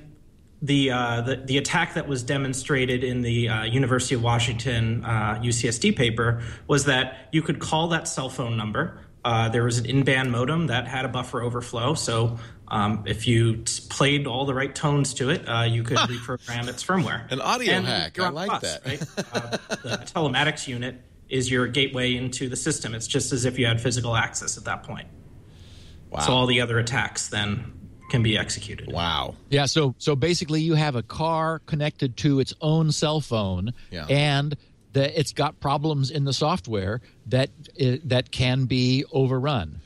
the, 0.62 0.92
uh, 0.92 1.20
the, 1.22 1.36
the 1.36 1.58
attack 1.58 1.94
that 1.94 2.06
was 2.06 2.22
demonstrated 2.22 3.02
in 3.02 3.22
the 3.22 3.48
uh, 3.48 3.64
University 3.64 4.14
of 4.14 4.22
Washington 4.22 5.04
uh, 5.04 5.40
UCSD 5.42 5.96
paper 5.96 6.40
was 6.68 6.84
that 6.84 7.28
you 7.32 7.42
could 7.42 7.58
call 7.58 7.88
that 7.88 8.06
cell 8.06 8.28
phone 8.28 8.56
number. 8.56 8.98
Uh, 9.24 9.48
there 9.48 9.64
was 9.64 9.78
an 9.78 9.86
in-band 9.86 10.30
modem 10.30 10.68
that 10.68 10.86
had 10.86 11.04
a 11.04 11.08
buffer 11.08 11.42
overflow, 11.42 11.94
so 11.94 12.38
um, 12.68 13.04
if 13.06 13.26
you 13.26 13.56
t- 13.56 13.82
played 13.88 14.26
all 14.26 14.46
the 14.46 14.54
right 14.54 14.74
tones 14.74 15.14
to 15.14 15.30
it, 15.30 15.48
uh, 15.48 15.62
you 15.62 15.82
could 15.82 15.96
reprogram 15.98 16.68
its 16.68 16.82
firmware. 16.82 17.30
An 17.30 17.40
audio 17.40 17.74
and 17.74 17.86
hack. 17.86 18.18
I 18.18 18.28
like 18.30 18.60
that. 18.60 18.86
Right? 18.86 19.02
Uh, 19.32 19.56
the 19.82 19.96
telematics 20.04 20.68
unit 20.68 21.00
is 21.28 21.50
your 21.50 21.66
gateway 21.66 22.14
into 22.14 22.48
the 22.48 22.56
system. 22.56 22.94
It's 22.94 23.06
just 23.06 23.32
as 23.32 23.44
if 23.46 23.58
you 23.58 23.66
had 23.66 23.80
physical 23.80 24.14
access 24.14 24.58
at 24.58 24.64
that 24.64 24.82
point. 24.82 25.08
Wow. 26.10 26.20
So 26.20 26.32
all 26.32 26.46
the 26.46 26.60
other 26.60 26.78
attacks 26.78 27.28
then 27.28 27.72
can 28.12 28.22
be 28.22 28.36
executed. 28.36 28.92
Wow. 28.92 29.34
Yeah. 29.48 29.64
So 29.64 29.94
so 29.98 30.14
basically, 30.14 30.60
you 30.60 30.74
have 30.74 30.94
a 30.94 31.02
car 31.02 31.60
connected 31.60 32.16
to 32.18 32.40
its 32.40 32.54
own 32.60 32.92
cell 32.92 33.20
phone, 33.20 33.72
yeah. 33.90 34.06
and 34.06 34.54
that 34.92 35.18
it's 35.18 35.32
got 35.32 35.58
problems 35.60 36.10
in 36.10 36.24
the 36.24 36.34
software 36.34 37.00
that 37.26 37.50
that 38.04 38.30
can 38.30 38.66
be 38.66 39.04
overrun. 39.12 39.80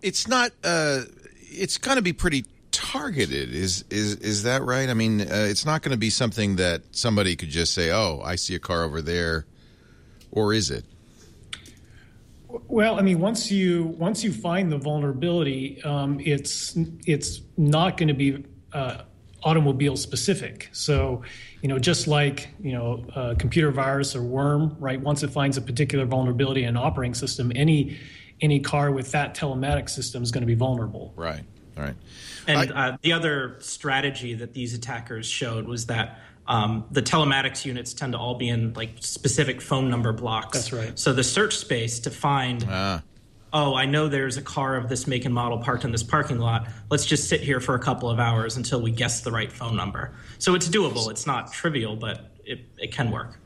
It's 0.00 0.28
not. 0.28 0.52
Uh, 0.62 1.02
it's 1.50 1.76
going 1.76 1.96
to 1.96 2.02
be 2.02 2.12
pretty 2.12 2.44
targeted. 2.70 3.52
Is 3.52 3.84
is 3.90 4.14
is 4.16 4.44
that 4.44 4.62
right? 4.62 4.88
I 4.88 4.94
mean, 4.94 5.20
uh, 5.20 5.26
it's 5.50 5.66
not 5.66 5.82
going 5.82 5.92
to 5.92 5.98
be 5.98 6.10
something 6.10 6.56
that 6.56 6.82
somebody 6.92 7.34
could 7.34 7.50
just 7.50 7.74
say, 7.74 7.90
"Oh, 7.90 8.22
I 8.24 8.36
see 8.36 8.54
a 8.54 8.60
car 8.60 8.84
over 8.84 9.02
there," 9.02 9.44
or 10.30 10.54
is 10.54 10.70
it? 10.70 10.84
Well, 12.68 12.96
I 12.96 13.02
mean, 13.02 13.18
once 13.18 13.50
you 13.50 13.96
once 13.98 14.22
you 14.22 14.32
find 14.32 14.70
the 14.70 14.78
vulnerability, 14.78 15.82
um, 15.82 16.20
it's 16.20 16.74
it's 17.06 17.40
not 17.56 17.96
going 17.96 18.08
to 18.08 18.14
be 18.14 18.44
uh, 18.72 19.02
automobile 19.42 19.96
specific. 19.96 20.68
So, 20.72 21.22
you 21.62 21.68
know, 21.68 21.78
just 21.78 22.06
like 22.06 22.48
you 22.60 22.72
know, 22.72 23.06
a 23.14 23.36
computer 23.36 23.70
virus 23.70 24.14
or 24.14 24.22
worm, 24.22 24.76
right? 24.78 25.00
Once 25.00 25.22
it 25.22 25.30
finds 25.30 25.56
a 25.56 25.62
particular 25.62 26.04
vulnerability 26.04 26.64
in 26.64 26.70
an 26.70 26.76
operating 26.76 27.14
system, 27.14 27.52
any 27.54 27.98
any 28.40 28.60
car 28.60 28.90
with 28.90 29.12
that 29.12 29.34
telematic 29.34 29.88
system 29.88 30.22
is 30.22 30.30
going 30.30 30.42
to 30.42 30.46
be 30.46 30.54
vulnerable. 30.54 31.12
Right. 31.16 31.42
Right. 31.76 31.94
And 32.46 32.72
I, 32.72 32.88
uh, 32.88 32.96
the 33.02 33.12
other 33.12 33.56
strategy 33.60 34.34
that 34.34 34.54
these 34.54 34.72
attackers 34.72 35.26
showed 35.26 35.66
was 35.66 35.86
that 35.86 36.20
um, 36.48 36.84
the 36.90 37.02
telematics 37.02 37.64
units 37.64 37.92
tend 37.92 38.12
to 38.12 38.18
all 38.18 38.36
be 38.36 38.48
in 38.48 38.72
like 38.74 38.90
specific 39.00 39.60
phone 39.60 39.90
number 39.90 40.12
blocks. 40.12 40.56
That's 40.56 40.72
right. 40.72 40.98
So 40.98 41.12
the 41.12 41.24
search 41.24 41.56
space 41.56 41.98
to 42.00 42.10
find 42.10 42.64
ah. 42.68 43.02
Oh, 43.56 43.74
I 43.74 43.86
know 43.86 44.06
there's 44.06 44.36
a 44.36 44.42
car 44.42 44.76
of 44.76 44.90
this 44.90 45.06
make 45.06 45.24
and 45.24 45.34
model 45.34 45.56
parked 45.58 45.84
in 45.84 45.90
this 45.90 46.02
parking 46.02 46.38
lot. 46.38 46.68
Let's 46.90 47.06
just 47.06 47.26
sit 47.26 47.40
here 47.40 47.58
for 47.58 47.74
a 47.74 47.78
couple 47.78 48.10
of 48.10 48.20
hours 48.20 48.58
until 48.58 48.82
we 48.82 48.90
guess 48.90 49.22
the 49.22 49.30
right 49.30 49.50
phone 49.50 49.74
number. 49.74 50.14
So 50.38 50.54
it's 50.54 50.68
doable. 50.68 51.10
It's 51.10 51.26
not 51.26 51.50
trivial, 51.54 51.96
but 51.96 52.32
it, 52.44 52.68
it 52.76 52.92
can 52.92 53.10
work. 53.10 53.40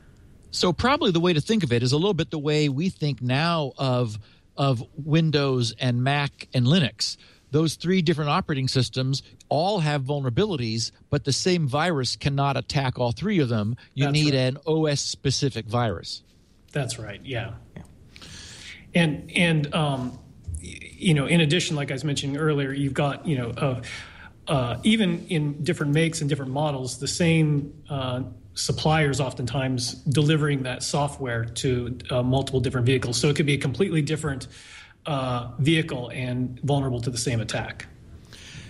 So 0.51 0.73
probably 0.73 1.11
the 1.11 1.21
way 1.21 1.31
to 1.31 1.39
think 1.39 1.63
of 1.63 1.71
it 1.71 1.81
is 1.81 1.93
a 1.93 1.95
little 1.95 2.13
bit 2.13 2.29
the 2.29 2.37
way 2.37 2.67
we 2.67 2.89
think 2.89 3.21
now 3.21 3.71
of 3.77 4.19
of 4.57 4.83
Windows 4.97 5.73
and 5.79 6.03
Mac 6.03 6.49
and 6.53 6.67
Linux. 6.67 7.15
Those 7.51 7.75
three 7.75 8.01
different 8.01 8.29
operating 8.29 8.67
systems 8.67 9.23
all 9.47 9.79
have 9.79 10.03
vulnerabilities, 10.03 10.91
but 11.09 11.23
the 11.23 11.31
same 11.31 11.69
virus 11.69 12.17
cannot 12.17 12.57
attack 12.57 12.99
all 12.99 13.13
three 13.13 13.39
of 13.39 13.47
them. 13.47 13.77
You 13.93 14.05
That's 14.05 14.13
need 14.13 14.33
right. 14.33 14.39
an 14.39 14.57
OS 14.67 14.99
specific 14.99 15.67
virus. 15.67 16.21
That's 16.73 16.99
right. 16.99 17.21
Yeah. 17.23 17.53
And 18.93 19.31
and 19.35 19.73
um, 19.73 20.19
you 20.59 21.13
know, 21.13 21.25
in 21.25 21.41
addition, 21.41 21.75
like 21.75 21.91
I 21.91 21.93
was 21.93 22.03
mentioning 22.03 22.37
earlier, 22.37 22.71
you've 22.71 22.93
got 22.93 23.25
you 23.25 23.37
know, 23.37 23.49
uh, 23.51 23.81
uh, 24.47 24.77
even 24.83 25.25
in 25.27 25.63
different 25.63 25.93
makes 25.93 26.21
and 26.21 26.29
different 26.29 26.51
models, 26.51 26.99
the 26.99 27.07
same 27.07 27.73
uh, 27.89 28.23
suppliers 28.53 29.19
oftentimes 29.19 29.93
delivering 29.93 30.63
that 30.63 30.83
software 30.83 31.45
to 31.45 31.97
uh, 32.09 32.21
multiple 32.21 32.59
different 32.59 32.85
vehicles. 32.85 33.17
So 33.17 33.29
it 33.29 33.35
could 33.35 33.45
be 33.45 33.53
a 33.53 33.57
completely 33.57 34.01
different 34.01 34.47
uh, 35.05 35.51
vehicle 35.59 36.09
and 36.09 36.59
vulnerable 36.61 37.01
to 37.01 37.09
the 37.09 37.17
same 37.17 37.39
attack. 37.39 37.87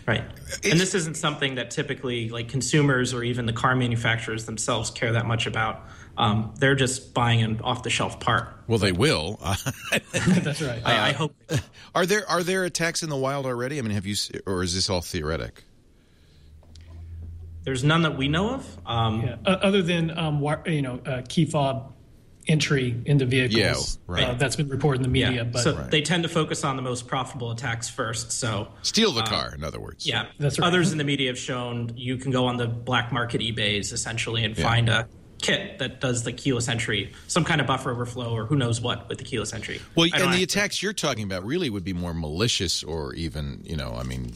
Right. 0.07 0.23
and 0.63 0.79
this 0.79 0.95
isn't 0.95 1.15
something 1.15 1.55
that 1.55 1.69
typically 1.69 2.29
like 2.29 2.49
consumers 2.49 3.13
or 3.13 3.23
even 3.23 3.45
the 3.45 3.53
car 3.53 3.75
manufacturers 3.75 4.45
themselves 4.45 4.89
care 4.89 5.13
that 5.13 5.25
much 5.25 5.45
about. 5.45 5.85
Um, 6.17 6.53
they're 6.59 6.75
just 6.75 7.13
buying 7.13 7.41
an 7.41 7.61
off 7.61 7.83
the 7.83 7.89
shelf 7.89 8.19
part. 8.19 8.47
Well, 8.67 8.77
they 8.79 8.91
will. 8.91 9.39
That's 10.13 10.61
right. 10.61 10.81
I, 10.85 11.09
I 11.09 11.11
hope. 11.13 11.35
are 11.95 12.05
there 12.05 12.29
are 12.29 12.43
there 12.43 12.63
attacks 12.63 13.01
in 13.03 13.09
the 13.09 13.17
wild 13.17 13.45
already? 13.45 13.79
I 13.79 13.81
mean, 13.81 13.91
have 13.91 14.05
you 14.05 14.15
or 14.45 14.63
is 14.63 14.73
this 14.75 14.89
all 14.89 15.01
theoretic? 15.01 15.63
There's 17.63 17.83
none 17.83 18.01
that 18.03 18.17
we 18.17 18.27
know 18.27 18.55
of. 18.55 18.77
Um, 18.85 19.21
Yeah. 19.21 19.35
Uh, 19.45 19.49
other 19.61 19.81
than 19.81 20.11
um, 20.17 20.41
wi- 20.41 20.61
you 20.65 20.81
know, 20.81 20.99
uh, 21.05 21.21
key 21.27 21.45
fob 21.45 21.93
entry 22.47 22.99
into 23.05 23.25
vehicles. 23.25 23.99
Yeah, 24.07 24.13
right. 24.13 24.23
Uh, 24.29 24.33
that's 24.33 24.55
been 24.55 24.67
reported 24.67 24.97
in 24.99 25.03
the 25.03 25.09
media, 25.09 25.31
yeah. 25.31 25.43
but 25.43 25.61
so 25.61 25.73
they 25.73 26.01
tend 26.01 26.23
to 26.23 26.29
focus 26.29 26.63
on 26.63 26.75
the 26.75 26.81
most 26.81 27.07
profitable 27.07 27.51
attacks 27.51 27.87
first. 27.87 28.31
So 28.31 28.69
Steal 28.81 29.11
the 29.11 29.21
car, 29.21 29.53
in 29.53 29.63
other 29.63 29.79
words. 29.79 30.07
yeah, 30.07 30.25
That's 30.39 30.57
right. 30.57 30.67
Others 30.67 30.91
in 30.91 30.97
the 30.97 31.03
media 31.03 31.29
have 31.29 31.37
shown 31.37 31.91
you 31.95 32.17
can 32.17 32.31
go 32.31 32.47
on 32.47 32.57
the 32.57 32.67
black 32.67 33.11
market 33.11 33.41
eBay's 33.41 33.91
essentially 33.93 34.43
and 34.43 34.57
Yeah. 34.57 34.63
find 34.63 34.89
a 34.89 35.07
kit 35.41 35.79
that 35.79 35.99
does 35.99 36.23
the 36.23 36.31
keyless 36.33 36.67
entry, 36.69 37.11
some 37.27 37.43
kind 37.43 37.59
of 37.61 37.67
buffer 37.67 37.91
overflow 37.91 38.33
or 38.33 38.45
who 38.45 38.55
knows 38.55 38.79
what 38.81 39.09
with 39.09 39.17
the 39.17 39.23
keyless 39.23 39.53
entry. 39.53 39.81
Well, 39.95 40.05
I 40.05 40.17
don't 40.17 40.21
and 40.21 40.21
the 40.21 40.27
actually- 40.29 40.43
attacks 40.43 40.81
you're 40.83 40.93
talking 40.93 41.23
about 41.23 41.43
really 41.45 41.69
would 41.69 41.83
be 41.83 41.93
more 41.93 42.13
malicious 42.13 42.83
or 42.83 43.13
even, 43.15 43.61
you 43.65 43.75
know, 43.75 43.93
I 43.95 44.03
mean, 44.03 44.33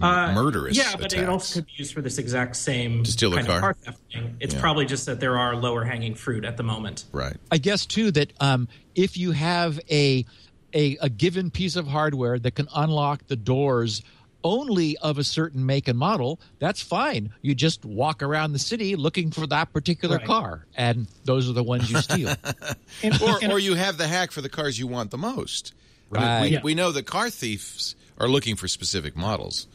Uh, 0.00 0.32
murderous. 0.32 0.76
Yeah, 0.76 0.94
but 0.96 1.12
it 1.12 1.28
also 1.28 1.54
could 1.60 1.66
be 1.66 1.72
used 1.76 1.92
for 1.92 2.02
this 2.02 2.18
exact 2.18 2.54
same 2.56 3.02
To 3.02 3.10
steal 3.10 3.32
a 3.32 3.36
kind 3.36 3.46
car? 3.48 3.56
of 3.56 3.62
car 3.62 3.74
theft 3.74 3.98
thing. 4.12 4.36
It's 4.38 4.54
Yeah. 4.54 4.60
probably 4.60 4.86
just 4.86 5.06
that 5.06 5.18
there 5.18 5.36
are 5.38 5.56
lower 5.56 5.84
hanging 5.84 6.14
fruit 6.14 6.44
at 6.44 6.56
the 6.56 6.62
moment. 6.62 7.04
Right. 7.12 7.36
I 7.50 7.58
guess 7.58 7.84
too 7.84 8.12
that 8.12 8.32
um, 8.40 8.68
if 8.94 9.16
you 9.16 9.32
have 9.32 9.80
a, 9.90 10.24
a 10.72 10.96
a 11.00 11.08
given 11.10 11.50
piece 11.50 11.74
of 11.76 11.88
hardware 11.88 12.38
that 12.38 12.54
can 12.54 12.68
unlock 12.74 13.26
the 13.26 13.34
doors 13.36 14.02
only 14.44 14.96
of 14.98 15.18
a 15.18 15.24
certain 15.24 15.64
make 15.66 15.88
and 15.88 15.98
model, 15.98 16.40
that's 16.58 16.80
fine. 16.82 17.32
You 17.42 17.54
just 17.54 17.84
walk 17.84 18.22
around 18.22 18.52
the 18.52 18.58
city 18.58 18.96
looking 18.96 19.30
for 19.30 19.46
that 19.48 19.72
particular 19.72 20.16
Right. 20.16 20.26
car, 20.26 20.66
and 20.76 21.06
those 21.24 21.48
are 21.48 21.52
the 21.52 21.62
ones 21.62 21.90
you 21.90 21.98
steal. 21.98 22.34
and, 23.02 23.22
Or, 23.22 23.38
and- 23.42 23.52
or 23.52 23.58
you 23.58 23.74
have 23.74 23.98
the 23.98 24.08
hack 24.08 24.30
for 24.32 24.40
the 24.40 24.48
cars 24.48 24.78
you 24.78 24.86
want 24.86 25.10
the 25.10 25.18
most. 25.18 25.72
I 26.12 26.18
mean, 26.18 26.24
Right. 26.28 26.40
we, 26.42 26.48
Yeah. 26.48 26.60
we 26.62 26.74
know 26.74 26.92
that 26.92 27.06
car 27.06 27.30
thieves 27.30 27.94
are 28.18 28.28
looking 28.28 28.56
for 28.56 28.68
specific 28.68 29.16
models. 29.16 29.66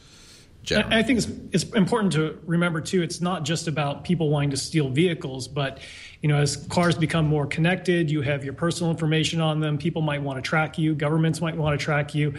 Generally. 0.67 0.95
I 0.95 0.99
I 0.99 1.03
think 1.03 1.19
it's, 1.19 1.27
it's 1.53 1.63
important 1.75 2.11
to 2.13 2.37
remember 2.45 2.81
too. 2.81 3.01
It's 3.01 3.21
not 3.21 3.43
just 3.43 3.69
about 3.69 4.03
people 4.03 4.29
wanting 4.29 4.49
to 4.49 4.57
steal 4.57 4.89
vehicles, 4.89 5.47
but 5.47 5.79
you 6.21 6.27
know, 6.27 6.37
as 6.37 6.57
cars 6.67 6.97
become 6.97 7.25
more 7.25 7.47
connected, 7.47 8.11
you 8.11 8.21
have 8.21 8.43
your 8.43 8.53
personal 8.53 8.91
information 8.91 9.39
on 9.39 9.61
them. 9.61 9.77
People 9.77 10.01
might 10.01 10.21
want 10.21 10.37
to 10.37 10.41
track 10.41 10.77
you. 10.77 10.93
Governments 10.93 11.39
might 11.39 11.55
want 11.55 11.79
to 11.79 11.83
track 11.83 12.13
you. 12.13 12.33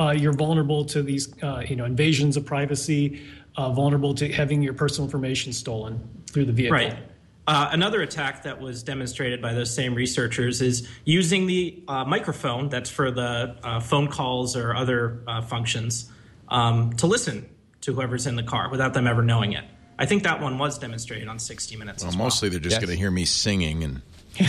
Uh, 0.00 0.14
you're 0.16 0.32
vulnerable 0.32 0.86
to 0.86 1.02
these, 1.02 1.34
uh, 1.42 1.62
you 1.68 1.76
know, 1.76 1.84
invasions 1.84 2.38
of 2.38 2.46
privacy. 2.46 3.20
Uh, 3.56 3.70
vulnerable 3.70 4.14
to 4.14 4.32
having 4.32 4.62
your 4.62 4.74
personal 4.74 5.06
information 5.06 5.52
stolen 5.52 6.00
through 6.30 6.46
the 6.46 6.52
vehicle. 6.52 6.76
Right. 6.76 6.96
Uh, 7.46 7.68
another 7.70 8.00
attack 8.00 8.42
that 8.44 8.58
was 8.58 8.82
demonstrated 8.82 9.42
by 9.42 9.52
those 9.52 9.72
same 9.72 9.94
researchers 9.94 10.62
is 10.62 10.88
using 11.04 11.46
the 11.46 11.82
uh, 11.86 12.04
microphone 12.04 12.70
that's 12.70 12.88
for 12.90 13.10
the 13.10 13.54
uh, 13.62 13.78
phone 13.78 14.08
calls 14.08 14.56
or 14.56 14.74
other 14.74 15.22
uh, 15.28 15.42
functions 15.42 16.10
um, 16.48 16.94
to 16.94 17.06
listen 17.06 17.46
to 17.84 17.94
whoever's 17.94 18.26
in 18.26 18.36
the 18.36 18.42
car 18.42 18.70
without 18.70 18.94
them 18.94 19.06
ever 19.06 19.22
knowing 19.22 19.52
it. 19.52 19.64
I 19.98 20.06
think 20.06 20.24
that 20.24 20.40
one 20.40 20.58
was 20.58 20.78
demonstrated 20.78 21.28
on 21.28 21.38
60 21.38 21.76
Minutes. 21.76 22.02
well, 22.02 22.08
as 22.10 22.16
well. 22.16 22.26
mostly 22.26 22.48
they're 22.48 22.58
just 22.60 22.74
Yes. 22.74 22.80
going 22.84 22.90
to 22.90 22.98
hear 22.98 23.10
me 23.10 23.24
singing 23.24 23.84
and 23.84 24.02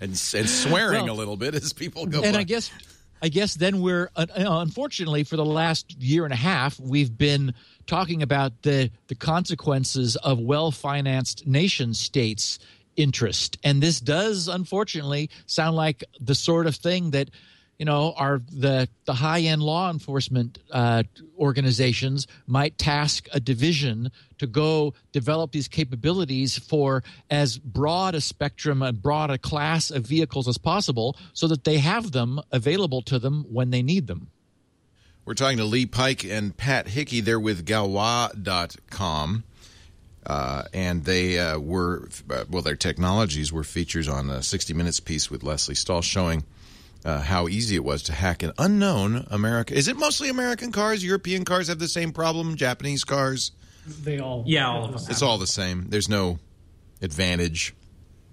and, 0.00 0.10
and 0.10 0.16
swearing 0.48 1.04
Well, 1.04 1.14
a 1.14 1.16
little 1.16 1.36
bit 1.36 1.54
as 1.54 1.72
people 1.72 2.06
go 2.06 2.20
and 2.22 2.34
by. 2.34 2.40
I 2.40 2.42
guess 2.42 2.70
I 3.22 3.28
guess 3.28 3.54
then 3.54 3.80
we're 3.80 4.10
uh, 4.14 4.26
uh, 4.36 4.60
unfortunately 4.60 5.24
for 5.24 5.36
the 5.36 5.44
last 5.44 5.96
year 5.98 6.24
and 6.24 6.32
a 6.34 6.36
half 6.36 6.78
we've 6.78 7.16
been 7.16 7.54
talking 7.86 8.22
about 8.22 8.60
the 8.62 8.90
the 9.08 9.14
consequences 9.14 10.16
of 10.16 10.38
well-financed 10.38 11.46
nation 11.46 11.94
states 11.94 12.58
interest 12.96 13.56
and 13.64 13.82
this 13.82 14.00
does 14.00 14.48
unfortunately 14.48 15.30
sound 15.46 15.76
like 15.76 16.04
the 16.20 16.34
sort 16.34 16.66
of 16.66 16.74
thing 16.76 17.10
that 17.12 17.30
you 17.78 17.84
know 17.84 18.14
are 18.16 18.40
the 18.50 18.88
the 19.04 19.14
high-end 19.14 19.62
law 19.62 19.90
enforcement 19.90 20.58
uh, 20.72 21.02
organizations 21.38 22.26
might 22.46 22.76
task 22.78 23.28
a 23.32 23.40
division 23.40 24.10
to 24.38 24.46
go 24.46 24.94
develop 25.12 25.52
these 25.52 25.68
capabilities 25.68 26.58
for 26.58 27.02
as 27.30 27.58
broad 27.58 28.14
a 28.14 28.20
spectrum 28.20 28.82
and 28.82 29.02
broad 29.02 29.30
a 29.30 29.38
class 29.38 29.90
of 29.90 30.04
vehicles 30.04 30.48
as 30.48 30.58
possible 30.58 31.16
so 31.32 31.46
that 31.46 31.64
they 31.64 31.78
have 31.78 32.12
them 32.12 32.40
available 32.52 33.02
to 33.02 33.18
them 33.18 33.44
when 33.50 33.70
they 33.70 33.82
need 33.82 34.06
them 34.06 34.28
We're 35.24 35.34
talking 35.34 35.58
to 35.58 35.64
Lee 35.64 35.86
Pike 35.86 36.24
and 36.24 36.56
Pat 36.56 36.88
Hickey. 36.88 37.20
They're 37.20 37.40
with 37.40 37.66
Galois.com. 37.66 39.44
Uh, 40.24 40.64
and 40.72 41.04
they 41.04 41.38
uh, 41.38 41.56
were, 41.58 42.08
uh, 42.30 42.44
well, 42.50 42.62
their 42.62 42.74
technologies 42.74 43.52
were 43.52 43.62
features 43.62 44.08
on 44.08 44.28
a 44.28 44.42
60 44.42 44.74
Minutes 44.74 44.98
piece 44.98 45.30
with 45.30 45.44
Lesley 45.44 45.76
Stahl 45.76 46.02
showing 46.02 46.42
uh, 47.06 47.20
how 47.20 47.46
easy 47.46 47.76
it 47.76 47.84
was 47.84 48.02
to 48.04 48.12
hack 48.12 48.42
an 48.42 48.52
unknown 48.58 49.26
America. 49.30 49.74
Is 49.74 49.86
it 49.86 49.96
mostly 49.96 50.28
American 50.28 50.72
cars? 50.72 51.04
European 51.04 51.44
cars 51.44 51.68
have 51.68 51.78
the 51.78 51.88
same 51.88 52.12
problem? 52.12 52.56
Japanese 52.56 53.04
cars? 53.04 53.52
They 54.02 54.18
all. 54.18 54.42
Yeah, 54.46 54.68
all 54.68 54.84
of 54.84 54.92
them. 54.92 55.02
It's 55.08 55.22
all 55.22 55.38
the 55.38 55.46
same. 55.46 55.86
There's 55.88 56.08
no 56.08 56.40
advantage. 57.00 57.74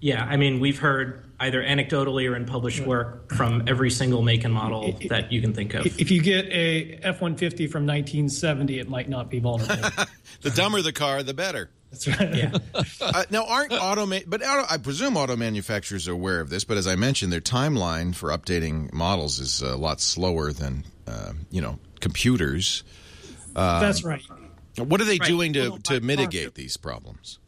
Yeah, 0.00 0.24
I 0.24 0.36
mean, 0.36 0.58
we've 0.58 0.78
heard 0.78 1.24
either 1.38 1.62
anecdotally 1.62 2.28
or 2.30 2.36
in 2.36 2.46
published 2.46 2.84
work 2.84 3.32
from 3.32 3.62
every 3.68 3.90
single 3.90 4.22
make 4.22 4.44
and 4.44 4.52
model 4.52 4.98
that 5.08 5.32
you 5.32 5.40
can 5.40 5.54
think 5.54 5.72
of. 5.74 5.86
If 5.86 6.10
you 6.10 6.20
get 6.20 6.46
a 6.46 6.98
F 7.02 7.20
one 7.20 7.36
fifty 7.36 7.68
from 7.68 7.86
1970, 7.86 8.80
it 8.80 8.88
might 8.88 9.08
not 9.08 9.30
be 9.30 9.38
vulnerable. 9.38 9.88
The 10.40 10.50
dumber 10.50 10.82
the 10.82 10.92
car, 10.92 11.22
the 11.22 11.32
better. 11.32 11.70
That's 11.94 12.08
right. 12.20 12.34
Yeah. 12.34 12.52
Uh, 13.00 13.22
now, 13.30 13.44
aren't 13.46 13.72
auto, 13.72 14.06
ma- 14.06 14.18
but 14.26 14.42
auto, 14.42 14.64
I 14.68 14.78
presume 14.78 15.16
auto 15.16 15.36
manufacturers 15.36 16.08
are 16.08 16.12
aware 16.12 16.40
of 16.40 16.48
this. 16.50 16.64
But 16.64 16.78
as 16.78 16.86
I 16.86 16.96
mentioned, 16.96 17.32
their 17.32 17.40
timeline 17.40 18.14
for 18.14 18.30
updating 18.30 18.92
models 18.92 19.38
is 19.40 19.60
a 19.62 19.76
lot 19.76 20.00
slower 20.00 20.52
than 20.52 20.84
uh, 21.06 21.32
you 21.50 21.60
know 21.60 21.78
computers. 22.00 22.82
That's 23.54 24.04
right. 24.04 24.22
What 24.78 25.00
are 25.00 25.04
they 25.04 25.18
Right. 25.18 25.28
doing 25.28 25.52
to 25.52 25.78
to 25.84 26.00
mitigate 26.00 26.54
these 26.54 26.76
problems? 26.76 27.38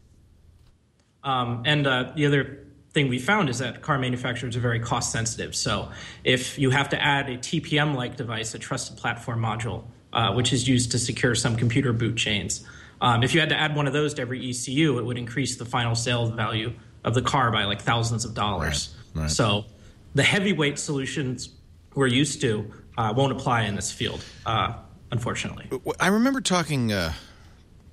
Um, 1.24 1.62
and 1.66 1.86
uh, 1.86 2.12
the 2.14 2.26
other 2.26 2.64
thing 2.92 3.08
we 3.08 3.18
found 3.18 3.48
is 3.48 3.58
that 3.58 3.82
car 3.82 3.98
manufacturers 3.98 4.56
are 4.56 4.60
very 4.60 4.80
cost 4.80 5.10
sensitive. 5.12 5.54
So 5.56 5.90
if 6.24 6.58
you 6.58 6.70
have 6.70 6.90
to 6.90 7.02
add 7.02 7.28
a 7.28 7.38
TPM 7.38 7.94
like 7.94 8.16
device, 8.16 8.54
a 8.54 8.58
trusted 8.58 8.96
platform 8.96 9.40
module, 9.40 9.84
uh, 10.12 10.32
which 10.34 10.52
is 10.52 10.68
used 10.68 10.92
to 10.92 10.98
secure 10.98 11.34
some 11.34 11.56
computer 11.56 11.92
boot 11.92 12.16
chains, 12.16 12.64
um, 13.00 13.22
if 13.22 13.34
you 13.34 13.40
had 13.40 13.50
to 13.50 13.58
add 13.58 13.76
one 13.76 13.86
of 13.86 13.92
those 13.92 14.14
to 14.14 14.22
every 14.22 14.50
ECU, 14.50 14.98
it 14.98 15.04
would 15.04 15.18
increase 15.18 15.56
the 15.56 15.64
final 15.64 15.94
sales 15.94 16.30
value 16.30 16.72
of 17.04 17.14
the 17.14 17.22
car 17.22 17.50
by 17.50 17.64
like 17.64 17.82
thousands 17.82 18.24
of 18.24 18.34
dollars. 18.34 18.94
Right, 19.14 19.22
right. 19.22 19.30
So 19.30 19.66
the 20.14 20.22
heavyweight 20.22 20.78
solutions 20.78 21.50
we're 21.94 22.06
used 22.06 22.40
to 22.42 22.70
uh, 22.98 23.12
won't 23.16 23.32
apply 23.32 23.62
in 23.62 23.74
this 23.74 23.90
field, 23.90 24.24
uh, 24.44 24.74
unfortunately. 25.10 25.68
I 25.98 26.08
remember 26.08 26.40
talking 26.40 26.92
uh, 26.92 27.12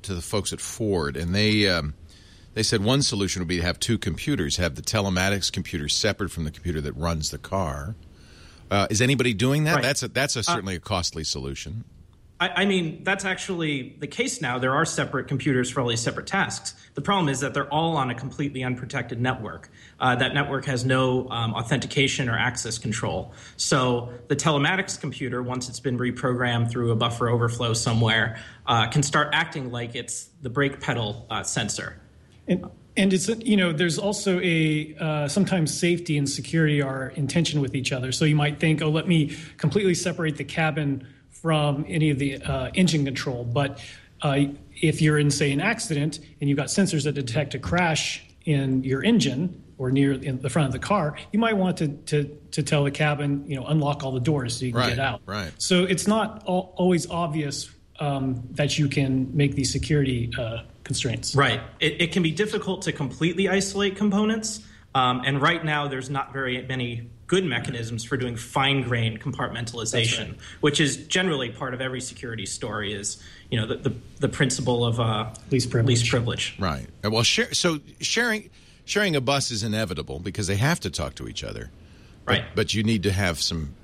to 0.03 0.13
the 0.13 0.21
folks 0.21 0.53
at 0.53 0.61
Ford, 0.61 1.17
and 1.17 1.33
they 1.33 1.67
um, 1.67 1.93
they 2.53 2.63
said 2.63 2.83
one 2.83 3.01
solution 3.01 3.41
would 3.41 3.47
be 3.47 3.57
to 3.57 3.63
have 3.63 3.79
two 3.79 3.97
computers, 3.97 4.57
have 4.57 4.75
the 4.75 4.81
telematics 4.81 5.51
computer 5.51 5.89
separate 5.89 6.29
from 6.29 6.43
the 6.43 6.51
computer 6.51 6.81
that 6.81 6.93
runs 6.93 7.31
the 7.31 7.37
car. 7.37 7.95
Uh, 8.69 8.87
is 8.89 9.01
anybody 9.01 9.33
doing 9.33 9.65
that? 9.65 9.75
Right. 9.75 9.83
That's 9.83 10.03
a, 10.03 10.07
that's 10.07 10.35
a, 10.35 10.43
certainly 10.43 10.75
a 10.75 10.79
costly 10.79 11.23
solution. 11.23 11.83
I, 12.43 12.63
I, 12.63 12.65
mean, 12.65 13.05
that's 13.05 13.23
actually 13.23 13.95
the 13.99 14.07
case 14.07 14.41
now. 14.41 14.59
There 14.59 14.75
are 14.75 14.83
separate 14.83 15.29
computers 15.29 15.69
for 15.69 15.79
all 15.79 15.87
these 15.87 16.01
separate 16.01 16.27
tasks. 16.27 16.75
The 16.93 17.01
problem 17.01 17.29
is 17.29 17.39
that 17.39 17.53
they're 17.53 17.71
all 17.71 17.95
on 17.95 18.09
a 18.09 18.15
completely 18.15 18.65
unprotected 18.65 19.21
network. 19.21 19.69
Uh, 19.97 20.17
that 20.17 20.33
network 20.33 20.65
has 20.65 20.83
no 20.83 21.29
um, 21.29 21.53
authentication 21.53 22.27
or 22.27 22.37
access 22.37 22.77
control. 22.77 23.31
So 23.55 24.11
the 24.27 24.35
telematics 24.35 24.99
computer, 24.99 25.41
once 25.41 25.69
it's 25.69 25.79
been 25.79 25.97
reprogrammed 25.97 26.69
through 26.69 26.91
a 26.91 26.97
buffer 26.97 27.29
overflow 27.29 27.71
somewhere, 27.73 28.37
uh, 28.67 28.87
can 28.87 29.03
start 29.03 29.29
acting 29.31 29.71
like 29.71 29.95
it's 29.95 30.25
the 30.41 30.49
brake 30.49 30.81
pedal 30.81 31.25
uh, 31.29 31.43
sensor. 31.43 32.01
And, 32.49 32.65
and 32.97 33.13
it's 33.13 33.29
you 33.29 33.55
know 33.55 33.71
there's 33.71 33.97
also 33.97 34.41
a 34.41 34.95
uh, 34.99 35.27
sometimes 35.29 35.75
safety 35.75 36.17
and 36.17 36.29
security 36.29 36.81
are 36.81 37.07
in 37.15 37.27
tension 37.27 37.61
with 37.61 37.73
each 37.73 37.93
other. 37.93 38.11
So 38.11 38.25
you 38.25 38.35
might 38.35 38.59
think, 38.59 38.81
oh, 38.81 38.89
let 38.89 39.07
me 39.07 39.37
completely 39.57 39.95
separate 39.95 40.35
the 40.35 40.43
cabin 40.43 41.07
from 41.43 41.85
any 41.89 42.09
of 42.09 42.17
the 42.17 42.41
uh, 42.41 42.71
engine 42.73 43.03
control. 43.03 43.43
But 43.43 43.81
uh, 44.21 44.45
if 44.81 45.01
you're 45.01 45.19
in, 45.19 45.29
say, 45.29 45.51
an 45.51 45.59
accident 45.59 46.19
and 46.39 46.49
you've 46.49 46.57
got 46.57 46.67
sensors 46.67 47.03
that 47.03 47.11
detect 47.11 47.53
a 47.53 47.59
crash 47.59 48.23
in 48.45 48.81
your 48.85 49.03
engine 49.03 49.61
or 49.77 49.91
near 49.91 50.13
in 50.13 50.39
the 50.39 50.49
front 50.49 50.67
of 50.67 50.71
the 50.71 50.79
car, 50.79 51.17
you 51.33 51.39
might 51.39 51.57
want 51.57 51.75
to, 51.77 51.89
to, 51.89 52.23
to 52.51 52.63
tell 52.63 52.85
the 52.85 52.91
cabin, 52.91 53.43
you 53.45 53.57
know, 53.57 53.65
unlock 53.65 54.03
all 54.03 54.13
the 54.13 54.21
doors 54.21 54.57
so 54.57 54.65
you 54.65 54.71
can 54.71 54.79
right, 54.79 54.89
get 54.91 54.99
out. 54.99 55.21
Right. 55.25 55.51
So 55.57 55.83
it's 55.83 56.07
not 56.07 56.43
all, 56.45 56.73
always 56.77 57.09
obvious 57.09 57.69
um, 57.99 58.47
that 58.51 58.79
you 58.79 58.87
can 58.87 59.35
make 59.35 59.53
these 59.53 59.69
security 59.69 60.31
uh, 60.39 60.59
constraints. 60.85 61.35
Right. 61.35 61.59
It, 61.81 62.01
it, 62.01 62.11
can 62.13 62.23
be 62.23 62.31
difficult 62.31 62.83
to 62.83 62.93
completely 62.93 63.49
isolate 63.49 63.97
components. 63.97 64.65
Um, 64.95 65.23
and 65.25 65.41
right 65.41 65.63
now, 65.63 65.89
there's 65.89 66.09
not 66.09 66.31
very 66.31 66.65
many 66.65 67.09
good 67.27 67.45
mechanisms 67.45 68.03
for 68.03 68.17
doing 68.17 68.35
fine 68.35 68.81
grained 68.81 69.21
compartmentalization, 69.21 70.29
right. 70.29 70.39
which 70.61 70.79
is 70.79 71.07
generally 71.07 71.49
part 71.49 71.73
of 71.73 71.81
every 71.81 72.01
security 72.01 72.45
story. 72.45 72.93
Is 72.93 73.21
you 73.49 73.59
know 73.59 73.67
the 73.67 73.75
the, 73.75 73.95
the 74.19 74.29
principle 74.29 74.85
of 74.85 74.99
uh, 74.99 75.33
least 75.51 75.69
privilege. 75.69 75.99
Least 75.99 76.09
privilege. 76.09 76.55
Right. 76.59 76.87
Well, 77.03 77.23
share, 77.23 77.53
so 77.53 77.79
sharing 78.01 78.49
sharing 78.85 79.15
a 79.15 79.21
bus 79.21 79.51
is 79.51 79.63
inevitable 79.63 80.19
because 80.19 80.47
they 80.47 80.57
have 80.57 80.79
to 80.81 80.89
talk 80.89 81.15
to 81.15 81.27
each 81.27 81.43
other. 81.43 81.71
Right. 82.25 82.43
But, 82.49 82.55
but 82.55 82.73
you 82.73 82.83
need 82.83 83.03
to 83.03 83.11
have 83.11 83.41
some 83.41 83.75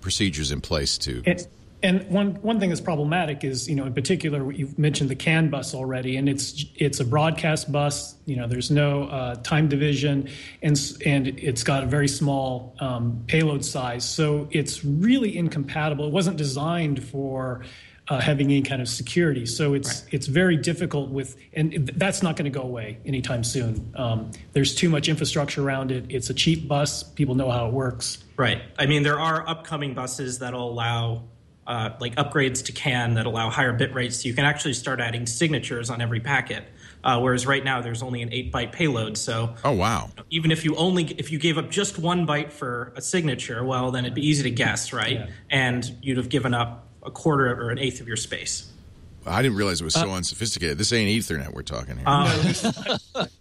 procedures 0.00 0.50
in 0.50 0.60
place 0.60 0.98
to. 0.98 1.22
It's, 1.24 1.46
and 1.82 2.08
one 2.08 2.34
one 2.42 2.60
thing 2.60 2.68
that's 2.68 2.80
problematic 2.80 3.42
is, 3.42 3.68
you 3.68 3.74
know, 3.74 3.84
in 3.84 3.94
particular, 3.94 4.52
you've 4.52 4.78
mentioned 4.78 5.10
the 5.10 5.16
CAN 5.16 5.50
bus 5.50 5.74
already, 5.74 6.16
and 6.16 6.28
it's 6.28 6.64
it's 6.76 7.00
a 7.00 7.04
broadcast 7.04 7.72
bus. 7.72 8.14
You 8.24 8.36
know, 8.36 8.46
there's 8.46 8.70
no 8.70 9.04
uh, 9.04 9.34
time 9.36 9.68
division, 9.68 10.28
and 10.62 10.80
and 11.04 11.26
it's 11.26 11.64
got 11.64 11.82
a 11.82 11.86
very 11.86 12.08
small 12.08 12.76
um, 12.80 13.24
payload 13.26 13.64
size, 13.64 14.04
so 14.04 14.48
it's 14.50 14.84
really 14.84 15.36
incompatible. 15.36 16.06
It 16.06 16.12
wasn't 16.12 16.36
designed 16.36 17.02
for 17.02 17.64
uh, 18.08 18.20
having 18.20 18.46
any 18.46 18.62
kind 18.62 18.80
of 18.80 18.88
security, 18.88 19.44
so 19.44 19.74
it's 19.74 20.02
right. 20.02 20.14
it's 20.14 20.26
very 20.26 20.56
difficult 20.56 21.10
with, 21.10 21.36
and 21.52 21.90
that's 21.96 22.22
not 22.22 22.36
going 22.36 22.50
to 22.50 22.56
go 22.56 22.62
away 22.62 22.98
anytime 23.04 23.42
soon. 23.42 23.92
Um, 23.96 24.30
there's 24.52 24.74
too 24.74 24.88
much 24.88 25.08
infrastructure 25.08 25.62
around 25.64 25.90
it. 25.90 26.06
It's 26.10 26.30
a 26.30 26.34
cheap 26.34 26.68
bus. 26.68 27.02
People 27.02 27.34
know 27.34 27.50
how 27.50 27.66
it 27.66 27.72
works. 27.72 28.22
Right. 28.36 28.62
I 28.78 28.86
mean, 28.86 29.02
there 29.02 29.18
are 29.20 29.48
upcoming 29.48 29.94
buses 29.94 30.38
that'll 30.38 30.70
allow 30.70 31.24
uh, 31.66 31.90
like 32.00 32.16
upgrades 32.16 32.64
to 32.64 32.72
CAN 32.72 33.14
that 33.14 33.26
allow 33.26 33.48
higher 33.50 33.72
bit 33.72 33.94
rates. 33.94 34.22
So 34.22 34.28
you 34.28 34.34
can 34.34 34.44
actually 34.44 34.74
start 34.74 35.00
adding 35.00 35.26
signatures 35.26 35.90
on 35.90 36.00
every 36.00 36.20
packet. 36.20 36.64
Uh, 37.04 37.18
whereas 37.20 37.46
right 37.46 37.64
now 37.64 37.80
there's 37.80 38.02
only 38.02 38.22
an 38.22 38.32
eight 38.32 38.52
byte 38.52 38.72
payload. 38.72 39.16
So 39.18 39.54
oh 39.64 39.72
wow, 39.72 40.10
even 40.30 40.52
if 40.52 40.64
you 40.64 40.76
only 40.76 41.04
if 41.18 41.32
you 41.32 41.38
gave 41.38 41.58
up 41.58 41.70
just 41.70 41.98
one 41.98 42.26
byte 42.26 42.52
for 42.52 42.92
a 42.96 43.02
signature, 43.02 43.64
well 43.64 43.90
then 43.90 44.04
it'd 44.04 44.14
be 44.14 44.26
easy 44.26 44.44
to 44.44 44.50
guess, 44.50 44.92
right? 44.92 45.12
Yeah. 45.12 45.26
And 45.50 45.96
you'd 46.00 46.16
have 46.16 46.28
given 46.28 46.54
up 46.54 46.86
a 47.02 47.10
quarter 47.10 47.52
or 47.60 47.70
an 47.70 47.78
eighth 47.78 48.00
of 48.00 48.06
your 48.06 48.16
space. 48.16 48.68
I 49.26 49.42
didn't 49.42 49.56
realize 49.56 49.80
it 49.80 49.84
was 49.84 49.94
so 49.94 50.10
uh, 50.10 50.16
unsophisticated. 50.16 50.78
This 50.78 50.92
ain't 50.92 51.08
Ethernet 51.08 51.52
we're 51.52 51.62
talking 51.62 51.96
here. 51.96 52.04
Uh, 52.06 52.86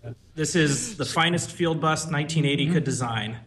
this 0.36 0.56
is 0.56 0.98
the 0.98 1.06
finest 1.06 1.52
field 1.52 1.82
bus 1.82 2.06
1980 2.06 2.66
mm-hmm. 2.66 2.74
could 2.74 2.84
design. 2.84 3.38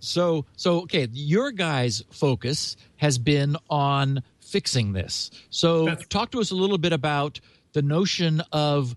So, 0.00 0.46
so 0.56 0.82
okay, 0.82 1.08
your 1.12 1.50
guys' 1.50 2.02
focus 2.10 2.76
has 2.96 3.18
been 3.18 3.56
on 3.68 4.22
fixing 4.40 4.92
this. 4.92 5.30
So, 5.50 5.84
That's- 5.84 6.06
talk 6.08 6.30
to 6.32 6.40
us 6.40 6.50
a 6.50 6.54
little 6.54 6.78
bit 6.78 6.92
about 6.92 7.40
the 7.72 7.82
notion 7.82 8.42
of 8.52 8.96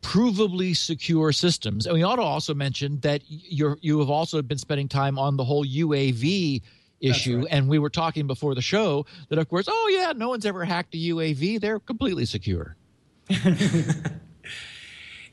provably 0.00 0.76
secure 0.76 1.32
systems. 1.32 1.86
And 1.86 1.94
we 1.94 2.02
ought 2.02 2.16
to 2.16 2.22
also 2.22 2.54
mention 2.54 2.98
that 3.00 3.22
you're 3.28 3.78
you 3.80 4.00
have 4.00 4.10
also 4.10 4.42
been 4.42 4.58
spending 4.58 4.88
time 4.88 5.18
on 5.18 5.36
the 5.36 5.44
whole 5.44 5.64
UAV 5.64 6.60
issue. 7.00 7.38
Right. 7.38 7.46
And 7.50 7.68
we 7.68 7.78
were 7.78 7.90
talking 7.90 8.26
before 8.26 8.54
the 8.54 8.62
show 8.62 9.06
that, 9.28 9.38
of 9.38 9.48
course, 9.48 9.66
oh 9.68 9.90
yeah, 9.92 10.12
no 10.12 10.28
one's 10.28 10.44
ever 10.44 10.64
hacked 10.64 10.94
a 10.94 10.98
UAV; 10.98 11.60
they're 11.60 11.78
completely 11.78 12.24
secure. 12.24 12.76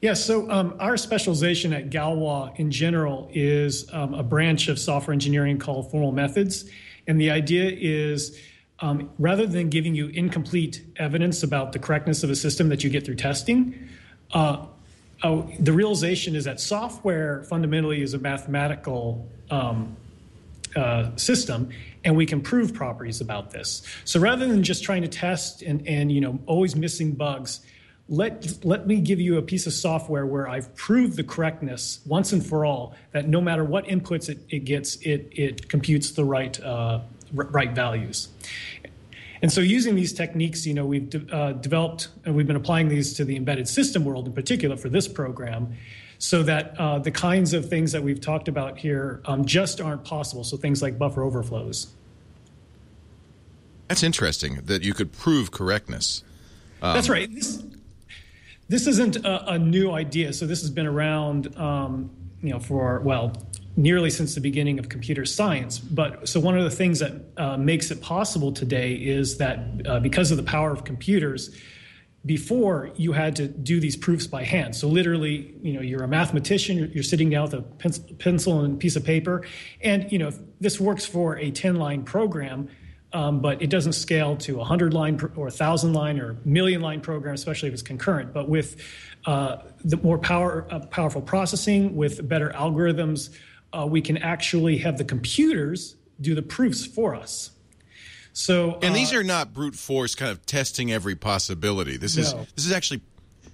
Yeah, 0.01 0.13
so 0.13 0.49
um, 0.49 0.75
our 0.79 0.95
specialization 0.95 1.73
at 1.73 1.89
Galois 1.89 2.57
in 2.57 2.71
general 2.71 3.29
is 3.33 3.91
um, 3.91 4.13
a 4.13 4.23
branch 4.23 4.69
of 4.69 4.79
software 4.79 5.13
engineering 5.13 5.59
called 5.59 5.91
formal 5.91 6.13
methods. 6.13 6.69
And 7.05 7.19
the 7.19 7.31
idea 7.31 7.69
is 7.69 8.39
um, 8.79 9.09
rather 9.19 9.45
than 9.45 9.69
giving 9.69 9.95
you 9.95 10.07
incomplete 10.07 10.81
evidence 10.95 11.43
about 11.43 11.73
the 11.73 11.79
correctness 11.79 12.23
of 12.23 12.29
a 12.29 12.35
system 12.35 12.69
that 12.69 12.81
you 12.81 12.89
get 12.89 13.05
through 13.05 13.15
testing, 13.15 13.89
uh, 14.31 14.67
uh, 15.21 15.41
the 15.59 15.73
realization 15.73 16.33
is 16.33 16.45
that 16.45 16.61
software 16.61 17.43
fundamentally 17.43 18.01
is 18.01 18.13
a 18.13 18.19
mathematical 18.19 19.27
um, 19.51 19.97
uh, 20.77 21.13
system 21.17 21.69
and 22.05 22.15
we 22.15 22.25
can 22.25 22.39
prove 22.39 22.73
properties 22.73 23.19
about 23.19 23.49
this 23.49 23.81
so 24.05 24.19
rather 24.19 24.47
than 24.47 24.63
just 24.63 24.83
trying 24.83 25.01
to 25.01 25.07
test 25.07 25.63
and, 25.63 25.85
and 25.87 26.11
you 26.11 26.21
know 26.21 26.39
always 26.45 26.75
missing 26.75 27.11
bugs 27.11 27.61
let 28.09 28.65
let 28.65 28.87
me 28.87 28.99
give 28.99 29.19
you 29.19 29.37
a 29.37 29.41
piece 29.41 29.67
of 29.67 29.73
software 29.73 30.25
where 30.25 30.49
I've 30.49 30.75
proved 30.75 31.15
the 31.15 31.23
correctness 31.23 31.99
once 32.05 32.33
and 32.33 32.45
for 32.45 32.65
all 32.65 32.95
that 33.11 33.27
no 33.27 33.39
matter 33.39 33.63
what 33.63 33.85
inputs 33.85 34.29
it, 34.29 34.39
it 34.49 34.65
gets, 34.65 34.95
it 34.97 35.31
it 35.31 35.69
computes 35.69 36.11
the 36.11 36.25
right 36.25 36.59
uh, 36.61 37.01
right 37.33 37.71
values. 37.71 38.29
And 39.41 39.51
so, 39.51 39.61
using 39.61 39.95
these 39.95 40.11
techniques, 40.11 40.65
you 40.65 40.73
know, 40.73 40.85
we've 40.85 41.09
de- 41.09 41.33
uh, 41.33 41.53
developed 41.53 42.09
and 42.25 42.35
we've 42.35 42.47
been 42.47 42.55
applying 42.55 42.89
these 42.89 43.13
to 43.13 43.25
the 43.25 43.35
embedded 43.35 43.67
system 43.67 44.03
world 44.03 44.27
in 44.27 44.33
particular 44.33 44.75
for 44.75 44.89
this 44.89 45.07
program, 45.07 45.77
so 46.17 46.43
that 46.43 46.75
uh, 46.77 46.99
the 46.99 47.11
kinds 47.11 47.53
of 47.53 47.69
things 47.69 47.91
that 47.91 48.03
we've 48.03 48.19
talked 48.19 48.47
about 48.47 48.77
here 48.77 49.21
um, 49.25 49.45
just 49.45 49.79
aren't 49.79 50.03
possible. 50.03 50.43
So 50.43 50.57
things 50.57 50.81
like 50.81 50.97
buffer 50.97 51.23
overflows. 51.23 51.87
That's 53.87 54.03
interesting 54.03 54.55
that 54.65 54.83
you 54.83 54.93
could 54.93 55.13
prove 55.13 55.51
correctness. 55.51 56.23
Um, 56.81 56.93
That's 56.93 57.09
right. 57.09 57.33
This, 57.33 57.63
this 58.69 58.87
isn't 58.87 59.17
a, 59.17 59.53
a, 59.53 59.59
new 59.59 59.91
idea. 59.91 60.31
So 60.31 60.45
this 60.45 60.61
has 60.61 60.69
been 60.69 60.87
around, 60.87 61.55
um, 61.57 62.11
you 62.41 62.51
know, 62.51 62.59
for 62.59 63.01
well, 63.01 63.33
nearly 63.75 64.09
since 64.09 64.35
the 64.35 64.41
beginning 64.41 64.79
of 64.79 64.89
computer 64.89 65.25
science. 65.25 65.79
But 65.79 66.29
so 66.29 66.39
one 66.39 66.57
of 66.57 66.63
the 66.63 66.71
things 66.71 66.99
that 66.99 67.13
uh, 67.35 67.57
makes 67.57 67.91
it 67.91 68.01
possible 68.01 68.51
today 68.51 68.93
is 68.93 69.37
that 69.39 69.59
uh, 69.85 69.99
because 69.99 70.31
of 70.31 70.37
the 70.37 70.43
power 70.43 70.71
of 70.71 70.83
computers, 70.83 71.55
before 72.25 72.91
you 72.95 73.13
had 73.13 73.35
to 73.37 73.47
do 73.47 73.79
these 73.79 73.95
proofs 73.95 74.27
by 74.27 74.43
hand. 74.43 74.75
So 74.75 74.89
literally, 74.89 75.55
you 75.61 75.73
know, 75.73 75.81
you're 75.81 76.03
a 76.03 76.07
mathematician, 76.07 76.77
you're, 76.77 76.87
you're 76.87 77.03
sitting 77.03 77.29
down 77.29 77.43
with 77.43 77.53
a 77.53 77.61
pencil, 77.61 78.03
pencil 78.19 78.61
and 78.61 78.77
piece 78.77 78.97
of 78.97 79.05
paper, 79.05 79.45
and 79.81 80.11
you 80.11 80.19
know, 80.19 80.31
this 80.59 80.79
works 80.79 81.05
for 81.05 81.37
a 81.37 81.49
10 81.49 81.75
line 81.75 82.03
program 82.03 82.67
um, 83.13 83.39
but 83.41 83.61
it 83.61 83.69
doesn't 83.69 83.93
scale 83.93 84.35
to 84.37 84.55
a 84.55 84.59
100 84.59 84.93
line 84.93 85.19
or 85.35 85.47
a 85.47 85.51
1,000 85.51 85.93
line 85.93 86.19
or 86.19 86.37
million 86.45 86.81
line 86.81 87.01
program, 87.01 87.33
especially 87.33 87.69
if 87.69 87.73
it's 87.73 87.81
concurrent. 87.81 88.33
But 88.33 88.49
with 88.49 88.81
uh, 89.25 89.57
the 89.83 89.97
more 89.97 90.17
power, 90.17 90.67
uh, 90.69 90.79
powerful 90.87 91.21
processing, 91.21 91.95
with 91.95 92.27
better 92.27 92.49
algorithms, 92.49 93.29
uh, 93.73 93.85
we 93.87 94.01
can 94.01 94.17
actually 94.17 94.77
have 94.77 94.97
the 94.97 95.03
computers 95.03 95.95
do 96.21 96.35
the 96.35 96.41
proofs 96.41 96.85
for 96.85 97.15
us. 97.15 97.51
So, 98.33 98.79
and 98.81 98.95
these 98.95 99.13
uh, 99.13 99.17
are 99.17 99.23
not 99.23 99.53
brute 99.53 99.75
force 99.75 100.15
kind 100.15 100.31
of 100.31 100.45
testing 100.45 100.91
every 100.91 101.15
possibility. 101.15 101.97
This 101.97 102.15
no. 102.15 102.23
is 102.23 102.33
this 102.55 102.65
is 102.65 102.71
actually 102.71 103.01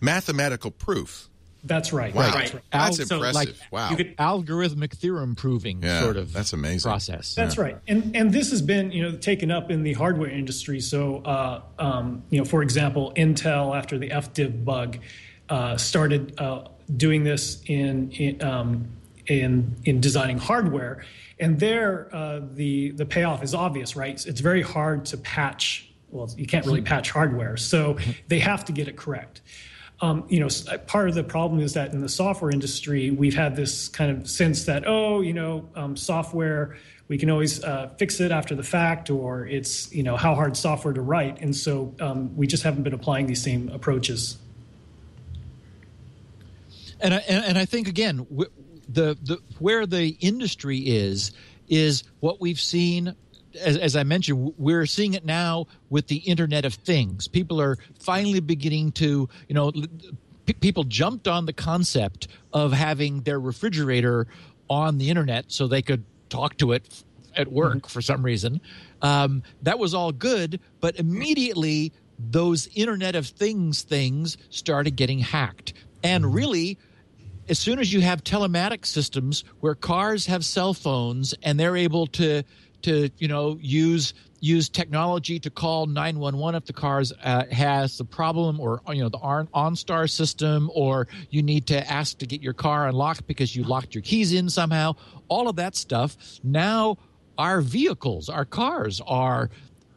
mathematical 0.02 0.70
proof. 0.70 1.30
That's 1.66 1.92
right. 1.92 2.14
Wow. 2.14 2.32
That's, 2.32 2.54
right. 2.54 2.64
that's 2.72 3.00
impressive. 3.00 3.08
So 3.08 3.20
like, 3.20 3.56
wow. 3.72 3.90
You 3.90 3.98
could, 3.98 4.18
algorithmic 4.18 4.92
theorem 4.94 5.36
proving 5.36 5.82
yeah, 5.82 6.02
sort 6.02 6.16
of 6.16 6.32
that's 6.32 6.54
amazing. 6.54 6.90
process. 6.90 7.34
That's 7.34 7.58
yeah. 7.58 7.64
right. 7.64 7.78
And 7.88 8.16
and 8.16 8.32
this 8.32 8.52
has 8.52 8.62
been 8.62 8.92
you 8.92 9.04
know 9.04 9.18
taken 9.18 9.52
up 9.52 9.72
in 9.72 9.84
the 9.84 9.94
hardware 9.94 10.30
industry. 10.30 10.80
So 10.80 11.18
uh, 11.26 11.62
um, 11.80 12.24
you 12.30 12.38
know, 12.38 12.46
for 12.46 12.62
example, 12.62 13.14
Intel 13.16 13.76
after 13.76 13.98
the 13.98 14.10
FDiv 14.10 14.64
bug 14.64 15.00
uh, 15.50 15.76
started 15.78 16.40
uh, 16.40 16.68
doing 16.98 17.24
this 17.24 17.62
in 17.66 18.12
in, 18.12 18.44
um, 18.44 18.88
in 19.28 19.76
in 19.86 20.00
designing 20.00 20.38
hardware, 20.38 21.04
and 21.40 21.60
there 21.60 22.10
uh, 22.14 22.42
the 22.54 22.92
the 22.92 23.06
payoff 23.06 23.44
is 23.44 23.56
obvious, 23.56 23.96
right? 23.96 24.24
It's 24.26 24.40
very 24.40 24.62
hard 24.62 25.06
to 25.06 25.18
patch. 25.18 25.90
Well, 26.12 26.30
you 26.38 26.46
can't 26.46 26.66
really 26.66 26.82
patch 26.82 27.10
hardware, 27.10 27.58
so 27.58 27.98
they 28.28 28.40
have 28.40 28.66
to 28.66 28.72
get 28.72 28.88
it 28.88 28.96
correct. 28.96 29.42
Um, 30.02 30.26
you 30.28 30.42
know, 30.42 30.50
part 30.88 31.08
of 31.08 31.16
the 31.16 31.24
problem 31.24 31.62
is 31.62 31.74
that 31.74 31.94
in 31.94 32.02
the 32.02 32.10
software 32.10 32.52
industry, 32.52 33.12
we've 33.12 33.36
had 33.36 33.56
this 33.56 33.88
kind 33.88 34.12
of 34.12 34.30
sense 34.30 34.66
that, 34.66 34.84
oh, 34.86 35.22
you 35.22 35.34
know, 35.34 35.70
um, 35.76 35.96
software, 35.96 36.76
we 37.08 37.18
can 37.18 37.30
always 37.30 37.64
uh, 37.64 37.90
fix 37.98 38.20
it 38.20 38.32
after 38.32 38.56
the 38.56 38.64
fact, 38.64 39.10
or 39.10 39.46
it's 39.46 39.94
you 39.94 40.04
know 40.04 40.18
how 40.18 40.34
hard 40.34 40.58
software 40.58 40.94
to 40.94 41.02
write, 41.02 41.40
and 41.40 41.56
so 41.56 41.94
um, 42.00 42.36
we 42.36 42.48
just 42.48 42.64
haven't 42.64 42.84
been 42.84 42.94
applying 42.94 43.28
these 43.28 43.44
same 43.44 43.70
approaches. 43.70 44.38
And 47.00 47.14
I, 47.14 47.18
and, 47.18 47.58
I 47.58 47.66
think 47.66 47.88
again, 47.88 48.26
the 48.90 49.18
the 49.22 49.40
where 49.60 49.86
the 49.86 50.18
industry 50.20 50.80
is 50.80 51.32
is 51.68 52.04
what 52.20 52.42
we've 52.42 52.60
seen 52.60 53.16
as, 53.56 53.78
as, 53.78 53.96
I 53.96 54.04
mentioned, 54.04 54.54
we're 54.58 54.86
seeing 54.86 55.14
it 55.14 55.26
now 55.26 55.68
with 55.90 56.08
the 56.08 56.18
Internet 56.18 56.66
of 56.66 56.74
Things. 56.74 57.28
People 57.28 57.62
are 57.62 57.78
finally 58.00 58.40
beginning 58.40 58.92
to, 58.94 59.30
you 59.48 59.56
know, 59.56 59.72
p- 60.46 60.54
people 60.54 60.84
jumped 60.84 61.28
on 61.28 61.46
the 61.46 61.54
concept 61.54 62.28
of 62.54 62.74
having 62.74 63.22
their 63.22 63.40
refrigerator 63.40 64.28
on 64.70 64.98
the 64.98 65.10
internet 65.10 65.46
so 65.52 65.68
they 65.68 65.82
could 65.82 66.04
talk 66.30 66.58
to 66.58 66.72
it 66.72 67.04
at 67.36 67.52
work 67.52 67.78
mm-hmm. 67.78 67.88
for 67.88 68.02
some 68.02 68.24
reason. 68.24 68.62
Um, 69.02 69.44
that 69.62 69.78
was 69.78 69.94
all 69.94 70.12
good, 70.12 70.60
but 70.80 70.96
immediately 70.96 71.92
those 72.18 72.68
Internet 72.76 73.16
of 73.16 73.28
Things 73.28 73.82
things 73.82 74.38
started 74.50 74.96
getting 74.96 75.20
hacked. 75.20 75.74
And 76.04 76.24
mm-hmm. 76.24 76.34
really, 76.34 76.78
as 77.50 77.60
soon 77.60 77.80
as 77.80 77.94
you 77.94 78.02
have 78.02 78.24
telematic 78.24 78.86
systems 78.86 79.44
where 79.60 79.76
cars 79.76 80.26
have 80.26 80.44
cell 80.44 80.74
phones 80.74 81.34
and 81.44 81.60
they're 81.60 81.78
able 81.78 82.08
to 82.08 82.44
to 82.86 83.10
you 83.18 83.28
know 83.28 83.58
use 83.60 84.14
use 84.40 84.70
technology 84.70 85.40
to 85.40 85.50
call 85.50 85.88
911 85.88 86.56
if 86.56 86.66
the 86.66 86.74
car 86.74 87.02
uh, 87.24 87.44
has 87.52 87.98
the 87.98 88.06
problem 88.06 88.60
or 88.60 88.82
you 88.90 89.02
know 89.02 89.10
the 89.10 89.18
OnStar 89.18 90.10
system 90.10 90.70
or 90.74 91.08
you 91.32 91.42
need 91.42 91.66
to 91.68 91.92
ask 91.92 92.20
to 92.20 92.28
get 92.28 92.42
your 92.42 92.54
car 92.54 92.88
unlocked 92.88 93.26
because 93.26 93.56
you 93.56 93.64
locked 93.64 93.96
your 93.96 94.04
keys 94.04 94.34
in 94.34 94.50
somehow. 94.50 94.96
All 95.28 95.50
of 95.50 95.56
that 95.56 95.76
stuff. 95.76 96.16
Now 96.44 96.98
our 97.38 97.60
vehicles 97.60 98.30
our 98.30 98.46
cars 98.46 99.02
are 99.06 99.50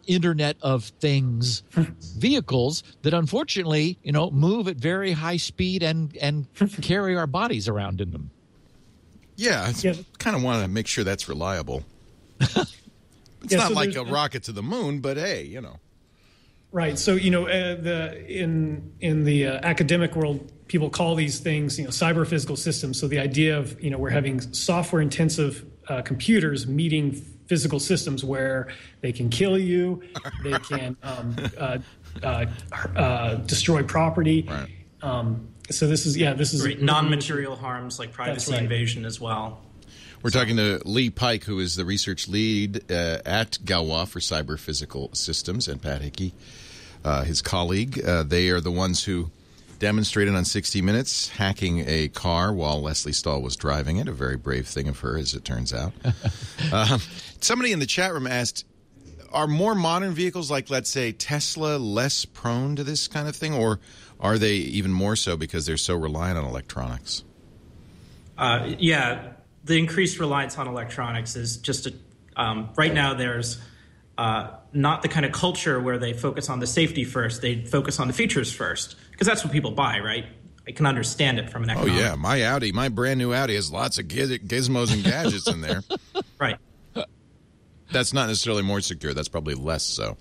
internet 0.06 0.56
of 0.62 0.85
things 0.98 1.62
vehicles 2.16 2.82
that 3.02 3.12
unfortunately 3.12 3.98
you 4.02 4.10
know 4.10 4.31
move 4.31 4.66
at 4.66 4.77
very 4.77 5.12
high 5.12 5.36
speed 5.36 5.82
and 5.82 6.16
and 6.16 6.47
carry 6.81 7.16
our 7.16 7.27
bodies 7.27 7.69
around 7.69 8.01
in 8.01 8.10
them. 8.12 8.31
Yeah 9.36 9.62
i 9.62 9.74
yeah. 9.82 9.94
kind 10.19 10.35
of 10.35 10.43
want 10.43 10.62
to 10.62 10.69
make 10.69 10.86
sure 10.86 11.05
that's 11.05 11.28
reliable 11.28 11.85
It's 12.40 13.52
yeah, 13.52 13.59
not 13.59 13.69
so 13.69 13.74
like 13.74 13.94
a 13.94 14.05
rocket 14.05 14.43
to 14.44 14.52
the 14.52 14.62
moon, 14.62 15.01
but 15.01 15.16
hey, 15.16 15.44
you 15.44 15.60
know. 15.60 15.78
Right. 16.70 16.98
So 16.98 17.15
you 17.15 17.31
know, 17.31 17.47
uh, 17.47 17.77
the 17.77 18.27
in 18.27 18.93
in 19.01 19.24
the 19.24 19.47
uh, 19.47 19.60
academic 19.62 20.16
world, 20.16 20.52
people 20.69 20.90
call 20.90 21.15
these 21.15 21.40
things 21.40 21.78
you 21.78 21.85
know 21.85 21.90
cyber 21.90 22.27
physical 22.27 22.56
systems. 22.56 23.01
So 23.01 23.09
the 23.09 23.19
idea 23.19 23.56
of 23.56 23.81
you 23.82 23.90
know 23.90 23.98
we're 23.98 24.10
having 24.10 24.40
software 24.52 25.01
intensive 25.01 25.65
uh, 25.89 26.02
computers 26.02 26.66
meeting 26.66 27.12
physical 27.47 27.81
systems 27.81 28.23
where 28.23 28.69
they 29.01 29.12
can 29.12 29.31
kill 29.31 29.59
you, 29.59 30.02
they 30.44 30.59
can 30.59 30.97
um, 31.02 31.36
uh, 31.56 31.78
uh, 32.23 32.47
uh, 32.97 33.35
destroy 33.36 33.82
property. 33.82 34.47
Right. 34.47 34.69
Um, 35.01 35.48
so 35.70 35.86
this 35.86 36.06
is 36.06 36.16
yeah, 36.16 36.35
this 36.35 36.52
is 36.52 36.66
right. 36.66 36.81
non-material 36.81 37.56
harms 37.56 37.98
like 37.98 38.12
privacy 38.12 38.52
right. 38.52 38.62
invasion 38.62 39.05
as 39.05 39.20
well. 39.20 39.62
We're 40.20 40.30
talking 40.30 40.56
to 40.56 40.80
Lee 40.84 41.10
Pike, 41.10 41.44
who 41.44 41.60
is 41.60 41.76
the 41.76 41.84
research 41.84 42.26
lead 42.26 42.90
uh, 42.90 43.18
at 43.24 43.52
Galois 43.64 44.08
for 44.08 44.18
Cyber 44.18 44.58
Physical 44.58 45.10
Systems, 45.12 45.68
and 45.68 45.80
Pat 45.80 46.02
Hickey, 46.02 46.34
uh, 47.04 47.22
his 47.22 47.40
colleague. 47.40 48.04
Uh, 48.04 48.24
they 48.24 48.48
are 48.48 48.60
the 48.60 48.72
ones 48.72 49.04
who 49.04 49.30
demonstrated 49.78 50.34
on 50.34 50.44
60 50.44 50.82
Minutes 50.82 51.28
hacking 51.28 51.84
a 51.86 52.08
car 52.08 52.52
while 52.52 52.82
Lesley 52.82 53.12
Stahl 53.12 53.40
was 53.40 53.54
driving 53.54 53.98
it. 53.98 54.08
A 54.08 54.12
very 54.12 54.36
brave 54.36 54.66
thing 54.66 54.88
of 54.88 54.98
her, 55.00 55.16
as 55.16 55.34
it 55.34 55.44
turns 55.44 55.72
out. 55.72 55.92
um, 56.72 57.00
somebody 57.40 57.70
in 57.70 57.78
the 57.78 57.86
chat 57.86 58.12
room 58.12 58.26
asked, 58.26 58.64
are 59.32 59.46
more 59.46 59.76
modern 59.76 60.14
vehicles 60.14 60.50
like, 60.50 60.68
let's 60.68 60.90
say, 60.90 61.12
Tesla 61.12 61.76
less 61.76 62.24
prone 62.24 62.74
to 62.74 62.82
this 62.82 63.06
kind 63.06 63.28
of 63.28 63.36
thing, 63.36 63.54
or 63.54 63.78
are 64.18 64.36
they 64.36 64.54
even 64.54 64.92
more 64.92 65.14
so 65.14 65.36
because 65.36 65.64
they're 65.64 65.76
so 65.76 65.94
reliant 65.94 66.38
on 66.38 66.44
electronics? 66.44 67.22
Uh, 68.36 68.74
yeah, 68.78 69.34
the 69.68 69.78
increased 69.78 70.18
reliance 70.18 70.58
on 70.58 70.66
electronics 70.66 71.36
is 71.36 71.58
just 71.58 71.86
a, 71.86 71.94
um, 72.36 72.70
right 72.76 72.92
now 72.92 73.14
there's 73.14 73.60
uh, 74.16 74.50
not 74.72 75.02
the 75.02 75.08
kind 75.08 75.24
of 75.24 75.32
culture 75.32 75.78
where 75.78 75.98
they 75.98 76.12
focus 76.12 76.48
on 76.48 76.58
the 76.58 76.66
safety 76.66 77.04
first. 77.04 77.40
They 77.40 77.64
focus 77.64 78.00
on 78.00 78.08
the 78.08 78.14
features 78.14 78.52
first 78.52 78.96
because 79.12 79.26
that's 79.26 79.44
what 79.44 79.52
people 79.52 79.70
buy, 79.70 80.00
right? 80.00 80.26
I 80.66 80.72
can 80.72 80.86
understand 80.86 81.38
it 81.38 81.50
from 81.50 81.62
an 81.64 81.70
economic. 81.70 81.94
Oh 81.94 81.96
yeah, 81.96 82.14
my 82.14 82.44
Audi, 82.44 82.72
my 82.72 82.88
brand 82.88 83.18
new 83.18 83.32
Audi 83.32 83.54
has 83.54 83.70
lots 83.70 83.98
of 83.98 84.08
giz- 84.08 84.38
gizmos 84.38 84.92
and 84.92 85.04
gadgets 85.04 85.46
in 85.46 85.60
there. 85.60 85.82
right. 86.40 86.58
That's 87.90 88.12
not 88.12 88.26
necessarily 88.26 88.62
more 88.62 88.80
secure. 88.82 89.14
That's 89.14 89.28
probably 89.28 89.54
less 89.54 89.82
so. 89.82 90.18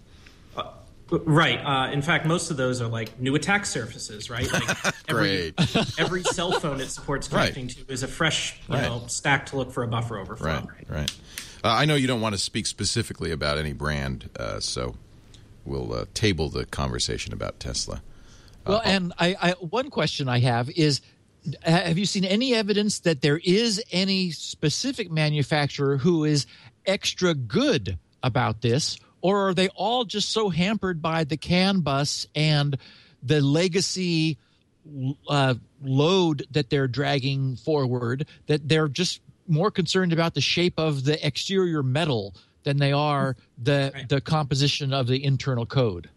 Right. 1.09 1.59
Uh, 1.59 1.91
in 1.91 2.01
fact, 2.01 2.25
most 2.25 2.51
of 2.51 2.57
those 2.57 2.81
are 2.81 2.88
like 2.88 3.19
new 3.19 3.35
attack 3.35 3.65
surfaces, 3.65 4.29
right? 4.29 4.51
Like 4.51 4.95
every, 5.09 5.53
every 5.97 6.23
cell 6.23 6.51
phone 6.59 6.81
it 6.81 6.89
supports 6.89 7.27
connecting 7.27 7.67
right. 7.67 7.77
to 7.88 7.93
is 7.93 8.03
a 8.03 8.07
fresh, 8.07 8.59
you 8.67 8.75
right. 8.75 8.84
know, 8.84 9.03
stack 9.07 9.45
to 9.47 9.57
look 9.57 9.71
for 9.71 9.84
a 9.84 9.88
buffer 9.88 10.17
overflow. 10.17 10.47
Right. 10.47 10.89
Right. 10.89 11.15
Uh, 11.63 11.69
I 11.69 11.85
know 11.85 11.95
you 11.95 12.07
don't 12.07 12.21
want 12.21 12.35
to 12.35 12.39
speak 12.39 12.67
specifically 12.67 13.31
about 13.31 13.57
any 13.57 13.73
brand, 13.73 14.29
uh, 14.39 14.59
so 14.59 14.95
we'll 15.65 15.93
uh, 15.93 16.05
table 16.13 16.49
the 16.49 16.65
conversation 16.65 17.34
about 17.34 17.59
Tesla. 17.59 18.01
Uh, 18.65 18.69
well, 18.69 18.81
and 18.84 19.13
I, 19.17 19.35
I, 19.41 19.51
one 19.53 19.89
question 19.89 20.27
I 20.29 20.39
have 20.39 20.69
is 20.71 21.01
have 21.63 21.97
you 21.97 22.05
seen 22.05 22.25
any 22.25 22.53
evidence 22.53 22.99
that 22.99 23.21
there 23.21 23.39
is 23.43 23.81
any 23.91 24.31
specific 24.31 25.09
manufacturer 25.09 25.97
who 25.97 26.25
is 26.25 26.45
extra 26.85 27.34
good 27.34 27.97
about 28.23 28.61
this 28.61 28.99
or 29.22 29.49
are 29.49 29.53
they 29.53 29.69
all 29.69 30.06
just 30.06 30.30
so 30.30 30.49
hampered 30.49 31.02
by 31.02 31.23
the 31.23 31.38
CAN 31.38 31.81
bus 31.81 32.27
and 32.35 32.77
the 33.23 33.41
legacy 33.41 34.38
uh, 35.27 35.56
load 35.81 36.45
that 36.52 36.69
they're 36.69 36.88
dragging 36.88 37.56
forward 37.56 38.26
that 38.48 38.68
they're 38.68 38.88
just 38.88 39.22
more 39.48 39.72
concerned 39.72 40.14
about 40.14 40.34
the 40.34 40.41
shape 40.41 40.73
of 40.77 41.03
the 41.03 41.26
exterior 41.26 41.84
metal 41.84 42.34
than 42.64 42.77
they 42.77 42.91
are 42.91 43.35
the 43.57 43.91
right. 43.94 44.10
the 44.10 44.19
composition 44.19 44.94
of 44.94 45.07
the 45.07 45.23
internal 45.23 45.65
code. 45.65 46.10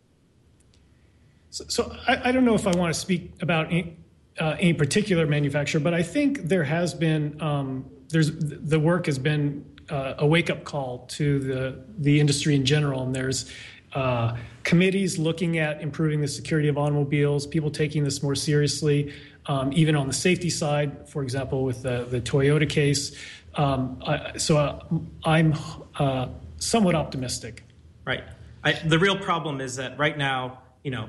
So, 1.51 1.65
so 1.69 1.97
I, 2.07 2.29
I, 2.29 2.33
don't 2.33 2.45
know 2.45 2.55
if 2.55 2.67
I 2.67 2.77
want 2.77 2.95
to 2.95 2.99
speak 2.99 3.33
about 3.41 3.67
any, 3.67 3.97
uh, 4.39 4.57
any 4.59 4.73
particular 4.73 5.27
manufacturer, 5.27 5.81
but 5.81 5.95
I 5.95 6.03
think 6.03 6.43
there 6.43 6.63
has 6.63 6.95
been 6.95 7.41
um, 7.41 7.91
there's 8.09 8.31
the 8.33 8.79
work 8.79 9.07
has 9.07 9.19
been 9.19 9.65
uh, 9.91 10.15
a 10.19 10.27
wake 10.27 10.51
up 10.51 10.65
call 10.65 11.07
to 11.09 11.39
the 11.41 11.83
the 11.99 12.21
industry 12.21 12.55
in 12.55 12.65
general. 12.65 13.03
And 13.03 13.15
there's 13.15 13.51
uh, 13.95 14.37
committees 14.63 15.19
looking 15.19 15.59
at 15.59 15.83
improving 15.83 16.21
the 16.21 16.29
security 16.29 16.69
of 16.69 16.79
automobiles, 16.79 17.47
people 17.47 17.71
taking 17.71 18.05
this 18.05 18.23
more 18.23 18.35
seriously, 18.35 19.13
um, 19.47 19.73
even 19.73 19.97
on 19.97 20.07
the 20.07 20.13
safety 20.13 20.51
side, 20.51 21.09
for 21.09 21.23
example, 21.23 21.65
with 21.65 21.83
the, 21.83 22.07
the 22.11 22.21
Toyota 22.21 22.69
case. 22.69 23.17
Um, 23.57 24.01
I, 24.07 24.37
so 24.39 24.59
uh, 24.59 24.85
I'm 25.25 25.55
uh, 25.99 26.29
somewhat 26.59 26.95
optimistic. 26.95 27.65
Right. 28.05 28.23
I, 28.63 28.73
the 28.73 28.99
real 28.99 29.19
problem 29.19 29.61
is 29.61 29.77
that 29.77 29.99
right 29.99 30.17
now, 30.17 30.61
you 30.85 30.91
know, 30.91 31.09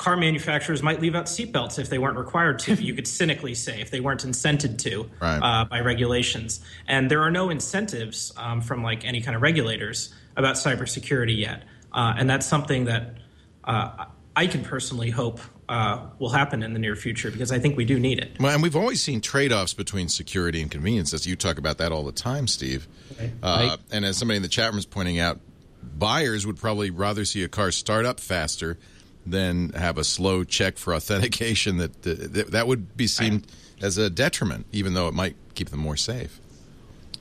car 0.00 0.16
manufacturers 0.16 0.82
might 0.82 0.98
leave 0.98 1.14
out 1.14 1.26
seatbelts 1.26 1.78
if 1.78 1.90
they 1.90 1.98
weren't 1.98 2.16
required 2.16 2.58
to. 2.58 2.72
you 2.82 2.94
could 2.94 3.06
cynically 3.06 3.54
say 3.54 3.82
if 3.82 3.90
they 3.90 4.00
weren't 4.00 4.24
incented 4.24 4.78
to 4.78 5.10
right. 5.20 5.38
uh, 5.42 5.66
by 5.66 5.78
regulations. 5.80 6.64
And 6.88 7.10
there 7.10 7.20
are 7.22 7.30
no 7.30 7.50
incentives 7.50 8.32
um, 8.38 8.62
from 8.62 8.82
like 8.82 9.04
any 9.04 9.20
kind 9.20 9.36
of 9.36 9.42
regulators 9.42 10.14
about 10.36 10.54
cybersecurity 10.54 11.36
yet. 11.36 11.64
Uh, 11.92 12.14
and 12.16 12.30
that's 12.30 12.46
something 12.46 12.86
that 12.86 13.18
uh, 13.64 14.06
I 14.34 14.46
can 14.46 14.64
personally 14.64 15.10
hope 15.10 15.38
uh, 15.68 16.06
will 16.18 16.30
happen 16.30 16.62
in 16.62 16.72
the 16.72 16.78
near 16.78 16.96
future 16.96 17.30
because 17.30 17.52
I 17.52 17.58
think 17.58 17.76
we 17.76 17.84
do 17.84 18.00
need 18.00 18.20
it. 18.20 18.40
Well, 18.40 18.54
and 18.54 18.62
we've 18.62 18.76
always 18.76 19.02
seen 19.02 19.20
trade 19.20 19.52
offs 19.52 19.74
between 19.74 20.08
security 20.08 20.62
and 20.62 20.70
convenience. 20.70 21.12
As 21.12 21.26
you 21.26 21.36
talk 21.36 21.58
about 21.58 21.76
that 21.76 21.92
all 21.92 22.04
the 22.04 22.10
time, 22.10 22.46
Steve. 22.46 22.88
Right. 23.18 23.30
Uh, 23.42 23.68
right. 23.68 23.78
And 23.92 24.06
as 24.06 24.16
somebody 24.16 24.36
in 24.36 24.42
the 24.42 24.48
chat 24.48 24.70
room 24.70 24.78
is 24.78 24.86
pointing 24.86 25.18
out, 25.18 25.40
buyers 25.82 26.46
would 26.46 26.56
probably 26.56 26.88
rather 26.88 27.26
see 27.26 27.44
a 27.44 27.48
car 27.48 27.70
start 27.70 28.06
up 28.06 28.18
faster 28.18 28.78
then 29.26 29.70
have 29.70 29.98
a 29.98 30.04
slow 30.04 30.44
check 30.44 30.78
for 30.78 30.94
authentication 30.94 31.78
that 31.78 32.02
that, 32.02 32.50
that 32.50 32.66
would 32.66 32.96
be 32.96 33.06
seen 33.06 33.44
as 33.80 33.98
a 33.98 34.10
detriment, 34.10 34.66
even 34.72 34.94
though 34.94 35.08
it 35.08 35.14
might 35.14 35.36
keep 35.54 35.70
them 35.70 35.80
more 35.80 35.96
safe. 35.96 36.40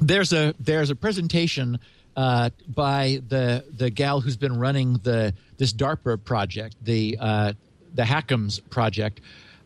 There's 0.01 0.33
a 0.33 0.53
there's 0.59 0.89
a 0.89 0.95
presentation 0.95 1.79
uh, 2.15 2.49
by 2.67 3.21
the 3.27 3.65
the 3.75 3.89
gal 3.89 4.21
who's 4.21 4.37
been 4.37 4.57
running 4.57 4.93
the 5.03 5.33
this 5.57 5.73
DARPA 5.73 6.23
project, 6.23 6.75
the 6.81 7.17
uh, 7.19 7.53
the 7.93 8.03
HACMS 8.03 8.61
project, 8.69 9.21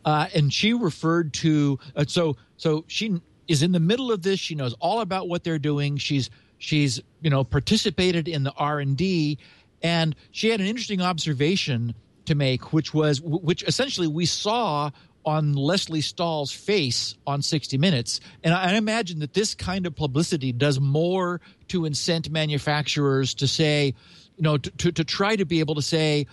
uh, 0.05 0.27
and 0.33 0.51
she 0.51 0.73
referred 0.73 1.33
to 1.33 1.79
uh, 1.95 2.05
so 2.07 2.35
so 2.57 2.83
she 2.87 3.21
is 3.47 3.63
in 3.63 3.71
the 3.71 3.79
middle 3.79 4.11
of 4.11 4.21
this. 4.21 4.39
She 4.39 4.55
knows 4.55 4.73
all 4.79 5.01
about 5.01 5.27
what 5.29 5.43
they're 5.43 5.59
doing. 5.59 5.97
She's 5.97 6.29
she's 6.57 7.01
you 7.21 7.29
know 7.29 7.43
participated 7.43 8.27
in 8.27 8.43
the 8.43 8.53
R 8.53 8.79
and 8.79 8.97
D, 8.97 9.37
and 9.81 10.15
she 10.31 10.49
had 10.49 10.59
an 10.59 10.67
interesting 10.67 11.01
observation 11.01 11.93
to 12.25 12.35
make, 12.35 12.73
which 12.73 12.93
was 12.93 13.21
which 13.21 13.63
essentially 13.63 14.07
we 14.07 14.25
saw 14.25 14.91
on 15.25 15.53
Lesley 15.53 16.01
Stahl's 16.01 16.51
face 16.51 17.15
on 17.25 17.41
60 17.41 17.77
Minutes. 17.77 18.19
And 18.43 18.53
I, 18.53 18.75
imagine 18.75 19.19
that 19.19 19.33
this 19.33 19.55
kind 19.55 19.85
of 19.85 19.95
publicity 19.95 20.51
does 20.51 20.79
more 20.79 21.39
to 21.69 21.81
incent 21.81 22.29
manufacturers 22.29 23.33
to 23.35 23.47
say, 23.47 23.93
you 24.35 24.43
know, 24.43 24.57
to, 24.57 24.69
to, 24.69 24.91
to 24.91 25.03
try 25.03 25.35
to 25.35 25.45
be 25.45 25.59
able 25.61 25.75
to 25.75 25.81
say, 25.81 26.27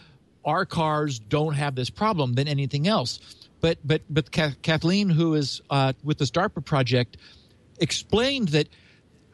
our 0.45 0.65
cars 0.65 1.19
don't 1.19 1.55
have 1.55 1.75
this 1.75 1.91
problem 1.91 2.35
than 2.35 2.49
anything 2.49 2.89
else. 2.89 3.21
But 3.61 3.79
but 3.85 4.03
but 4.09 4.31
Kathleen, 4.31 5.11
who 5.11 5.35
is 5.35 5.61
uh, 5.69 5.93
with 6.03 6.19
this 6.19 6.31
DARPA 6.31 6.65
project, 6.65 7.19
explained 7.79 8.49
that 8.49 8.69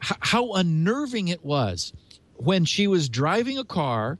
h- 0.03 0.17
how 0.19 0.53
unnerving 0.53 1.29
it 1.29 1.45
was 1.45 1.93
when 2.35 2.65
she 2.65 2.87
was 2.87 3.07
driving 3.07 3.57
a 3.57 3.63
car 3.63 4.19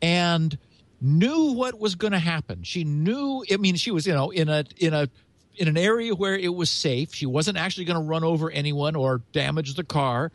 and 0.00 0.56
knew 1.04 1.52
what 1.52 1.78
was 1.78 1.94
going 1.94 2.12
to 2.12 2.18
happen. 2.18 2.62
She 2.62 2.82
knew. 2.82 3.44
I 3.52 3.58
mean, 3.58 3.76
she 3.76 3.90
was 3.90 4.06
you 4.06 4.14
know 4.14 4.30
in 4.30 4.48
a 4.48 4.64
in 4.78 4.94
a 4.94 5.08
in 5.56 5.68
an 5.68 5.76
area 5.76 6.14
where 6.14 6.36
it 6.36 6.52
was 6.54 6.70
safe. 6.70 7.14
She 7.14 7.26
wasn't 7.26 7.58
actually 7.58 7.84
going 7.84 8.00
to 8.00 8.04
run 8.04 8.24
over 8.24 8.50
anyone 8.50 8.96
or 8.96 9.22
damage 9.32 9.74
the 9.74 9.84
car. 9.84 10.32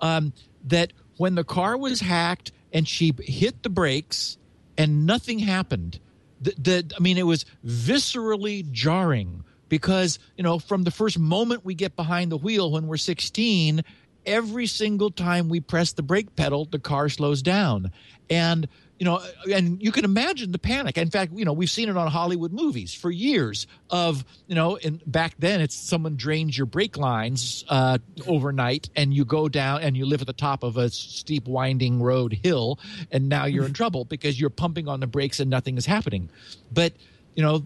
Um, 0.00 0.32
that 0.66 0.92
when 1.16 1.34
the 1.34 1.44
car 1.44 1.76
was 1.76 2.00
hacked 2.00 2.52
and 2.72 2.86
she 2.86 3.14
hit 3.18 3.62
the 3.62 3.70
brakes 3.70 4.38
and 4.78 5.06
nothing 5.06 5.38
happened. 5.38 5.98
The, 6.40 6.54
the, 6.56 6.94
I 6.96 7.00
mean, 7.00 7.18
it 7.18 7.26
was 7.26 7.44
viscerally 7.66 8.70
jarring 8.70 9.44
because, 9.68 10.18
you 10.36 10.42
know, 10.42 10.58
from 10.58 10.84
the 10.84 10.90
first 10.90 11.18
moment 11.18 11.64
we 11.64 11.74
get 11.74 11.96
behind 11.96 12.32
the 12.32 12.38
wheel 12.38 12.70
when 12.70 12.86
we're 12.86 12.96
16, 12.96 13.82
every 14.24 14.66
single 14.66 15.10
time 15.10 15.48
we 15.48 15.60
press 15.60 15.92
the 15.92 16.02
brake 16.02 16.34
pedal, 16.36 16.64
the 16.64 16.78
car 16.78 17.08
slows 17.08 17.42
down. 17.42 17.92
And 18.30 18.68
you 19.00 19.06
know, 19.06 19.22
and 19.50 19.82
you 19.82 19.92
can 19.92 20.04
imagine 20.04 20.52
the 20.52 20.58
panic. 20.58 20.98
In 20.98 21.08
fact, 21.08 21.32
you 21.34 21.46
know, 21.46 21.54
we've 21.54 21.70
seen 21.70 21.88
it 21.88 21.96
on 21.96 22.06
Hollywood 22.08 22.52
movies 22.52 22.92
for 22.92 23.10
years. 23.10 23.66
Of 23.88 24.26
you 24.46 24.54
know, 24.54 24.76
and 24.76 25.00
back 25.10 25.34
then 25.38 25.62
it's 25.62 25.74
someone 25.74 26.16
drains 26.16 26.56
your 26.56 26.66
brake 26.66 26.98
lines 26.98 27.64
uh, 27.70 27.96
overnight, 28.26 28.90
and 28.94 29.14
you 29.14 29.24
go 29.24 29.48
down 29.48 29.80
and 29.80 29.96
you 29.96 30.04
live 30.04 30.20
at 30.20 30.26
the 30.26 30.34
top 30.34 30.62
of 30.62 30.76
a 30.76 30.90
steep, 30.90 31.48
winding 31.48 32.02
road 32.02 32.38
hill, 32.44 32.78
and 33.10 33.30
now 33.30 33.46
you're 33.46 33.64
in 33.64 33.72
trouble 33.80 34.04
because 34.04 34.38
you're 34.38 34.50
pumping 34.50 34.86
on 34.86 35.00
the 35.00 35.06
brakes 35.06 35.40
and 35.40 35.48
nothing 35.48 35.78
is 35.78 35.86
happening. 35.86 36.28
But 36.70 36.92
you 37.34 37.42
know, 37.42 37.64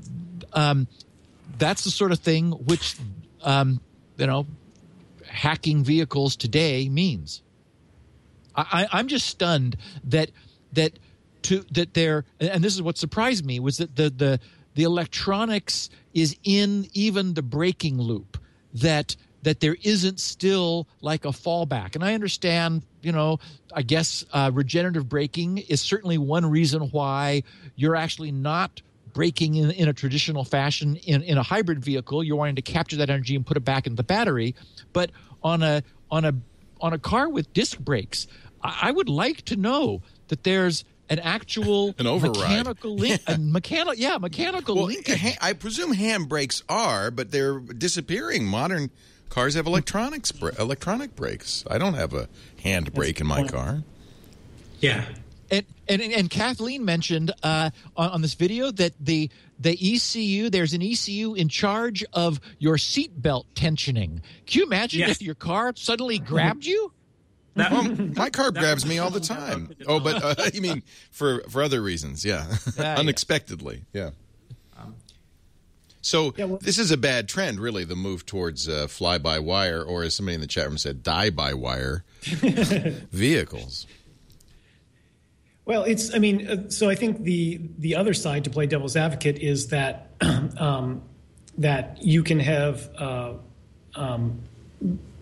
um, 0.53 0.87
that's 1.59 1.83
the 1.83 1.91
sort 1.91 2.13
of 2.13 2.21
thing 2.21 2.53
which 2.53 2.95
um, 3.43 3.81
you 4.19 4.29
know, 4.29 4.47
hacking 5.27 5.83
vehicles 5.83 6.37
today 6.37 6.89
means. 6.89 7.43
I, 8.55 8.87
I'm 8.93 9.09
just 9.09 9.27
stunned 9.27 9.77
that 10.05 10.31
that 10.75 10.93
to 11.45 11.65
that 11.73 11.95
they're 11.95 12.25
and 12.41 12.63
this 12.63 12.75
is 12.75 12.83
what 12.83 12.99
surprised 12.99 13.45
me 13.45 13.61
was 13.61 13.79
that 13.79 13.97
the 13.97 14.11
the 14.11 14.41
the 14.75 14.83
electronics 14.83 15.89
is 16.13 16.37
in 16.43 16.89
even 16.93 17.35
the 17.35 17.43
braking 17.43 17.99
loop 17.99 18.39
that 18.73 19.17
that 19.43 19.61
there 19.61 19.77
isn't 19.83 20.19
still 20.19 20.89
like 21.03 21.25
a 21.25 21.29
fallback. 21.29 21.95
And 21.95 22.05
i 22.05 22.15
understand 22.15 22.83
you 23.03 23.13
know 23.13 23.39
i 23.73 23.83
guess 23.83 24.25
uh, 24.33 24.51
regenerative 24.53 25.09
braking 25.09 25.59
is 25.59 25.81
certainly 25.81 26.19
one 26.19 26.47
reason 26.47 26.83
why 26.91 27.43
you're 27.77 27.97
actually 27.97 28.33
not 28.33 28.83
braking 29.13 29.55
in, 29.55 29.71
in 29.71 29.89
a 29.89 29.93
traditional 29.93 30.45
fashion 30.45 30.97
in, 30.97 31.23
in 31.23 31.39
a 31.39 31.43
hybrid 31.43 31.79
vehicle. 31.85 32.25
You're 32.25 32.37
wanting 32.37 32.57
to 32.57 32.63
capture 32.63 32.97
that 32.97 33.11
energy 33.11 33.37
and 33.37 33.47
put 33.47 33.57
it 33.57 33.65
back 33.65 33.87
in 33.87 33.95
the 33.95 34.03
battery. 34.03 34.57
But 34.93 35.13
on 35.41 35.63
a 35.63 35.83
on 36.11 36.25
a 36.25 36.35
on 36.81 36.93
a 36.93 36.99
car 36.99 37.29
with 37.29 37.53
disc 37.53 37.79
brakes 37.79 38.27
I, 38.65 38.79
I 38.89 38.91
would 38.91 39.09
like 39.09 39.43
to 39.43 39.57
know 39.57 40.03
that 40.29 40.43
there's 40.43 40.85
an 41.09 41.19
actual 41.19 41.95
an 41.99 42.07
override. 42.07 42.37
mechanical 42.37 42.95
link, 42.97 43.21
a 43.27 43.39
mechanical, 43.39 43.95
yeah, 43.95 44.19
mechanical 44.19 44.75
well, 44.77 44.85
linkage. 44.87 45.21
Ha- 45.21 45.37
I 45.41 45.53
presume 45.53 45.95
handbrakes 45.95 46.63
are, 46.69 47.11
but 47.11 47.31
they're 47.31 47.59
disappearing. 47.61 48.45
Modern 48.47 48.91
cars 49.29 49.55
have 49.55 49.67
electronics, 49.67 50.33
electronic 50.59 51.17
brakes. 51.17 51.65
I 51.71 51.79
don't 51.79 51.95
have 51.95 52.15
a 52.15 52.29
hand 52.63 52.93
brake 52.95 53.21
in 53.21 53.27
my 53.27 53.45
car. 53.47 53.83
Yeah. 54.81 55.05
And, 55.51 55.65
and 55.89 56.01
and 56.01 56.31
Kathleen 56.31 56.85
mentioned 56.85 57.31
uh, 57.43 57.71
on, 57.97 58.11
on 58.11 58.23
this 58.23 58.35
video 58.35 58.71
that 58.73 58.93
the 58.99 59.31
the 59.59 59.73
ECU 59.95 60.49
there's 60.51 60.73
an 60.73 60.83
ECU 60.83 61.35
in 61.35 61.49
charge 61.49 62.03
of 62.15 62.41
your 62.59 62.77
seatbelt 62.77 63.45
tensioning. 63.55 64.21
Can 64.47 64.61
you 64.61 64.67
imagine 64.67 65.01
Yes. 65.01 65.11
if 65.11 65.23
your 65.23 65.35
car 65.35 65.73
suddenly 65.77 66.19
grabbed 66.19 66.65
you? 66.65 66.93
That, 67.57 67.71
Well, 67.71 67.85
my 68.17 68.31
car 68.31 68.51
grabs 68.51 68.85
me 68.85 68.99
all 68.99 69.11
the 69.11 69.21
time. 69.21 69.71
Oh, 69.87 70.01
but 70.01 70.23
uh, 70.23 70.51
you 70.55 70.61
mean 70.61 70.83
for 71.11 71.41
for 71.49 71.63
other 71.63 71.81
reasons? 71.81 72.25
Yeah, 72.25 72.47
yeah. 72.77 72.97
unexpectedly. 72.99 73.83
Yeah. 73.93 74.11
So 76.03 76.35
Yeah, 76.37 76.45
well- 76.45 76.59
this 76.61 76.79
is 76.79 76.91
a 76.91 76.99
bad 76.99 77.29
trend, 77.31 77.59
really. 77.61 77.85
The 77.85 77.97
move 77.97 78.27
towards 78.27 78.69
uh, 78.69 78.89
fly 78.89 79.17
by 79.17 79.39
wire, 79.39 79.83
or 79.83 80.03
as 80.03 80.15
somebody 80.15 80.35
in 80.35 80.43
the 80.43 80.47
chat 80.47 80.67
room 80.69 80.77
said, 80.77 81.03
die 81.03 81.31
by 81.31 81.55
wire 81.55 82.05
vehicles. 82.23 83.87
Well, 85.65 85.85
it's. 85.85 86.15
I 86.15 86.19
mean, 86.19 86.47
uh, 86.47 86.69
so 86.69 86.91
I 86.91 86.95
think 86.95 87.23
the 87.23 87.59
the 87.79 87.95
other 87.97 88.13
side 88.13 88.45
to 88.45 88.51
play 88.51 88.67
devil's 88.67 88.97
advocate 88.97 89.39
is 89.39 89.69
that 89.69 90.11
um, 90.59 91.01
that 91.57 92.03
you 92.03 92.23
can 92.23 92.39
have 92.39 92.91
uh, 92.99 93.33
um, 93.95 94.43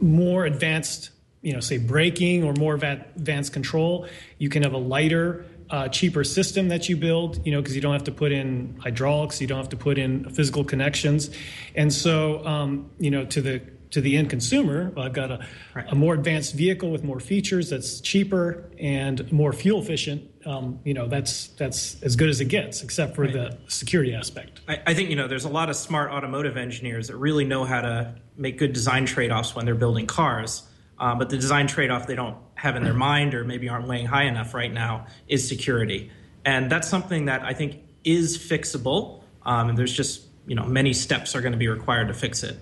more 0.00 0.44
advanced, 0.46 1.10
you 1.42 1.52
know, 1.52 1.60
say 1.60 1.78
braking 1.78 2.44
or 2.44 2.54
more 2.54 2.74
advanced 2.74 3.52
control. 3.52 4.06
You 4.38 4.48
can 4.48 4.62
have 4.62 4.72
a 4.72 4.78
lighter, 4.78 5.44
uh, 5.70 5.88
cheaper 5.88 6.22
system 6.24 6.68
that 6.68 6.88
you 6.88 6.96
build, 6.96 7.44
you 7.44 7.52
know, 7.52 7.60
because 7.60 7.74
you 7.74 7.80
don't 7.80 7.92
have 7.92 8.04
to 8.04 8.12
put 8.12 8.30
in 8.32 8.78
hydraulics, 8.80 9.40
you 9.40 9.46
don't 9.46 9.58
have 9.58 9.70
to 9.70 9.76
put 9.76 9.98
in 9.98 10.28
physical 10.30 10.64
connections, 10.64 11.30
and 11.74 11.92
so 11.92 12.44
um, 12.46 12.90
you 12.98 13.10
know, 13.10 13.24
to 13.26 13.40
the 13.40 13.60
to 13.92 14.00
the 14.00 14.16
end 14.16 14.30
consumer, 14.30 14.90
well, 14.96 15.04
I've 15.04 15.12
got 15.12 15.30
a, 15.30 15.46
a 15.90 15.94
more 15.94 16.14
advanced 16.14 16.54
vehicle 16.54 16.90
with 16.90 17.04
more 17.04 17.20
features 17.20 17.68
that's 17.68 18.00
cheaper 18.00 18.70
and 18.78 19.30
more 19.30 19.52
fuel 19.52 19.82
efficient. 19.82 20.30
Um, 20.46 20.80
you 20.82 20.94
know, 20.94 21.08
that's 21.08 21.48
that's 21.48 22.02
as 22.02 22.16
good 22.16 22.30
as 22.30 22.40
it 22.40 22.46
gets, 22.46 22.82
except 22.82 23.14
for 23.14 23.28
the 23.28 23.56
security 23.68 24.14
aspect. 24.14 24.60
I, 24.66 24.80
I 24.86 24.94
think 24.94 25.10
you 25.10 25.16
know 25.16 25.28
there's 25.28 25.44
a 25.44 25.50
lot 25.50 25.70
of 25.70 25.76
smart 25.76 26.10
automotive 26.10 26.56
engineers 26.56 27.08
that 27.08 27.16
really 27.16 27.44
know 27.44 27.64
how 27.64 27.82
to 27.82 28.14
make 28.36 28.58
good 28.58 28.72
design 28.72 29.04
trade-offs 29.06 29.54
when 29.54 29.66
they're 29.66 29.74
building 29.74 30.06
cars. 30.06 30.64
Uh, 31.02 31.16
but 31.16 31.30
the 31.30 31.36
design 31.36 31.66
trade-off 31.66 32.06
they 32.06 32.14
don't 32.14 32.36
have 32.54 32.76
in 32.76 32.84
their 32.84 32.94
mind, 32.94 33.34
or 33.34 33.42
maybe 33.42 33.68
aren't 33.68 33.88
weighing 33.88 34.06
high 34.06 34.22
enough 34.22 34.54
right 34.54 34.72
now, 34.72 35.04
is 35.26 35.46
security, 35.46 36.12
and 36.44 36.70
that's 36.70 36.88
something 36.88 37.24
that 37.24 37.42
I 37.42 37.54
think 37.54 37.80
is 38.04 38.38
fixable. 38.38 39.24
Um, 39.44 39.70
and 39.70 39.76
there's 39.76 39.92
just 39.92 40.22
you 40.46 40.54
know 40.54 40.64
many 40.64 40.92
steps 40.92 41.34
are 41.34 41.40
going 41.40 41.52
to 41.52 41.58
be 41.58 41.66
required 41.66 42.06
to 42.06 42.14
fix 42.14 42.44
it. 42.44 42.56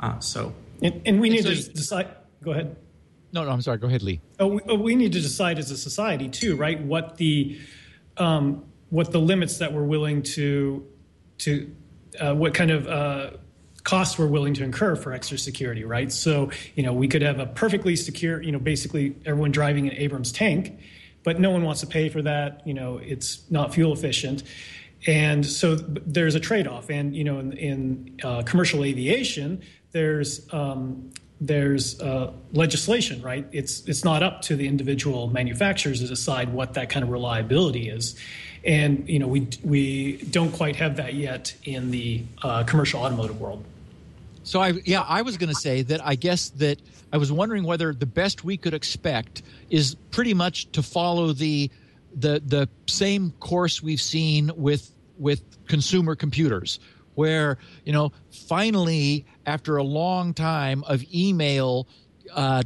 Uh, 0.00 0.18
so 0.20 0.54
And, 0.80 1.02
and 1.04 1.20
we 1.20 1.28
need 1.28 1.44
so 1.44 1.50
to 1.50 1.72
decide. 1.74 2.08
Go 2.42 2.52
ahead. 2.52 2.74
No, 3.34 3.44
no, 3.44 3.50
I'm 3.50 3.60
sorry. 3.60 3.76
Go 3.76 3.88
ahead, 3.88 4.02
Lee. 4.02 4.22
Oh, 4.40 4.46
we, 4.46 4.60
oh, 4.66 4.76
we 4.76 4.94
need 4.94 5.12
to 5.12 5.20
decide 5.20 5.58
as 5.58 5.70
a 5.70 5.76
society 5.76 6.28
too, 6.30 6.56
right? 6.56 6.80
What 6.80 7.18
the 7.18 7.58
um, 8.16 8.64
what 8.88 9.12
the 9.12 9.20
limits 9.20 9.58
that 9.58 9.74
we're 9.74 9.84
willing 9.84 10.22
to 10.22 10.86
to 11.38 11.70
uh, 12.18 12.34
what 12.34 12.54
kind 12.54 12.70
of 12.70 12.86
uh, 12.86 13.30
costs 13.84 14.18
we're 14.18 14.26
willing 14.26 14.54
to 14.54 14.64
incur 14.64 14.96
for 14.96 15.12
extra 15.12 15.38
security, 15.38 15.84
right? 15.84 16.10
So 16.10 16.50
you 16.74 16.82
know, 16.82 16.92
we 16.92 17.06
could 17.06 17.22
have 17.22 17.38
a 17.38 17.46
perfectly 17.46 17.96
secure, 17.96 18.42
you 18.42 18.50
know, 18.50 18.58
basically 18.58 19.14
everyone 19.24 19.52
driving 19.52 19.86
an 19.88 19.94
Abrams 19.96 20.32
tank, 20.32 20.78
but 21.22 21.38
no 21.38 21.50
one 21.50 21.62
wants 21.62 21.80
to 21.82 21.86
pay 21.86 22.08
for 22.08 22.22
that. 22.22 22.66
You 22.66 22.74
know, 22.74 22.98
it's 22.98 23.48
not 23.50 23.74
fuel 23.74 23.92
efficient. 23.92 24.42
And 25.06 25.44
so 25.44 25.74
there's 25.76 26.34
a 26.34 26.40
trade-off, 26.40 26.88
and 26.88 27.14
you 27.14 27.24
know, 27.24 27.38
in, 27.38 27.52
in 27.52 28.20
uh, 28.24 28.42
commercial 28.42 28.84
aviation, 28.84 29.62
there's 29.92 30.50
um, 30.52 31.10
there's 31.40 32.00
uh, 32.00 32.32
legislation, 32.52 33.20
right? 33.20 33.46
It's 33.52 33.86
it's 33.86 34.02
not 34.02 34.22
up 34.22 34.42
to 34.42 34.56
the 34.56 34.66
individual 34.66 35.28
manufacturers 35.28 36.00
to 36.00 36.06
decide 36.06 36.52
what 36.52 36.74
that 36.74 36.88
kind 36.88 37.02
of 37.02 37.10
reliability 37.10 37.88
is, 37.90 38.16
and 38.64 39.06
you 39.08 39.18
know 39.18 39.28
we 39.28 39.46
we 39.62 40.16
don't 40.30 40.52
quite 40.52 40.76
have 40.76 40.96
that 40.96 41.14
yet 41.14 41.54
in 41.64 41.90
the 41.90 42.24
uh, 42.42 42.64
commercial 42.64 43.02
automotive 43.02 43.40
world. 43.40 43.64
So 44.44 44.60
I 44.60 44.74
yeah, 44.84 45.00
I 45.00 45.22
was 45.22 45.36
going 45.36 45.48
to 45.48 45.60
say 45.60 45.82
that 45.82 46.06
I 46.06 46.14
guess 46.14 46.50
that 46.50 46.80
I 47.12 47.16
was 47.16 47.32
wondering 47.32 47.64
whether 47.64 47.92
the 47.92 48.06
best 48.06 48.44
we 48.44 48.56
could 48.56 48.74
expect 48.74 49.42
is 49.70 49.96
pretty 50.10 50.34
much 50.34 50.70
to 50.72 50.82
follow 50.82 51.32
the 51.32 51.70
the 52.14 52.42
the 52.44 52.68
same 52.86 53.32
course 53.40 53.82
we've 53.82 54.00
seen 54.00 54.50
with 54.54 54.92
with 55.18 55.42
consumer 55.66 56.14
computers 56.14 56.78
where 57.14 57.58
you 57.84 57.92
know 57.92 58.12
finally 58.30 59.24
after 59.46 59.76
a 59.76 59.82
long 59.82 60.34
time 60.34 60.84
of 60.84 61.02
email 61.12 61.86
uh, 62.34 62.62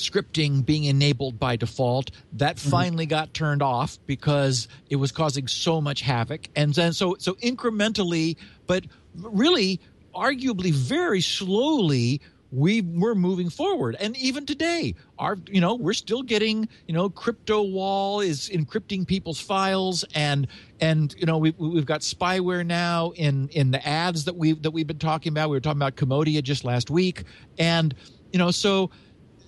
scripting 0.00 0.64
being 0.64 0.84
enabled 0.84 1.38
by 1.38 1.56
default 1.56 2.10
that 2.32 2.58
finally 2.58 3.06
got 3.06 3.32
turned 3.34 3.62
off 3.62 3.98
because 4.06 4.66
it 4.88 4.96
was 4.96 5.12
causing 5.12 5.46
so 5.46 5.80
much 5.80 6.00
havoc. 6.00 6.48
And 6.56 6.74
then 6.74 6.92
so 6.92 7.16
so 7.18 7.34
incrementally 7.34 8.36
but 8.66 8.84
really 9.14 9.80
arguably 10.14 10.72
very 10.72 11.20
slowly 11.20 12.20
we 12.52 12.80
we're 12.80 13.14
moving 13.14 13.48
forward. 13.48 13.96
And 14.00 14.16
even 14.16 14.46
today 14.46 14.94
our 15.18 15.36
you 15.48 15.60
know 15.60 15.74
we're 15.74 15.92
still 15.92 16.22
getting 16.22 16.68
you 16.86 16.94
know 16.94 17.08
CryptoWall 17.08 18.24
is 18.24 18.50
encrypting 18.50 19.06
people's 19.06 19.40
files. 19.40 20.04
And 20.14 20.46
and 20.80 21.14
you 21.16 21.26
know 21.26 21.38
we, 21.38 21.52
we've 21.58 21.86
got 21.86 22.00
spyware 22.00 22.66
now 22.66 23.12
in 23.14 23.48
in 23.48 23.70
the 23.70 23.86
ads 23.86 24.24
that 24.24 24.36
we 24.36 24.52
that 24.52 24.72
we've 24.72 24.86
been 24.86 24.98
talking 24.98 25.30
about. 25.32 25.50
We 25.50 25.56
were 25.56 25.60
talking 25.60 25.78
about 25.78 25.96
Komodia 25.96 26.42
just 26.42 26.64
last 26.64 26.90
week. 26.90 27.24
And 27.58 27.94
you 28.32 28.38
know 28.38 28.50
so 28.50 28.90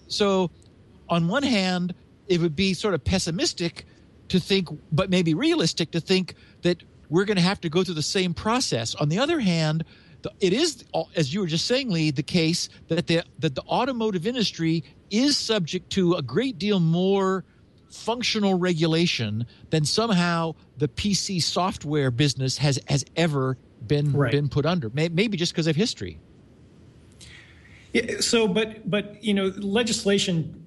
so 0.07 0.51
on 1.09 1.29
one 1.29 1.43
hand 1.43 1.95
it 2.29 2.41
would 2.41 2.55
be 2.55 2.73
sort 2.73 2.95
of 2.95 3.03
pessimistic 3.03 3.85
to 4.29 4.39
think 4.39 4.69
but 4.93 5.11
maybe 5.11 5.35
realistic 5.35 5.91
to 5.91 6.01
think 6.01 6.35
that 6.63 6.83
we're 7.11 7.25
going 7.25 7.37
to 7.37 7.43
have 7.43 7.61
to 7.61 7.69
go 7.69 7.85
through 7.85 7.95
the 7.95 8.03
same 8.03 8.33
process. 8.33 8.95
On 8.95 9.09
the 9.09 9.19
other 9.19 9.41
hand 9.41 9.85
it 10.41 10.53
is, 10.53 10.85
as 11.17 11.33
you 11.33 11.41
were 11.41 11.47
just 11.47 11.67
saying, 11.67 11.91
Lee, 11.91 12.11
the 12.11 12.23
case 12.23 12.69
that 12.89 13.07
the 13.07 13.23
that 13.41 13.55
the 13.55 13.63
automotive 13.63 14.27
industry 14.27 14.85
is 15.11 15.37
subject 15.37 15.91
to 15.91 16.15
a 16.15 16.23
great 16.23 16.59
deal 16.59 16.81
more 16.81 17.45
functional 17.91 18.59
regulation 18.59 19.47
than 19.71 19.85
somehow 19.85 20.55
the 20.79 20.89
PC 20.89 21.43
software 21.43 22.11
business 22.11 22.57
has 22.59 22.79
has 22.89 23.05
ever 23.17 23.59
been 23.87 24.13
right. 24.13 24.33
been 24.33 24.49
put 24.49 24.67
under. 24.67 24.91
Maybe 24.91 25.37
just 25.37 25.53
because 25.53 25.67
of 25.67 25.77
history. 25.77 26.19
Yeah, 27.93 28.21
so, 28.21 28.49
but 28.49 28.91
but 28.91 29.23
you 29.23 29.35
know, 29.35 29.53
legislation 29.59 30.59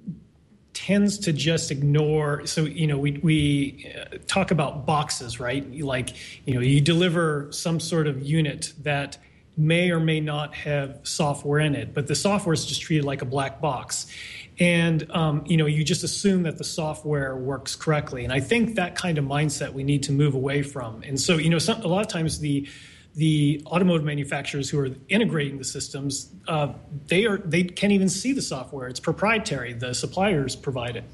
tends 0.74 1.18
to 1.18 1.32
just 1.32 1.72
ignore 1.72 2.46
so 2.46 2.64
you 2.64 2.86
know 2.86 2.98
we 2.98 3.14
we 3.24 3.94
uh, 3.98 4.18
talk 4.28 4.52
about 4.52 4.86
boxes 4.86 5.40
right 5.40 5.74
like 5.80 6.10
you 6.46 6.54
know 6.54 6.60
you 6.60 6.82
deliver 6.82 7.48
some 7.50 7.80
sort 7.80 8.08
of 8.08 8.22
unit 8.22 8.74
that 8.84 9.18
may 9.58 9.92
or 9.92 10.00
may 10.00 10.20
not 10.20 10.54
have 10.54 11.00
software 11.04 11.60
in 11.60 11.76
it, 11.76 11.94
but 11.94 12.08
the 12.08 12.16
software 12.16 12.54
is 12.54 12.66
just 12.66 12.82
treated 12.82 13.06
like 13.06 13.22
a 13.22 13.26
black 13.26 13.62
box. 13.62 14.08
And 14.60 15.10
um, 15.12 15.44
you 15.46 15.58
know, 15.58 15.66
you 15.66 15.84
just 15.84 16.04
assume 16.04 16.44
that 16.44 16.58
the 16.58 16.64
software 16.64 17.36
works 17.36 17.76
correctly. 17.76 18.24
And 18.24 18.32
I 18.32 18.40
think 18.40 18.76
that 18.76 18.96
kind 18.96 19.18
of 19.18 19.26
mindset 19.26 19.74
we 19.74 19.84
need 19.84 20.04
to 20.04 20.12
move 20.12 20.34
away 20.34 20.62
from. 20.62 21.04
And 21.04 21.20
so, 21.20 21.38
you 21.38 21.50
know, 21.50 21.60
some, 21.60 21.82
a 21.82 21.88
lot 21.88 22.02
of 22.02 22.08
times 22.08 22.40
the 22.40 22.68
the 23.16 23.64
automotive 23.66 24.06
manufacturers 24.06 24.70
who 24.70 24.78
are 24.78 24.90
integrating 25.08 25.58
the 25.58 25.64
systems, 25.64 26.30
uh, 26.50 26.74
they 27.08 27.26
are 27.26 27.38
they 27.38 27.64
can't 27.64 27.94
even 27.94 28.10
see 28.10 28.34
the 28.34 28.42
software. 28.42 28.88
It's 28.88 29.00
proprietary. 29.00 29.74
The 29.74 29.94
suppliers 29.94 30.56
provide 30.56 30.98
it, 30.98 31.06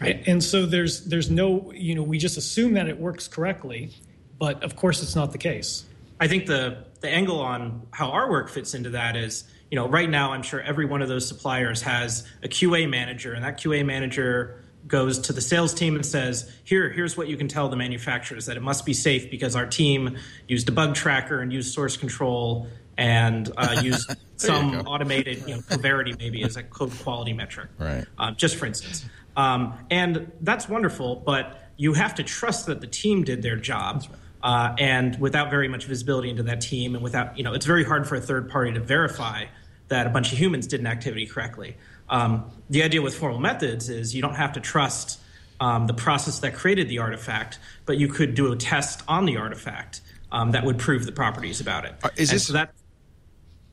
right. 0.00 0.22
and 0.28 0.42
so 0.42 0.64
there's 0.64 1.04
there's 1.06 1.28
no 1.28 1.72
you 1.74 1.96
know 1.96 2.04
we 2.04 2.18
just 2.18 2.36
assume 2.36 2.74
that 2.74 2.88
it 2.88 3.00
works 3.00 3.26
correctly, 3.26 3.90
but 4.38 4.62
of 4.62 4.76
course 4.76 5.02
it's 5.02 5.16
not 5.16 5.32
the 5.32 5.38
case. 5.38 5.84
I 6.20 6.28
think 6.28 6.46
the 6.46 6.84
the 7.00 7.08
angle 7.08 7.40
on 7.40 7.86
how 7.92 8.10
our 8.10 8.30
work 8.30 8.48
fits 8.48 8.74
into 8.74 8.90
that 8.90 9.16
is, 9.16 9.44
you 9.70 9.76
know, 9.76 9.88
right 9.88 10.08
now 10.08 10.32
I'm 10.32 10.42
sure 10.42 10.60
every 10.60 10.84
one 10.84 11.02
of 11.02 11.08
those 11.08 11.26
suppliers 11.26 11.82
has 11.82 12.26
a 12.42 12.48
QA 12.48 12.88
manager, 12.88 13.32
and 13.32 13.44
that 13.44 13.58
QA 13.58 13.84
manager 13.84 14.62
goes 14.86 15.18
to 15.18 15.32
the 15.32 15.40
sales 15.40 15.74
team 15.74 15.94
and 15.94 16.04
says, 16.04 16.50
"Here, 16.64 16.90
here's 16.90 17.16
what 17.16 17.28
you 17.28 17.36
can 17.36 17.48
tell 17.48 17.68
the 17.68 17.76
manufacturers 17.76 18.46
that 18.46 18.56
it 18.56 18.62
must 18.62 18.84
be 18.84 18.94
safe 18.94 19.30
because 19.30 19.54
our 19.54 19.66
team 19.66 20.16
used 20.48 20.68
a 20.68 20.72
bug 20.72 20.94
tracker 20.94 21.40
and 21.40 21.52
used 21.52 21.72
source 21.72 21.96
control 21.96 22.66
and 22.96 23.50
uh, 23.56 23.80
used 23.82 24.10
some 24.36 24.86
automated, 24.86 25.46
you 25.46 25.56
know, 25.56 25.62
Coverity 25.68 26.14
maybe 26.18 26.42
as 26.42 26.56
a 26.56 26.62
code 26.62 26.92
quality 27.02 27.32
metric, 27.32 27.68
right? 27.78 28.06
Uh, 28.18 28.32
just 28.32 28.56
for 28.56 28.66
instance, 28.66 29.04
um, 29.36 29.74
and 29.90 30.32
that's 30.40 30.68
wonderful, 30.68 31.16
but 31.16 31.62
you 31.76 31.94
have 31.94 32.14
to 32.16 32.22
trust 32.22 32.66
that 32.66 32.80
the 32.80 32.86
team 32.86 33.24
did 33.24 33.42
their 33.42 33.56
job. 33.56 34.04
Right. 34.08 34.18
Uh, 34.42 34.74
and 34.78 35.20
without 35.20 35.50
very 35.50 35.68
much 35.68 35.84
visibility 35.84 36.30
into 36.30 36.42
that 36.42 36.60
team, 36.60 36.94
and 36.94 37.04
without, 37.04 37.36
you 37.36 37.44
know, 37.44 37.52
it's 37.52 37.66
very 37.66 37.84
hard 37.84 38.08
for 38.08 38.14
a 38.14 38.20
third 38.20 38.48
party 38.48 38.72
to 38.72 38.80
verify 38.80 39.44
that 39.88 40.06
a 40.06 40.10
bunch 40.10 40.32
of 40.32 40.38
humans 40.38 40.66
did 40.66 40.80
an 40.80 40.86
activity 40.86 41.26
correctly. 41.26 41.76
Um, 42.08 42.50
the 42.70 42.82
idea 42.82 43.02
with 43.02 43.14
formal 43.14 43.38
methods 43.38 43.88
is 43.88 44.14
you 44.14 44.22
don't 44.22 44.36
have 44.36 44.54
to 44.54 44.60
trust 44.60 45.20
um, 45.60 45.86
the 45.86 45.94
process 45.94 46.38
that 46.40 46.54
created 46.54 46.88
the 46.88 46.98
artifact, 46.98 47.58
but 47.84 47.98
you 47.98 48.08
could 48.08 48.34
do 48.34 48.50
a 48.50 48.56
test 48.56 49.02
on 49.06 49.26
the 49.26 49.36
artifact 49.36 50.00
um, 50.32 50.52
that 50.52 50.64
would 50.64 50.78
prove 50.78 51.06
the 51.06 51.12
properties 51.12 51.60
about 51.60 51.84
it. 51.84 51.94
Uh, 52.02 52.08
is 52.16 52.30
this 52.30 52.46
so 52.46 52.54
that? 52.54 52.72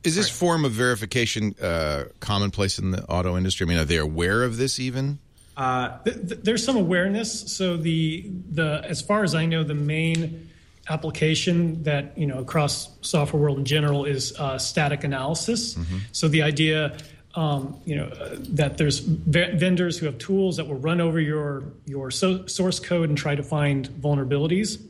Is 0.04 0.16
this 0.16 0.28
sorry. 0.28 0.38
form 0.38 0.66
of 0.66 0.72
verification 0.72 1.56
uh, 1.62 2.06
commonplace 2.20 2.78
in 2.78 2.92
the 2.92 3.04
auto 3.06 3.38
industry? 3.38 3.66
I 3.66 3.70
mean, 3.70 3.78
are 3.80 3.86
they 3.86 3.98
aware 3.98 4.44
of 4.44 4.58
this 4.58 4.80
even? 4.80 5.20
Uh, 5.56 5.98
th- 6.04 6.28
th- 6.28 6.42
there's 6.44 6.64
some 6.64 6.78
awareness. 6.78 7.56
So 7.56 7.78
the 7.78 8.30
the 8.52 8.84
as 8.84 9.02
far 9.02 9.24
as 9.24 9.34
I 9.34 9.46
know, 9.46 9.64
the 9.64 9.74
main 9.74 10.47
application 10.90 11.84
that 11.84 12.18
you 12.18 12.26
know 12.26 12.40
across 12.40 12.90
software 13.02 13.42
world 13.42 13.58
in 13.58 13.66
general 13.66 14.06
is 14.06 14.38
uh, 14.40 14.58
static 14.58 15.04
analysis. 15.04 15.76
Mm-hmm. 15.76 15.98
So 16.12 16.28
the 16.28 16.42
idea, 16.42 16.98
um, 17.36 17.80
you 17.86 17.96
know, 17.96 18.06
uh, 18.06 18.36
that 18.50 18.78
there's 18.78 19.00
v- 19.00 19.52
vendors 19.56 19.98
who 19.98 20.06
have 20.06 20.18
tools 20.18 20.58
that 20.58 20.68
will 20.68 20.80
run 20.80 21.02
over 21.02 21.20
your 21.20 21.64
your 21.86 22.12
so- 22.12 22.46
source 22.48 22.80
code 22.80 23.10
and 23.10 23.18
try 23.18 23.36
to 23.36 23.44
find 23.44 23.90
vulnerabilities. 23.90 24.82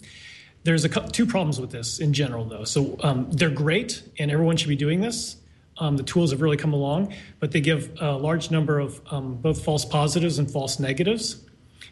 There's 0.63 0.83
a 0.83 0.89
co- 0.89 1.07
two 1.07 1.25
problems 1.25 1.59
with 1.59 1.71
this 1.71 1.99
in 1.99 2.13
general, 2.13 2.45
though. 2.45 2.65
So 2.65 2.97
um, 3.01 3.31
they're 3.31 3.49
great, 3.49 4.03
and 4.19 4.31
everyone 4.31 4.57
should 4.57 4.69
be 4.69 4.75
doing 4.75 5.01
this. 5.01 5.37
Um, 5.79 5.95
the 5.95 6.03
tools 6.03 6.31
have 6.31 6.41
really 6.41 6.57
come 6.57 6.73
along, 6.73 7.13
but 7.39 7.51
they 7.51 7.61
give 7.61 7.91
a 8.01 8.13
large 8.13 8.49
number 8.49 8.79
of 8.79 8.99
um, 9.11 9.35
both 9.35 9.63
false 9.63 9.85
positives 9.85 10.39
and 10.39 10.49
false 10.49 10.79
negatives. 10.79 11.37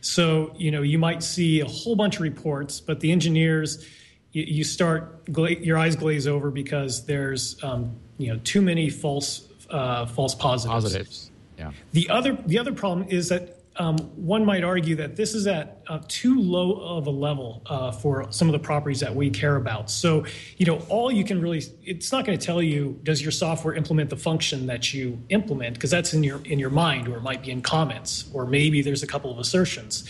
So, 0.05 0.53
you 0.55 0.69
know, 0.69 0.83
you 0.83 0.99
might 0.99 1.23
see 1.23 1.61
a 1.61 1.65
whole 1.65 1.95
bunch 1.95 2.17
of 2.17 2.21
reports, 2.21 2.79
but 2.79 2.99
the 2.99 3.11
engineers, 3.11 3.87
you, 4.33 4.43
you 4.43 4.63
start, 4.63 5.25
gla- 5.33 5.49
your 5.49 5.79
eyes 5.79 5.95
glaze 5.95 6.27
over 6.27 6.51
because 6.51 7.07
there's, 7.07 7.61
um, 7.63 7.95
you 8.19 8.31
know, 8.31 8.39
too 8.43 8.61
many 8.61 8.91
false, 8.91 9.47
uh, 9.71 10.05
false 10.05 10.35
positives. 10.35 10.83
Positives. 10.83 11.31
Yeah. 11.57 11.71
The 11.93 12.07
other, 12.11 12.37
the 12.45 12.59
other 12.59 12.71
problem 12.71 13.07
is 13.09 13.29
that 13.29 13.54
um, 13.77 13.97
one 14.15 14.45
might 14.45 14.63
argue 14.63 14.95
that 14.95 15.15
this 15.15 15.33
is 15.33 15.47
at 15.47 15.81
uh, 15.87 15.99
too 16.07 16.39
low 16.39 16.73
of 16.97 17.07
a 17.07 17.11
level 17.11 17.61
uh, 17.65 17.91
for 17.91 18.31
some 18.31 18.47
of 18.47 18.53
the 18.53 18.59
properties 18.59 19.01
that 19.01 19.13
we 19.13 19.29
care 19.29 19.57
about. 19.57 19.91
So, 19.91 20.25
you 20.57 20.65
know, 20.65 20.77
all 20.87 21.11
you 21.11 21.23
can 21.23 21.41
really, 21.41 21.61
it's 21.83 22.11
not 22.11 22.25
going 22.25 22.37
to 22.37 22.45
tell 22.45 22.61
you 22.61 22.99
does 23.03 23.21
your 23.21 23.31
software 23.31 23.73
implement 23.73 24.09
the 24.09 24.17
function 24.17 24.67
that 24.67 24.93
you 24.93 25.21
implement 25.29 25.75
because 25.75 25.91
that's 25.91 26.13
in 26.13 26.23
your 26.23 26.41
in 26.45 26.57
your 26.57 26.69
mind, 26.69 27.07
or 27.07 27.17
it 27.17 27.21
might 27.21 27.41
be 27.41 27.51
in 27.51 27.61
comments, 27.61 28.25
or 28.33 28.45
maybe 28.45 28.81
there's 28.81 29.03
a 29.03 29.07
couple 29.07 29.31
of 29.31 29.39
assertions. 29.39 30.07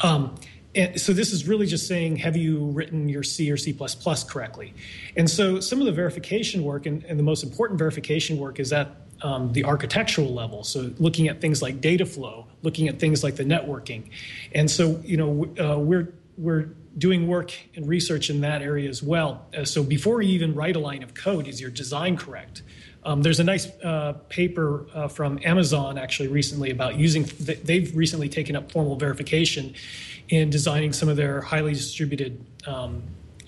Um, 0.00 0.34
and 0.74 1.00
so 1.00 1.14
this 1.14 1.32
is 1.32 1.48
really 1.48 1.66
just 1.66 1.86
saying, 1.88 2.16
have 2.16 2.36
you 2.36 2.66
written 2.66 3.08
your 3.08 3.22
C 3.22 3.50
or 3.50 3.56
C++ 3.56 3.74
correctly? 4.28 4.74
And 5.16 5.28
so 5.28 5.58
some 5.58 5.80
of 5.80 5.86
the 5.86 5.92
verification 5.92 6.62
work, 6.64 6.84
and, 6.84 7.02
and 7.04 7.18
the 7.18 7.22
most 7.22 7.42
important 7.42 7.78
verification 7.78 8.38
work, 8.38 8.60
is 8.60 8.68
that 8.70 9.05
um, 9.22 9.52
the 9.52 9.64
architectural 9.64 10.32
level. 10.32 10.64
So 10.64 10.92
looking 10.98 11.28
at 11.28 11.40
things 11.40 11.62
like 11.62 11.80
data 11.80 12.06
flow, 12.06 12.46
looking 12.62 12.88
at 12.88 12.98
things 12.98 13.22
like 13.24 13.36
the 13.36 13.44
networking, 13.44 14.10
and 14.54 14.70
so 14.70 15.00
you 15.04 15.16
know 15.16 15.48
uh, 15.58 15.78
we're 15.78 16.12
we're 16.36 16.68
doing 16.98 17.26
work 17.26 17.52
and 17.74 17.86
research 17.86 18.30
in 18.30 18.40
that 18.40 18.62
area 18.62 18.88
as 18.88 19.02
well. 19.02 19.46
Uh, 19.56 19.64
so 19.64 19.82
before 19.82 20.22
you 20.22 20.34
even 20.34 20.54
write 20.54 20.76
a 20.76 20.78
line 20.78 21.02
of 21.02 21.14
code, 21.14 21.46
is 21.46 21.60
your 21.60 21.70
design 21.70 22.16
correct? 22.16 22.62
Um, 23.04 23.22
there's 23.22 23.38
a 23.38 23.44
nice 23.44 23.68
uh, 23.84 24.14
paper 24.28 24.86
uh, 24.92 25.06
from 25.06 25.38
Amazon 25.44 25.96
actually 25.96 26.28
recently 26.28 26.70
about 26.70 26.96
using. 26.96 27.24
They've 27.38 27.94
recently 27.96 28.28
taken 28.28 28.56
up 28.56 28.72
formal 28.72 28.96
verification 28.96 29.74
in 30.28 30.50
designing 30.50 30.92
some 30.92 31.08
of 31.08 31.16
their 31.16 31.40
highly 31.40 31.72
distributed 31.72 32.44
um, 32.66 33.02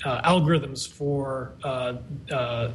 uh, 0.05 0.23
algorithms 0.23 0.89
for 0.89 1.53
uh, 1.65 1.95
uh, 2.31 2.70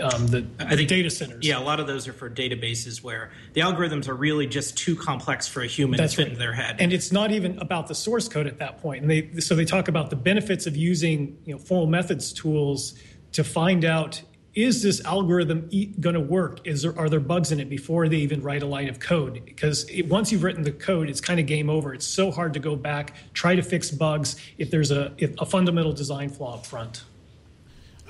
um, 0.00 0.26
the, 0.26 0.46
I 0.58 0.76
think, 0.76 0.88
data 0.88 1.10
centers. 1.10 1.46
Yeah, 1.46 1.58
a 1.58 1.62
lot 1.62 1.80
of 1.80 1.86
those 1.86 2.08
are 2.08 2.12
for 2.12 2.28
databases 2.30 3.02
where 3.02 3.30
the 3.52 3.60
algorithms 3.60 4.08
are 4.08 4.14
really 4.14 4.46
just 4.46 4.76
too 4.76 4.96
complex 4.96 5.46
for 5.46 5.62
a 5.62 5.66
human 5.66 5.98
That's 5.98 6.12
to 6.12 6.16
fit 6.16 6.22
right. 6.22 6.28
into 6.32 6.38
their 6.38 6.52
head. 6.52 6.76
And 6.78 6.92
it's 6.92 7.12
not 7.12 7.30
even 7.32 7.58
about 7.58 7.88
the 7.88 7.94
source 7.94 8.28
code 8.28 8.46
at 8.46 8.58
that 8.58 8.78
point. 8.78 9.02
And 9.02 9.10
they 9.10 9.40
so 9.40 9.54
they 9.54 9.64
talk 9.64 9.88
about 9.88 10.10
the 10.10 10.16
benefits 10.16 10.66
of 10.66 10.76
using 10.76 11.38
you 11.44 11.54
know 11.54 11.58
formal 11.58 11.86
methods 11.86 12.32
tools 12.32 12.94
to 13.32 13.44
find 13.44 13.84
out 13.84 14.22
is 14.54 14.82
this 14.82 15.00
algorithm 15.04 15.68
e- 15.70 15.86
going 16.00 16.14
to 16.14 16.20
work? 16.20 16.66
Is 16.66 16.82
there 16.82 16.98
are 16.98 17.08
there 17.08 17.20
bugs 17.20 17.52
in 17.52 17.60
it 17.60 17.68
before 17.68 18.08
they 18.08 18.16
even 18.16 18.42
write 18.42 18.62
a 18.62 18.66
line 18.66 18.88
of 18.88 18.98
code? 18.98 19.42
Because 19.44 19.88
it, 19.88 20.08
once 20.08 20.32
you've 20.32 20.42
written 20.42 20.64
the 20.64 20.72
code, 20.72 21.08
it's 21.08 21.20
kind 21.20 21.38
of 21.38 21.46
game 21.46 21.70
over. 21.70 21.94
It's 21.94 22.06
so 22.06 22.30
hard 22.30 22.54
to 22.54 22.60
go 22.60 22.74
back, 22.74 23.14
try 23.32 23.54
to 23.54 23.62
fix 23.62 23.90
bugs 23.90 24.36
if 24.58 24.70
there's 24.70 24.90
a 24.90 25.12
if 25.18 25.34
a 25.38 25.46
fundamental 25.46 25.92
design 25.92 26.28
flaw 26.28 26.54
up 26.54 26.66
front. 26.66 27.04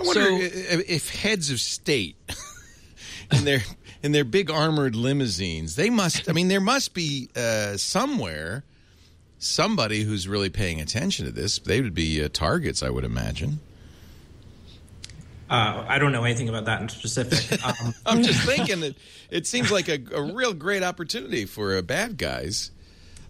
I 0.01 0.02
wonder 0.02 0.24
so, 0.24 0.36
if, 0.36 0.90
if 0.90 1.14
heads 1.14 1.51
of 1.51 1.60
state 1.60 2.16
in 3.32 3.44
their 3.44 3.60
in 4.02 4.12
their 4.12 4.24
big 4.24 4.51
armored 4.51 4.97
limousines, 4.97 5.77
they 5.77 5.90
must. 5.90 6.28
I 6.28 6.32
mean, 6.32 6.48
there 6.48 6.60
must 6.60 6.94
be 6.94 7.28
uh, 7.36 7.77
somewhere 7.77 8.64
somebody 9.39 10.02
who's 10.02 10.28
really 10.28 10.51
paying 10.51 10.81
attention 10.81 11.27
to 11.27 11.32
this. 11.32 11.59
They 11.59 11.81
would 11.81 11.94
be 11.94 12.22
uh, 12.22 12.28
targets, 12.32 12.82
I 12.82 12.90
would 12.90 13.05
imagine. 13.05 13.60
Uh, 15.48 15.85
I 15.89 15.98
don't 15.98 16.12
know 16.12 16.22
anything 16.24 16.48
about 16.48 16.66
that 16.66 16.81
in 16.81 16.89
specific. 16.89 17.60
Um, 17.64 17.94
I'm 18.06 18.22
just 18.22 18.47
thinking 18.47 18.81
that 18.81 18.94
it 19.31 19.47
seems 19.47 19.70
like 19.72 19.89
a, 19.89 19.98
a 20.14 20.22
real 20.22 20.55
great 20.55 20.82
opportunity 20.82 21.44
for 21.44 21.77
uh, 21.77 21.82
bad 21.82 22.16
guys. 22.16 22.70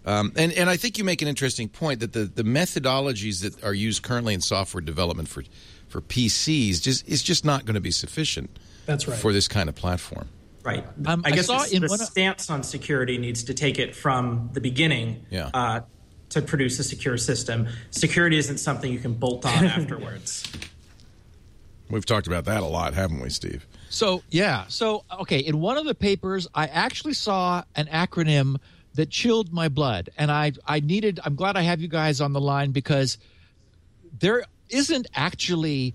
Um, 0.05 0.31
and, 0.35 0.51
and 0.53 0.69
I 0.69 0.77
think 0.77 0.97
you 0.97 1.03
make 1.03 1.21
an 1.21 1.27
interesting 1.27 1.69
point 1.69 1.99
that 1.99 2.13
the, 2.13 2.25
the 2.25 2.43
methodologies 2.43 3.41
that 3.41 3.63
are 3.63 3.73
used 3.73 4.03
currently 4.03 4.33
in 4.33 4.41
software 4.41 4.81
development 4.81 5.29
for 5.29 5.43
for 5.91 6.01
PCs 6.01 6.81
just 6.81 7.07
is 7.07 7.21
just 7.21 7.45
not 7.45 7.65
going 7.65 7.75
to 7.75 7.81
be 7.81 7.91
sufficient. 7.91 8.49
That's 8.85 9.07
right 9.07 9.17
for 9.17 9.31
this 9.33 9.47
kind 9.47 9.69
of 9.69 9.75
platform. 9.75 10.27
Right. 10.63 10.85
Um, 11.05 11.21
I 11.25 11.29
I 11.29 11.31
guess 11.31 11.47
saw 11.47 11.63
the, 11.63 11.75
in 11.75 11.81
the 11.81 11.87
one 11.87 12.01
of- 12.01 12.07
stance 12.07 12.49
on 12.49 12.63
security 12.63 13.17
needs 13.17 13.43
to 13.45 13.53
take 13.53 13.77
it 13.79 13.95
from 13.95 14.49
the 14.53 14.61
beginning 14.61 15.25
Yeah. 15.29 15.49
uh, 15.53 15.81
to 16.29 16.41
produce 16.41 16.79
a 16.79 16.83
secure 16.83 17.17
system. 17.17 17.67
Security 17.89 18.37
isn't 18.37 18.57
something 18.59 18.91
you 18.91 18.99
can 18.99 19.13
bolt 19.13 19.45
on 19.45 19.65
afterwards. 19.65 20.43
We've 21.89 22.05
talked 22.05 22.27
about 22.27 22.45
that 22.45 22.63
a 22.63 22.65
lot, 22.67 22.93
haven't 22.93 23.19
we, 23.19 23.29
Steve? 23.29 23.67
So 23.89 24.23
yeah, 24.29 24.65
so 24.69 25.03
okay, 25.21 25.39
in 25.39 25.59
one 25.59 25.77
of 25.77 25.85
the 25.85 25.95
papers, 25.95 26.47
I 26.55 26.67
actually 26.67 27.13
saw 27.15 27.63
an 27.75 27.87
acronym 27.87 28.57
that 28.93 29.09
chilled 29.09 29.51
my 29.51 29.67
blood, 29.67 30.09
and 30.17 30.31
I 30.31 30.53
I 30.65 30.79
needed. 30.79 31.19
I'm 31.25 31.35
glad 31.35 31.57
I 31.57 31.61
have 31.63 31.81
you 31.81 31.87
guys 31.89 32.21
on 32.21 32.31
the 32.33 32.39
line 32.39 32.71
because 32.71 33.17
there 34.19 34.43
isn't 34.71 35.07
actually 35.15 35.93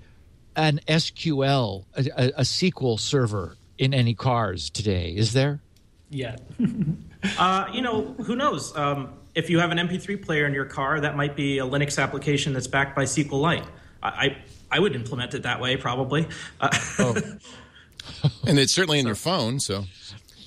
an 0.54 0.80
SQL, 0.88 1.84
a, 1.96 2.00
a, 2.16 2.28
a 2.28 2.42
SQL 2.42 2.98
server 2.98 3.56
in 3.78 3.92
any 3.92 4.14
cars 4.14 4.70
today, 4.70 5.10
is 5.10 5.32
there? 5.32 5.60
Yeah. 6.10 6.36
Uh, 7.38 7.66
you 7.72 7.82
know, 7.82 8.14
who 8.24 8.36
knows? 8.36 8.76
Um, 8.76 9.14
if 9.34 9.50
you 9.50 9.58
have 9.58 9.72
an 9.72 9.78
MP3 9.78 10.24
player 10.24 10.46
in 10.46 10.54
your 10.54 10.66
car, 10.66 11.00
that 11.00 11.16
might 11.16 11.34
be 11.34 11.58
a 11.58 11.64
Linux 11.64 12.00
application 12.00 12.52
that's 12.52 12.68
backed 12.68 12.94
by 12.94 13.02
SQLite. 13.02 13.66
I, 14.00 14.08
I, 14.08 14.36
I 14.70 14.78
would 14.78 14.94
implement 14.94 15.34
it 15.34 15.42
that 15.42 15.60
way, 15.60 15.76
probably. 15.76 16.28
Uh, 16.60 16.68
And 18.46 18.58
it's 18.58 18.72
certainly 18.72 18.98
in 18.98 19.06
your 19.06 19.16
phone, 19.16 19.60
so 19.60 19.84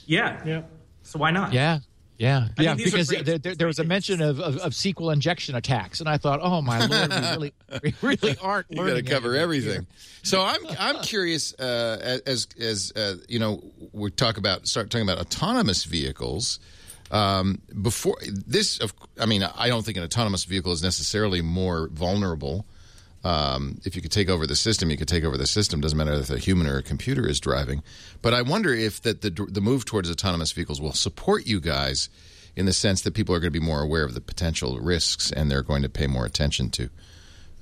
yeah. 0.06 0.42
yeah. 0.46 0.62
So 1.04 1.20
why 1.20 1.32
not? 1.32 1.54
Yeah. 1.54 1.80
Yeah, 2.20 2.50
I 2.58 2.64
yeah, 2.64 2.74
are 2.74 2.76
because 2.76 3.08
great- 3.08 3.26
there, 3.26 3.38
there, 3.38 3.56
there 3.56 3.68
was 3.68 3.80
a 3.80 3.86
mention 3.86 4.22
of, 4.22 4.42
of, 4.42 4.58
of 4.58 4.74
SQL 4.74 5.14
injection 5.14 5.56
attacks, 5.56 6.02
and 6.02 6.10
I 6.10 6.18
thought, 6.18 6.42
oh 6.44 6.62
my 6.62 6.86
lord, 6.86 7.10
we 7.12 7.18
really, 7.18 7.54
we 7.82 7.96
really 8.02 8.38
aren't 8.42 8.66
you 8.70 8.76
got 8.76 8.96
to 8.96 9.02
cover 9.02 9.38
everything. 9.38 9.88
So 10.24 10.44
I'm 10.44 10.60
I'm 10.78 11.00
curious 11.02 11.54
uh, 11.58 12.20
as 12.26 12.50
as 12.60 12.92
uh, 12.94 13.16
you 13.30 13.40
know 13.40 13.64
we 13.94 14.12
talk 14.12 14.38
about 14.38 14.68
start 14.68 14.90
talking 14.90 15.08
about 15.08 15.20
autonomous 15.20 15.86
vehicles. 15.86 16.60
Um, 17.10 17.62
before 17.82 18.18
this, 18.22 18.80
of, 18.80 18.94
I 19.18 19.26
mean, 19.26 19.42
I 19.42 19.70
don't 19.70 19.84
think 19.84 19.98
an 19.98 20.04
autonomous 20.04 20.44
vehicle 20.44 20.74
is 20.74 20.84
necessarily 20.84 21.42
more 21.42 21.88
vulnerable. 21.88 22.66
Um, 23.24 23.80
if 23.84 23.96
you 23.98 24.02
could 24.02 24.12
take 24.14 24.30
over 24.30 24.48
the 24.48 24.56
system, 24.56 24.90
you 24.90 24.98
could 24.98 25.08
take 25.10 25.26
over 25.26 25.38
the 25.38 25.48
system. 25.48 25.82
Doesn't 25.82 25.98
matter 25.98 26.14
if 26.14 26.30
a 26.30 26.38
human 26.38 26.68
or 26.68 26.78
a 26.78 26.84
computer 26.84 27.28
is 27.28 27.40
driving. 27.40 27.84
But 28.22 28.34
I 28.34 28.42
wonder 28.44 28.74
if 28.74 29.02
that 29.02 29.22
the 29.22 29.30
the 29.30 29.60
move 29.62 29.84
towards 29.86 30.10
autonomous 30.10 30.52
vehicles 30.54 30.80
will 30.80 30.94
support 30.94 31.46
you 31.46 31.60
guys 31.60 32.10
in 32.56 32.66
the 32.66 32.74
sense 32.74 33.02
that 33.02 33.14
people 33.14 33.36
are 33.36 33.40
going 33.40 33.52
to 33.54 33.60
be 33.60 33.66
more 33.66 33.82
aware 33.82 34.04
of 34.04 34.14
the 34.14 34.22
potential 34.22 34.80
risks 34.80 35.32
and 35.32 35.50
they're 35.52 35.62
going 35.64 35.82
to 35.84 35.90
pay 35.90 36.08
more 36.08 36.26
attention 36.26 36.70
to 36.72 36.90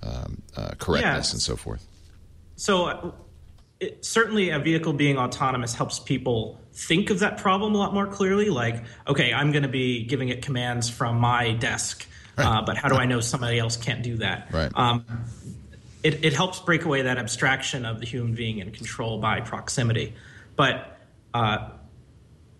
um, 0.04 0.42
uh, 0.56 0.70
correctness 0.78 1.28
Yes. 1.28 1.34
and 1.34 1.42
so 1.42 1.56
forth. 1.56 1.86
So, 2.56 2.86
uh, 2.86 3.12
it, 3.80 4.04
certainly, 4.06 4.50
a 4.50 4.60
vehicle 4.60 4.94
being 4.94 5.18
autonomous 5.18 5.74
helps 5.76 6.00
people 6.00 6.60
think 6.74 7.10
of 7.12 7.20
that 7.20 7.38
problem 7.38 7.76
a 7.76 7.78
lot 7.78 7.94
more 7.94 8.08
clearly. 8.08 8.50
Like, 8.50 8.84
okay, 9.08 9.34
I'm 9.34 9.52
going 9.52 9.64
to 9.64 9.70
be 9.70 10.04
giving 10.06 10.30
it 10.30 10.42
commands 10.42 10.90
from 10.90 11.20
my 11.20 11.52
desk, 11.54 12.08
uh, 12.38 12.64
but 12.66 12.76
how 12.78 12.90
do 12.90 12.96
I 12.96 13.06
know 13.06 13.20
somebody 13.20 13.60
else 13.60 13.78
can't 13.78 14.02
do 14.02 14.18
that? 14.18 14.48
Right. 14.52 14.72
Um, 14.74 15.06
it, 16.08 16.24
it 16.24 16.34
helps 16.34 16.60
break 16.60 16.86
away 16.86 17.02
that 17.02 17.18
abstraction 17.18 17.86
of 17.86 18.00
the 18.00 18.06
human 18.06 18.34
being 18.34 18.60
in 18.60 18.72
control 18.72 19.20
by 19.20 19.42
proximity. 19.42 20.14
But 20.56 20.98
uh, 21.34 21.70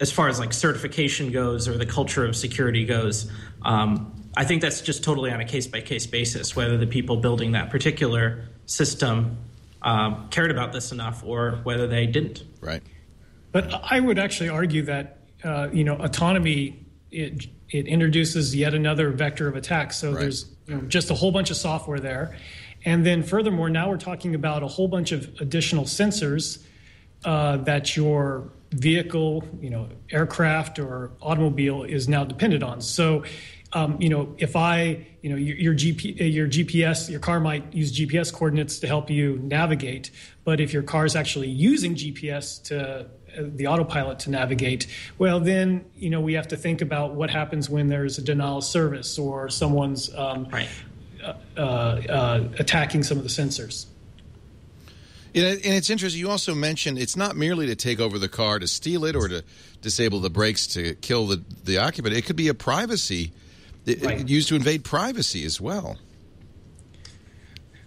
as 0.02 0.12
far 0.12 0.28
as 0.28 0.38
like 0.38 0.52
certification 0.52 1.32
goes 1.32 1.68
or 1.70 1.78
the 1.78 1.86
culture 1.86 2.26
of 2.26 2.36
security 2.36 2.86
goes, 2.86 3.32
um, 3.64 4.14
I 4.36 4.44
think 4.44 4.62
that's 4.62 4.82
just 4.82 5.02
totally 5.02 5.32
on 5.32 5.40
a 5.40 5.46
case 5.46 5.66
by 5.66 5.80
case 5.80 6.06
basis, 6.06 6.56
whether 6.58 6.78
the 6.78 6.88
people 6.88 7.18
building 7.18 7.54
that 7.54 7.70
particular 7.70 8.44
system 8.66 9.38
um, 9.82 10.28
cared 10.30 10.52
about 10.52 10.74
this 10.74 10.92
enough 10.92 11.24
or 11.24 11.62
whether 11.64 11.88
they 11.88 12.06
didn't. 12.06 12.44
Right. 12.60 12.84
But 13.54 13.74
I 13.74 14.02
would 14.02 14.20
actually 14.20 14.50
argue 14.50 14.84
that 14.84 15.20
uh, 15.44 15.70
you 15.72 15.86
know 15.86 15.96
autonomy 15.96 16.86
it 17.12 17.48
it 17.70 17.88
introduces 17.88 18.54
yet 18.56 18.74
another 18.74 19.10
vector 19.12 19.48
of 19.48 19.56
attack. 19.56 19.94
So 19.94 20.12
Right. 20.12 20.22
there's 20.22 20.52
you 20.68 20.76
know, 20.76 20.82
just 20.82 21.10
a 21.12 21.14
whole 21.14 21.32
bunch 21.32 21.50
of 21.50 21.58
software 21.58 22.00
there, 22.00 22.36
and 22.88 23.06
then 23.06 23.22
furthermore, 23.22 23.70
now 23.70 23.90
we're 23.90 23.98
talking 23.98 24.34
about 24.34 24.64
a 24.64 24.68
whole 24.68 24.88
bunch 24.88 25.12
of 25.12 25.30
additional 25.42 25.84
sensors 25.84 26.64
uh, 27.26 27.58
that 27.58 27.98
your 27.98 28.50
vehicle, 28.72 29.44
you 29.60 29.70
know, 29.70 29.90
aircraft 30.10 30.80
or 30.80 31.12
automobile 31.22 31.84
is 31.84 32.08
now 32.08 32.24
dependent 32.24 32.64
on. 32.64 32.82
So. 32.82 33.24
Um, 33.74 33.98
you 34.02 34.08
know, 34.08 34.34
if 34.38 34.56
I, 34.56 35.06
you 35.22 35.30
know, 35.30 35.36
your, 35.36 35.58
your, 35.58 35.74
GP, 35.74 36.22
uh, 36.22 36.24
your 36.24 36.48
GPS, 36.48 37.10
your 37.10 37.20
car 37.20 37.42
might 37.42 37.74
use 37.74 37.92
GPS 37.92 38.32
coordinates 38.32 38.80
to 38.80 38.88
help 38.88 39.10
you 39.10 39.40
navigate, 39.44 40.10
but 40.46 40.62
if 40.62 40.72
your 40.72 40.84
car 40.84 41.06
is 41.06 41.18
actually 41.18 41.50
using 41.50 41.94
GPS 41.94 42.64
to 42.64 43.02
uh, 43.02 43.08
the 43.36 43.68
autopilot 43.68 44.20
to 44.20 44.30
navigate, 44.30 44.88
well, 45.18 45.42
then 45.42 45.84
you 45.98 46.10
know 46.10 46.22
we 46.22 46.32
have 46.34 46.48
to 46.48 46.56
think 46.56 46.82
about 46.82 47.16
what 47.16 47.30
happens 47.30 47.70
when 47.70 47.90
there's 47.90 48.18
a 48.18 48.22
denial 48.22 48.60
of 48.60 48.64
service 48.64 49.20
or 49.20 49.50
someone's 49.50 50.16
um, 50.16 50.48
Right. 50.50 50.70
Uh, 51.58 51.60
uh, 51.60 52.48
attacking 52.60 53.04
some 53.04 53.18
of 53.18 53.24
the 53.24 53.30
sensors. 53.30 53.88
And 55.36 55.60
it's 55.64 55.90
interesting. 55.90 56.20
You 56.20 56.30
also 56.32 56.56
mentioned 56.56 56.98
it's 56.98 57.16
not 57.16 57.36
merely 57.36 57.68
to 57.68 57.76
take 57.76 58.00
over 58.00 58.18
the 58.18 58.30
car 58.30 58.60
to 58.60 58.68
steal 58.68 59.06
it 59.06 59.16
or 59.16 59.28
to 59.28 59.44
disable 59.82 60.20
the 60.20 60.32
brakes 60.32 60.66
to 60.68 60.96
kill 60.96 61.28
the, 61.28 61.44
the 61.64 61.78
occupant. 61.78 62.16
It 62.16 62.26
could 62.26 62.36
be 62.36 62.48
a 62.48 62.56
privacy 62.56 63.32
Right. 64.02 64.28
used 64.28 64.50
to 64.50 64.56
invade 64.56 64.84
privacy 64.84 65.46
as 65.46 65.62
well. 65.62 65.98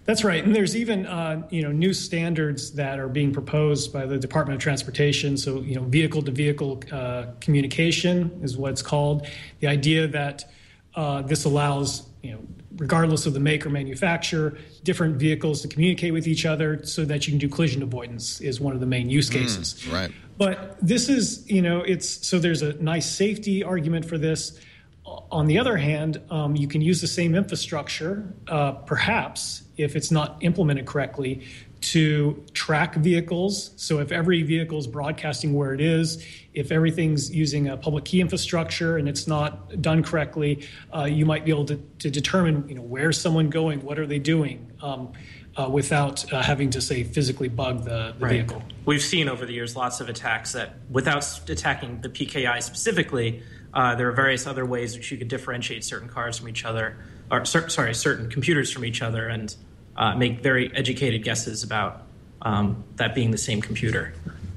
That's 0.05 0.23
right, 0.23 0.43
and 0.43 0.55
there's 0.55 0.75
even 0.75 1.05
uh, 1.05 1.47
you 1.51 1.61
know 1.61 1.71
new 1.71 1.93
standards 1.93 2.71
that 2.71 2.99
are 2.99 3.07
being 3.07 3.31
proposed 3.31 3.93
by 3.93 4.07
the 4.07 4.17
Department 4.17 4.55
of 4.55 4.61
Transportation. 4.63 5.37
So 5.37 5.61
you 5.61 5.75
know, 5.75 5.83
vehicle 5.83 6.23
to 6.23 6.31
vehicle 6.31 6.81
uh, 6.91 7.27
communication 7.39 8.39
is 8.41 8.57
what 8.57 8.71
it's 8.71 8.81
called. 8.81 9.27
The 9.59 9.67
idea 9.67 10.07
that 10.07 10.51
uh, 10.95 11.21
this 11.21 11.45
allows 11.45 12.09
you 12.21 12.31
know, 12.31 12.39
regardless 12.77 13.25
of 13.25 13.33
the 13.33 13.39
make 13.39 13.65
or 13.65 13.69
manufacturer, 13.69 14.57
different 14.83 15.17
vehicles 15.17 15.61
to 15.61 15.67
communicate 15.67 16.13
with 16.13 16.27
each 16.27 16.45
other 16.45 16.83
so 16.85 17.03
that 17.05 17.27
you 17.27 17.31
can 17.31 17.39
do 17.39 17.49
collision 17.49 17.81
avoidance 17.81 18.39
is 18.41 18.59
one 18.59 18.73
of 18.73 18.79
the 18.79 18.85
main 18.85 19.09
use 19.09 19.29
cases. 19.29 19.87
right. 19.87 20.11
But 20.37 20.77
this 20.81 21.09
is, 21.09 21.49
you 21.49 21.61
know, 21.61 21.81
it's 21.81 22.27
so 22.27 22.39
there's 22.39 22.61
a 22.61 22.73
nice 22.81 23.09
safety 23.09 23.63
argument 23.63 24.05
for 24.05 24.17
this. 24.17 24.59
On 25.05 25.47
the 25.47 25.59
other 25.59 25.77
hand, 25.77 26.21
um, 26.29 26.55
you 26.55 26.67
can 26.67 26.81
use 26.81 27.01
the 27.01 27.07
same 27.07 27.35
infrastructure, 27.35 28.33
uh, 28.47 28.71
perhaps, 28.71 29.63
if 29.77 29.95
it's 29.95 30.11
not 30.11 30.37
implemented 30.41 30.85
correctly, 30.85 31.45
to 31.81 32.43
track 32.53 32.95
vehicles. 32.95 33.71
So 33.75 33.99
if 33.99 34.11
every 34.11 34.43
vehicle 34.43 34.77
is 34.77 34.87
broadcasting 34.87 35.53
where 35.53 35.73
it 35.73 35.81
is, 35.81 36.25
if 36.53 36.71
everything's 36.71 37.33
using 37.33 37.67
a 37.69 37.77
public 37.77 38.05
key 38.05 38.21
infrastructure 38.21 38.97
and 38.97 39.07
it's 39.07 39.27
not 39.27 39.81
done 39.81 40.03
correctly, 40.03 40.67
uh, 40.93 41.05
you 41.05 41.25
might 41.25 41.45
be 41.45 41.51
able 41.51 41.65
to, 41.65 41.77
to 41.99 42.09
determine, 42.09 42.67
you 42.67 42.75
know, 42.75 42.81
where's 42.81 43.19
someone 43.19 43.49
going, 43.49 43.81
what 43.81 43.97
are 43.97 44.05
they 44.05 44.19
doing, 44.19 44.71
um, 44.81 45.13
uh, 45.55 45.69
without 45.69 46.31
uh, 46.31 46.41
having 46.41 46.69
to 46.69 46.81
say 46.81 47.03
physically 47.03 47.47
bug 47.47 47.83
the, 47.83 48.13
the 48.19 48.27
vehicle. 48.27 48.63
We've 48.85 49.01
seen 49.01 49.29
over 49.29 49.45
the 49.45 49.53
years 49.53 49.75
lots 49.75 49.99
of 50.01 50.09
attacks 50.09 50.53
that, 50.53 50.75
without 50.89 51.49
attacking 51.49 52.01
the 52.01 52.09
PKI 52.09 52.61
specifically, 52.63 53.43
uh, 53.73 53.95
there 53.95 54.07
are 54.09 54.13
various 54.13 54.47
other 54.47 54.65
ways 54.65 54.95
which 54.95 55.11
you 55.11 55.17
could 55.17 55.27
differentiate 55.27 55.83
certain 55.83 56.09
cars 56.09 56.37
from 56.37 56.49
each 56.49 56.65
other, 56.65 56.97
or 57.29 57.45
cer- 57.45 57.69
sorry, 57.69 57.93
certain 57.93 58.29
computers 58.29 58.71
from 58.71 58.83
each 58.83 59.01
other, 59.01 59.27
and 59.27 59.55
uh, 59.95 60.15
make 60.15 60.41
very 60.41 60.73
educated 60.75 61.23
guesses 61.23 61.63
about 61.63 62.03
um, 62.41 62.83
that 62.95 63.15
being 63.15 63.31
the 63.31 63.37
same 63.37 63.61
computer, 63.61 64.13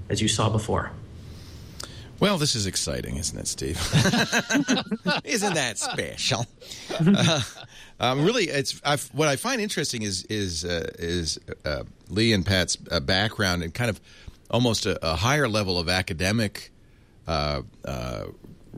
as 0.08 0.20
you 0.20 0.28
saw 0.28 0.48
before. 0.48 0.90
Well, 2.20 2.38
this 2.38 2.54
is 2.54 2.66
exciting, 2.66 3.16
isn't 3.16 3.38
it, 3.38 3.46
Steve? 3.48 3.76
isn't 5.24 5.54
that 5.54 5.78
special? 5.78 6.46
Uh, 6.90 7.42
um, 8.00 8.24
really, 8.24 8.44
it's 8.44 8.80
I've, 8.84 9.04
what 9.12 9.28
I 9.28 9.36
find 9.36 9.60
interesting 9.60 10.02
is 10.02 10.24
is 10.24 10.64
uh, 10.64 10.90
is 10.98 11.38
uh, 11.64 11.84
Lee 12.08 12.32
and 12.32 12.44
Pat's 12.46 12.78
uh, 12.90 13.00
background 13.00 13.62
and 13.62 13.74
kind 13.74 13.90
of 13.90 14.00
almost 14.50 14.86
a, 14.86 14.98
a 15.06 15.16
higher 15.16 15.48
level 15.48 15.78
of 15.78 15.88
academic 15.88 16.70
uh, 17.26 17.62
uh, 17.84 18.24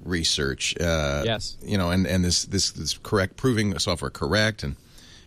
research. 0.04 0.74
Uh, 0.80 1.22
Yes. 1.24 1.56
you 1.62 1.76
know, 1.78 1.90
and, 1.90 2.06
and 2.06 2.24
this, 2.24 2.44
this 2.44 2.70
this 2.70 2.98
correct 2.98 3.36
proving 3.36 3.78
software 3.78 4.10
correct 4.10 4.62
and 4.62 4.76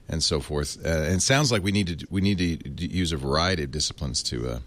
and 0.07 0.23
so 0.23 0.39
forth. 0.39 0.77
Uh, 0.83 0.89
and 0.89 1.15
it 1.15 1.21
sounds 1.21 1.51
like 1.51 1.63
we 1.63 1.71
need 1.71 1.99
to 1.99 2.07
we 2.09 2.21
need 2.21 2.37
to 2.77 2.87
use 2.87 3.11
a 3.11 3.17
variety 3.17 3.63
of 3.63 3.71
disciplines 3.71 4.23
to. 4.23 4.61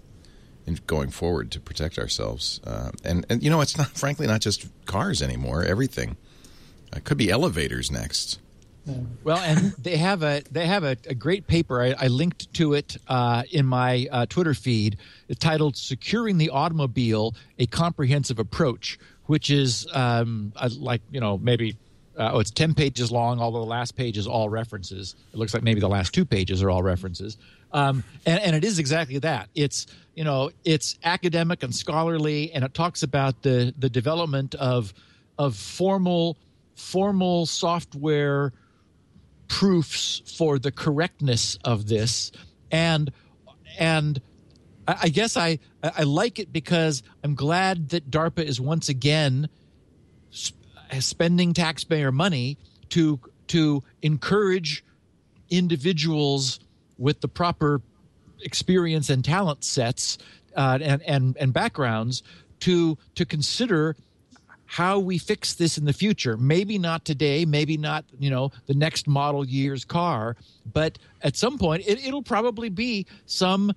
Uh, 0.66 0.70
in 0.70 0.78
going 0.86 1.10
forward 1.10 1.50
to 1.50 1.60
protect 1.60 1.98
ourselves. 1.98 2.60
Uh, 2.64 2.90
and 3.04 3.26
and 3.28 3.42
you 3.42 3.50
know, 3.50 3.60
it's 3.60 3.76
not 3.76 3.88
frankly 3.88 4.26
not 4.26 4.40
just 4.40 4.66
cars 4.86 5.22
anymore. 5.22 5.64
Everything. 5.64 6.16
It 6.94 7.04
could 7.04 7.18
be 7.18 7.30
elevators 7.30 7.90
next. 7.90 8.38
Well, 9.22 9.38
and 9.38 9.72
they 9.78 9.96
have 9.96 10.22
a 10.22 10.42
they 10.50 10.66
have 10.66 10.84
a, 10.84 10.96
a 11.06 11.14
great 11.14 11.46
paper. 11.46 11.80
I, 11.80 11.94
I 11.98 12.06
linked 12.08 12.52
to 12.54 12.74
it 12.74 12.96
uh, 13.08 13.44
in 13.50 13.66
my 13.66 14.08
uh, 14.10 14.26
Twitter 14.26 14.54
feed, 14.54 14.96
titled 15.38 15.76
"Securing 15.76 16.38
the 16.38 16.50
Automobile: 16.50 17.34
A 17.58 17.66
Comprehensive 17.66 18.38
Approach," 18.38 18.98
which 19.26 19.50
is 19.50 19.86
um, 19.92 20.52
uh, 20.56 20.68
like 20.78 21.02
you 21.10 21.20
know 21.20 21.38
maybe 21.38 21.76
uh, 22.18 22.30
oh, 22.34 22.40
it's 22.40 22.50
10 22.50 22.74
pages 22.74 23.10
long, 23.10 23.40
although 23.40 23.60
the 23.60 23.66
last 23.66 23.96
page 23.96 24.18
is 24.18 24.26
all 24.26 24.48
references. 24.48 25.14
It 25.32 25.38
looks 25.38 25.54
like 25.54 25.62
maybe 25.62 25.80
the 25.80 25.88
last 25.88 26.12
two 26.12 26.24
pages 26.24 26.62
are 26.62 26.70
all 26.70 26.82
references. 26.82 27.38
Um, 27.72 28.04
and, 28.26 28.40
and 28.40 28.56
it 28.56 28.64
is 28.64 28.78
exactly 28.78 29.18
that. 29.20 29.48
It's, 29.54 29.86
you 30.14 30.24
know, 30.24 30.50
it's 30.64 30.98
academic 31.04 31.62
and 31.62 31.74
scholarly, 31.74 32.52
and 32.52 32.64
it 32.64 32.74
talks 32.74 33.02
about 33.02 33.42
the, 33.42 33.74
the 33.78 33.88
development 33.88 34.54
of, 34.56 34.92
of 35.38 35.56
formal, 35.56 36.36
formal 36.76 37.46
software 37.46 38.52
proofs 39.48 40.22
for 40.36 40.58
the 40.58 40.70
correctness 40.70 41.58
of 41.64 41.88
this. 41.88 42.30
And, 42.70 43.10
and, 43.78 44.20
I 44.86 45.10
guess 45.10 45.36
I, 45.36 45.60
I 45.82 46.02
like 46.02 46.40
it 46.40 46.52
because 46.52 47.04
I'm 47.22 47.36
glad 47.36 47.90
that 47.90 48.10
DARPA 48.10 48.42
is 48.42 48.60
once 48.60 48.88
again 48.88 49.48
spending 51.00 51.54
taxpayer 51.54 52.12
money 52.12 52.56
to 52.90 53.18
to 53.48 53.82
encourage 54.02 54.84
individuals 55.50 56.60
with 56.98 57.20
the 57.20 57.28
proper 57.28 57.80
experience 58.40 59.10
and 59.10 59.24
talent 59.24 59.64
sets 59.64 60.18
uh, 60.56 60.78
and, 60.80 61.02
and 61.02 61.36
and 61.38 61.52
backgrounds 61.52 62.22
to 62.60 62.96
to 63.14 63.24
consider 63.24 63.96
how 64.66 64.98
we 64.98 65.18
fix 65.18 65.52
this 65.52 65.76
in 65.76 65.84
the 65.84 65.92
future. 65.92 66.38
Maybe 66.38 66.78
not 66.78 67.04
today, 67.04 67.44
maybe 67.44 67.76
not 67.76 68.04
you 68.18 68.30
know 68.30 68.52
the 68.66 68.74
next 68.74 69.06
model 69.06 69.46
year's 69.46 69.84
car, 69.84 70.36
but 70.72 70.98
at 71.22 71.36
some 71.36 71.58
point 71.58 71.82
it, 71.86 72.04
it'll 72.04 72.22
probably 72.22 72.68
be 72.68 73.06
some 73.26 73.72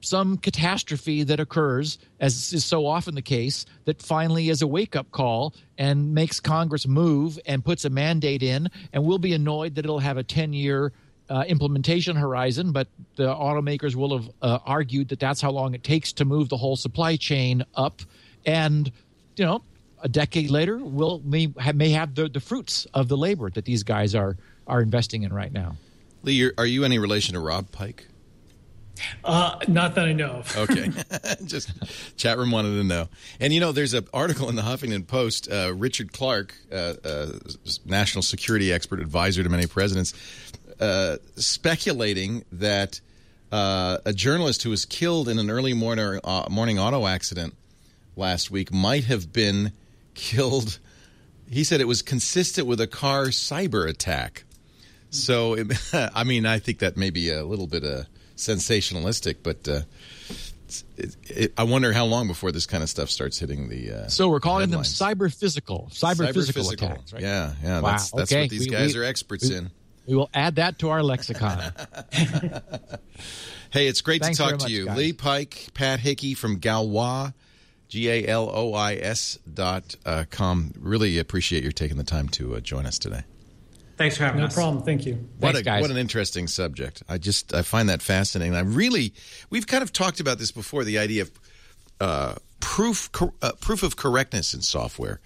some 0.00 0.36
catastrophe 0.36 1.22
that 1.24 1.40
occurs, 1.40 1.98
as 2.20 2.52
is 2.52 2.64
so 2.64 2.86
often 2.86 3.14
the 3.14 3.22
case, 3.22 3.66
that 3.84 4.02
finally 4.02 4.48
is 4.48 4.62
a 4.62 4.66
wake 4.66 4.94
up 4.94 5.10
call 5.10 5.54
and 5.78 6.14
makes 6.14 6.40
Congress 6.40 6.86
move 6.86 7.38
and 7.46 7.64
puts 7.64 7.84
a 7.84 7.90
mandate 7.90 8.42
in. 8.42 8.68
And 8.92 9.04
we'll 9.04 9.18
be 9.18 9.32
annoyed 9.32 9.74
that 9.74 9.84
it'll 9.84 9.98
have 9.98 10.16
a 10.16 10.22
10 10.22 10.52
year 10.52 10.92
uh, 11.28 11.44
implementation 11.48 12.16
horizon, 12.16 12.72
but 12.72 12.88
the 13.16 13.26
automakers 13.26 13.94
will 13.94 14.16
have 14.18 14.30
uh, 14.42 14.58
argued 14.64 15.08
that 15.08 15.18
that's 15.18 15.40
how 15.40 15.50
long 15.50 15.74
it 15.74 15.82
takes 15.82 16.12
to 16.12 16.24
move 16.24 16.48
the 16.48 16.56
whole 16.56 16.76
supply 16.76 17.16
chain 17.16 17.64
up. 17.74 18.02
And, 18.44 18.90
you 19.36 19.44
know, 19.44 19.62
a 20.02 20.08
decade 20.08 20.50
later, 20.50 20.78
we'll 20.78 21.20
may 21.24 21.52
have, 21.58 21.74
may 21.74 21.90
have 21.90 22.14
the, 22.14 22.28
the 22.28 22.40
fruits 22.40 22.86
of 22.94 23.08
the 23.08 23.16
labor 23.16 23.50
that 23.50 23.64
these 23.64 23.82
guys 23.82 24.14
are, 24.14 24.36
are 24.66 24.80
investing 24.80 25.24
in 25.24 25.32
right 25.32 25.52
now. 25.52 25.76
Lee, 26.22 26.50
are 26.56 26.66
you 26.66 26.84
any 26.84 26.98
relation 26.98 27.34
to 27.34 27.40
Rob 27.40 27.72
Pike? 27.72 28.06
Uh, 29.24 29.58
not 29.68 29.94
that 29.94 30.06
I 30.06 30.12
know 30.12 30.30
of. 30.30 30.56
okay, 30.70 30.90
just 31.44 31.70
chat 32.16 32.38
room 32.38 32.50
wanted 32.50 32.76
to 32.76 32.84
know. 32.84 33.08
And 33.40 33.52
you 33.52 33.60
know, 33.60 33.72
there's 33.72 33.94
an 33.94 34.06
article 34.12 34.48
in 34.48 34.56
the 34.56 34.62
Huffington 34.62 35.06
Post. 35.06 35.50
Uh, 35.50 35.72
Richard 35.74 36.12
Clarke, 36.12 36.54
uh, 36.72 36.94
uh 37.04 37.32
national 37.84 38.22
security 38.22 38.72
expert, 38.72 39.00
advisor 39.00 39.42
to 39.42 39.48
many 39.48 39.66
presidents, 39.66 40.14
uh, 40.80 41.16
speculating 41.36 42.44
that 42.52 43.00
uh, 43.52 43.98
a 44.04 44.12
journalist 44.12 44.62
who 44.62 44.70
was 44.70 44.84
killed 44.84 45.28
in 45.28 45.38
an 45.38 45.50
early 45.50 45.74
morning 45.74 46.20
morning 46.50 46.78
auto 46.78 47.06
accident 47.06 47.54
last 48.16 48.50
week 48.50 48.72
might 48.72 49.04
have 49.04 49.32
been 49.32 49.72
killed. 50.14 50.78
He 51.48 51.62
said 51.62 51.80
it 51.80 51.86
was 51.86 52.02
consistent 52.02 52.66
with 52.66 52.80
a 52.80 52.86
car 52.86 53.26
cyber 53.26 53.88
attack. 53.88 54.44
So, 55.10 55.54
it, 55.54 55.66
I 55.92 56.24
mean, 56.24 56.46
I 56.46 56.58
think 56.58 56.80
that 56.80 56.96
may 56.96 57.10
be 57.10 57.30
a 57.30 57.44
little 57.44 57.66
bit 57.66 57.84
of 57.84 58.06
sensationalistic, 58.36 59.36
but 59.42 59.68
uh, 59.68 59.80
it, 60.96 61.16
it, 61.24 61.52
I 61.56 61.64
wonder 61.64 61.92
how 61.92 62.04
long 62.04 62.26
before 62.26 62.52
this 62.52 62.66
kind 62.66 62.82
of 62.82 62.90
stuff 62.90 63.10
starts 63.10 63.38
hitting 63.38 63.68
the. 63.68 63.92
Uh, 63.92 64.08
so 64.08 64.28
we're 64.28 64.40
calling 64.40 64.70
them 64.70 64.82
cyber 64.82 65.34
physical, 65.34 65.88
cyber, 65.90 66.32
physical, 66.32 66.62
physical 66.62 66.88
attacks, 66.88 67.12
right? 67.12 67.22
Yeah, 67.22 67.52
yeah. 67.62 67.80
Wow. 67.80 67.90
That's, 67.90 68.10
that's 68.10 68.32
okay. 68.32 68.42
what 68.42 68.50
these 68.50 68.60
we, 68.60 68.66
guys 68.66 68.94
we, 68.94 69.00
are 69.00 69.04
experts 69.04 69.48
we, 69.48 69.56
in. 69.56 69.70
We 70.06 70.14
will 70.14 70.30
add 70.34 70.56
that 70.56 70.78
to 70.80 70.90
our 70.90 71.02
lexicon. 71.02 71.58
hey, 73.70 73.88
it's 73.88 74.00
great 74.00 74.22
Thanks 74.22 74.38
to 74.38 74.44
talk 74.44 74.58
to 74.58 74.64
much, 74.64 74.70
you, 74.70 74.86
guys. 74.86 74.96
Lee 74.96 75.12
Pike, 75.12 75.68
Pat 75.74 76.00
Hickey 76.00 76.34
from 76.34 76.60
Galois. 76.60 77.32
G 77.88 78.10
A 78.10 78.26
L 78.26 78.50
O 78.52 78.74
I 78.74 78.94
S 78.94 79.38
dot 79.52 79.94
uh, 80.04 80.24
com. 80.28 80.72
Really 80.76 81.18
appreciate 81.18 81.62
your 81.62 81.70
taking 81.70 81.96
the 81.96 82.04
time 82.04 82.28
to 82.30 82.56
uh, 82.56 82.60
join 82.60 82.84
us 82.84 82.98
today. 82.98 83.22
Thanks 83.96 84.16
for 84.16 84.24
having 84.24 84.40
no 84.40 84.46
us. 84.46 84.56
No 84.56 84.62
problem. 84.62 84.84
Thank 84.84 85.06
you. 85.06 85.14
What 85.38 85.52
Thanks, 85.52 85.60
a 85.60 85.62
guys. 85.64 85.82
what 85.82 85.90
an 85.90 85.96
interesting 85.96 86.46
subject. 86.48 87.02
I 87.08 87.18
just 87.18 87.54
I 87.54 87.62
find 87.62 87.88
that 87.88 88.02
fascinating. 88.02 88.54
I 88.54 88.60
really 88.60 89.14
we've 89.50 89.66
kind 89.66 89.82
of 89.82 89.92
talked 89.92 90.20
about 90.20 90.38
this 90.38 90.52
before. 90.52 90.84
The 90.84 90.98
idea 90.98 91.22
of 91.22 91.30
uh, 92.00 92.34
proof 92.60 93.10
cor- 93.12 93.32
uh, 93.40 93.52
proof 93.60 93.82
of 93.82 93.96
correctness 93.96 94.52
in 94.52 94.60
software. 94.60 95.20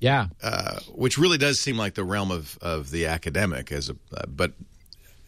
Yeah, 0.00 0.28
uh, 0.42 0.80
which 0.88 1.16
really 1.16 1.38
does 1.38 1.60
seem 1.60 1.76
like 1.76 1.94
the 1.94 2.02
realm 2.02 2.32
of, 2.32 2.58
of 2.60 2.90
the 2.90 3.06
academic 3.06 3.70
as 3.70 3.88
a 3.88 3.92
uh, 4.16 4.26
but 4.26 4.52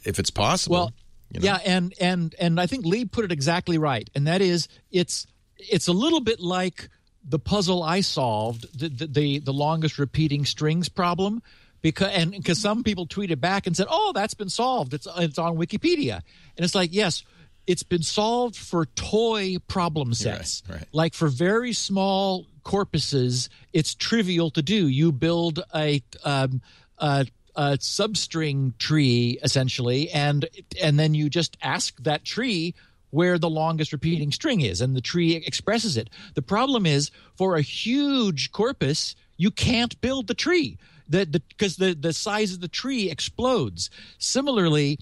if 0.05 0.19
it's 0.19 0.31
possible. 0.31 0.77
Well, 0.77 0.93
you 1.31 1.41
know. 1.41 1.45
yeah, 1.45 1.59
and 1.65 1.95
and 2.01 2.35
and 2.41 2.61
I 2.61 2.67
think 2.67 2.85
Lee 2.85 3.05
put 3.05 3.25
it 3.25 3.31
exactly 3.31 3.79
right, 3.79 4.11
and 4.17 4.27
that 4.27 4.41
is 4.41 4.67
it's 4.91 5.29
it's 5.59 5.87
a 5.87 5.93
little 5.93 6.21
bit 6.21 6.41
like 6.41 6.89
the 7.27 7.39
puzzle 7.39 7.85
I 7.85 8.01
solved, 8.01 8.67
the 8.77 8.89
the, 8.89 9.07
the, 9.07 9.39
the 9.39 9.53
longest 9.53 9.99
repeating 9.99 10.45
strings 10.45 10.89
problem 10.89 11.41
because 11.85 12.13
and 12.15 12.31
because 12.31 12.59
some 12.59 12.83
people 12.83 13.07
tweeted 13.07 13.41
back 13.41 13.67
and 13.67 13.77
said, 13.77 13.87
"Oh, 13.91 14.13
that's 14.15 14.33
been 14.33 14.49
solved. 14.49 14.95
It's 14.95 15.07
it's 15.19 15.39
on 15.39 15.57
Wikipedia." 15.57 16.23
And 16.57 16.65
it's 16.65 16.75
like, 16.75 16.95
yes, 16.95 17.23
it's 17.67 17.83
been 17.83 18.03
solved 18.03 18.57
for 18.57 18.87
toy 18.87 19.59
problem 19.69 20.15
sets. 20.15 20.63
Right, 20.67 20.79
right. 20.79 20.89
Like 20.93 21.13
for 21.13 21.29
very 21.29 21.75
small 21.75 22.47
corpuses, 22.65 23.51
it's 23.75 23.95
trivial 23.95 24.51
to 24.53 24.63
do. 24.63 24.89
You 24.89 25.13
build 25.13 25.63
a 25.75 26.03
um, 26.25 26.63
a, 26.97 27.27
a 27.55 27.73
substring 27.73 28.79
tree 28.79 29.39
essentially, 29.43 30.11
and 30.11 30.49
and 30.83 30.99
then 30.99 31.13
you 31.13 31.29
just 31.29 31.59
ask 31.61 32.03
that 32.05 32.25
tree 32.25 32.75
where 33.11 33.39
the 33.39 33.51
longest 33.51 33.93
repeating 33.93 34.33
string 34.33 34.63
is, 34.63 34.81
and 34.81 34.97
the 34.97 35.03
tree 35.03 35.35
expresses 35.35 35.99
it. 35.99 36.09
The 36.33 36.41
problem 36.41 36.87
is 36.87 37.11
for 37.37 37.57
a 37.57 37.63
huge 37.63 38.53
corpus, 38.53 39.15
you 39.37 39.51
can't 39.51 40.01
build 40.01 40.29
the 40.29 40.35
tree 40.35 40.79
the 41.19 41.43
because 41.49 41.77
the, 41.77 41.95
the 41.95 42.13
size 42.13 42.53
of 42.53 42.61
the 42.61 42.69
tree 42.69 43.11
explodes. 43.11 43.91
Similarly, 44.19 44.99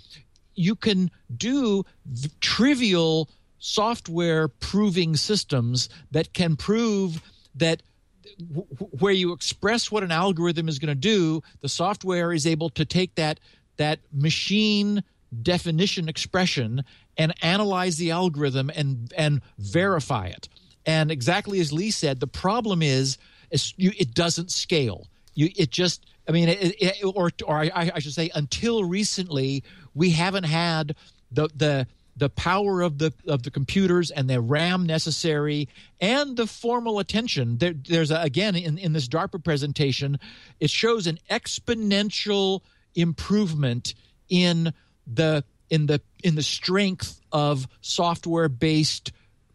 you 0.55 0.75
can 0.77 1.11
do 1.35 1.85
trivial 2.41 3.31
software 3.59 4.49
proving 4.49 5.17
systems 5.17 5.89
that 6.11 6.33
can 6.35 6.57
prove 6.57 7.23
that 7.55 7.83
where 8.99 9.13
you 9.13 9.33
express 9.33 9.91
what 9.91 10.03
an 10.03 10.11
algorithm 10.11 10.69
is 10.69 10.79
going 10.79 10.89
to 10.89 10.95
do, 10.95 11.43
the 11.61 11.69
software 11.69 12.33
is 12.33 12.47
able 12.47 12.71
to 12.71 12.85
take 12.85 13.15
that 13.15 13.41
that 13.77 14.01
machine 14.13 15.03
definition 15.43 16.09
expression 16.09 16.85
and 17.17 17.33
analyze 17.43 17.97
the 17.97 18.11
algorithm 18.11 18.71
and 18.75 19.13
and 19.17 19.41
verify 19.59 20.27
it. 20.27 20.49
And 20.85 21.11
exactly 21.11 21.61
as 21.61 21.73
Lee 21.73 21.91
said, 21.91 22.21
the 22.21 22.27
problem 22.27 22.83
is, 22.83 23.19
is 23.51 23.73
you, 23.77 23.93
it 23.99 24.15
doesn't 24.15 24.51
scale. 24.51 25.07
You, 25.35 25.51
it 25.57 25.71
just, 25.71 26.07
I 26.29 26.33
mean, 26.33 26.49
it, 26.49 26.75
it, 26.81 27.05
or 27.05 27.31
or 27.47 27.59
I, 27.59 27.91
I 27.95 27.99
should 27.99 28.13
say, 28.13 28.31
until 28.35 28.85
recently, 28.85 29.65
we 29.95 30.11
haven't 30.11 30.45
had 30.45 30.95
the 31.31 31.49
the 31.55 31.87
the 32.17 32.29
power 32.29 32.83
of 32.83 32.99
the 32.99 33.13
of 33.27 33.43
the 33.43 33.51
computers 33.51 34.11
and 34.11 34.29
the 34.29 34.41
RAM 34.41 34.85
necessary 34.85 35.69
and 36.01 36.37
the 36.37 36.47
formal 36.47 36.99
attention. 36.99 37.59
There, 37.59 37.73
there's 37.73 38.11
a, 38.11 38.21
again 38.21 38.55
in 38.55 38.79
in 38.79 38.93
this 38.93 39.09
DARPA 39.09 39.43
presentation, 39.43 40.19
it 40.61 40.71
shows 40.71 41.07
an 41.07 41.19
exponential 41.31 42.61
improvement 42.95 43.95
in 44.29 44.73
the 45.07 45.45
in 45.71 45.87
the 45.87 46.01
in 46.23 46.35
the 46.35 46.43
strength 46.43 47.21
of 47.33 47.67
software 47.81 48.49
based 48.49 49.13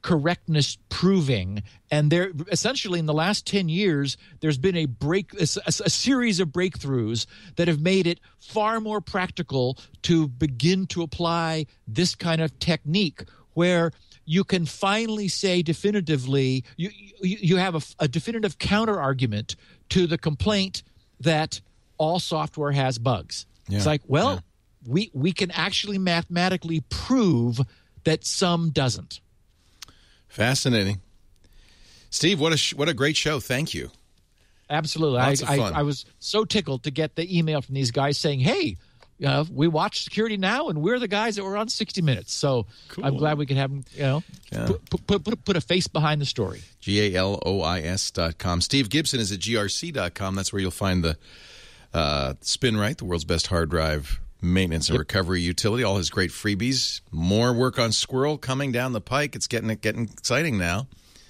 correctness 0.07 0.77
proving. 0.87 1.61
And 1.91 2.09
there 2.09 2.31
essentially 2.49 2.97
in 2.97 3.07
the 3.07 3.13
last 3.13 3.45
10 3.45 3.67
years 3.67 4.15
there's 4.39 4.57
been 4.57 4.77
a 4.77 4.85
break 4.85 5.33
a, 5.33 5.43
a, 5.65 5.89
series 5.89 6.39
of 6.39 6.47
breakthroughs 6.47 7.25
that 7.57 7.67
have 7.67 7.81
made 7.81 8.07
it 8.07 8.21
far 8.39 8.79
more 8.79 9.01
practical 9.01 9.77
to 10.03 10.29
begin 10.29 10.87
to 10.87 11.01
apply 11.01 11.65
this 11.89 12.15
kind 12.15 12.39
of 12.39 12.57
technique 12.57 13.25
where 13.53 13.91
you 14.23 14.45
can 14.45 14.65
finally 14.65 15.27
say 15.27 15.61
definitively 15.61 16.63
you 16.77 16.89
you, 17.21 17.37
you 17.41 17.57
have 17.57 17.75
a, 17.75 17.81
a 17.99 18.07
definitive 18.07 18.57
counter 18.59 18.97
argument 18.97 19.57
to 19.89 20.07
the 20.07 20.17
complaint 20.17 20.83
that 21.19 21.59
all 21.97 22.19
software 22.19 22.71
has 22.71 22.97
bugs. 22.97 23.45
Yeah, 23.67 23.75
it's 23.75 23.85
like 23.85 24.03
well 24.07 24.35
yeah. 24.35 24.39
we 24.87 25.11
we 25.13 25.33
can 25.33 25.51
actually 25.51 25.97
mathematically 25.97 26.79
prove 26.87 27.59
that 28.05 28.25
some 28.25 28.69
doesn't 28.69 29.19
Fascinating. 30.37 31.01
Steve, 32.11 32.39
what 32.39 32.53
a 32.53 32.57
sh- 32.57 32.75
what 32.75 32.87
a 32.87 32.93
great 32.93 33.17
show. 33.17 33.39
Thank 33.39 33.73
you. 33.73 33.89
Absolutely. 34.69 35.17
I. 35.19 35.35
I, 35.47 35.57
I 35.79 35.81
was 35.81 36.05
so 36.19 36.45
tickled 36.45 36.83
to 36.83 36.91
get 36.91 37.15
the 37.15 37.37
email 37.37 37.59
from 37.63 37.73
these 37.73 37.89
guys 37.89 38.19
saying, 38.19 38.41
hey, 38.41 38.77
uh, 39.25 39.45
we 39.51 39.67
watch 39.67 40.03
Security 40.03 40.37
Now, 40.37 40.67
and 40.69 40.79
we're 40.83 40.99
the 40.99 41.07
guys 41.07 41.37
that 41.37 41.43
were 41.43 41.57
on 41.57 41.69
60 41.69 42.03
Minutes. 42.03 42.35
So 42.35 42.67
I'm 43.01 43.17
glad 43.17 43.39
we 43.39 43.47
could 43.47 43.57
have 43.57 43.71
them, 43.71 43.83
you 43.95 44.03
know, 44.03 44.23
Yeah. 44.51 44.67
put, 44.67 45.07
put, 45.07 45.23
put, 45.23 45.43
put 45.45 45.57
a 45.57 45.61
face 45.61 45.87
behind 45.87 46.21
the 46.21 46.25
story. 46.27 46.61
G 46.81 47.01
A 47.15 47.17
L 47.19 47.41
O 47.43 47.61
I 47.61 47.79
S 47.79 48.11
dot 48.11 48.37
com. 48.37 48.61
Steve 48.61 48.89
Gibson 48.89 49.19
is 49.19 49.31
at 49.31 49.39
grc 49.39 49.91
dot 49.91 50.13
com. 50.13 50.35
That's 50.35 50.53
where 50.53 50.61
you'll 50.61 50.69
find 50.69 51.03
the 51.03 51.17
Uh, 51.93 52.33
SpinRite, 52.43 52.97
the 52.97 53.05
world's 53.05 53.25
best 53.25 53.47
hard 53.47 53.71
drive 53.71 54.19
maintenance 54.41 54.89
and 54.89 54.95
yep. 54.95 54.99
recovery 54.99 55.41
utility. 55.41 55.83
All 55.83 55.97
his 55.97 56.09
great 56.09 56.31
freebies. 56.31 57.01
More 57.11 57.53
work 57.53 57.79
on 57.79 57.91
SQRL 57.91 58.39
coming 58.39 58.71
down 58.71 58.93
the 58.93 59.01
pike. 59.01 59.35
It's 59.35 59.47
getting 59.47 59.73
getting 59.75 60.03
exciting 60.03 60.57
now. 60.57 60.87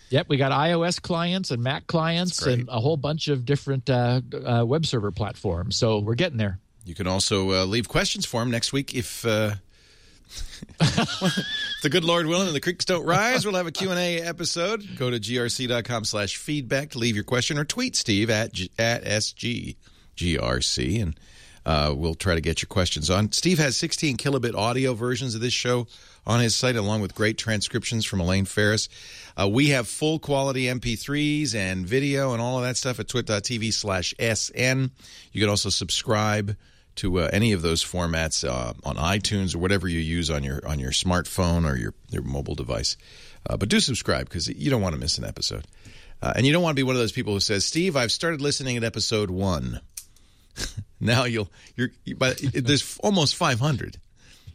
Yep, 0.09 0.29
we 0.29 0.37
got 0.37 0.53
iOS 0.53 1.01
clients 1.01 1.51
and 1.51 1.61
Mac 1.61 1.85
clients 1.87 2.41
and 2.45 2.69
a 2.69 2.79
whole 2.79 2.95
bunch 2.95 3.27
of 3.27 3.45
different 3.45 3.89
uh, 3.89 4.21
uh, 4.33 4.63
web 4.65 4.85
server 4.85 5.11
platforms. 5.11 5.75
So 5.75 5.99
we're 5.99 6.15
getting 6.15 6.37
there. 6.37 6.59
You 6.85 6.95
can 6.95 7.07
also 7.07 7.51
uh, 7.51 7.65
leave 7.65 7.89
questions 7.89 8.25
for 8.25 8.41
him 8.41 8.51
next 8.51 8.71
week 8.71 8.93
if. 8.93 9.25
Uh, 9.25 9.55
the 10.79 11.89
good 11.89 12.03
Lord 12.03 12.25
willing 12.25 12.47
and 12.47 12.55
the 12.55 12.59
creeks 12.59 12.83
don't 12.83 13.05
rise, 13.05 13.45
we'll 13.45 13.55
have 13.55 13.67
a 13.67 13.71
Q&A 13.71 14.21
episode. 14.21 14.97
Go 14.97 15.09
to 15.09 15.19
grc.com 15.19 16.03
slash 16.03 16.35
feedback 16.35 16.89
to 16.91 16.97
leave 16.97 17.15
your 17.15 17.23
question 17.23 17.57
or 17.57 17.63
tweet 17.63 17.95
Steve 17.95 18.29
at, 18.29 18.51
G- 18.51 18.69
at 18.77 19.05
SGGRC 19.05 21.01
and 21.01 21.17
uh, 21.67 21.93
we'll 21.93 22.15
try 22.15 22.33
to 22.33 22.39
get 22.39 22.61
your 22.61 22.67
questions 22.67 23.09
on. 23.09 23.29
Steve 23.33 23.59
has 23.59 23.75
16 23.75 24.15
kilobit 24.15 24.55
audio 24.55 24.93
versions 24.93 25.35
of 25.35 25.41
this 25.41 25.51
show 25.51 25.85
on 26.25 26.39
his 26.39 26.55
site, 26.55 26.77
along 26.77 27.01
with 27.01 27.13
great 27.13 27.37
transcriptions 27.37 28.05
from 28.05 28.21
Elaine 28.21 28.45
Farris. 28.45 28.87
Uh, 29.35 29.49
we 29.49 29.67
have 29.69 29.85
full 29.85 30.17
quality 30.17 30.63
MP3s 30.63 31.53
and 31.53 31.85
video 31.85 32.31
and 32.31 32.41
all 32.41 32.57
of 32.57 32.63
that 32.63 32.77
stuff 32.77 33.01
at 33.01 33.09
twit.tv 33.09 33.73
slash 33.73 34.13
SN. 34.17 34.91
You 35.33 35.41
can 35.41 35.49
also 35.49 35.69
subscribe 35.69 36.55
to 36.95 37.19
uh, 37.19 37.29
any 37.33 37.51
of 37.51 37.61
those 37.61 37.83
formats 37.83 38.47
uh, 38.47 38.73
on 38.85 38.95
iTunes 38.95 39.53
or 39.53 39.59
whatever 39.59 39.89
you 39.89 39.99
use 39.99 40.31
on 40.31 40.45
your 40.45 40.65
on 40.65 40.79
your 40.79 40.91
smartphone 40.91 41.69
or 41.69 41.75
your, 41.75 41.93
your 42.09 42.23
mobile 42.23 42.55
device. 42.55 42.95
Uh, 43.47 43.57
but 43.57 43.67
do 43.67 43.81
subscribe 43.81 44.29
because 44.29 44.47
you 44.47 44.69
don't 44.69 44.81
want 44.81 44.95
to 44.95 44.99
miss 44.99 45.17
an 45.17 45.25
episode. 45.25 45.65
Uh, 46.21 46.31
and 46.35 46.45
you 46.45 46.53
don't 46.53 46.63
want 46.63 46.71
to 46.75 46.79
be 46.79 46.83
one 46.83 46.95
of 46.95 47.01
those 47.01 47.11
people 47.11 47.33
who 47.33 47.41
says, 47.41 47.65
Steve, 47.65 47.97
I've 47.97 48.11
started 48.11 48.41
listening 48.41 48.77
at 48.77 48.85
episode 48.85 49.29
one. 49.29 49.81
now 50.99 51.25
you'll 51.25 51.49
you're 51.75 51.89
but 52.17 52.39
there's 52.53 52.97
almost 52.99 53.35
500. 53.35 53.97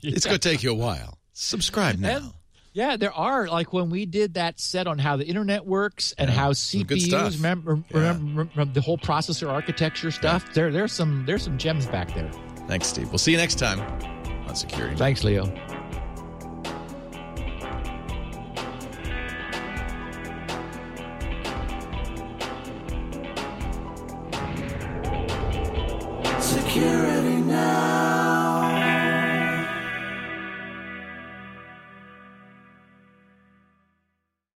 Yeah. 0.00 0.12
It's 0.16 0.26
going 0.26 0.38
to 0.38 0.48
take 0.48 0.62
you 0.62 0.70
a 0.70 0.74
while. 0.74 1.18
Subscribe 1.32 1.98
now. 1.98 2.16
And, 2.16 2.32
yeah, 2.72 2.96
there 2.96 3.12
are 3.12 3.48
like 3.48 3.72
when 3.72 3.90
we 3.90 4.06
did 4.06 4.34
that 4.34 4.58
set 4.58 4.86
on 4.86 4.98
how 4.98 5.16
the 5.16 5.26
internet 5.26 5.66
works 5.66 6.14
and 6.16 6.30
yeah, 6.30 6.36
how 6.36 6.52
CPUs 6.52 7.36
remember, 7.36 7.82
yeah. 7.90 7.98
remember, 7.98 8.48
remember, 8.54 8.72
the 8.72 8.80
whole 8.80 8.98
processor 8.98 9.50
architecture 9.50 10.10
stuff. 10.10 10.52
There 10.54 10.70
there's 10.70 10.92
some 10.92 11.24
there's 11.26 11.42
some 11.42 11.58
gems 11.58 11.86
back 11.86 12.14
there. 12.14 12.30
Thanks, 12.68 12.88
Steve. 12.88 13.10
We'll 13.10 13.18
see 13.18 13.32
you 13.32 13.38
next 13.38 13.58
time 13.58 13.80
on 14.48 14.56
Security. 14.56 14.96
Thanks, 14.96 15.22
Leo. 15.22 15.52